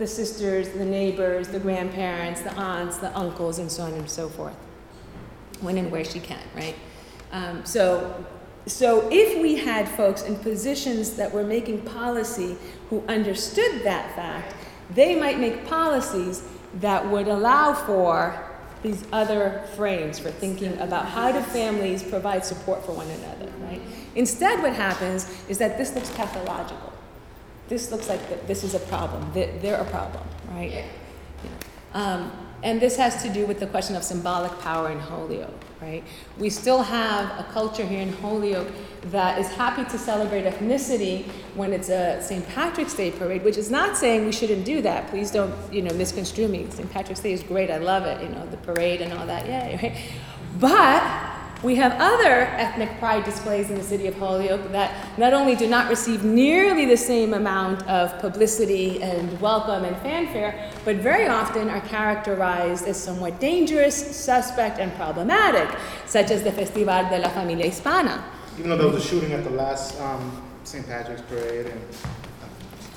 the 0.00 0.06
sisters, 0.06 0.70
the 0.70 0.84
neighbors, 0.84 1.48
the 1.48 1.60
grandparents, 1.60 2.40
the 2.40 2.54
aunts, 2.54 2.96
the 2.96 3.14
uncles, 3.14 3.58
and 3.58 3.70
so 3.70 3.82
on 3.82 3.92
and 3.92 4.08
so 4.08 4.30
forth, 4.30 4.56
when 5.60 5.76
and 5.76 5.92
where 5.92 6.04
she 6.04 6.18
can, 6.18 6.40
right? 6.56 6.74
Um, 7.32 7.66
so, 7.66 8.24
so 8.64 9.06
if 9.12 9.40
we 9.42 9.56
had 9.56 9.86
folks 9.86 10.22
in 10.22 10.36
positions 10.36 11.16
that 11.16 11.30
were 11.30 11.44
making 11.44 11.82
policy 11.82 12.56
who 12.88 13.04
understood 13.08 13.82
that 13.84 14.16
fact, 14.16 14.54
they 14.88 15.20
might 15.20 15.38
make 15.38 15.66
policies 15.66 16.42
that 16.76 17.06
would 17.10 17.28
allow 17.28 17.74
for 17.74 18.49
these 18.82 19.04
other 19.12 19.64
frames 19.76 20.18
for 20.18 20.30
thinking 20.30 20.78
about 20.78 21.06
how 21.06 21.30
do 21.32 21.40
families 21.40 22.02
provide 22.02 22.44
support 22.44 22.84
for 22.84 22.92
one 22.92 23.08
another, 23.08 23.50
right? 23.60 23.80
Instead, 24.14 24.62
what 24.62 24.72
happens 24.72 25.30
is 25.48 25.58
that 25.58 25.76
this 25.76 25.94
looks 25.94 26.10
pathological. 26.10 26.92
This 27.68 27.90
looks 27.90 28.08
like 28.08 28.26
th- 28.28 28.40
this 28.46 28.64
is 28.64 28.74
a 28.74 28.80
problem. 28.80 29.30
They're, 29.32 29.56
they're 29.58 29.80
a 29.80 29.84
problem, 29.84 30.24
right? 30.50 30.70
Yeah. 30.72 30.84
Um, 31.94 32.32
and 32.62 32.80
this 32.80 32.96
has 32.96 33.22
to 33.22 33.28
do 33.28 33.46
with 33.46 33.58
the 33.60 33.66
question 33.66 33.96
of 33.96 34.02
symbolic 34.02 34.52
power 34.60 34.90
in 34.90 34.98
Holyoke, 34.98 35.62
right? 35.80 36.04
We 36.38 36.50
still 36.50 36.82
have 36.82 37.40
a 37.40 37.44
culture 37.52 37.84
here 37.84 38.00
in 38.02 38.12
Holyoke 38.12 38.68
that 39.06 39.38
is 39.38 39.48
happy 39.48 39.84
to 39.84 39.98
celebrate 39.98 40.44
ethnicity 40.44 41.24
when 41.54 41.72
it's 41.72 41.88
a 41.88 42.22
St. 42.22 42.46
Patrick's 42.48 42.94
Day 42.94 43.10
parade, 43.10 43.44
which 43.44 43.56
is 43.56 43.70
not 43.70 43.96
saying 43.96 44.26
we 44.26 44.32
shouldn't 44.32 44.64
do 44.64 44.82
that. 44.82 45.08
Please 45.08 45.30
don't, 45.30 45.54
you 45.72 45.80
know, 45.80 45.94
misconstrue 45.94 46.48
me. 46.48 46.68
St. 46.70 46.90
Patrick's 46.90 47.20
Day 47.20 47.32
is 47.32 47.42
great. 47.42 47.70
I 47.70 47.78
love 47.78 48.04
it, 48.04 48.22
you 48.22 48.28
know, 48.28 48.46
the 48.46 48.58
parade 48.58 49.00
and 49.00 49.12
all 49.12 49.26
that. 49.26 49.46
Yay, 49.46 49.78
right? 49.82 49.96
But 50.58 51.29
we 51.62 51.74
have 51.76 51.92
other 52.00 52.42
ethnic 52.56 52.98
pride 52.98 53.24
displays 53.24 53.68
in 53.70 53.76
the 53.76 53.82
city 53.82 54.06
of 54.06 54.16
Holyoke 54.18 54.72
that 54.72 55.18
not 55.18 55.34
only 55.34 55.54
do 55.54 55.66
not 55.68 55.90
receive 55.90 56.24
nearly 56.24 56.86
the 56.86 56.96
same 56.96 57.34
amount 57.34 57.86
of 57.86 58.18
publicity 58.18 59.02
and 59.02 59.38
welcome 59.40 59.84
and 59.84 59.94
fanfare, 59.98 60.70
but 60.86 60.96
very 60.96 61.26
often 61.26 61.68
are 61.68 61.82
characterized 61.82 62.86
as 62.86 62.98
somewhat 63.02 63.38
dangerous, 63.40 63.94
suspect, 64.16 64.78
and 64.78 64.94
problematic, 64.94 65.68
such 66.06 66.30
as 66.30 66.42
the 66.42 66.52
Festival 66.52 67.08
de 67.10 67.18
la 67.18 67.28
Familia 67.28 67.66
Hispana. 67.66 68.22
Even 68.58 68.70
though 68.70 68.78
there 68.78 68.88
was 68.88 69.04
a 69.04 69.06
shooting 69.06 69.32
at 69.32 69.44
the 69.44 69.50
last 69.50 70.00
um, 70.00 70.42
St. 70.64 70.86
Patrick's 70.86 71.22
Parade 71.22 71.66
and 71.66 71.80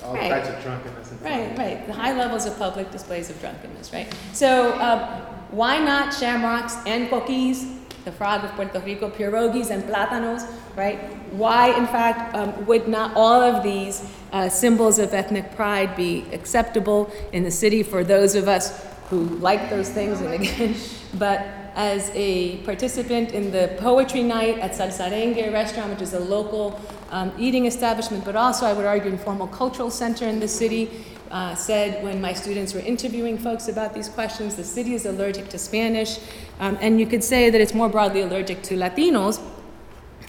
uh, 0.02 0.06
all 0.06 0.14
Right. 0.14 0.30
types 0.30 0.48
of 0.48 0.62
drunkenness 0.62 1.10
and 1.10 1.20
Right, 1.22 1.58
right. 1.58 1.86
The 1.86 1.92
high 1.92 2.16
levels 2.16 2.46
of 2.46 2.56
public 2.58 2.90
displays 2.90 3.28
of 3.28 3.38
drunkenness, 3.40 3.92
right? 3.92 4.08
So, 4.32 4.70
uh, 4.72 5.20
why 5.50 5.78
not 5.78 6.12
shamrocks 6.12 6.76
and 6.86 7.08
cookies, 7.10 7.66
the 8.04 8.12
frog 8.12 8.44
of 8.44 8.50
Puerto 8.52 8.80
Rico, 8.80 9.08
pierogies 9.08 9.70
and 9.70 9.82
plátanos, 9.84 10.46
right? 10.76 10.98
Why, 11.32 11.76
in 11.76 11.86
fact, 11.86 12.34
um, 12.34 12.66
would 12.66 12.86
not 12.86 13.16
all 13.16 13.40
of 13.40 13.62
these 13.62 14.04
uh, 14.32 14.48
symbols 14.48 14.98
of 14.98 15.14
ethnic 15.14 15.54
pride 15.56 15.96
be 15.96 16.24
acceptable 16.32 17.10
in 17.32 17.42
the 17.44 17.50
city 17.50 17.82
for 17.82 18.04
those 18.04 18.34
of 18.34 18.46
us 18.46 18.84
who 19.08 19.24
like 19.40 19.70
those 19.70 19.88
things? 19.88 20.20
And 20.20 20.34
again, 20.34 20.76
but 21.14 21.46
as 21.74 22.10
a 22.14 22.58
participant 22.58 23.32
in 23.32 23.50
the 23.50 23.74
poetry 23.78 24.22
night 24.22 24.58
at 24.58 24.72
Salsarengue 24.72 25.52
restaurant, 25.52 25.90
which 25.90 26.02
is 26.02 26.14
a 26.14 26.20
local 26.20 26.80
um, 27.10 27.32
eating 27.38 27.66
establishment, 27.66 28.24
but 28.24 28.36
also 28.36 28.66
I 28.66 28.72
would 28.72 28.86
argue 28.86 29.10
informal 29.10 29.48
cultural 29.48 29.90
center 29.90 30.26
in 30.26 30.40
the 30.40 30.48
city, 30.48 30.90
uh, 31.30 31.54
said 31.54 32.02
when 32.04 32.20
my 32.20 32.32
students 32.32 32.74
were 32.74 32.80
interviewing 32.80 33.38
folks 33.38 33.68
about 33.68 33.94
these 33.94 34.08
questions, 34.08 34.56
the 34.56 34.64
city 34.64 34.94
is 34.94 35.06
allergic 35.06 35.48
to 35.48 35.58
Spanish, 35.58 36.18
um, 36.60 36.78
and 36.80 37.00
you 37.00 37.06
could 37.06 37.24
say 37.24 37.50
that 37.50 37.60
it's 37.60 37.74
more 37.74 37.88
broadly 37.88 38.20
allergic 38.20 38.62
to 38.62 38.76
Latinos. 38.76 39.40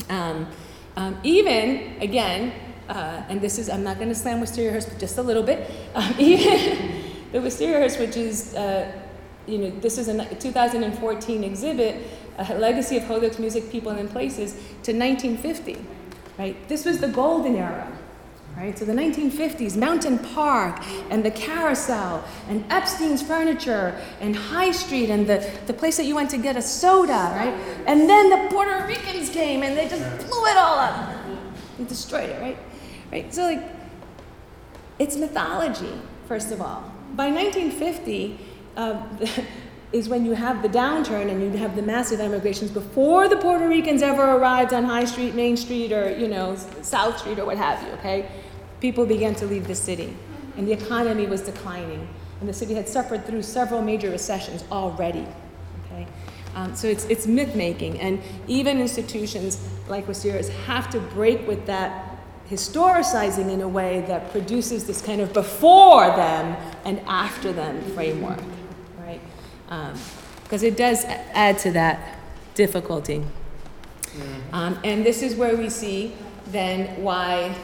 Um, 0.10 0.48
um, 0.96 1.18
even, 1.24 2.02
again, 2.02 2.54
uh, 2.90 3.24
and 3.30 3.42
this 3.42 3.58
is, 3.58 3.70
I'm 3.70 3.84
not 3.84 3.98
going 3.98 4.10
to 4.10 4.16
slam 4.16 4.40
Wisteria 4.40 4.74
but 4.74 5.00
just 5.00 5.18
a 5.18 5.22
little 5.22 5.44
bit. 5.44 5.72
Um, 5.96 6.14
even 6.20 7.02
the 7.32 7.40
Wisteria 7.40 7.90
which 8.00 8.18
is, 8.18 8.54
uh, 8.54 8.92
you 9.48 9.58
know, 9.58 9.70
this 9.80 9.98
is 9.98 10.08
a 10.10 10.36
2014 10.36 11.44
exhibit, 11.44 12.02
a 12.38 12.56
legacy 12.56 12.98
of 12.98 13.04
Holyoke's 13.04 13.40
music, 13.40 13.72
people, 13.72 13.92
and 13.92 14.10
places 14.10 14.54
to 14.84 14.92
1950, 14.92 15.78
right? 16.38 16.68
This 16.68 16.84
was 16.84 17.00
the 17.00 17.08
golden 17.08 17.56
era. 17.56 17.88
Right? 18.58 18.78
So 18.78 18.86
the 18.86 18.94
1950s, 18.94 19.76
Mountain 19.76 20.20
Park 20.20 20.82
and 21.10 21.26
the 21.26 21.32
Carousel 21.32 22.24
and 22.48 22.64
Epstein's 22.72 23.22
Furniture 23.22 24.00
and 24.22 24.34
High 24.34 24.72
Street 24.72 25.10
and 25.10 25.28
the, 25.28 25.46
the 25.68 25.74
place 25.74 25.98
that 25.98 26.06
you 26.06 26.16
went 26.16 26.30
to 26.30 26.38
get 26.38 26.56
a 26.56 26.62
soda, 26.62 27.12
right? 27.36 27.54
And 27.86 28.10
then 28.10 28.30
the 28.30 28.48
Puerto 28.50 28.86
Ricans 28.88 29.30
came 29.30 29.62
and 29.62 29.78
they 29.78 29.90
just 29.90 30.04
blew 30.26 30.46
it 30.46 30.56
all 30.56 30.80
up 30.80 31.16
and 31.78 31.88
destroyed 31.88 32.30
it, 32.30 32.42
right? 32.42 32.58
Right? 33.12 33.34
So 33.34 33.44
like 33.44 33.62
it's 35.00 35.18
mythology, 35.18 35.92
first 36.28 36.52
of 36.52 36.62
all. 36.62 36.92
By 37.14 37.30
1950, 37.30 38.40
uh, 38.78 39.06
is 39.92 40.10
when 40.10 40.26
you 40.26 40.34
have 40.34 40.62
the 40.62 40.68
downturn 40.68 41.30
and 41.30 41.42
you 41.42 41.58
have 41.58 41.76
the 41.76 41.82
massive 41.82 42.20
emigrations 42.20 42.72
before 42.72 43.30
the 43.30 43.38
Puerto 43.38 43.68
Ricans 43.68 44.02
ever 44.02 44.24
arrived 44.24 44.74
on 44.74 44.84
High 44.84 45.06
Street, 45.06 45.36
Main 45.36 45.56
Street, 45.56 45.92
or 45.92 46.10
you 46.18 46.28
know 46.28 46.56
South 46.82 47.20
Street 47.20 47.40
or 47.40 47.46
what 47.46 47.58
have 47.58 47.82
you. 47.84 47.90
Okay, 47.94 48.30
people 48.82 49.06
began 49.06 49.36
to 49.36 49.46
leave 49.46 49.68
the 49.68 49.76
city, 49.76 50.16
and 50.58 50.68
the 50.68 50.74
economy 50.74 51.26
was 51.26 51.42
declining, 51.42 52.08
and 52.40 52.50
the 52.50 52.54
city 52.54 52.74
had 52.74 52.88
suffered 52.88 53.26
through 53.26 53.42
several 53.42 53.82
major 53.82 54.10
recessions 54.10 54.64
already. 54.72 55.26
Okay, 55.86 56.08
um, 56.56 56.76
so 56.76 56.88
it's 56.88 57.06
it's 57.06 57.28
myth 57.28 57.56
making, 57.56 58.00
and 58.00 58.22
even 58.48 58.80
institutions 58.80 59.60
like 59.88 60.08
Wisteria's 60.08 60.50
have 60.66 60.90
to 60.92 61.00
break 61.00 61.48
with 61.48 61.66
that 61.66 62.12
historicizing 62.50 63.52
in 63.52 63.62
a 63.62 63.68
way 63.68 64.02
that 64.08 64.32
produces 64.32 64.86
this 64.86 65.02
kind 65.02 65.20
of 65.20 65.34
before 65.34 66.06
them 66.16 66.56
and 66.86 67.00
after 67.08 67.52
them 67.52 67.82
framework 67.94 68.40
right? 69.00 69.20
because 70.44 70.62
um, 70.62 70.68
it 70.68 70.78
does 70.78 71.04
add 71.06 71.58
to 71.60 71.72
that 71.72 72.20
difficulty. 72.54 73.20
Mm-hmm. 73.20 74.56
Um, 74.56 74.80
and 74.84 75.06
this 75.06 75.22
is 75.22 75.36
where 75.36 75.58
we 75.58 75.70
see 75.70 76.14
then 76.48 77.02
why 77.02 77.56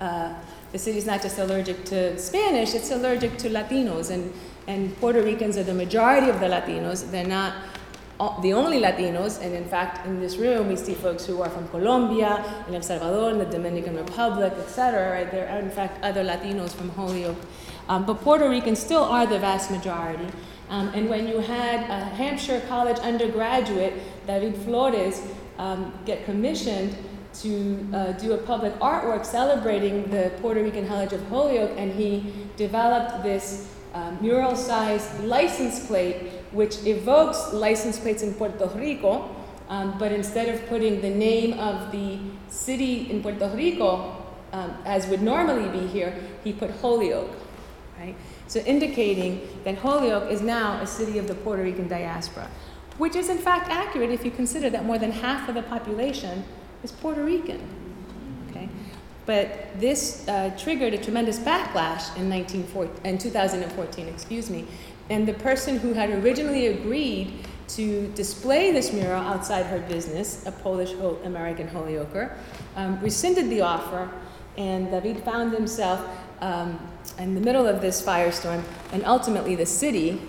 uh, 0.00 0.34
the 0.72 0.78
city 0.78 0.98
is 0.98 1.06
not 1.06 1.22
just 1.22 1.38
allergic 1.38 1.84
to 1.86 2.18
Spanish, 2.18 2.74
it's 2.74 2.90
allergic 2.90 3.36
to 3.38 3.50
Latinos. 3.50 4.10
And, 4.10 4.32
and 4.66 4.96
Puerto 4.98 5.22
Ricans 5.22 5.56
are 5.56 5.64
the 5.64 5.74
majority 5.74 6.28
of 6.28 6.40
the 6.40 6.46
Latinos. 6.46 7.10
They're 7.10 7.26
not 7.26 7.54
the 8.42 8.52
only 8.52 8.82
Latinos, 8.82 9.40
and 9.42 9.54
in 9.54 9.64
fact, 9.64 10.06
in 10.06 10.20
this 10.20 10.36
room, 10.36 10.68
we 10.68 10.76
see 10.76 10.92
folks 10.94 11.24
who 11.24 11.40
are 11.40 11.48
from 11.48 11.66
Colombia, 11.68 12.64
in 12.68 12.74
El 12.74 12.82
Salvador, 12.82 13.32
the 13.32 13.46
Dominican 13.46 13.96
Republic, 13.96 14.52
etc. 14.58 15.12
Right? 15.12 15.30
There 15.30 15.48
are, 15.48 15.58
in 15.58 15.70
fact, 15.70 16.04
other 16.04 16.22
Latinos 16.22 16.70
from 16.70 16.90
Holyoke. 16.90 17.38
Um, 17.88 18.04
but 18.04 18.20
Puerto 18.20 18.48
Ricans 18.48 18.78
still 18.78 19.04
are 19.04 19.26
the 19.26 19.38
vast 19.38 19.70
majority. 19.70 20.28
Um, 20.68 20.88
and 20.94 21.08
when 21.08 21.26
you 21.26 21.38
had 21.38 21.80
a 21.90 22.04
Hampshire 22.14 22.62
College 22.68 22.98
undergraduate, 22.98 23.94
David 24.26 24.54
Flores, 24.54 25.22
um, 25.58 25.92
get 26.04 26.24
commissioned 26.26 26.96
to 27.34 27.86
uh, 27.92 28.12
do 28.12 28.32
a 28.32 28.38
public 28.38 28.72
artwork 28.80 29.24
celebrating 29.24 30.10
the 30.10 30.32
Puerto 30.40 30.62
Rican 30.62 30.86
College 30.86 31.12
of 31.12 31.26
Holyoke, 31.28 31.72
and 31.76 31.92
he 31.92 32.32
developed 32.56 33.22
this 33.22 33.68
uh, 33.94 34.12
mural 34.20 34.54
sized 34.56 35.24
license 35.24 35.86
plate 35.86 36.30
which 36.52 36.84
evokes 36.84 37.52
license 37.52 37.98
plates 37.98 38.22
in 38.22 38.34
Puerto 38.34 38.66
Rico, 38.74 39.34
um, 39.68 39.96
but 39.98 40.10
instead 40.12 40.48
of 40.48 40.66
putting 40.68 41.00
the 41.00 41.10
name 41.10 41.58
of 41.58 41.92
the 41.92 42.18
city 42.48 43.10
in 43.10 43.22
Puerto 43.22 43.48
Rico, 43.54 44.16
um, 44.52 44.76
as 44.84 45.06
would 45.06 45.22
normally 45.22 45.68
be 45.68 45.86
here, 45.86 46.12
he 46.42 46.52
put 46.52 46.70
Holyoke, 46.70 47.30
right? 47.98 48.16
So 48.48 48.58
indicating 48.60 49.48
that 49.62 49.78
Holyoke 49.78 50.28
is 50.28 50.40
now 50.40 50.80
a 50.80 50.86
city 50.86 51.18
of 51.18 51.28
the 51.28 51.36
Puerto 51.36 51.62
Rican 51.62 51.86
diaspora, 51.86 52.50
which 52.98 53.14
is 53.14 53.28
in 53.28 53.38
fact 53.38 53.70
accurate 53.70 54.10
if 54.10 54.24
you 54.24 54.32
consider 54.32 54.70
that 54.70 54.84
more 54.84 54.98
than 54.98 55.12
half 55.12 55.48
of 55.48 55.54
the 55.54 55.62
population 55.62 56.44
is 56.82 56.92
Puerto 56.92 57.22
Rican. 57.24 57.60
Okay? 58.50 58.68
But 59.26 59.78
this 59.78 60.26
uh, 60.28 60.50
triggered 60.58 60.94
a 60.94 60.98
tremendous 60.98 61.38
backlash 61.38 62.16
in, 62.16 62.32
in 62.32 63.18
2014, 63.18 64.08
excuse 64.08 64.50
me, 64.50 64.66
and 65.08 65.26
the 65.26 65.34
person 65.34 65.78
who 65.78 65.92
had 65.92 66.10
originally 66.10 66.68
agreed 66.68 67.44
to 67.68 68.08
display 68.08 68.72
this 68.72 68.92
mural 68.92 69.22
outside 69.22 69.66
her 69.66 69.80
business, 69.80 70.44
a 70.46 70.52
Polish 70.52 70.92
American 71.24 71.68
Holyoker, 71.68 72.36
um, 72.76 73.00
rescinded 73.00 73.48
the 73.50 73.60
offer, 73.60 74.10
and 74.56 74.90
David 74.90 75.22
found 75.24 75.52
himself 75.52 76.04
um, 76.40 76.78
in 77.18 77.34
the 77.34 77.40
middle 77.40 77.66
of 77.66 77.80
this 77.80 78.02
firestorm, 78.02 78.62
and 78.92 79.04
ultimately 79.04 79.54
the 79.54 79.66
city, 79.66 80.20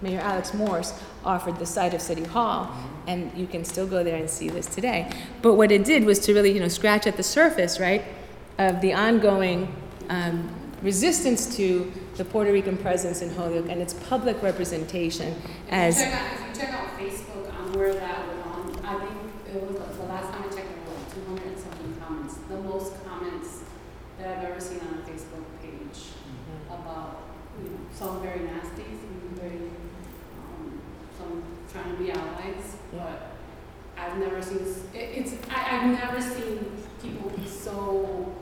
Mayor 0.00 0.20
Alex 0.20 0.54
Morse, 0.54 0.98
offered 1.24 1.58
the 1.58 1.66
site 1.66 1.94
of 1.94 2.00
City 2.00 2.24
Hall, 2.24 2.72
and 3.06 3.36
you 3.36 3.46
can 3.46 3.64
still 3.64 3.86
go 3.86 4.02
there 4.02 4.16
and 4.16 4.28
see 4.28 4.48
this 4.48 4.66
today. 4.66 5.10
But 5.42 5.54
what 5.54 5.70
it 5.72 5.84
did 5.84 6.04
was 6.04 6.18
to 6.20 6.34
really, 6.34 6.52
you 6.52 6.60
know, 6.60 6.68
scratch 6.68 7.06
at 7.06 7.16
the 7.16 7.22
surface, 7.22 7.78
right, 7.78 8.04
of 8.58 8.80
the 8.80 8.92
ongoing 8.92 9.74
um, 10.08 10.48
resistance 10.82 11.56
to 11.56 11.92
the 12.16 12.24
Puerto 12.24 12.52
Rican 12.52 12.76
presence 12.76 13.22
in 13.22 13.30
Holyoke 13.30 13.68
and 13.68 13.80
its 13.80 13.94
public 13.94 14.42
representation 14.42 15.34
as. 15.70 16.00
If 16.00 16.06
you 16.06 16.12
check 16.12 16.20
out, 16.20 16.32
if 16.32 16.40
you 16.40 16.62
check 16.62 16.72
out 16.74 16.98
Facebook 16.98 17.58
on 17.58 17.72
where 17.72 17.94
that 17.94 18.28
was 18.28 18.46
on, 18.46 18.84
I 18.84 18.98
think 19.04 19.16
it 19.54 19.62
was 19.62 19.96
the 19.96 20.04
last 20.04 20.32
time 20.32 20.42
I 20.42 20.54
checked, 20.54 20.68
there 20.68 20.84
were 20.86 20.98
like 20.98 21.42
200 21.44 21.58
something 21.58 21.96
comments. 22.00 22.34
The 22.48 22.60
most 22.60 23.04
comments 23.04 23.60
that 24.18 24.38
I've 24.38 24.44
ever 24.44 24.60
seen 24.60 24.80
on 24.80 25.00
a 25.00 25.10
Facebook 25.10 25.44
page 25.60 26.16
about, 26.68 27.22
you 27.62 27.70
know, 27.70 27.78
some 27.92 28.22
very 28.22 28.40
nasty, 28.40 28.84
some 28.84 29.36
very, 29.36 29.70
um, 30.40 30.80
some 31.18 31.42
trying 31.72 31.96
to 31.96 32.02
be 32.02 32.10
allies, 32.10 32.65
I've 34.16 34.22
never 34.22 34.42
seen, 34.42 34.60
it, 34.94 34.96
it's, 34.96 35.32
I, 35.50 35.76
I've 35.76 35.90
never 35.90 36.22
seen 36.22 36.72
people 37.02 37.28
be 37.30 37.46
so 37.46 38.34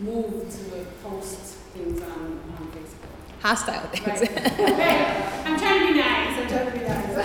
moved 0.00 0.50
to 0.50 0.86
post 1.02 1.40
things 1.74 2.00
on, 2.00 2.40
on 2.58 2.72
Facebook. 2.72 3.42
Hostile 3.42 3.86
things. 3.88 4.30
Right. 4.30 4.40
I'm 5.44 5.58
trying 5.58 5.80
to 5.80 5.92
be 5.92 5.98
nice, 5.98 6.38
I'm 6.38 6.48
trying 6.48 6.72
to 6.72 6.78
be 6.78 6.84
nice, 6.86 7.16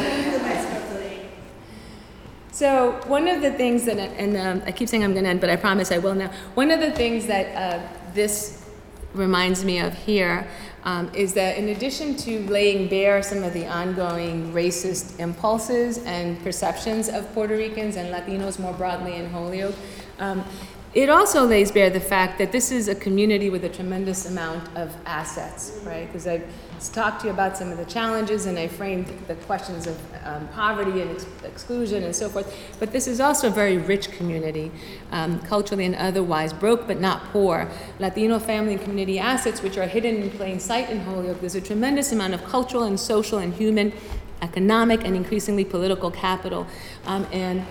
nice 0.41 1.29
So 2.51 2.99
one 3.05 3.29
of 3.29 3.41
the 3.41 3.51
things 3.53 3.85
that, 3.85 3.97
and 3.97 4.35
um, 4.35 4.61
I 4.65 4.73
keep 4.73 4.89
saying 4.89 5.05
I'm 5.05 5.13
going 5.13 5.23
to 5.23 5.29
end, 5.29 5.39
but 5.39 5.49
I 5.49 5.55
promise 5.55 5.89
I 5.93 5.99
will 5.99 6.15
now. 6.15 6.33
One 6.55 6.71
of 6.71 6.81
the 6.81 6.91
things 6.91 7.27
that 7.27 7.55
uh, 7.55 7.81
this 8.13 8.65
reminds 9.13 9.63
me 9.63 9.79
of 9.79 9.93
here 9.93 10.45
um, 10.83 11.11
is 11.13 11.33
that 11.33 11.57
in 11.57 11.69
addition 11.69 12.15
to 12.17 12.39
laying 12.47 12.87
bare 12.87 13.21
some 13.21 13.43
of 13.43 13.53
the 13.53 13.67
ongoing 13.67 14.53
racist 14.53 15.19
impulses 15.19 15.99
and 16.05 16.41
perceptions 16.43 17.09
of 17.09 17.31
Puerto 17.33 17.55
Ricans 17.55 17.95
and 17.95 18.13
Latinos 18.13 18.59
more 18.59 18.73
broadly 18.73 19.15
in 19.15 19.29
Holyoke, 19.29 19.75
um, 20.19 20.43
it 20.93 21.09
also 21.09 21.45
lays 21.45 21.71
bare 21.71 21.89
the 21.91 21.99
fact 21.99 22.39
that 22.39 22.51
this 22.51 22.71
is 22.71 22.87
a 22.87 22.95
community 22.95 23.49
with 23.49 23.63
a 23.63 23.69
tremendous 23.69 24.25
amount 24.25 24.75
of 24.75 24.95
assets, 25.05 25.79
right? 25.83 26.07
Because 26.07 26.25
I've 26.25 26.43
talked 26.93 27.21
to 27.21 27.27
you 27.27 27.33
about 27.33 27.57
some 27.57 27.71
of 27.71 27.77
the 27.77 27.85
challenges 27.85 28.47
and 28.47 28.57
I 28.57 28.67
framed 28.67 29.05
the 29.27 29.35
questions 29.35 29.85
of 29.85 29.99
um, 30.23 30.47
poverty 30.47 31.01
and 31.01 31.11
ex- 31.11 31.27
exclusion 31.43 32.03
and 32.03 32.15
so 32.15 32.27
forth. 32.27 32.55
But 32.79 32.91
this 32.91 33.07
is 33.07 33.19
also 33.19 33.47
a 33.47 33.51
very 33.51 33.77
rich 33.77 34.11
community, 34.13 34.71
um, 35.11 35.39
culturally 35.41 35.85
and 35.85 35.95
otherwise, 35.95 36.53
broke 36.53 36.87
but 36.87 36.99
not 36.99 37.23
poor. 37.25 37.69
Latino 37.99 38.39
family 38.39 38.73
and 38.73 38.81
community 38.81 39.19
assets, 39.19 39.61
which 39.61 39.77
are 39.77 39.85
hidden 39.85 40.23
in 40.23 40.31
plain 40.31 40.59
sight 40.59 40.89
in 40.89 41.01
Holyoke. 41.01 41.39
There's 41.39 41.55
a 41.55 41.61
tremendous 41.61 42.11
amount 42.11 42.33
of 42.33 42.43
cultural 42.45 42.83
and 42.83 42.99
social 42.99 43.37
and 43.37 43.53
human, 43.53 43.93
economic, 44.41 45.03
and 45.03 45.15
increasingly 45.15 45.65
political 45.65 46.09
capital. 46.09 46.65
Um, 47.05 47.27
and 47.31 47.63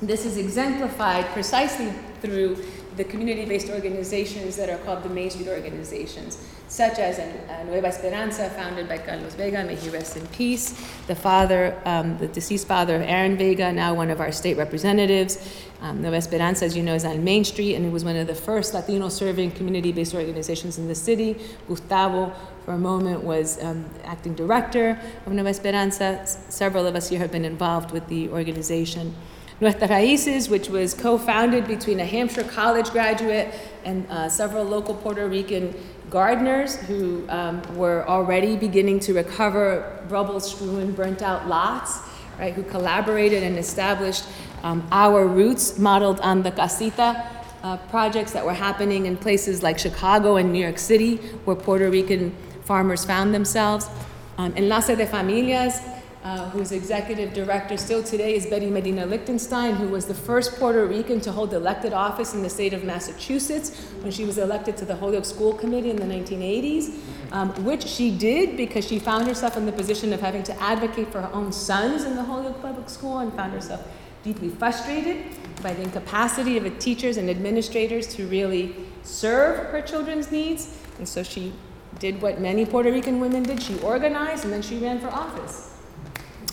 this 0.00 0.24
is 0.24 0.36
exemplified 0.36 1.26
precisely 1.26 1.92
through 2.26 2.56
the 2.96 3.04
community-based 3.04 3.68
organizations 3.68 4.56
that 4.56 4.68
are 4.70 4.78
called 4.78 5.02
the 5.02 5.08
Main 5.08 5.30
Street 5.30 5.48
organizations, 5.48 6.38
such 6.68 6.98
as 6.98 7.18
Nueva 7.66 7.88
Esperanza, 7.88 8.48
founded 8.50 8.88
by 8.88 8.98
Carlos 8.98 9.34
Vega, 9.34 9.62
may 9.64 9.76
he 9.76 9.90
rest 9.90 10.16
in 10.16 10.26
peace, 10.28 10.72
the 11.06 11.14
father, 11.14 11.78
um, 11.84 12.16
the 12.18 12.26
deceased 12.28 12.66
father 12.66 12.96
of 12.96 13.02
Aaron 13.02 13.36
Vega, 13.36 13.70
now 13.70 13.92
one 13.94 14.10
of 14.10 14.20
our 14.20 14.32
state 14.32 14.56
representatives. 14.56 15.38
Um, 15.82 16.00
Nueva 16.00 16.16
Esperanza, 16.16 16.64
as 16.64 16.74
you 16.74 16.82
know, 16.82 16.94
is 16.94 17.04
on 17.04 17.22
Main 17.22 17.44
Street, 17.44 17.74
and 17.74 17.84
it 17.84 17.92
was 17.92 18.02
one 18.02 18.16
of 18.16 18.26
the 18.26 18.34
first 18.34 18.72
Latino-serving 18.72 19.50
community-based 19.52 20.14
organizations 20.14 20.78
in 20.78 20.88
the 20.88 20.94
city. 20.94 21.36
Gustavo, 21.68 22.32
for 22.64 22.72
a 22.72 22.78
moment, 22.78 23.22
was 23.22 23.62
um, 23.62 23.84
acting 24.04 24.34
director 24.34 24.98
of 25.26 25.32
Nueva 25.32 25.50
Esperanza. 25.50 26.18
S- 26.22 26.38
several 26.48 26.86
of 26.86 26.96
us 26.96 27.10
here 27.10 27.18
have 27.18 27.30
been 27.30 27.44
involved 27.44 27.90
with 27.90 28.08
the 28.08 28.30
organization. 28.30 29.14
Nuestras 29.58 29.90
Raíces, 29.90 30.50
which 30.50 30.68
was 30.68 30.92
co 30.92 31.16
founded 31.16 31.66
between 31.66 31.98
a 31.98 32.04
Hampshire 32.04 32.44
College 32.44 32.90
graduate 32.90 33.54
and 33.84 34.06
uh, 34.10 34.28
several 34.28 34.64
local 34.64 34.94
Puerto 34.94 35.26
Rican 35.26 35.74
gardeners 36.10 36.76
who 36.76 37.24
um, 37.30 37.62
were 37.74 38.06
already 38.06 38.56
beginning 38.56 39.00
to 39.00 39.14
recover 39.14 39.98
rubble 40.10 40.40
strewn, 40.40 40.92
burnt 40.92 41.22
out 41.22 41.48
lots, 41.48 42.00
right, 42.38 42.52
who 42.52 42.62
collaborated 42.64 43.42
and 43.42 43.56
established 43.56 44.24
um, 44.62 44.86
our 44.92 45.26
roots 45.26 45.78
modeled 45.78 46.20
on 46.20 46.42
the 46.42 46.50
casita 46.50 47.26
uh, 47.62 47.78
projects 47.88 48.32
that 48.32 48.44
were 48.44 48.54
happening 48.54 49.06
in 49.06 49.16
places 49.16 49.62
like 49.62 49.78
Chicago 49.78 50.36
and 50.36 50.52
New 50.52 50.62
York 50.62 50.78
City, 50.78 51.16
where 51.46 51.56
Puerto 51.56 51.88
Rican 51.88 52.36
farmers 52.64 53.06
found 53.06 53.32
themselves. 53.32 53.88
Um, 54.36 54.52
Enlace 54.54 54.88
de 54.88 55.06
Familias, 55.06 55.80
uh, 56.26 56.50
whose 56.50 56.72
executive 56.72 57.32
director 57.32 57.76
still 57.76 58.02
today 58.02 58.34
is 58.34 58.46
Betty 58.46 58.68
Medina 58.68 59.06
Lichtenstein, 59.06 59.76
who 59.76 59.86
was 59.86 60.06
the 60.06 60.14
first 60.14 60.56
Puerto 60.56 60.84
Rican 60.84 61.20
to 61.20 61.30
hold 61.30 61.54
elected 61.54 61.92
office 61.92 62.34
in 62.34 62.42
the 62.42 62.50
state 62.50 62.72
of 62.72 62.82
Massachusetts 62.82 63.70
when 64.00 64.10
she 64.10 64.24
was 64.24 64.36
elected 64.36 64.76
to 64.78 64.84
the 64.84 64.96
Holyoke 64.96 65.24
School 65.24 65.52
Committee 65.52 65.90
in 65.90 65.96
the 65.96 66.04
1980s, 66.04 66.98
um, 67.30 67.50
which 67.64 67.84
she 67.84 68.10
did 68.10 68.56
because 68.56 68.84
she 68.84 68.98
found 68.98 69.28
herself 69.28 69.56
in 69.56 69.66
the 69.66 69.72
position 69.72 70.12
of 70.12 70.20
having 70.20 70.42
to 70.42 70.60
advocate 70.60 71.12
for 71.12 71.20
her 71.20 71.32
own 71.32 71.52
sons 71.52 72.02
in 72.02 72.16
the 72.16 72.24
Holyoke 72.24 72.60
Public 72.60 72.88
School 72.88 73.18
and 73.18 73.32
found 73.34 73.52
herself 73.52 73.86
deeply 74.24 74.48
frustrated 74.48 75.26
by 75.62 75.74
the 75.74 75.82
incapacity 75.82 76.56
of 76.56 76.64
the 76.64 76.70
teachers 76.70 77.18
and 77.18 77.30
administrators 77.30 78.08
to 78.16 78.26
really 78.26 78.74
serve 79.04 79.64
her 79.70 79.80
children's 79.80 80.32
needs. 80.32 80.76
And 80.98 81.08
so 81.08 81.22
she 81.22 81.52
did 82.00 82.20
what 82.20 82.40
many 82.40 82.66
Puerto 82.66 82.90
Rican 82.90 83.20
women 83.20 83.44
did 83.44 83.62
she 83.62 83.78
organized 83.78 84.42
and 84.42 84.52
then 84.52 84.62
she 84.62 84.76
ran 84.78 84.98
for 84.98 85.06
office 85.06 85.75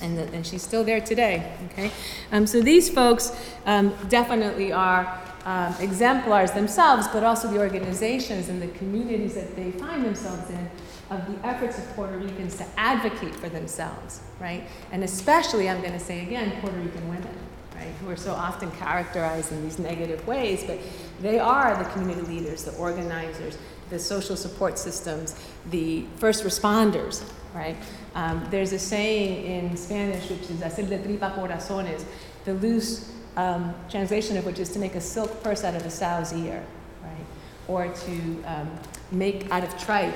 and, 0.04 0.18
the, 0.18 0.24
and 0.34 0.46
she's 0.46 0.62
still 0.62 0.84
there 0.84 1.02
today. 1.02 1.56
Okay, 1.72 1.92
um, 2.32 2.46
so 2.46 2.62
these 2.62 2.90
folks 2.90 3.32
um, 3.66 3.96
definitely 4.10 4.72
are 4.72 5.20
um, 5.46 5.74
exemplars 5.80 6.52
themselves, 6.52 7.08
but 7.08 7.24
also 7.24 7.48
the 7.48 7.60
organizations 7.60 8.50
and 8.50 8.62
the 8.62 8.68
communities 8.78 9.34
that 9.36 9.56
they 9.56 9.72
find 9.72 10.06
themselves 10.06 10.50
in 10.50 10.70
of 11.10 11.28
the 11.28 11.48
efforts 11.48 11.78
of 11.78 11.88
Puerto 11.96 12.18
Ricans 12.18 12.56
to 12.58 12.66
advocate 12.78 13.36
for 13.36 13.50
themselves, 13.50 14.22
right? 14.40 14.64
And 14.92 15.04
especially, 15.04 15.70
I'm 15.70 15.82
going 15.82 15.94
to 15.94 16.00
say 16.00 16.22
again, 16.22 16.60
Puerto 16.62 16.78
Rican 16.78 17.08
women. 17.08 17.36
Right, 17.76 17.88
who 18.02 18.10
are 18.12 18.16
so 18.16 18.34
often 18.34 18.70
characterized 18.74 19.52
in 19.52 19.64
these 19.64 19.80
negative 19.80 20.28
ways, 20.28 20.64
but 20.64 20.78
they 21.22 21.40
are 21.40 21.76
the 21.76 21.90
community 21.90 22.40
leaders, 22.40 22.64
the 22.64 22.76
organizers, 22.76 23.58
the 23.90 23.98
social 23.98 24.36
support 24.36 24.78
systems, 24.78 25.36
the 25.72 26.06
first 26.18 26.44
responders, 26.44 27.28
right? 27.56 27.76
Um, 28.16 28.46
there's 28.52 28.74
a 28.74 28.80
saying 28.80 29.46
in 29.46 29.78
Spanish 29.78 30.30
which 30.30 30.50
is 30.50 30.62
hacer 30.62 30.84
de 30.84 31.02
tripa 31.02 31.34
corazones, 31.36 32.06
the 32.46 32.54
loose 32.54 33.12
um, 33.38 33.74
translation 33.90 34.38
of 34.38 34.46
which 34.46 34.60
is 34.60 34.70
to 34.70 34.80
make 34.80 34.96
a 34.96 35.02
silk 35.02 35.42
purse 35.44 35.64
out 35.64 35.76
of 35.76 35.86
a 35.86 35.90
sow's 35.90 36.32
ear, 36.34 36.64
right? 37.02 37.26
Or 37.68 37.88
to 37.88 38.44
um, 38.46 38.70
make 39.12 39.52
out 39.52 39.64
of 39.64 39.76
tripe 39.84 40.16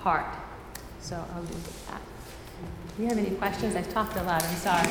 heart. 0.00 0.34
So 1.00 1.16
I'll 1.34 1.42
leave 1.42 1.50
it 1.50 1.56
at 1.56 1.92
that. 1.92 2.00
Do 2.96 3.02
you 3.02 3.08
have 3.08 3.18
any 3.18 3.30
questions? 3.32 3.76
I've 3.76 3.92
talked 3.92 4.16
a 4.16 4.22
lot, 4.22 4.42
I'm 4.42 4.56
sorry. 4.56 4.88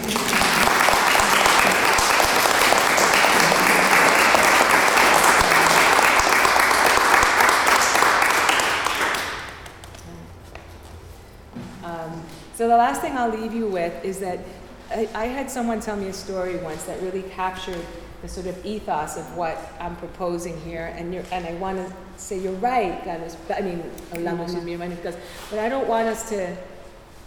Um, 11.84 12.24
so 12.56 12.63
the 12.74 12.78
last 12.78 13.02
thing 13.02 13.16
I'll 13.16 13.30
leave 13.30 13.54
you 13.54 13.68
with 13.68 14.04
is 14.04 14.20
that 14.22 14.40
I, 14.90 15.08
I 15.14 15.26
had 15.26 15.52
someone 15.52 15.80
tell 15.80 15.96
me 15.96 16.08
a 16.08 16.14
story 16.14 16.56
once 16.56 16.86
that 16.86 17.00
really 17.04 17.22
captured 17.22 17.86
the 18.24 18.28
sort 18.28 18.48
of 18.48 18.66
ethos 18.66 19.16
of 19.16 19.38
what 19.38 19.60
I'm 19.80 19.96
proposing 19.98 20.60
here, 20.62 20.92
and 20.98 21.14
you're, 21.14 21.24
and 21.32 21.46
I 21.46 21.54
want 21.56 21.78
to 21.78 21.94
say 22.18 22.40
you're 22.40 22.54
right, 22.54 23.04
Carlos. 23.04 23.38
I 23.56 23.62
mean, 23.62 23.84
hablamos 24.12 24.56
con 24.56 24.66
mi 24.66 24.72
hermano, 24.72 24.96
because, 24.96 25.16
but 25.52 25.60
I 25.60 25.70
don't 25.70 25.88
want 25.88 26.08
us 26.08 26.28
to, 26.30 26.58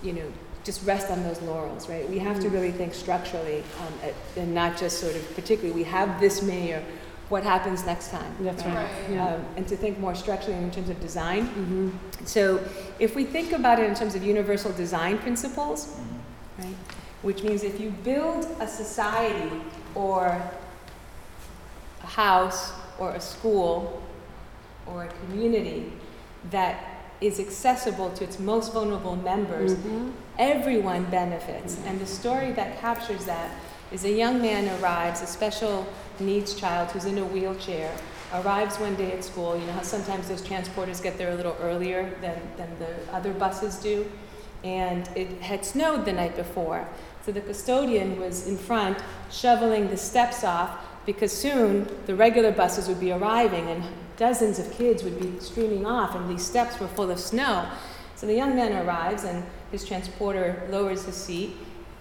you 0.03 0.15
know, 0.15 0.33
just 0.65 0.85
rest 0.85 1.13
on 1.13 1.23
those 1.23 1.41
laurels, 1.43 1.89
right? 1.89 2.11
We 2.11 2.19
have 2.19 2.41
to 2.41 2.49
really 2.49 2.73
think 2.73 2.93
structurally, 2.93 3.63
um, 3.87 4.11
and 4.37 4.53
not 4.53 4.77
just 4.77 4.99
sort 4.99 5.15
of 5.15 5.33
particularly. 5.37 5.73
We 5.73 5.85
have 5.85 6.19
this 6.19 6.43
mayor. 6.43 6.83
What 7.29 7.43
happens 7.43 7.85
next 7.85 8.11
time? 8.11 8.37
That's 8.41 8.65
right. 8.65 8.75
Right. 8.75 9.11
Yeah. 9.11 9.35
um, 9.35 9.45
and 9.57 9.67
to 9.69 9.77
think 9.77 9.99
more 9.99 10.15
structurally 10.15 10.63
in 10.63 10.71
terms 10.71 10.89
of 10.89 11.01
design. 11.01 11.49
Mm-hmm. 11.49 11.91
So, 12.25 12.61
if 13.01 13.17
we 13.17 13.25
think 13.25 13.53
about 13.53 13.81
it 13.81 13.89
in 13.89 13.95
terms 13.97 14.15
of 14.15 14.23
universal 14.23 14.73
design 14.73 15.19
principles, 15.19 15.99
right, 16.59 16.75
which 17.23 17.43
means 17.43 17.65
if 17.65 17.81
you 17.81 17.91
build 17.91 18.47
a 18.61 18.69
society 18.69 19.51
or 19.97 20.41
a 22.03 22.07
house 22.07 22.73
or 22.99 23.13
a 23.13 23.21
school 23.21 24.03
or 24.87 25.05
a 25.05 25.09
community 25.09 25.93
that 26.51 26.97
is 27.21 27.41
accessible 27.41 28.11
to 28.11 28.25
its 28.25 28.39
most 28.39 28.73
vulnerable 28.73 29.17
members, 29.17 29.75
mm-hmm. 29.75 30.11
everyone 30.39 31.05
benefits. 31.07 31.75
Mm-hmm. 31.75 31.89
And 31.89 32.01
the 32.01 32.07
story 32.07 32.53
that 32.53 32.79
captures 32.79 33.25
that 33.25 33.51
is 33.93 34.05
a 34.05 34.11
young 34.11 34.41
man 34.41 34.69
arrives, 34.81 35.23
a 35.23 35.27
special 35.27 35.87
needs 36.19 36.55
child 36.55 36.91
who's 36.91 37.05
in 37.05 37.19
a 37.19 37.25
wheelchair, 37.25 37.95
arrives 38.35 38.77
one 38.77 38.95
day 38.97 39.13
at 39.13 39.25
school. 39.25 39.57
You 39.57 39.65
know 39.67 39.73
how 39.73 39.83
sometimes 39.83 40.29
those 40.29 40.43
transporters 40.43 41.03
get 41.03 41.17
there 41.19 41.31
a 41.31 41.35
little 41.35 41.57
earlier 41.61 42.17
than, 42.21 42.41
than 42.57 42.69
the 42.79 43.13
other 43.13 43.33
buses 43.33 43.77
do? 43.77 44.11
And 44.65 45.09
it 45.15 45.29
had 45.41 45.65
snowed 45.65 46.05
the 46.05 46.13
night 46.13 46.35
before. 46.35 46.89
So 47.25 47.33
the 47.33 47.41
custodian 47.41 48.19
was 48.19 48.47
in 48.47 48.57
front 48.57 48.99
shoveling 49.31 49.89
the 49.89 49.97
steps 49.97 50.43
off 50.45 50.79
because 51.05 51.33
soon 51.33 51.89
the 52.07 52.15
regular 52.15 52.51
buses 52.51 52.89
would 52.89 52.99
be 52.99 53.13
arriving 53.13 53.69
and 53.69 53.85
dozens 54.17 54.59
of 54.59 54.71
kids 54.73 55.03
would 55.03 55.21
be 55.21 55.39
streaming 55.41 55.87
off, 55.87 56.15
and 56.15 56.29
these 56.29 56.45
steps 56.45 56.81
were 56.81 56.89
full 56.89 57.11
of 57.11 57.21
snow. 57.21 57.71
So 58.17 58.27
the 58.27 58.35
young 58.35 58.57
man 58.57 58.73
arrives, 58.87 59.25
and 59.25 59.45
his 59.71 59.85
transporter 59.85 60.67
lowers 60.71 61.05
his 61.05 61.15
seat, 61.15 61.55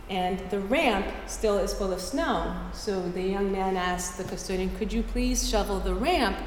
and 0.10 0.40
the 0.52 0.60
ramp 0.60 1.07
still 1.27 1.57
is 1.57 1.73
full 1.73 1.91
of 1.91 1.99
snow. 1.99 2.56
So 2.73 3.07
the 3.10 3.22
young 3.22 3.52
man 3.52 3.76
asks 3.76 4.18
the 4.18 4.23
custodian, 4.23 4.76
Could 4.77 4.94
you 4.94 5.02
please 5.03 5.49
shovel 5.49 5.80
the 5.80 5.95
ramp 5.95 6.38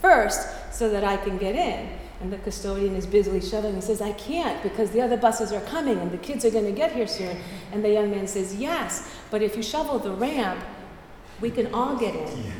first 0.00 0.48
so 0.72 0.88
that 0.90 1.04
I 1.04 1.16
can 1.16 1.38
get 1.38 1.54
in? 1.54 1.88
And 2.20 2.32
the 2.32 2.38
custodian 2.38 2.94
is 2.94 3.06
busily 3.06 3.40
shoveling 3.40 3.74
and 3.74 3.84
says, 3.84 4.00
I 4.00 4.12
can't 4.12 4.62
because 4.62 4.90
the 4.90 5.00
other 5.00 5.16
buses 5.16 5.52
are 5.52 5.60
coming 5.62 5.98
and 5.98 6.10
the 6.10 6.18
kids 6.18 6.44
are 6.44 6.50
going 6.50 6.64
to 6.64 6.72
get 6.72 6.92
here 6.92 7.06
soon. 7.06 7.36
And 7.72 7.84
the 7.84 7.90
young 7.90 8.10
man 8.10 8.26
says, 8.26 8.56
Yes, 8.56 9.08
but 9.30 9.42
if 9.42 9.56
you 9.56 9.62
shovel 9.62 9.98
the 9.98 10.12
ramp, 10.12 10.60
we 11.40 11.50
can 11.50 11.72
all 11.74 11.96
get 11.96 12.14
in. 12.14 12.52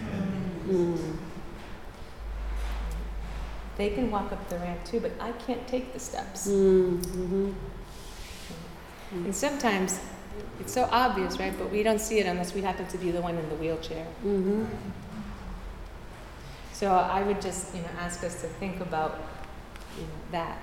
They 3.76 3.90
can 3.90 4.10
walk 4.10 4.30
up 4.32 4.48
the 4.48 4.58
ramp 4.58 4.84
too, 4.84 5.00
but 5.00 5.12
I 5.20 5.32
can't 5.32 5.66
take 5.66 5.92
the 5.92 5.98
steps. 5.98 6.46
Mm, 6.46 6.98
mm-hmm. 7.02 7.52
And 9.24 9.34
sometimes 9.34 9.98
it's 10.60 10.72
so 10.72 10.88
obvious, 10.90 11.38
right? 11.38 11.52
But 11.58 11.70
we 11.70 11.82
don't 11.82 12.00
see 12.00 12.18
it 12.18 12.26
unless 12.26 12.54
we 12.54 12.62
happen 12.62 12.86
to 12.86 12.98
be 12.98 13.10
the 13.10 13.20
one 13.20 13.36
in 13.36 13.48
the 13.48 13.56
wheelchair. 13.56 14.06
Mm-hmm. 14.24 14.64
So 16.72 16.90
I 16.90 17.22
would 17.22 17.40
just, 17.40 17.74
you 17.74 17.82
know, 17.82 17.88
ask 17.98 18.24
us 18.24 18.40
to 18.42 18.48
think 18.48 18.80
about 18.80 19.20
you 19.96 20.02
know, 20.02 20.08
that, 20.32 20.58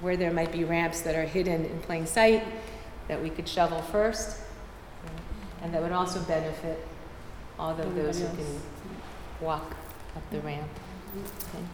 where 0.00 0.16
there 0.16 0.32
might 0.32 0.52
be 0.52 0.64
ramps 0.64 1.02
that 1.02 1.14
are 1.14 1.24
hidden 1.24 1.64
in 1.64 1.78
plain 1.80 2.06
sight 2.06 2.44
that 3.08 3.22
we 3.22 3.30
could 3.30 3.48
shovel 3.48 3.80
first, 3.80 4.40
you 5.04 5.10
know, 5.10 5.16
and 5.62 5.74
that 5.74 5.82
would 5.82 5.92
also 5.92 6.20
benefit 6.22 6.84
all 7.58 7.70
of 7.70 7.94
those 7.94 8.20
who 8.20 8.26
can 8.26 8.60
walk 9.40 9.76
up 10.16 10.30
the 10.30 10.40
ramp. 10.40 10.68
Okay. 11.54 11.64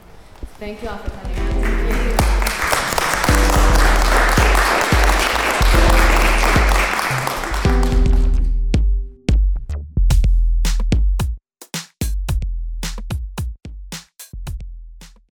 Thank 0.59 0.83
you 0.83 0.89
all 0.89 0.99
for 0.99 1.11
coming 1.11 1.37
out. 1.39 2.48